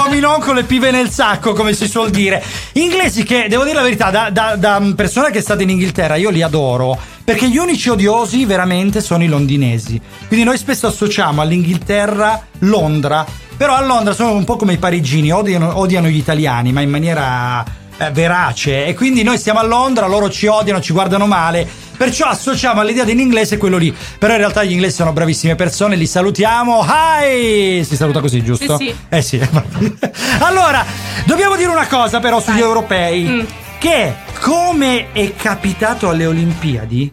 come 0.00 0.18
non 0.18 0.40
con 0.40 0.54
le 0.54 0.62
pive 0.64 0.90
nel 0.90 1.10
sacco, 1.10 1.52
come 1.52 1.74
si 1.74 1.86
suol 1.86 2.10
dire. 2.10 2.42
Inglesi 2.72 3.22
che, 3.22 3.46
devo 3.48 3.64
dire 3.64 3.76
la 3.76 3.82
verità, 3.82 4.10
da, 4.10 4.30
da- 4.30 4.56
da 4.56 4.80
persona 4.96 5.28
che 5.30 5.38
è 5.38 5.42
stata 5.42 5.62
in 5.62 5.70
Inghilterra, 5.70 6.16
io 6.16 6.30
li 6.30 6.40
adoro. 6.42 6.98
Perché 7.22 7.50
gli 7.50 7.58
unici 7.58 7.90
odiosi 7.90 8.46
veramente 8.46 9.02
sono 9.02 9.22
i 9.22 9.28
londinesi. 9.28 10.00
Quindi 10.28 10.46
noi 10.46 10.56
spesso 10.56 10.86
associamo 10.86 11.42
all'Inghilterra 11.42 12.46
Londra. 12.60 13.26
Però 13.58 13.74
a 13.74 13.84
Londra 13.84 14.14
sono 14.14 14.32
un 14.32 14.44
po' 14.44 14.56
come 14.56 14.74
i 14.74 14.78
parigini, 14.78 15.30
odiano, 15.30 15.76
odiano 15.78 16.06
gli 16.08 16.16
italiani, 16.16 16.72
ma 16.72 16.80
in 16.80 16.88
maniera 16.88 17.62
eh, 17.98 18.10
verace. 18.10 18.86
E 18.86 18.94
quindi 18.94 19.22
noi 19.22 19.38
stiamo 19.38 19.58
a 19.58 19.64
Londra, 19.64 20.06
loro 20.06 20.30
ci 20.30 20.46
odiano, 20.46 20.80
ci 20.80 20.92
guardano 20.92 21.26
male. 21.26 21.68
Perciò 21.96 22.26
associamo 22.26 22.80
all'idea 22.80 23.04
dell'inglese 23.04 23.56
quello 23.58 23.76
lì. 23.76 23.94
Però 24.18 24.32
in 24.32 24.38
realtà 24.38 24.62
gli 24.62 24.72
inglesi 24.72 24.96
sono 24.96 25.12
bravissime 25.12 25.56
persone, 25.56 25.96
li 25.96 26.06
salutiamo. 26.06 26.86
Hi! 26.86 27.84
Si 27.84 27.96
saluta 27.96 28.20
così, 28.20 28.42
giusto? 28.42 28.76
Sì, 28.76 28.86
sì. 28.86 28.96
Eh 29.08 29.22
sì. 29.22 29.40
allora, 30.40 30.84
dobbiamo 31.26 31.56
dire 31.56 31.70
una 31.70 31.86
cosa 31.86 32.20
però 32.20 32.40
sugli 32.40 32.60
europei. 32.60 33.22
Mm. 33.24 33.40
Che 33.78 34.14
come 34.40 35.12
è 35.12 35.34
capitato 35.34 36.08
alle 36.08 36.26
Olimpiadi, 36.26 37.12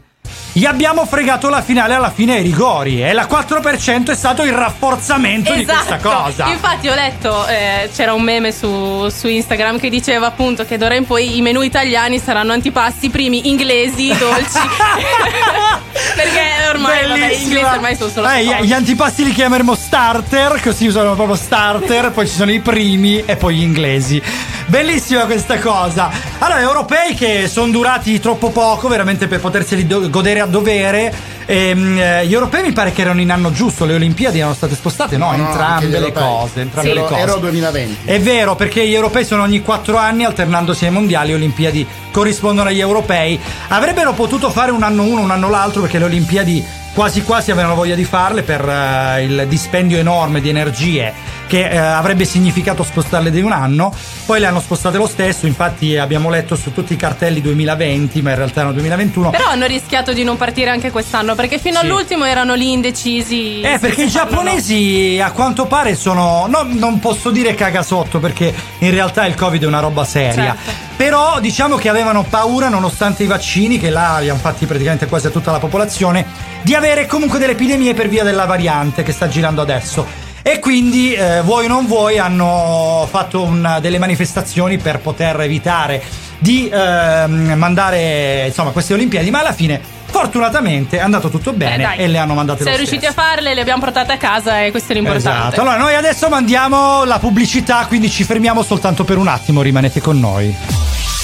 gli 0.58 0.64
abbiamo 0.64 1.06
fregato 1.06 1.50
la 1.50 1.62
finale 1.62 1.96
alla 1.96 2.12
fine 2.12 2.36
ai 2.36 2.42
rigori. 2.42 3.04
E 3.04 3.12
la 3.12 3.28
4% 3.30 4.12
è 4.12 4.16
stato 4.16 4.42
il 4.44 4.54
rafforzamento 4.54 5.54
di 5.54 5.66
questa 5.66 5.98
cosa. 5.98 6.30
Esatto. 6.30 6.50
Infatti 6.50 6.88
ho 6.88 6.96
letto, 6.96 7.46
eh, 7.46 7.90
c'era 7.94 8.14
un 8.14 8.22
meme 8.22 8.54
su, 8.54 9.10
su 9.10 9.28
Instagram 9.28 9.78
che 9.80 9.90
diceva 9.90 10.28
appunto 10.28 10.64
che 10.64 10.78
d'ora 10.78 10.96
in 10.96 11.06
poi 11.06 11.36
i 11.36 11.42
menù 11.42 11.62
italiani 11.62 12.20
saranno 12.20 12.54
antipasti 12.54 13.10
primi 13.10 13.50
inglesi, 13.50 14.16
dolci. 14.18 14.60
Perché 16.16 16.70
ormai 16.70 17.06
vabbè, 17.06 17.36
gli 17.36 17.42
inglesi 17.42 17.66
ormai 17.66 17.96
sono 17.98 18.10
solo 18.10 18.30
Eh, 18.30 18.46
gli, 18.46 18.54
gli 18.62 18.74
antipasti 18.74 19.26
li 19.26 19.34
chiameremo 19.34 19.76
starter, 19.76 20.62
così 20.62 20.88
usano 20.88 21.16
proprio 21.16 21.36
starter, 21.36 22.12
poi 22.12 22.28
ci 22.30 22.34
sono 22.34 22.52
i 22.54 22.62
primi 22.62 23.22
e 23.26 23.36
poi 23.36 23.56
gli 23.56 23.62
inglesi. 23.62 24.22
Bellissima 24.68 25.26
questa 25.26 25.60
cosa. 25.60 26.10
Allora, 26.40 26.60
europei 26.60 27.14
che 27.14 27.48
sono 27.48 27.72
durati 27.72 28.20
troppo 28.20 28.50
poco, 28.50 28.88
veramente 28.88 29.28
per 29.28 29.40
poterseli 29.40 29.86
godere 30.10 30.40
a 30.40 30.45
dovere. 30.46 31.14
Ehm, 31.46 31.98
eh, 31.98 32.26
gli 32.26 32.34
europei 32.34 32.64
mi 32.64 32.72
pare 32.72 32.92
che 32.92 33.02
erano 33.02 33.22
in 33.22 33.32
anno 33.32 33.52
giusto, 33.52 33.86
le 33.86 33.94
Olimpiadi 33.94 34.40
erano 34.40 34.54
state 34.54 34.76
spostate, 34.76 35.18
no? 35.18 35.32
No, 35.32 35.46
entrambe 35.46 36.00
le 36.00 36.12
cose. 36.12 36.62
Entrambe 36.62 36.90
Sì. 36.90 36.96
le 36.96 37.02
cose. 37.02 37.20
Ero 37.20 37.36
2020. 37.38 37.98
È 38.06 38.20
vero, 38.20 38.56
perché 38.56 38.88
gli 38.88 38.94
europei 38.94 39.24
sono 39.26 39.44
ogni 39.44 39.62
quattro 39.62 39.98
anni, 39.98 40.24
alternandosi 40.24 40.86
ai 40.86 40.92
mondiali, 40.92 41.30
le 41.30 41.36
Olimpiadi 41.36 41.86
corrispondono 42.12 42.70
agli 42.70 42.80
europei. 42.80 43.40
Avrebbero 43.70 44.14
potuto 44.14 44.50
fare 44.50 44.72
un 44.72 44.84
anno 44.84 45.04
uno, 45.04 45.22
un 45.22 45.32
anno 45.32 45.50
l'altro, 45.50 45.82
perché 45.82 46.00
le 46.00 46.06
Olimpiadi 46.06 46.66
quasi 46.96 47.24
quasi 47.24 47.52
avevano 47.52 47.76
voglia 47.76 47.94
di 47.94 48.06
farle 48.06 48.42
per 48.42 48.68
eh, 48.68 49.24
il 49.24 49.46
dispendio 49.50 49.98
enorme 49.98 50.40
di 50.40 50.48
energie 50.48 51.14
che 51.48 51.70
eh, 51.70 51.78
avrebbe 51.78 52.26
significato 52.26 52.84
spostarle 52.84 53.32
di 53.32 53.42
un 53.42 53.52
anno. 53.52 53.94
Poi 54.26 54.40
le 54.40 54.48
hanno 54.48 54.60
spostate 54.60 54.98
lo 54.98 55.08
stesso, 55.08 55.46
infatti 55.46 55.98
abbiamo 55.98 56.30
letto 56.30 56.56
su 56.56 56.74
tutti 56.74 56.94
i 56.94 56.96
cartelli 56.98 57.42
2020, 57.42 58.22
ma 58.22 58.32
in 58.32 58.36
realtà 58.38 58.60
erano 58.62 58.74
2021. 58.74 59.30
Però 59.30 59.48
hanno 59.48 59.66
rischiato 59.66 60.14
di 60.14 60.24
non 60.24 60.38
partire 60.38 60.70
anche 60.70 60.92
quest'anno 60.92 61.36
perché 61.36 61.60
fino 61.60 61.80
Sì. 61.80 61.86
all'ultimo 61.86 62.26
erano 62.26 62.54
lì 62.56 62.72
indecisi. 62.72 63.62
Eh, 63.62 63.78
perché 63.80 64.02
i 64.02 64.04
o 64.04 64.08
no. 64.08 64.12
giapponesi 64.12 65.20
a 65.22 65.32
quanto 65.32 65.66
pare 65.66 65.96
sono. 65.96 66.46
no, 66.48 66.66
non 66.68 67.00
posso 67.00 67.30
dire 67.30 67.54
cagasotto 67.56 68.20
perché 68.20 68.54
in 68.80 68.92
realtà 68.92 69.26
il 69.26 69.36
Covid 69.36 69.64
è 69.64 69.68
una 69.68 69.80
roba 69.80 70.04
seria. 70.04 70.56
Certo. 70.64 70.94
Però 70.96 71.40
diciamo 71.40 71.76
che 71.76 71.90
avevano 71.90 72.24
paura, 72.24 72.70
nonostante 72.70 73.24
i 73.24 73.28
vaccini, 73.28 73.78
che 73.78 73.90
là 73.90 74.20
li 74.20 74.30
hanno 74.30 74.40
fatti 74.40 74.66
praticamente 74.66 75.08
quasi 75.08 75.28
a 75.28 75.30
tutta 75.30 75.52
la 75.52 75.60
popolazione, 75.60 76.26
di 76.62 76.74
avere 76.74 77.06
comunque 77.06 77.38
delle 77.38 77.52
epidemie 77.52 77.94
per 77.94 78.08
via 78.08 78.24
della 78.24 78.46
variante 78.46 79.04
che 79.04 79.12
sta 79.12 79.28
girando 79.28 79.62
adesso. 79.62 80.25
E 80.48 80.60
quindi, 80.60 81.12
eh, 81.16 81.42
vuoi 81.42 81.66
o 81.66 81.68
non 81.68 81.88
vuoi, 81.88 82.20
hanno 82.20 83.08
fatto 83.10 83.42
un- 83.42 83.80
delle 83.82 83.98
manifestazioni 83.98 84.78
per 84.78 85.00
poter 85.00 85.40
evitare 85.42 86.04
di 86.38 86.70
ehm, 86.72 87.54
mandare 87.56 88.44
insomma 88.46 88.70
queste 88.70 88.94
Olimpiadi, 88.94 89.32
ma 89.32 89.40
alla 89.40 89.54
fine, 89.54 89.82
fortunatamente, 90.06 90.98
è 90.98 91.02
andato 91.02 91.30
tutto 91.30 91.52
bene 91.52 91.82
dai. 91.84 91.98
e 91.98 92.08
le 92.08 92.20
hanno 92.20 92.36
mandate 92.36 92.62
Sei 92.62 92.74
lo 92.74 92.78
riusciti 92.78 93.08
a 93.08 93.12
farle, 93.12 93.56
le 93.56 93.62
abbiamo 93.62 93.82
portate 93.82 94.12
a 94.12 94.18
casa 94.18 94.62
e 94.62 94.70
questo 94.70 94.92
è 94.92 94.96
l'importante. 94.96 95.30
Esatto. 95.30 95.62
Allora, 95.62 95.78
noi 95.78 95.96
adesso 95.96 96.30
mandiamo 96.30 97.06
la 97.06 97.18
pubblicità, 97.18 97.84
quindi 97.88 98.12
ci 98.12 98.24
fermiamo 98.24 98.62
soltanto 98.62 99.04
per 99.04 99.18
un 99.18 99.28
attimo. 99.28 99.64
Rimanete 99.64 100.00
con 100.00 100.20
noi. 100.20 100.56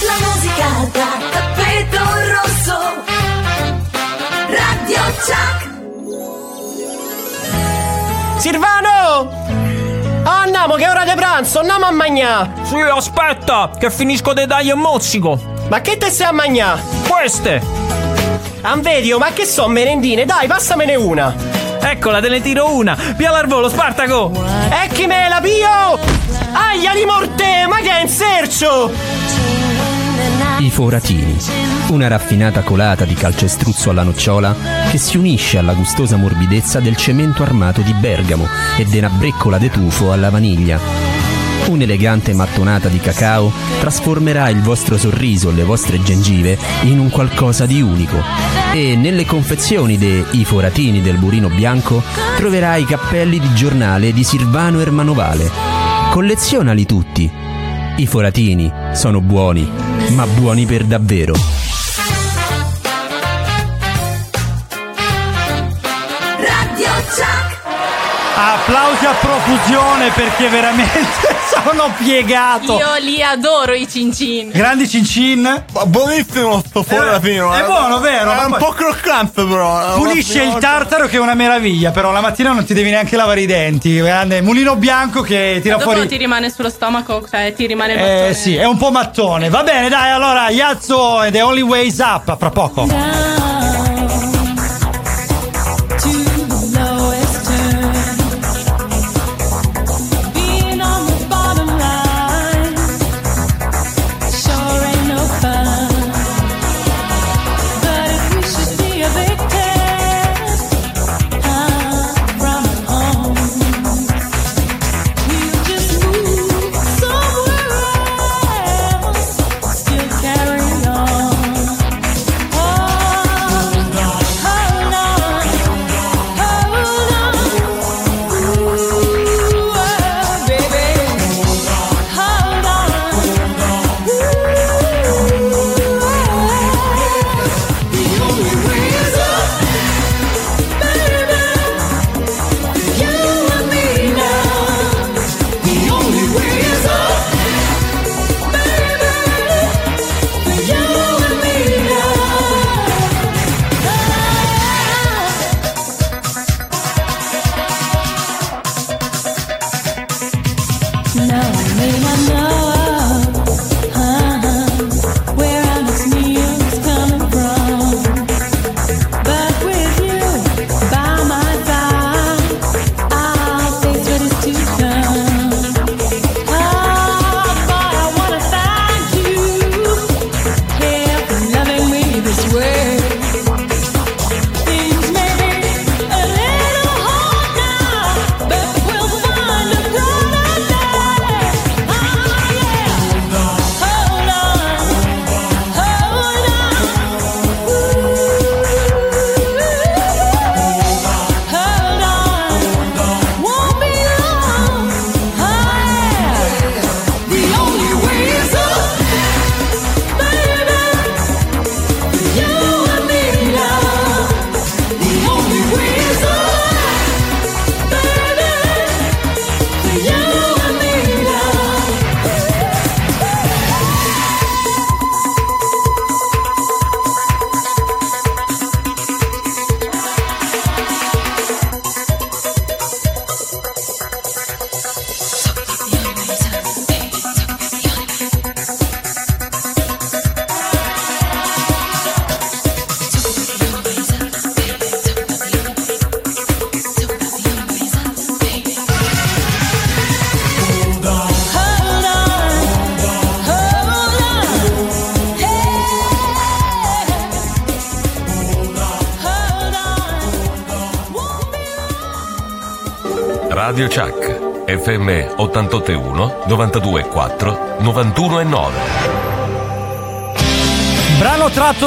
La 0.03 0.25
musica 0.25 0.89
da 0.93 1.17
tappeto 1.31 1.99
rosso 2.31 2.79
Radio 4.47 5.13
Chuck 5.23 5.60
Silvano! 8.41 9.29
Andiamo, 10.23 10.73
che 10.73 10.85
è 10.85 10.89
ora 10.89 11.03
di 11.03 11.11
pranzo, 11.13 11.59
andiamo 11.59 11.85
a 11.85 11.91
mangiare! 11.91 12.49
Sì, 12.63 12.75
aspetta, 12.77 13.69
che 13.77 13.91
finisco 13.91 14.33
di 14.33 14.47
dargli 14.47 14.71
un 14.71 14.79
mozzico. 14.79 15.39
Ma 15.69 15.79
che 15.81 15.97
te 15.97 16.09
stai 16.09 16.29
a 16.29 16.31
mangiare? 16.31 16.81
Queste. 17.07 17.61
Anvedio, 18.61 19.19
ma 19.19 19.31
che 19.31 19.45
so, 19.45 19.67
merendine? 19.67 20.25
Dai, 20.25 20.47
passamene 20.47 20.95
una! 20.95 21.31
Eccola, 21.81 22.19
te 22.19 22.29
ne 22.29 22.41
tiro 22.41 22.73
una. 22.73 22.97
Via 23.15 23.31
al 23.31 23.45
volo, 23.45 23.69
Spartaco. 23.69 24.31
E 24.71 24.87
chi 24.87 25.05
me 25.05 25.29
la 25.29 25.39
pio? 25.39 25.99
Aia 26.51 26.95
di 26.95 27.05
morte, 27.05 27.67
ma 27.67 27.77
che 27.77 27.91
è 27.91 28.01
in 28.01 28.09
sercio? 28.09 28.91
I 30.61 30.69
foratini, 30.69 31.35
una 31.89 32.07
raffinata 32.07 32.61
colata 32.61 33.03
di 33.03 33.15
calcestruzzo 33.15 33.89
alla 33.89 34.03
nocciola 34.03 34.55
che 34.91 34.99
si 34.99 35.17
unisce 35.17 35.57
alla 35.57 35.73
gustosa 35.73 36.17
morbidezza 36.17 36.79
del 36.79 36.95
cemento 36.95 37.41
armato 37.41 37.81
di 37.81 37.91
bergamo 37.93 38.47
e 38.77 38.85
della 38.85 39.09
breccola 39.09 39.57
de 39.57 39.71
tufo 39.71 40.11
alla 40.11 40.29
vaniglia. 40.29 40.79
Un'elegante 41.65 42.33
mattonata 42.33 42.89
di 42.89 42.99
cacao 42.99 43.51
trasformerà 43.79 44.49
il 44.49 44.61
vostro 44.61 44.99
sorriso 44.99 45.49
e 45.49 45.53
le 45.53 45.63
vostre 45.63 45.99
gengive 46.03 46.59
in 46.83 46.99
un 46.99 47.09
qualcosa 47.09 47.65
di 47.65 47.81
unico. 47.81 48.21
E 48.71 48.95
nelle 48.95 49.25
confezioni 49.25 49.97
dei 49.97 50.23
I 50.31 50.45
foratini 50.45 51.01
del 51.01 51.17
burino 51.17 51.49
bianco 51.49 52.03
troverai 52.37 52.83
i 52.83 52.85
cappelli 52.85 53.39
di 53.39 53.51
giornale 53.55 54.13
di 54.13 54.23
Silvano 54.23 54.79
Ermanovale. 54.79 55.49
Collezionali 56.11 56.85
tutti. 56.85 57.31
I 57.97 58.05
foratini 58.05 58.71
sono 58.93 59.21
buoni, 59.21 59.90
ma 60.13 60.25
buoni 60.25 60.65
per 60.65 60.83
davvero. 60.85 61.33
Radio 66.37 66.91
Chuck. 67.15 67.50
Applausi 68.33 69.05
a 69.05 69.11
profusione 69.13 70.09
perché 70.11 70.47
veramente 70.47 70.99
sono 71.63 71.91
piegato. 71.97 72.77
Io 72.77 72.95
li 72.99 73.21
adoro 73.21 73.73
i 73.73 73.87
cincin. 73.87 74.49
Grandi 74.51 74.87
cincin. 74.87 75.65
Buonissimo 75.85 76.63
sto 76.65 76.81
fuori 76.81 77.07
alla 77.07 77.19
fine. 77.19 77.37
È 77.37 77.65
buono, 77.65 77.99
vero? 77.99 78.31
È 78.31 78.35
Ma 78.35 78.45
un 78.45 78.55
po' 78.57 78.69
croccante 78.69 79.43
però. 79.45 79.95
Pulisce 79.95 80.43
il 80.43 80.57
tartaro 80.59 81.07
che 81.07 81.17
è 81.17 81.19
una 81.19 81.33
meraviglia, 81.33 81.91
però 81.91 82.11
la 82.11 82.21
mattina 82.21 82.51
non 82.51 82.63
ti 82.65 82.73
devi 82.73 82.89
neanche 82.89 83.15
lavare 83.15 83.41
i 83.41 83.45
denti. 83.45 83.95
Grande 83.97 84.41
mulino 84.41 84.75
bianco 84.75 85.21
che 85.21 85.59
tira 85.61 85.75
Dopo 85.77 85.91
fuori. 85.91 86.07
ti 86.07 86.17
rimane 86.17 86.49
sullo 86.49 86.69
stomaco, 86.69 87.25
cioè 87.29 87.53
ti 87.53 87.67
rimane 87.67 87.93
il 87.93 87.99
mattone. 87.99 88.27
Eh 88.29 88.33
sì, 88.33 88.55
è 88.55 88.65
un 88.65 88.77
po' 88.77 88.91
mattone. 88.91 89.49
Va 89.49 89.63
bene, 89.63 89.89
dai, 89.89 90.09
allora 90.11 90.49
Yazzo 90.49 91.21
e 91.23 91.31
The 91.31 91.41
Only 91.41 91.61
Ways 91.61 91.97
Up, 91.99 92.37
fra 92.37 92.49
poco. 92.49 92.87
Carry 92.87 93.50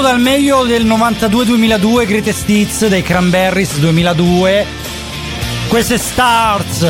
dal 0.05 0.21
meglio 0.21 0.65
del 0.65 0.85
92-2002 0.85 2.07
Greatest 2.07 2.47
Hits 2.47 2.87
dei 2.89 3.01
Cranberries 3.01 3.79
2002. 3.79 4.67
Questo 5.67 5.95
è 5.95 5.97
Stars. 5.97 6.87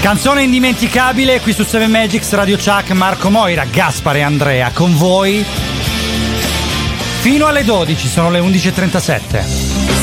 Canzone 0.00 0.42
indimenticabile 0.42 1.40
qui 1.40 1.52
su 1.52 1.64
7 1.64 1.86
Magics 1.86 2.32
Radio 2.32 2.56
Chuck, 2.56 2.92
Marco 2.92 3.28
Moira, 3.28 3.66
Gaspare 3.66 4.22
Andrea 4.22 4.70
con 4.72 4.96
voi. 4.96 5.44
Fino 7.20 7.44
alle 7.44 7.62
12, 7.62 8.08
sono 8.08 8.30
le 8.30 8.40
11.37. 8.40 9.99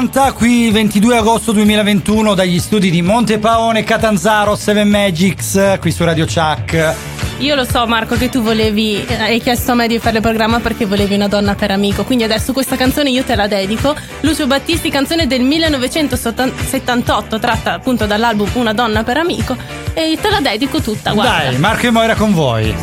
11.40, 0.00 0.32
qui 0.32 0.70
22 0.70 1.16
agosto 1.18 1.52
2021 1.52 2.32
dagli 2.32 2.58
studi 2.58 2.90
di 2.90 3.02
Montepaone, 3.02 3.84
Catanzaro, 3.84 4.56
Seven 4.56 4.88
Magics, 4.88 5.76
qui 5.78 5.92
su 5.92 6.04
Radio 6.04 6.24
Chuck. 6.24 6.94
Io 7.38 7.54
lo 7.54 7.64
so 7.64 7.86
Marco 7.86 8.16
che 8.16 8.30
tu 8.30 8.40
volevi, 8.40 9.04
hai 9.18 9.40
chiesto 9.42 9.72
a 9.72 9.74
me 9.74 9.86
di 9.88 9.98
fare 9.98 10.16
il 10.16 10.22
programma 10.22 10.60
perché 10.60 10.86
volevi 10.86 11.14
una 11.14 11.28
donna 11.28 11.54
per 11.54 11.70
amico, 11.70 12.04
quindi 12.04 12.24
adesso 12.24 12.54
questa 12.54 12.76
canzone 12.76 13.10
io 13.10 13.24
te 13.24 13.34
la 13.34 13.46
dedico. 13.46 13.94
Lucio 14.20 14.46
Battisti, 14.46 14.88
canzone 14.88 15.26
del 15.26 15.42
1978, 15.42 17.38
tratta 17.38 17.74
appunto 17.74 18.06
dall'album 18.06 18.48
Una 18.54 18.72
donna 18.72 19.04
per 19.04 19.18
amico 19.18 19.54
e 19.92 20.18
te 20.20 20.30
la 20.30 20.40
dedico 20.40 20.80
tutta, 20.80 21.12
guarda. 21.12 21.50
Dai, 21.50 21.58
Marco 21.58 21.86
e 21.86 21.90
Moira 21.90 22.14
con 22.14 22.32
voi. 22.32 22.74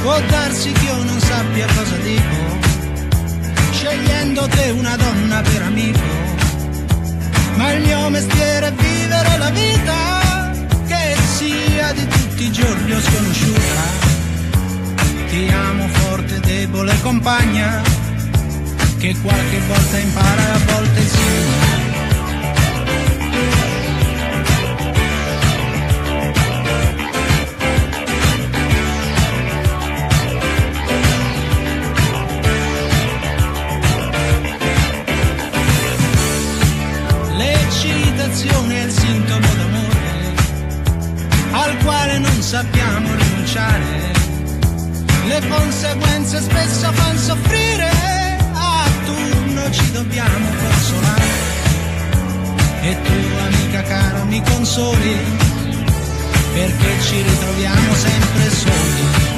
Può 0.00 0.18
darsi 0.20 0.72
che 0.72 0.84
io 0.86 0.96
non 0.96 1.20
sappia 1.20 1.66
cosa 1.66 1.96
dico, 1.96 2.58
scegliendo 3.72 4.46
te 4.48 4.70
una 4.70 4.96
donna 4.96 5.42
per 5.42 5.62
amico. 5.62 6.11
Ma 7.62 7.70
il 7.74 7.82
mio 7.82 8.08
mestiere 8.08 8.66
è 8.66 8.72
vivere 8.72 9.38
la 9.38 9.50
vita, 9.50 10.50
che 10.84 11.16
sia 11.36 11.92
di 11.92 12.04
tutti 12.08 12.42
i 12.42 12.50
giorni 12.50 12.92
o 12.92 13.00
sconosciuta. 13.00 13.82
Ti 15.28 15.48
amo 15.48 15.86
forte, 15.86 16.40
debole 16.40 16.92
compagna, 17.02 17.80
che 18.98 19.14
qualche 19.22 19.60
volta 19.68 19.96
impara 19.96 20.42
e 20.42 20.50
a 20.50 20.58
volte 20.72 21.00
insegna. 21.02 21.71
Sintomo 39.12 39.54
d'amore 39.58 40.10
al 41.52 41.76
quale 41.84 42.18
non 42.18 42.42
sappiamo 42.42 43.14
rinunciare. 43.14 44.10
Le 45.26 45.48
conseguenze 45.48 46.40
spesso 46.40 46.90
fanno 46.92 47.18
soffrire, 47.18 47.90
a 48.54 48.88
turno 49.04 49.70
ci 49.70 49.90
dobbiamo 49.92 50.46
consolare. 50.62 51.30
E 52.80 52.96
tu, 53.02 53.12
amica 53.46 53.82
cara, 53.82 54.24
mi 54.24 54.42
consoli, 54.42 55.16
perché 56.54 57.02
ci 57.02 57.22
ritroviamo 57.22 57.94
sempre 57.94 58.50
soli. 58.50 59.31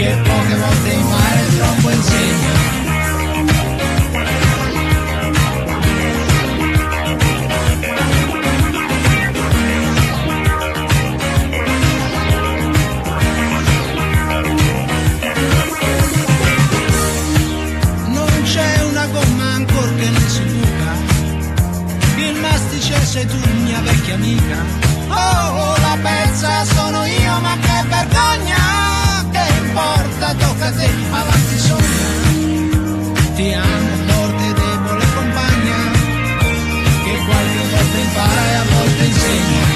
Che 0.00 0.16
poche 0.24 0.54
volte 0.56 0.90
impara 0.92 1.40
e 1.40 1.56
troppo 1.56 1.90
insegna. 1.90 2.68
Sei 23.10 23.26
tu, 23.26 23.36
mia 23.64 23.80
vecchia 23.80 24.14
amica. 24.14 24.64
Oh, 25.08 25.74
la 25.80 25.98
pezza 26.00 26.64
sono 26.64 27.04
io, 27.04 27.09
te, 30.72 30.88
avanti 31.10 31.58
sogna. 31.58 32.08
Ti 33.36 33.52
amo 33.52 33.94
forte, 34.06 34.46
debole 34.52 35.06
compagna, 35.14 35.78
che 37.04 37.14
qualche 37.26 37.62
volta 37.70 37.98
impara 37.98 38.42
e 38.50 38.54
a 38.54 38.64
volte 38.74 39.04
insegna. 39.04 39.68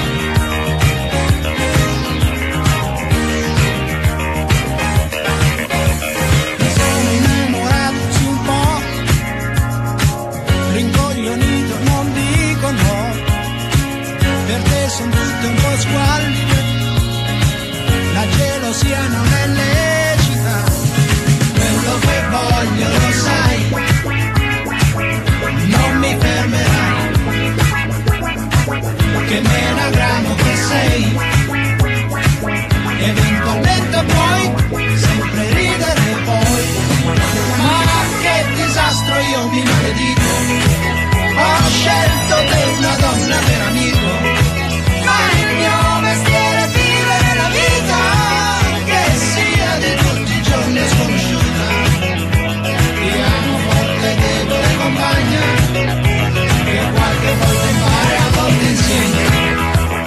Sono 6.75 7.09
innamorato 7.17 8.17
un 8.27 8.37
po', 8.45 8.81
rincoglionito, 10.73 11.75
non 11.83 12.13
dico 12.13 12.71
no, 12.71 13.13
per 14.45 14.61
te 14.61 14.89
sono 14.89 15.15
un 15.47 15.55
po' 15.55 15.77
squallide, 15.77 16.59
la 18.13 18.25
gelosia 18.29 19.07
non 19.07 19.27
è 19.33 19.44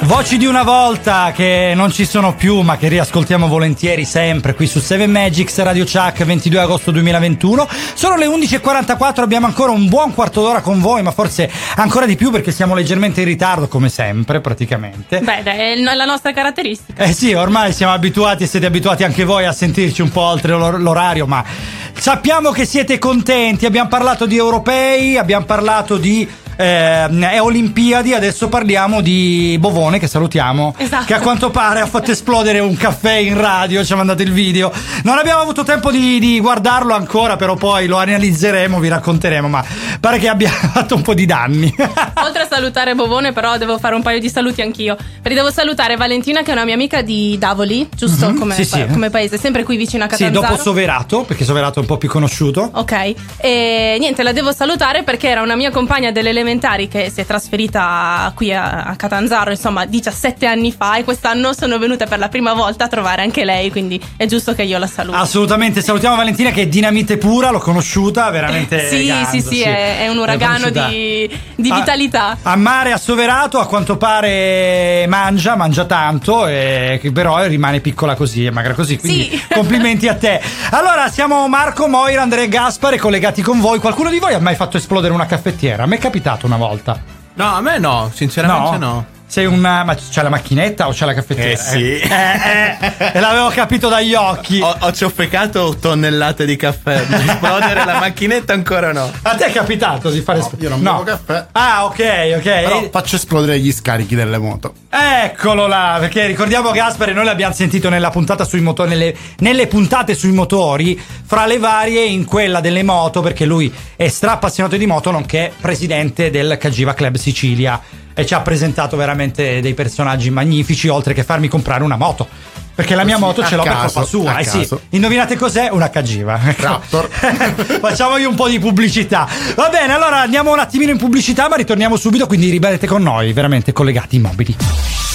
Voci 0.08 0.38
di 0.38 0.46
una 0.46 0.62
volta 0.62 1.32
che 1.34 1.74
non 1.76 1.92
ci 1.92 2.06
sono 2.06 2.34
più, 2.34 2.62
ma 2.62 2.78
che 2.78 2.88
riascoltiamo 2.88 3.46
volentieri 3.46 4.06
sempre 4.06 4.54
qui 4.54 4.66
su 4.66 4.80
7 4.80 5.06
Magics 5.06 5.58
Radio 5.58 5.84
Chuck 5.84 6.24
22 6.24 6.58
agosto 6.58 6.90
2021. 6.92 7.68
Sono 7.92 8.16
le 8.16 8.26
11.44, 8.26 9.20
abbiamo 9.20 9.44
ancora 9.44 9.70
un 9.70 9.86
buon 9.86 10.14
quarto 10.14 10.40
d'ora 10.40 10.62
con 10.62 10.80
voi, 10.80 11.02
ma 11.02 11.10
forse 11.10 11.50
ancora 11.76 12.06
di 12.06 12.16
più 12.16 12.30
perché 12.30 12.52
siamo 12.52 12.74
leggermente 12.74 13.20
in 13.20 13.26
ritardo, 13.26 13.68
come 13.68 13.90
sempre, 13.90 14.40
praticamente. 14.40 15.20
Beh, 15.20 15.42
dai, 15.42 15.58
è 15.58 15.76
la 15.76 16.06
nostra 16.06 16.32
caratteristica. 16.32 17.04
Eh 17.04 17.12
sì, 17.12 17.34
ormai 17.34 17.74
siamo 17.74 17.92
abituati 17.92 18.44
e 18.44 18.46
siete 18.46 18.64
abituati 18.64 19.04
anche 19.04 19.24
voi 19.24 19.44
a 19.44 19.52
sentirci 19.52 20.00
un 20.00 20.08
po' 20.08 20.22
oltre 20.22 20.52
l'or- 20.52 20.80
l'orario, 20.80 21.26
ma 21.26 21.44
sappiamo 21.92 22.50
che 22.50 22.64
siete 22.64 22.98
contenti. 22.98 23.66
Abbiamo 23.66 23.90
parlato 23.90 24.24
di 24.24 24.38
europei, 24.38 25.18
abbiamo 25.18 25.44
parlato 25.44 25.98
di 25.98 26.26
ehm, 26.58 27.24
è 27.24 27.40
Olimpiadi, 27.40 28.12
adesso 28.14 28.48
parliamo 28.48 29.00
di 29.00 29.56
Bovone, 29.60 29.98
che 29.98 30.08
salutiamo, 30.08 30.74
Esatto. 30.76 31.04
che 31.04 31.14
a 31.14 31.20
quanto 31.20 31.50
pare 31.50 31.80
ha 31.80 31.86
fatto 31.86 32.10
esplodere 32.10 32.58
un 32.58 32.76
caffè 32.76 33.14
in 33.14 33.40
radio, 33.40 33.84
ci 33.84 33.92
ha 33.92 33.96
mandato 33.96 34.22
il 34.22 34.32
video. 34.32 34.72
Non 35.04 35.18
abbiamo 35.18 35.40
avuto 35.40 35.62
tempo 35.62 35.90
di, 35.90 36.18
di 36.18 36.40
guardarlo 36.40 36.94
ancora, 36.94 37.36
però 37.36 37.54
poi 37.54 37.86
lo 37.86 37.96
analizzeremo, 37.98 38.78
vi 38.80 38.88
racconteremo, 38.88 39.48
ma 39.48 39.64
pare 40.00 40.18
che 40.18 40.28
abbia 40.28 40.50
fatto 40.72 40.94
un 40.96 41.02
po' 41.02 41.14
di 41.14 41.26
danni. 41.26 41.72
Oltre 42.24 42.42
a 42.42 42.46
salutare 42.48 42.94
Bovone, 42.94 43.32
però 43.32 43.56
devo 43.56 43.78
fare 43.78 43.94
un 43.94 44.02
paio 44.02 44.18
di 44.18 44.28
saluti 44.28 44.60
anch'io. 44.60 44.96
Perché 44.96 45.34
devo 45.34 45.50
salutare 45.52 45.96
Valentina, 45.96 46.42
che 46.42 46.50
è 46.50 46.52
una 46.54 46.64
mia 46.64 46.74
amica 46.74 47.02
di 47.02 47.36
Davoli, 47.38 47.88
giusto? 47.94 48.30
Mhm, 48.30 48.38
come, 48.38 48.54
sì, 48.54 48.64
sì. 48.64 48.84
come 48.90 49.10
paese, 49.10 49.38
sempre 49.38 49.62
qui 49.62 49.76
vicino 49.76 50.04
a 50.04 50.08
sì, 50.10 50.24
Catanzaro. 50.24 50.48
dopo 50.48 50.62
Soverato, 50.62 51.22
perché 51.22 51.44
Soverato 51.44 51.78
è 51.78 51.82
un 51.82 51.86
po' 51.86 51.98
più 51.98 52.08
conosciuto. 52.08 52.70
Ok, 52.74 53.14
e 53.38 53.96
niente, 54.00 54.22
la 54.22 54.32
devo 54.32 54.52
salutare 54.52 55.02
perché 55.04 55.28
era 55.28 55.42
una 55.42 55.54
mia 55.56 55.70
compagna 55.70 56.10
delle 56.10 56.32
elementari 56.48 56.88
che 56.88 57.10
si 57.10 57.20
è 57.20 57.26
trasferita 57.26 58.32
qui 58.34 58.52
a, 58.52 58.84
a 58.84 58.96
Catanzaro, 58.96 59.50
insomma, 59.50 59.84
17 59.84 60.46
anni 60.46 60.72
fa 60.72 60.96
e 60.96 61.04
quest'anno 61.04 61.52
sono 61.52 61.78
venuta 61.78 62.06
per 62.06 62.18
la 62.18 62.28
prima 62.28 62.54
volta 62.54 62.84
a 62.84 62.88
trovare 62.88 63.22
anche 63.22 63.44
lei, 63.44 63.70
quindi 63.70 64.00
è 64.16 64.26
giusto 64.26 64.54
che 64.54 64.62
io 64.62 64.78
la 64.78 64.86
saluti. 64.86 65.16
Assolutamente, 65.18 65.82
salutiamo 65.82 66.16
Valentina 66.16 66.50
che 66.50 66.62
è 66.62 66.66
dinamite 66.66 67.18
pura, 67.18 67.50
l'ho 67.50 67.58
conosciuta, 67.58 68.30
veramente. 68.30 68.88
sì, 68.88 69.06
ganzo, 69.06 69.30
sì, 69.30 69.40
sì, 69.40 69.60
È, 69.60 70.00
è 70.00 70.08
un 70.08 70.18
uragano 70.18 70.70
di, 70.70 71.30
di 71.54 71.72
vitalità. 71.72 72.38
A 72.42 72.56
mare 72.56 72.92
assoverato, 72.92 73.58
a 73.58 73.66
quanto 73.66 73.96
pare 73.96 75.04
mangia, 75.08 75.54
mangia 75.56 75.84
tanto, 75.84 76.46
e 76.46 77.00
però 77.12 77.44
rimane 77.44 77.80
piccola 77.80 78.14
così, 78.14 78.46
è 78.46 78.50
magra 78.50 78.74
così. 78.74 78.98
Quindi 78.98 79.28
Sì. 79.30 79.42
complimenti 79.52 80.08
a 80.08 80.14
te. 80.14 80.40
Allora, 80.70 81.10
siamo 81.10 81.46
Marco, 81.48 81.88
Moira, 81.88 82.22
Andrea 82.22 82.44
e 82.44 82.48
Gaspare 82.48 82.98
collegati 82.98 83.42
con 83.42 83.60
voi. 83.60 83.78
Qualcuno 83.78 84.10
di 84.10 84.18
voi 84.18 84.32
ha 84.34 84.38
mai 84.38 84.54
fatto 84.54 84.76
esplodere 84.76 85.12
una 85.12 85.26
caffettiera? 85.26 85.82
A 85.82 85.86
me 85.86 85.96
è 85.96 85.98
capitato 85.98 86.37
una 86.46 86.56
volta. 86.56 87.00
No, 87.36 87.56
a 87.56 87.62
me 87.62 87.78
no, 87.78 88.10
sinceramente 88.12 88.78
no. 88.78 89.17
Sei 89.28 89.44
una. 89.44 89.84
Ma 89.84 89.94
c'è 89.94 90.22
la 90.22 90.30
macchinetta 90.30 90.88
o 90.88 90.92
c'è 90.92 91.04
la 91.04 91.12
caffettiera? 91.12 91.50
Eh 91.50 91.56
sì. 91.56 91.98
Eh, 91.98 92.78
eh, 92.80 93.12
e 93.12 93.20
l'avevo 93.20 93.50
capito 93.50 93.88
dagli 93.88 94.14
occhi. 94.14 94.58
Ho, 94.60 94.74
ho 94.78 94.92
ciofecato 94.92 95.76
tonnellate 95.78 96.46
di 96.46 96.56
caffè. 96.56 97.04
Di 97.06 97.28
esplodere 97.28 97.84
la 97.84 97.98
macchinetta 97.98 98.54
ancora 98.54 98.92
no. 98.92 99.10
A 99.22 99.34
te 99.34 99.46
è 99.46 99.52
capitato 99.52 100.10
di 100.10 100.20
fare 100.20 100.38
esplodere? 100.38 100.70
Io 100.70 100.76
non 100.76 100.82
bevo 100.82 101.02
caffè. 101.02 101.46
Ah, 101.52 101.84
ok, 101.84 102.34
ok. 102.36 102.42
Però 102.42 102.88
faccio 102.90 103.16
esplodere 103.16 103.58
gli 103.58 103.70
scarichi 103.70 104.14
delle 104.14 104.38
moto. 104.38 104.72
Eccolo 104.88 105.66
là, 105.66 105.98
perché 106.00 106.26
ricordiamo 106.26 106.70
Gaspare, 106.70 107.12
noi 107.12 107.24
l'abbiamo 107.24 107.52
sentito 107.52 107.90
nella 107.90 108.10
puntata 108.10 108.44
sui 108.44 108.60
motori, 108.60 108.88
nelle, 108.88 109.14
nelle 109.38 109.66
puntate 109.66 110.14
sui 110.14 110.32
motori, 110.32 110.98
fra 110.98 111.44
le 111.44 111.58
varie 111.58 112.04
in 112.04 112.24
quella 112.24 112.60
delle 112.60 112.82
moto, 112.82 113.20
perché 113.20 113.44
lui 113.44 113.72
è 113.96 114.08
stra 114.08 114.32
appassionato 114.32 114.76
di 114.76 114.86
moto, 114.86 115.10
nonché 115.10 115.52
presidente 115.60 116.30
del 116.30 116.56
Cagiva 116.58 116.94
Club 116.94 117.16
Sicilia 117.16 117.80
e 118.18 118.26
ci 118.26 118.34
ha 118.34 118.40
presentato 118.40 118.96
veramente 118.96 119.60
dei 119.60 119.74
personaggi 119.74 120.28
magnifici, 120.28 120.88
oltre 120.88 121.14
che 121.14 121.22
farmi 121.22 121.46
comprare 121.46 121.84
una 121.84 121.94
moto. 121.94 122.26
Perché 122.74 122.96
la 122.96 123.04
mia 123.04 123.14
Così, 123.14 123.26
moto 123.26 123.44
ce 123.44 123.54
l'ho 123.54 123.62
per 123.62 123.72
caso, 123.72 123.92
colpa 123.92 124.08
sua. 124.08 124.38
Eh 124.38 124.44
sì, 124.44 124.68
indovinate 124.90 125.36
cos'è? 125.36 125.68
Una 125.70 125.88
Cagiva. 125.88 126.36
Raptor. 126.56 127.06
Facciamogli 127.80 128.24
un 128.24 128.34
po' 128.34 128.48
di 128.48 128.58
pubblicità. 128.58 129.28
Va 129.54 129.68
bene, 129.68 129.92
allora 129.92 130.18
andiamo 130.18 130.52
un 130.52 130.58
attimino 130.58 130.90
in 130.90 130.98
pubblicità, 130.98 131.48
ma 131.48 131.54
ritorniamo 131.54 131.96
subito, 131.96 132.26
quindi 132.26 132.50
rimanete 132.50 132.88
con 132.88 133.02
noi, 133.02 133.32
veramente 133.32 133.72
collegati 133.72 134.16
immobili. 134.16 134.56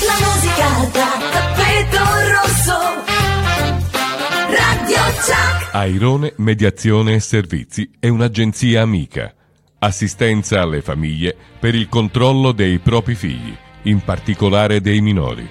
La 0.06 0.26
musica 0.26 0.68
da 0.94 1.08
tappeto 1.30 2.04
rosso. 2.32 2.78
Radio 4.48 4.98
Chuck. 5.16 5.76
Airone 5.76 6.34
Mediazione 6.38 7.16
e 7.16 7.20
Servizi 7.20 7.90
è 8.00 8.08
un'agenzia 8.08 8.82
amica. 8.82 9.34
Assistenza 9.84 10.62
alle 10.62 10.82
famiglie 10.82 11.36
per 11.60 11.76
il 11.76 11.90
controllo 11.90 12.54
dei 12.54 12.80
propri 12.80 13.16
figli, 13.16 13.54
in 13.82 14.00
particolare 14.00 14.80
dei 14.80 15.02
minori. 15.02 15.46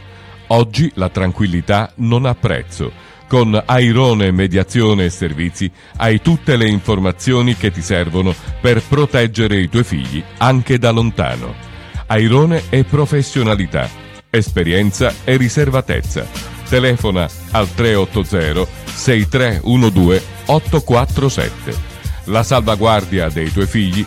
Oggi 0.47 0.91
la 0.95 1.11
tranquillità 1.11 1.93
non 1.97 2.25
ha 2.25 2.35
prezzo. 2.35 2.91
Con 3.29 3.63
Airone 3.63 4.31
Mediazione 4.31 5.05
e 5.05 5.11
Servizi 5.11 5.71
hai 5.99 6.23
tutte 6.23 6.57
le 6.57 6.67
informazioni 6.67 7.57
che 7.57 7.71
ti 7.71 7.83
servono 7.83 8.35
per 8.63 8.83
proteggere 8.83 9.61
i 9.61 9.69
tuoi 9.69 9.85
figli 9.85 10.25
anche 10.39 10.79
da 10.79 10.93
lontano. 10.93 11.55
Airone 12.07 12.71
è 12.71 12.85
professionalità, 12.85 13.87
esperienza 14.31 15.13
e 15.25 15.37
riservatezza. 15.37 16.27
Telefona 16.71 17.29
al 17.51 17.69
380 17.71 18.67
6312 18.95 20.25
847. 20.47 21.91
La 22.27 22.43
salvaguardia 22.43 23.29
dei 23.29 23.51
tuoi 23.51 23.67
figli 23.67 24.07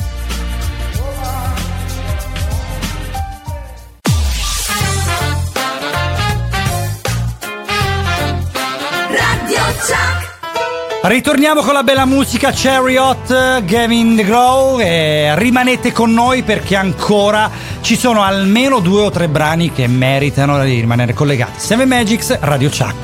Ritorniamo 11.11 11.59
con 11.59 11.73
la 11.73 11.83
bella 11.83 12.05
musica 12.05 12.53
Chariot, 12.53 13.65
Gavin 13.65 14.15
DeGraw 14.15 14.79
e 14.79 15.37
rimanete 15.37 15.91
con 15.91 16.13
noi 16.13 16.41
perché 16.41 16.77
ancora 16.77 17.51
ci 17.81 17.97
sono 17.97 18.23
almeno 18.23 18.79
due 18.79 19.01
o 19.01 19.09
tre 19.09 19.27
brani 19.27 19.73
che 19.73 19.87
meritano 19.87 20.63
di 20.63 20.79
rimanere 20.79 21.11
collegati. 21.11 21.59
Seven 21.59 21.89
Magics, 21.89 22.39
Radio 22.39 22.69
Chuck. 22.69 22.95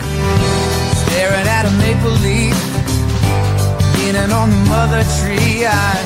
Staring 0.93 1.47
at 1.47 1.65
a 1.65 1.69
maple 1.71 2.17
leaf, 2.21 2.55
leaning 3.97 4.31
on 4.31 4.51
the 4.51 4.69
mother 4.69 5.05
tree. 5.19 5.65
I 5.65 5.97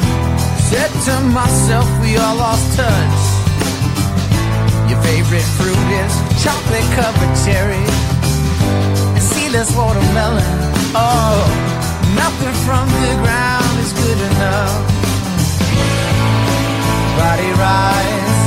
said 0.58 0.90
to 1.06 1.20
myself, 1.28 1.86
we 2.02 2.18
all 2.18 2.36
lost 2.36 2.78
touch. 2.78 3.30
Your 4.90 5.00
favorite 5.02 5.46
fruit 5.56 5.92
is 6.04 6.44
chocolate 6.44 6.96
covered 6.96 7.36
cherry 7.46 7.86
and 9.14 9.22
seedless 9.22 9.70
watermelon. 9.76 10.72
Oh, 10.96 11.71
nothing 12.16 12.56
from 12.66 12.88
the 12.90 13.10
ground 13.24 13.80
is 13.80 13.94
good 13.94 14.20
enough. 14.32 14.82
Body 17.18 17.52
rise, 17.66 18.41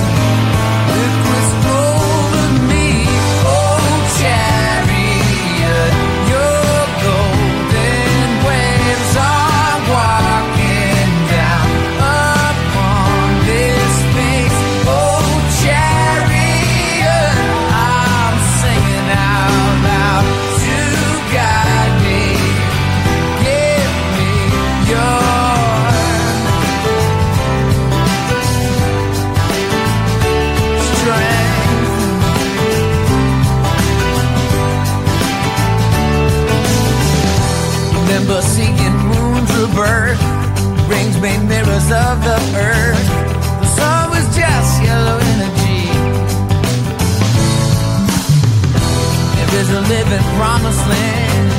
living 49.88 50.24
promised 50.38 50.86
land, 50.88 51.52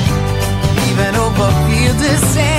even 0.88 1.14
over 1.16 1.48
fields 1.66 2.02
of 2.02 2.28
sand. 2.30 2.55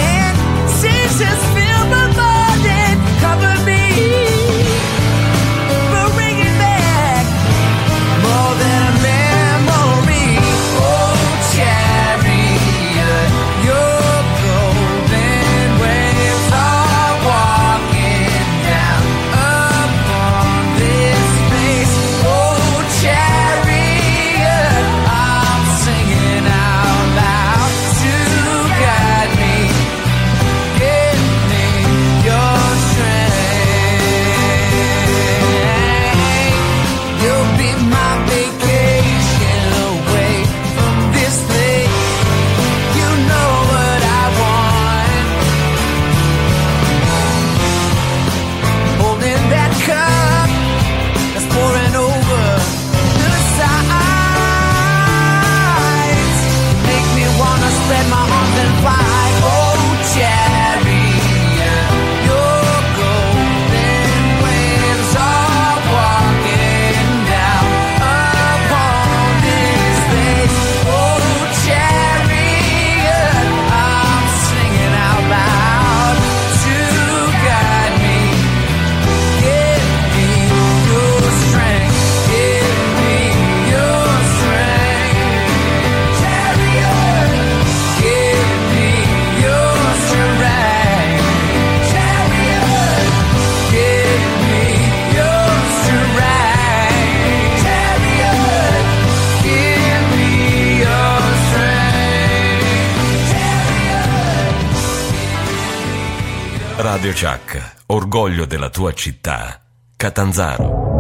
Radio 106.97 107.11
Chuck, 107.13 107.83
orgoglio 107.85 108.45
della 108.45 108.71
tua 108.71 108.91
città, 108.91 109.61
Catanzaro. 109.95 110.96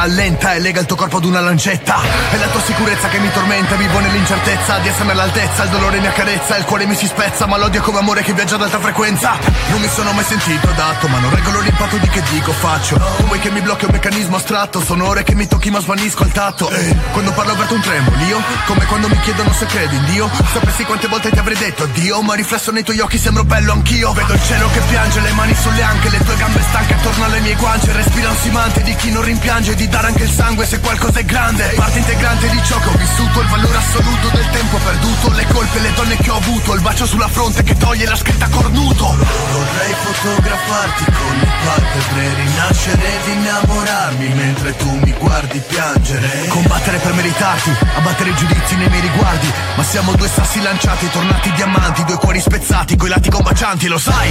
Rallenta 0.00 0.54
e 0.54 0.60
lega 0.60 0.80
il 0.80 0.86
tuo 0.86 0.96
corpo 0.96 1.18
ad 1.18 1.24
una 1.24 1.40
lancetta. 1.40 2.00
È 2.30 2.36
la 2.38 2.46
tua 2.46 2.62
sicurezza 2.62 3.08
che 3.08 3.18
mi 3.18 3.30
tormenta, 3.32 3.74
vivo 3.74 3.98
nell'incertezza 3.98 4.78
di 4.78 4.88
essere 4.88 5.10
all'altezza. 5.10 5.64
Il 5.64 5.68
dolore 5.68 6.00
mi 6.00 6.06
accarezza, 6.06 6.56
il 6.56 6.64
cuore 6.64 6.86
mi 6.86 6.94
si 6.94 7.06
spezza, 7.06 7.46
ma 7.46 7.58
l'odio 7.58 7.80
è 7.80 7.84
come 7.84 7.98
amore 7.98 8.22
che 8.22 8.32
viaggia 8.32 8.54
ad 8.54 8.62
alta 8.62 8.80
frequenza. 8.80 9.36
Non 9.68 9.78
mi 9.78 9.88
sono 9.88 10.12
mai 10.12 10.24
sentito 10.24 10.68
adatto, 10.68 11.06
ma 11.08 11.18
non 11.18 11.34
regolo 11.34 11.60
l'impatto 11.60 11.98
di 11.98 12.08
che 12.08 12.22
dico 12.30 12.50
faccio. 12.52 12.98
Vuoi 13.26 13.38
che 13.40 13.50
mi 13.50 13.60
blocchi 13.60 13.84
un 13.84 13.90
meccanismo 13.92 14.36
astratto, 14.36 14.80
sono 14.80 15.06
ore 15.06 15.22
che 15.22 15.34
mi 15.34 15.46
tocchi 15.60 15.70
ma 15.70 15.80
svanisco 15.80 16.22
al 16.22 16.32
tatto. 16.32 16.70
Eh, 16.70 16.96
Quando 17.12 17.32
parlo 17.32 17.52
avverto 17.52 17.74
un 17.74 17.82
tremolo, 17.82 18.16
io, 18.24 18.42
come 18.64 18.86
quando 18.86 19.08
mi 19.08 19.20
chiedono 19.20 19.52
se 19.52 19.66
credi 19.66 19.94
in 19.94 20.04
Dio. 20.06 20.30
Sapessi 20.52 20.84
quante 20.84 21.06
volte 21.06 21.28
ti 21.30 21.38
avrei 21.38 21.56
detto 21.56 21.82
addio, 21.84 22.22
ma 22.22 22.34
riflesso 22.34 22.70
nei 22.70 22.82
tuoi 22.82 22.98
occhi 23.00 23.18
sembro 23.18 23.44
bello 23.44 23.72
anch'io. 23.72 24.12
Vedo 24.14 24.32
il 24.32 24.42
cielo 24.42 24.70
che 24.70 24.80
piange, 24.88 25.20
le 25.20 25.32
mani 25.32 25.54
sulle 25.54 25.82
anche, 25.82 26.08
le 26.08 26.18
tue 26.24 26.36
gambe 26.36 26.62
stanche 26.66 26.94
attorno 26.94 27.24
alle 27.24 27.40
mie 27.40 27.54
guance. 27.56 27.92
Respira 27.92 28.30
ansimante 28.30 28.82
di 28.82 28.94
chi 28.94 29.10
non 29.10 29.22
rimpiange, 29.22 29.74
di 29.74 29.86
dare 29.88 30.06
anche 30.06 30.22
il 30.22 30.30
sangue 30.30 30.64
se 30.64 30.80
qualcosa 30.80 31.18
è 31.18 31.24
grande. 31.24 31.64
Parte 31.76 31.98
integrante 31.98 32.48
di 32.48 32.60
ciò 32.64 32.78
che 32.78 32.88
ho 32.88 32.96
vissuto, 32.96 33.40
il 33.40 33.48
valore 33.48 33.76
assoluto 33.76 34.28
del 34.28 34.48
tempo 34.50 34.78
perduto, 34.78 35.32
le 35.32 35.46
colpe, 35.52 35.78
le 35.80 35.92
donne 35.92 36.16
che 36.16 36.30
ho 36.30 36.36
avuto, 36.36 36.72
il 36.72 36.80
bacio 36.80 37.04
sulla 37.04 37.28
fronte 37.28 37.62
che 37.62 37.76
toglie 37.76 38.06
la 38.06 38.16
scritta 38.16 38.48
cornuto. 38.48 39.04
Vorrei 39.04 39.94
fotografarti 40.04 41.04
con 41.04 41.36
le 41.38 41.48
palpebre, 41.64 42.34
rinascere 42.34 43.04
ed 43.04 43.34
innamorarmi 43.34 44.28
mentre 44.28 44.76
tu 44.76 44.90
mi 45.02 45.12
guardi 45.18 45.49
piangere. 45.58 46.46
Combattere 46.48 46.98
per 46.98 47.12
meritarti, 47.12 47.70
abbattere 47.96 48.30
i 48.30 48.34
giudizi 48.34 48.76
nei 48.76 48.88
miei 48.88 49.00
riguardi, 49.00 49.52
ma 49.76 49.82
siamo 49.82 50.12
due 50.14 50.28
sassi 50.28 50.62
lanciati, 50.62 51.10
tornati 51.10 51.52
diamanti, 51.52 52.04
due 52.04 52.16
cuori 52.16 52.40
spezzati, 52.40 52.96
coi 52.96 53.08
lati 53.08 53.30
combacianti, 53.30 53.88
lo 53.88 53.98
sai. 53.98 54.30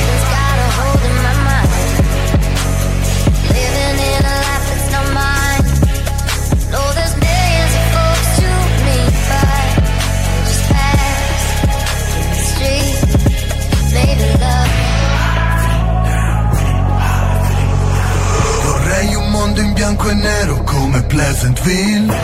Mondo 19.60 19.62
in 19.62 19.74
bianco 19.74 20.10
e 20.10 20.14
nero 20.14 20.64
come 20.64 21.02
Pleasantville. 21.04 22.18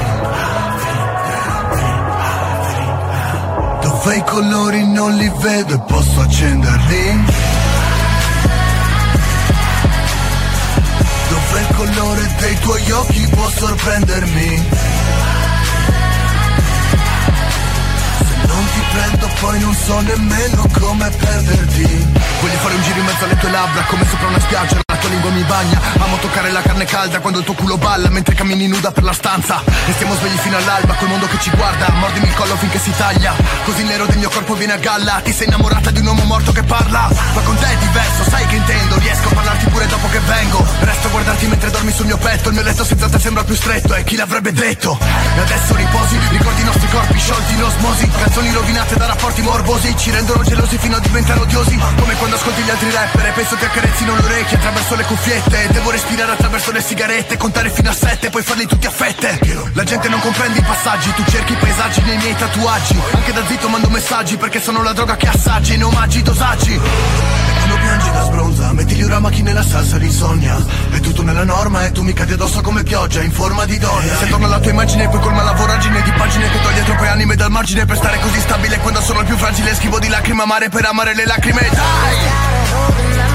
Dove 3.81 4.15
i 4.15 4.23
colori 4.23 4.87
non 4.87 5.15
li 5.15 5.31
vedo 5.39 5.73
e 5.75 5.79
posso 5.79 6.21
accenderli. 6.21 7.25
Dove 11.29 11.59
il 11.59 11.75
colore 11.75 12.35
dei 12.39 12.59
tuoi 12.59 12.91
occhi 12.91 13.27
può 13.29 13.49
sorprendermi. 13.49 14.67
Non 18.47 18.65
ti 18.73 18.81
prendo 18.91 19.29
poi 19.39 19.59
non 19.59 19.73
so 19.73 19.99
nemmeno 20.01 20.67
come 20.79 21.09
perderti. 21.09 22.13
Voglio 22.41 22.57
fare 22.57 22.75
un 22.75 22.81
giro 22.81 22.99
in 22.99 23.05
mezzo 23.05 23.23
alle 23.25 23.37
tue 23.37 23.49
labbra 23.49 23.83
come 23.83 24.05
sopra 24.07 24.27
una 24.27 24.39
spiaggia. 24.39 24.84
Tua 25.05 25.13
lingua 25.13 25.29
mi 25.29 25.43
bagna. 25.43 25.79
Amo 25.99 26.17
toccare 26.17 26.49
la 26.49 26.63
carne 26.63 26.85
calda 26.85 27.19
quando 27.19 27.37
il 27.37 27.45
tuo 27.45 27.53
culo 27.53 27.77
balla 27.77 28.09
mentre 28.09 28.33
cammini 28.33 28.65
nuda 28.65 28.89
per 28.89 29.03
la 29.03 29.13
stanza. 29.13 29.61
E 29.85 29.91
stiamo 29.93 30.15
svegli 30.15 30.37
fino 30.37 30.57
all'alba 30.57 30.95
col 30.95 31.09
mondo 31.09 31.27
che 31.27 31.37
ci 31.39 31.51
guarda. 31.51 31.91
Mordimi 31.99 32.25
il 32.25 32.33
collo 32.33 32.55
finché 32.55 32.79
si 32.79 32.91
taglia. 32.97 33.35
Così 33.65 33.81
il 33.81 33.85
nero 33.85 34.07
del 34.07 34.17
mio 34.17 34.29
corpo 34.29 34.55
viene 34.55 34.73
a 34.73 34.77
galla. 34.77 35.21
Ti 35.23 35.31
sei 35.31 35.45
innamorata 35.45 35.91
di 35.91 35.99
un 35.99 36.07
uomo 36.07 36.23
morto 36.23 36.51
che 36.51 36.63
parla. 36.63 37.07
Ma 37.35 37.41
con 37.41 37.55
te 37.55 37.71
è 37.71 37.77
diverso, 37.77 38.23
sai 38.27 38.47
che 38.47 38.55
intendo. 38.55 38.97
Riesco 38.97 39.27
a 39.29 39.33
parlarti 39.33 39.65
pure 39.67 39.85
dopo 39.85 40.09
che 40.09 40.19
vengo. 40.21 40.65
Resto 40.79 41.05
a 41.05 41.09
guardarti 41.11 41.45
mentre 41.45 41.69
dormi 41.69 41.91
sul 41.91 42.05
mio 42.07 42.17
petto. 42.17 42.49
Il 42.49 42.55
mio 42.55 42.63
letto 42.63 42.83
senza 42.83 43.07
te 43.07 43.19
sembra 43.19 43.43
più 43.43 43.53
stretto. 43.53 43.93
E 43.93 44.03
chi 44.03 44.15
l'avrebbe 44.15 44.53
detto? 44.53 44.97
E 45.35 45.39
adesso 45.39 45.75
riposi, 45.75 46.19
ricordi 46.31 46.61
i 46.61 46.65
nostri 46.65 46.87
corpi 46.89 47.19
sciolti 47.19 47.53
in 47.53 47.63
osmosi. 47.63 48.09
Canzoni 48.09 48.51
rovinate 48.51 48.95
da 48.95 49.05
rapporti 49.05 49.43
morbosi. 49.43 49.95
Ci 49.95 50.09
rendono 50.09 50.41
gelosi 50.41 50.79
fino 50.79 50.95
a 50.95 50.99
diventare 50.99 51.41
odiosi. 51.41 51.77
Come 51.99 52.15
quando 52.15 52.37
ascolti 52.37 52.63
gli 52.63 52.71
altri 52.71 52.89
rapper 52.89 53.27
e 53.27 53.31
penso 53.33 53.55
che 53.55 53.65
accarezzino 53.65 54.15
le 54.15 54.23
orecchie 54.23 54.57
attraverso 54.57 54.94
le 54.95 55.03
cuffiette. 55.03 55.67
Devo 55.71 55.91
respirare 55.91 56.31
attraverso 56.31 56.71
le 56.71 56.81
sigarette, 56.81 57.37
contare 57.37 57.69
fino 57.69 57.89
a 57.89 57.93
sette, 57.93 58.29
poi 58.29 58.41
farli 58.41 58.65
tutti 58.65 58.87
a 58.87 58.91
fette. 58.91 59.39
La 59.73 59.83
gente 59.83 60.07
non 60.09 60.19
comprende 60.19 60.59
i 60.59 60.61
passaggi, 60.61 61.13
tu 61.13 61.23
cerchi 61.29 61.53
i 61.53 61.55
paesaggi 61.55 62.01
nei 62.01 62.17
miei 62.17 62.35
tatuaggi. 62.35 62.99
Anche 63.13 63.33
da 63.33 63.45
zitto 63.45 63.69
mando 63.69 63.89
messaggi 63.89 64.37
perché 64.37 64.61
sono 64.61 64.81
la 64.83 64.93
droga 64.93 65.15
che 65.15 65.27
assaggi 65.27 65.77
ne 65.77 65.83
omaggi 65.83 66.21
dosaggi. 66.21 66.79
Quando 67.57 67.75
piangi 67.77 68.11
la 68.11 68.23
sbronza, 68.23 68.73
metti 68.73 68.95
gli 68.95 69.01
uramaki 69.01 69.41
nella 69.41 69.63
salsa 69.63 69.97
l'insonnia. 69.97 70.63
È 70.91 70.99
tutto 70.99 71.23
nella 71.23 71.43
norma 71.43 71.85
e 71.85 71.91
tu 71.91 72.03
mi 72.03 72.13
cadi 72.13 72.33
addosso 72.33 72.61
come 72.61 72.83
pioggia 72.83 73.21
in 73.21 73.31
forma 73.31 73.65
di 73.65 73.77
donna. 73.77 74.15
Se 74.17 74.27
torno 74.27 74.45
alla 74.45 74.59
tua 74.59 74.71
immagine 74.71 75.09
poi 75.09 75.19
colma 75.19 75.43
la 75.43 75.53
voragine 75.53 76.01
di 76.03 76.11
pagine 76.11 76.49
che 76.49 76.61
toglie 76.61 76.83
troppe 76.83 77.07
anime 77.07 77.35
dal 77.35 77.51
margine 77.51 77.85
per 77.85 77.97
stare 77.97 78.19
così 78.19 78.39
stabile 78.39 78.77
quando 78.79 79.01
sono 79.01 79.21
il 79.21 79.25
più 79.25 79.35
fragile. 79.35 79.73
Schivo 79.73 79.99
di 79.99 80.07
lacrime 80.07 80.43
amare 80.43 80.69
per 80.69 80.85
amare 80.85 81.15
le 81.15 81.25
lacrime. 81.25 81.69
Dai! 81.71 83.34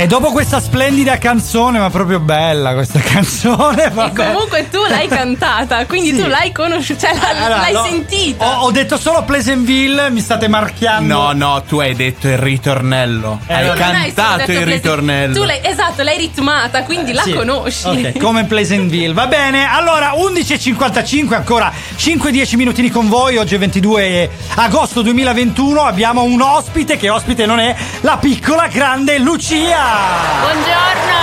E 0.00 0.06
dopo 0.06 0.30
questa 0.30 0.60
splendida 0.60 1.18
canzone, 1.18 1.80
ma 1.80 1.90
proprio 1.90 2.20
bella 2.20 2.72
questa 2.72 3.00
canzone, 3.02 3.86
E 3.86 3.90
vabbè. 3.90 4.26
comunque 4.32 4.68
tu 4.70 4.78
l'hai 4.88 5.08
cantata, 5.08 5.84
quindi 5.86 6.14
tu 6.16 6.24
l'hai 6.28 6.52
conosciuta, 6.52 7.08
cioè 7.08 7.18
la- 7.18 7.28
Allora, 7.30 7.56
l'hai 7.62 7.72
no, 7.72 7.82
sentita. 7.84 8.44
Ho, 8.60 8.66
ho 8.66 8.70
detto 8.70 8.96
solo 8.96 9.24
Pleasantville, 9.24 10.08
mi 10.10 10.20
state 10.20 10.46
marchiando. 10.46 11.14
No, 11.14 11.32
no, 11.32 11.62
tu 11.66 11.80
hai 11.80 11.96
detto 11.96 12.28
il 12.28 12.38
ritornello. 12.38 13.40
Eh, 13.48 13.54
hai 13.54 13.64
solo 13.66 13.76
cantato 13.76 14.52
il 14.52 14.64
ritornello. 14.66 15.34
Tu 15.34 15.42
l'hai, 15.42 15.58
esatto, 15.64 16.04
l'hai 16.04 16.16
ritmata, 16.18 16.84
quindi 16.84 17.12
la 17.12 17.22
Sì. 17.22 17.32
conosci. 17.32 17.88
Ok, 17.88 18.18
come 18.20 18.44
Pleasantville. 18.44 19.12
Va 19.12 19.26
bene, 19.26 19.68
allora 19.68 20.12
11.55, 20.12 21.34
ancora 21.34 21.72
5-10 21.96 22.54
minutini 22.54 22.88
con 22.90 23.08
voi. 23.08 23.36
Oggi 23.36 23.56
è 23.56 23.58
22 23.58 24.30
agosto 24.54 25.02
2021. 25.02 25.82
Abbiamo 25.82 26.22
un 26.22 26.40
ospite, 26.40 26.96
che 26.96 27.10
ospite 27.10 27.46
non 27.46 27.58
è, 27.58 27.74
la 28.02 28.16
piccola 28.16 28.68
grande 28.68 29.18
Lucia. 29.18 29.86
Buongiorno. 30.40 31.16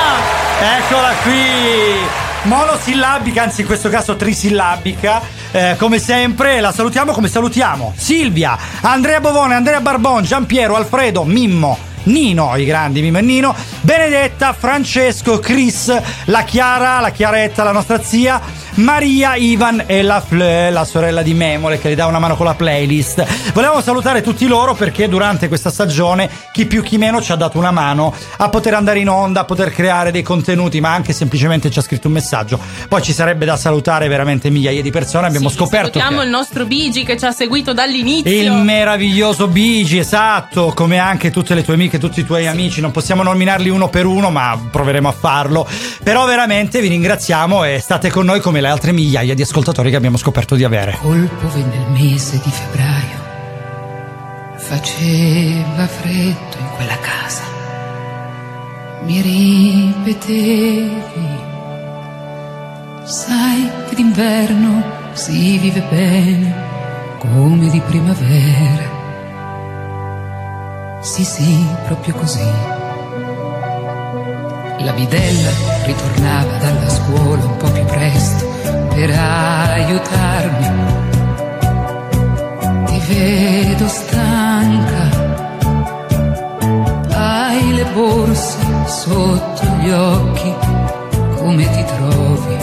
Eccola 0.77 1.11
qui. 1.21 2.23
Monosillabica, 2.43 3.43
anzi 3.43 3.61
in 3.61 3.67
questo 3.67 3.89
caso 3.89 4.15
trisillabica. 4.15 5.21
Eh, 5.51 5.75
come 5.77 5.99
sempre 5.99 6.59
la 6.59 6.73
salutiamo 6.73 7.13
come 7.13 7.29
salutiamo 7.29 7.93
Silvia, 7.95 8.57
Andrea 8.81 9.21
Bovone, 9.21 9.55
Andrea 9.55 9.79
Barbon, 9.79 10.23
Giampiero, 10.23 10.75
Alfredo, 10.75 11.23
Mimmo, 11.23 11.77
Nino, 12.03 12.55
i 12.57 12.65
grandi 12.65 13.01
Mimmo 13.01 13.19
e 13.19 13.21
Nino, 13.21 13.55
Benedetta, 13.81 14.53
Francesco, 14.53 15.39
Chris, 15.39 15.95
la 16.25 16.43
Chiara, 16.43 16.99
la 16.99 17.11
Chiaretta, 17.11 17.63
la 17.63 17.71
nostra 17.71 18.01
zia, 18.03 18.41
Maria, 18.75 19.35
Ivan 19.35 19.83
e 19.85 20.01
la 20.01 20.19
Fleur, 20.19 20.71
la 20.71 20.83
sorella 20.83 21.21
di 21.21 21.33
Memole 21.33 21.79
che 21.79 21.87
le 21.87 21.95
dà 21.95 22.07
una 22.07 22.19
mano 22.19 22.35
con 22.35 22.45
la 22.45 22.55
playlist. 22.55 23.53
Volevamo 23.53 23.81
salutare 23.81 24.21
tutti 24.21 24.45
loro 24.47 24.73
perché 24.73 25.07
durante 25.07 25.47
questa 25.47 25.69
stagione 25.69 26.29
chi 26.51 26.65
più 26.65 26.83
chi 26.83 26.97
meno 26.97 27.21
ci 27.21 27.31
ha 27.31 27.35
dato 27.35 27.57
una 27.57 27.71
mano 27.71 28.13
a 28.37 28.49
poter 28.49 28.73
andare 28.73 28.99
in 28.99 29.07
onda, 29.07 29.41
a 29.41 29.45
poter 29.45 29.71
creare 29.71 30.11
dei 30.11 30.23
contenuti, 30.23 30.81
ma 30.81 30.93
anche 30.93 31.13
semplicemente 31.13 31.69
ci 31.69 31.79
ha 31.79 31.81
scritto 31.81 32.07
un 32.07 32.13
messaggio. 32.13 32.59
Poi 32.89 33.01
ci 33.01 33.13
sarebbe 33.13 33.45
da 33.45 33.55
salutare 33.55 34.09
veramente 34.09 34.49
migliaia 34.49 34.81
di 34.81 34.91
persone, 34.91 35.27
abbiamo 35.27 35.47
scoperto 35.47 35.97
Salutiamo 35.99 36.19
che 36.19 36.25
il 36.25 36.29
nostro 36.31 36.65
Bigi 36.65 37.05
che 37.05 37.17
ci 37.17 37.25
ha 37.25 37.31
seguito 37.31 37.73
dall'inizio. 37.73 38.29
il 38.29 38.51
meraviglioso 38.51 39.47
Bigi, 39.47 39.99
esatto, 39.99 40.73
come 40.75 40.97
anche 40.97 41.31
tutte 41.31 41.53
le 41.53 41.63
tue 41.63 41.75
amiche, 41.75 41.97
tutti 41.97 42.19
i 42.19 42.25
tuoi 42.25 42.45
amici. 42.45 42.81
Non 42.81 42.91
possiamo 42.91 43.23
nominarli 43.23 43.69
uno 43.69 43.87
per 43.87 44.05
uno, 44.05 44.31
ma 44.31 44.59
proveremo 44.69 45.07
a 45.07 45.13
farlo. 45.13 45.65
Però 46.03 46.25
veramente 46.25 46.81
vi 46.81 46.89
ringraziamo 46.89 47.63
e 47.63 47.79
state 47.79 48.09
con 48.09 48.25
noi 48.25 48.41
come 48.41 48.63
le 48.65 48.71
altre 48.71 48.91
migliaia 48.93 49.35
di 49.35 49.43
ascoltatori 49.43 49.91
che 49.91 49.95
abbiamo 49.95 50.17
scoperto 50.17 50.55
di 50.55 50.63
avere. 50.63 50.97
colpo 50.99 51.47
venne 51.49 51.75
il 51.75 51.85
mese 51.91 52.41
di 52.43 52.49
febbraio. 52.49 53.23
Faceva 54.57 55.85
freddo 55.85 56.57
in 56.57 56.69
quella 56.75 56.97
casa. 56.97 57.43
Mi 59.03 59.21
ripetevi, 60.01 60.89
sai 63.03 63.69
che 63.87 63.95
d'inverno 63.95 64.83
si 65.13 65.59
vive 65.59 65.83
bene 65.87 66.55
come 67.19 67.69
di 67.69 67.79
primavera. 67.81 68.93
Sì, 71.01 71.23
sì, 71.23 71.67
proprio 71.85 72.15
così. 72.15 72.49
La 74.79 74.91
bidella 74.91 75.51
ritornava 75.85 76.57
dalla 76.57 76.89
scuola 76.89 77.45
un 77.45 77.57
po' 77.57 77.69
più 77.69 77.85
presto 77.85 78.54
per 78.93 79.09
aiutarmi. 79.09 80.69
Ti 82.85 82.99
vedo 83.07 83.87
stanca, 83.87 85.03
hai 87.11 87.73
le 87.73 87.85
borse 87.93 88.57
sotto 88.85 89.63
gli 89.79 89.89
occhi, 89.91 90.53
come 91.37 91.69
ti 91.69 91.85
trovi 91.85 92.57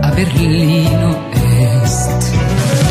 a 0.00 0.08
Berlino 0.14 1.30
Est? 1.32 2.81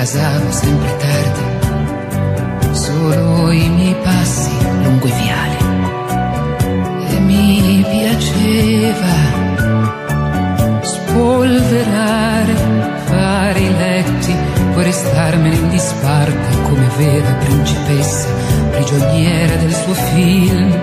Rincasavo 0.00 0.50
sempre 0.50 0.96
tardi, 0.96 2.74
solo 2.74 3.50
i 3.50 3.68
miei 3.68 3.94
passi 4.02 4.50
lungo 4.82 5.06
i 5.06 5.12
viali. 5.12 5.56
E 7.10 7.20
mi 7.20 7.84
piaceva 7.86 9.14
spolverare, 10.80 12.54
fare 13.04 13.60
i 13.60 13.76
letti, 13.76 14.34
poi 14.72 14.84
restarmene 14.84 15.56
in 15.56 15.68
disparte 15.68 16.62
come 16.62 16.88
vera 16.96 17.34
principessa, 17.34 18.28
prigioniera 18.70 19.54
del 19.56 19.74
suo 19.74 19.92
film, 19.92 20.80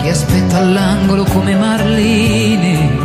che 0.00 0.08
aspetta 0.08 0.56
all'angolo 0.56 1.24
come 1.24 1.54
Marlene. 1.54 3.03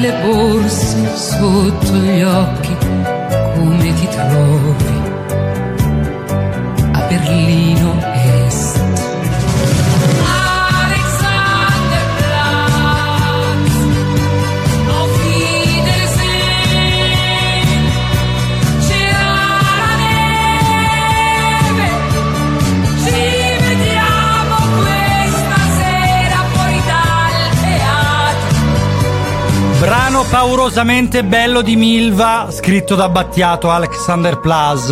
Le 0.00 0.12
borse 0.22 1.16
sotto 1.16 1.94
gli 1.94 2.20
occhi, 2.20 2.76
come 3.54 3.94
ti 3.94 4.08
trovi? 4.08 4.98
A 6.92 7.06
Berlino 7.08 8.13
paurosamente 30.34 31.22
bello 31.22 31.62
di 31.62 31.76
Milva, 31.76 32.48
scritto 32.50 32.96
da 32.96 33.08
Battiato 33.08 33.70
Alexander 33.70 34.40
Plaz. 34.40 34.88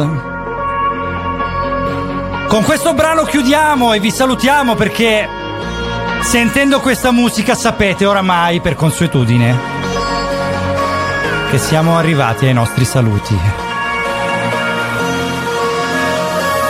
Con 2.46 2.62
questo 2.62 2.94
brano 2.94 3.24
chiudiamo 3.24 3.92
e 3.92 3.98
vi 3.98 4.12
salutiamo 4.12 4.76
perché 4.76 5.28
sentendo 6.20 6.78
questa 6.78 7.10
musica 7.10 7.56
sapete 7.56 8.06
oramai 8.06 8.60
per 8.60 8.76
consuetudine 8.76 9.58
che 11.50 11.58
siamo 11.58 11.96
arrivati 11.96 12.46
ai 12.46 12.54
nostri 12.54 12.84
saluti. 12.84 13.36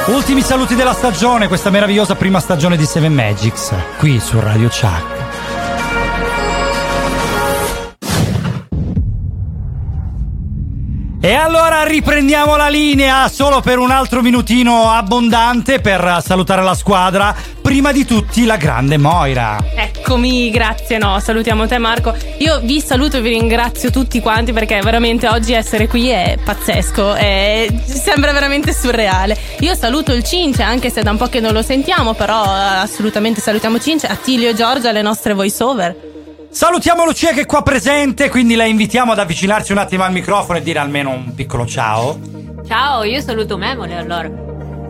Ultimi 0.07 0.41
saluti 0.41 0.75
della 0.75 0.94
stagione, 0.94 1.47
questa 1.47 1.68
meravigliosa 1.68 2.15
prima 2.15 2.41
stagione 2.41 2.78
di 2.78 2.86
Seven 2.86 3.12
Magics, 3.12 3.75
qui 3.99 4.18
su 4.18 4.41
Radio 4.41 4.68
Chuck. 4.68 5.11
E 11.25 11.34
allora 11.34 11.84
riprendiamo 11.84 12.57
la 12.57 12.67
linea 12.67 13.28
solo 13.28 13.60
per 13.60 13.78
un 13.78 13.92
altro 13.92 14.23
minutino 14.23 14.91
abbondante 14.91 15.78
per 15.78 16.18
salutare 16.20 16.65
la 16.65 16.75
squadra. 16.75 17.33
Prima 17.62 17.92
di 17.92 18.05
tutti 18.05 18.44
la 18.44 18.57
grande 18.57 18.99
Moira. 18.99 19.57
Eccomi, 19.76 20.51
grazie, 20.51 20.99
no, 20.99 21.20
salutiamo 21.20 21.68
te 21.68 21.78
Marco. 21.78 22.12
Io 22.39 22.59
vi 22.65 22.81
saluto 22.81 23.18
e 23.18 23.20
vi 23.20 23.28
ringrazio 23.28 23.92
tutti 23.92 24.20
quanti 24.20 24.52
perché 24.52 24.81
veramente 24.81 25.28
oggi 25.28 25.52
essere 25.52 25.86
qui 25.86 26.09
è 26.09 26.39
pazzesco, 26.44 27.15
è- 27.15 27.68
sembra 27.84 28.33
veramente 28.33 28.73
surreale. 28.73 29.39
Io 29.60 29.76
saluto 29.76 30.12
il 30.12 30.25
Cince, 30.25 30.65
anche 30.65 30.91
se 30.91 31.02
da 31.02 31.12
un 31.12 31.18
po' 31.18 31.28
che 31.28 31.39
non 31.39 31.52
lo 31.52 31.62
sentiamo, 31.62 32.15
però 32.15 32.44
eh, 32.44 32.81
assolutamente 32.81 33.41
salutiamo 33.41 33.78
Cince, 33.78 34.09
Attilio 34.09 34.51
e 34.51 34.55
Giorgia, 34.55 34.91
le 34.91 35.02
nostre 35.02 35.34
voice 35.34 35.62
over. 35.62 36.10
Salutiamo 36.53 37.07
Lucia 37.07 37.33
che 37.33 37.41
è 37.41 37.47
qua 37.47 37.63
presente, 37.63 38.29
quindi 38.29 38.57
la 38.57 38.67
invitiamo 38.67 39.13
ad 39.13 39.19
avvicinarsi 39.19 39.73
un 39.73 39.79
attimo 39.79 40.05
al 40.05 40.13
microfono 40.13 40.59
e 40.59 40.63
dire 40.63 40.81
almeno 40.81 41.09
un 41.09 41.35
piccolo 41.35 41.67
ciao. 41.67 42.21
Ciao, 42.69 43.05
io 43.05 43.23
saluto 43.23 43.57
Memole 43.57 43.97
allora. 43.97 44.31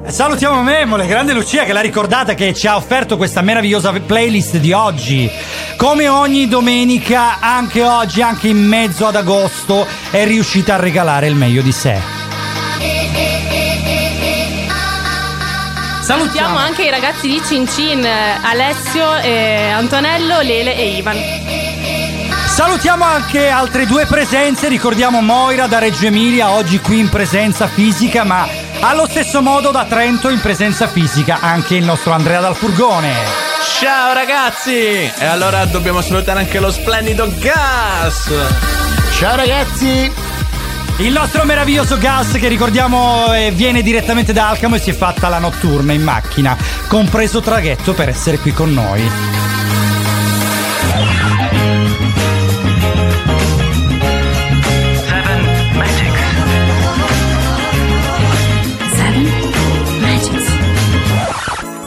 E 0.05 0.11
Salutiamo 0.11 0.61
Memole, 0.65 1.07
grande 1.07 1.33
Lucia 1.33 1.63
che 1.63 1.73
l'ha 1.73 1.81
ricordata 1.81 2.35
che 2.35 2.53
ci 2.53 2.67
ha 2.67 2.75
offerto 2.75 3.17
questa 3.17 3.43
meravigliosa 3.43 3.93
playlist 3.93 4.57
di 4.57 4.73
oggi. 4.73 5.31
Come 5.77 6.09
ogni 6.09 6.49
domenica, 6.49 7.39
anche 7.39 7.85
oggi, 7.85 8.23
anche 8.23 8.49
in 8.49 8.59
mezzo 8.59 9.07
ad 9.07 9.15
agosto, 9.15 9.87
è 10.11 10.25
riuscita 10.25 10.75
a 10.75 10.79
regalare 10.79 11.29
il 11.29 11.37
meglio 11.37 11.63
di 11.63 11.73
sé. 11.73 12.22
Salutiamo 16.13 16.59
anche 16.59 16.83
i 16.83 16.91
ragazzi 16.91 17.27
di 17.27 17.41
Cincin, 17.43 18.05
eh, 18.05 18.39
Alessio, 18.43 19.17
e 19.17 19.71
Antonello, 19.71 20.43
Lele 20.43 20.77
e 20.77 20.97
Ivan. 20.97 21.17
Salutiamo 22.49 23.03
anche 23.03 23.49
altre 23.49 23.87
due 23.87 24.05
presenze, 24.05 24.69
ricordiamo 24.69 25.23
Moira 25.23 25.67
da 25.67 25.79
Reggio 25.79 26.05
Emilia, 26.05 26.51
oggi 26.51 26.81
qui 26.81 26.99
in 26.99 27.09
presenza 27.09 27.67
fisica, 27.67 28.25
ma 28.25 28.47
allo 28.81 29.07
stesso 29.09 29.41
modo 29.41 29.71
da 29.71 29.87
Trento 29.87 30.29
in 30.29 30.43
presenza 30.43 30.87
fisica 30.87 31.39
anche 31.41 31.77
il 31.77 31.85
nostro 31.85 32.13
Andrea 32.13 32.41
dal 32.41 32.57
Furgone. 32.57 33.15
Ciao 33.81 34.13
ragazzi! 34.13 35.11
E 35.19 35.25
allora 35.25 35.65
dobbiamo 35.65 36.03
salutare 36.03 36.41
anche 36.41 36.61
lo 36.61 36.71
splendido 36.71 37.27
Gas! 37.39 38.31
Ciao 39.13 39.35
ragazzi! 39.35 40.22
Il 40.99 41.13
nostro 41.13 41.45
meraviglioso 41.45 41.99
Gas 41.99 42.33
che 42.33 42.49
ricordiamo 42.49 43.33
eh, 43.33 43.51
viene 43.51 43.83
direttamente 43.83 44.33
da 44.33 44.51
Alcamo 44.51 44.77
e 44.77 44.79
si 44.79 44.91
è 44.91 44.93
fatta 44.93 45.29
la 45.29 45.39
notturna 45.39 45.93
in 45.93 46.03
macchina, 46.03 46.57
compreso 46.87 47.41
traghetto 47.41 47.93
per 47.95 48.09
essere 48.09 48.39
qui 48.39 48.53
con 48.53 48.73
noi. 48.73 49.62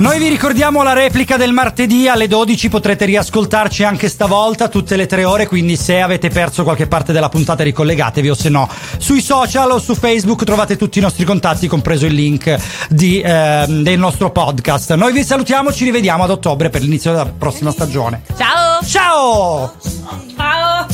Noi 0.06 0.20
vi 0.20 0.28
ricordiamo 0.28 0.84
la 0.84 0.94
replica 0.94 1.36
del 1.36 1.52
martedì 1.52 2.08
alle 2.08 2.28
12, 2.28 2.70
potrete 2.70 3.06
riascoltarci 3.06 3.84
anche 3.84 4.08
stavolta 4.08 4.68
tutte 4.68 4.96
le 4.98 5.08
tre 5.08 5.24
ore, 5.24 5.48
quindi 5.48 5.76
se 5.76 6.00
avete 6.00 6.30
perso 6.30 6.64
qualche 6.64 6.86
parte 6.86 7.12
della 7.12 7.28
puntata 7.28 7.64
ricollegatevi 7.64 8.30
o 8.30 8.36
se 8.36 8.50
no 8.50 8.70
sui 9.00 9.20
social 9.20 9.72
o 9.72 9.80
su 9.80 9.96
Facebook 9.96 10.44
trovate 10.44 10.78
tutti 10.78 11.00
i 11.00 11.02
nostri 11.02 11.26
contatti, 11.26 11.66
compreso 11.66 12.06
il 12.06 12.14
link 12.14 12.56
di, 12.88 13.20
ehm, 13.20 13.82
del 13.82 13.98
nostro 13.98 14.30
podcast. 14.30 14.94
Noi 14.94 15.12
vi 15.12 15.24
salutiamo, 15.24 15.74
ci 15.74 15.86
rivediamo 15.86 16.24
ad 16.24 16.30
ottobre 16.30 16.70
per 16.70 16.82
l'inizio 16.82 17.10
della 17.10 17.26
prossima 17.26 17.72
stagione. 17.72 18.22
Ciao! 18.38 18.86
Ciao! 18.86 19.74
Ciao! 20.38 20.86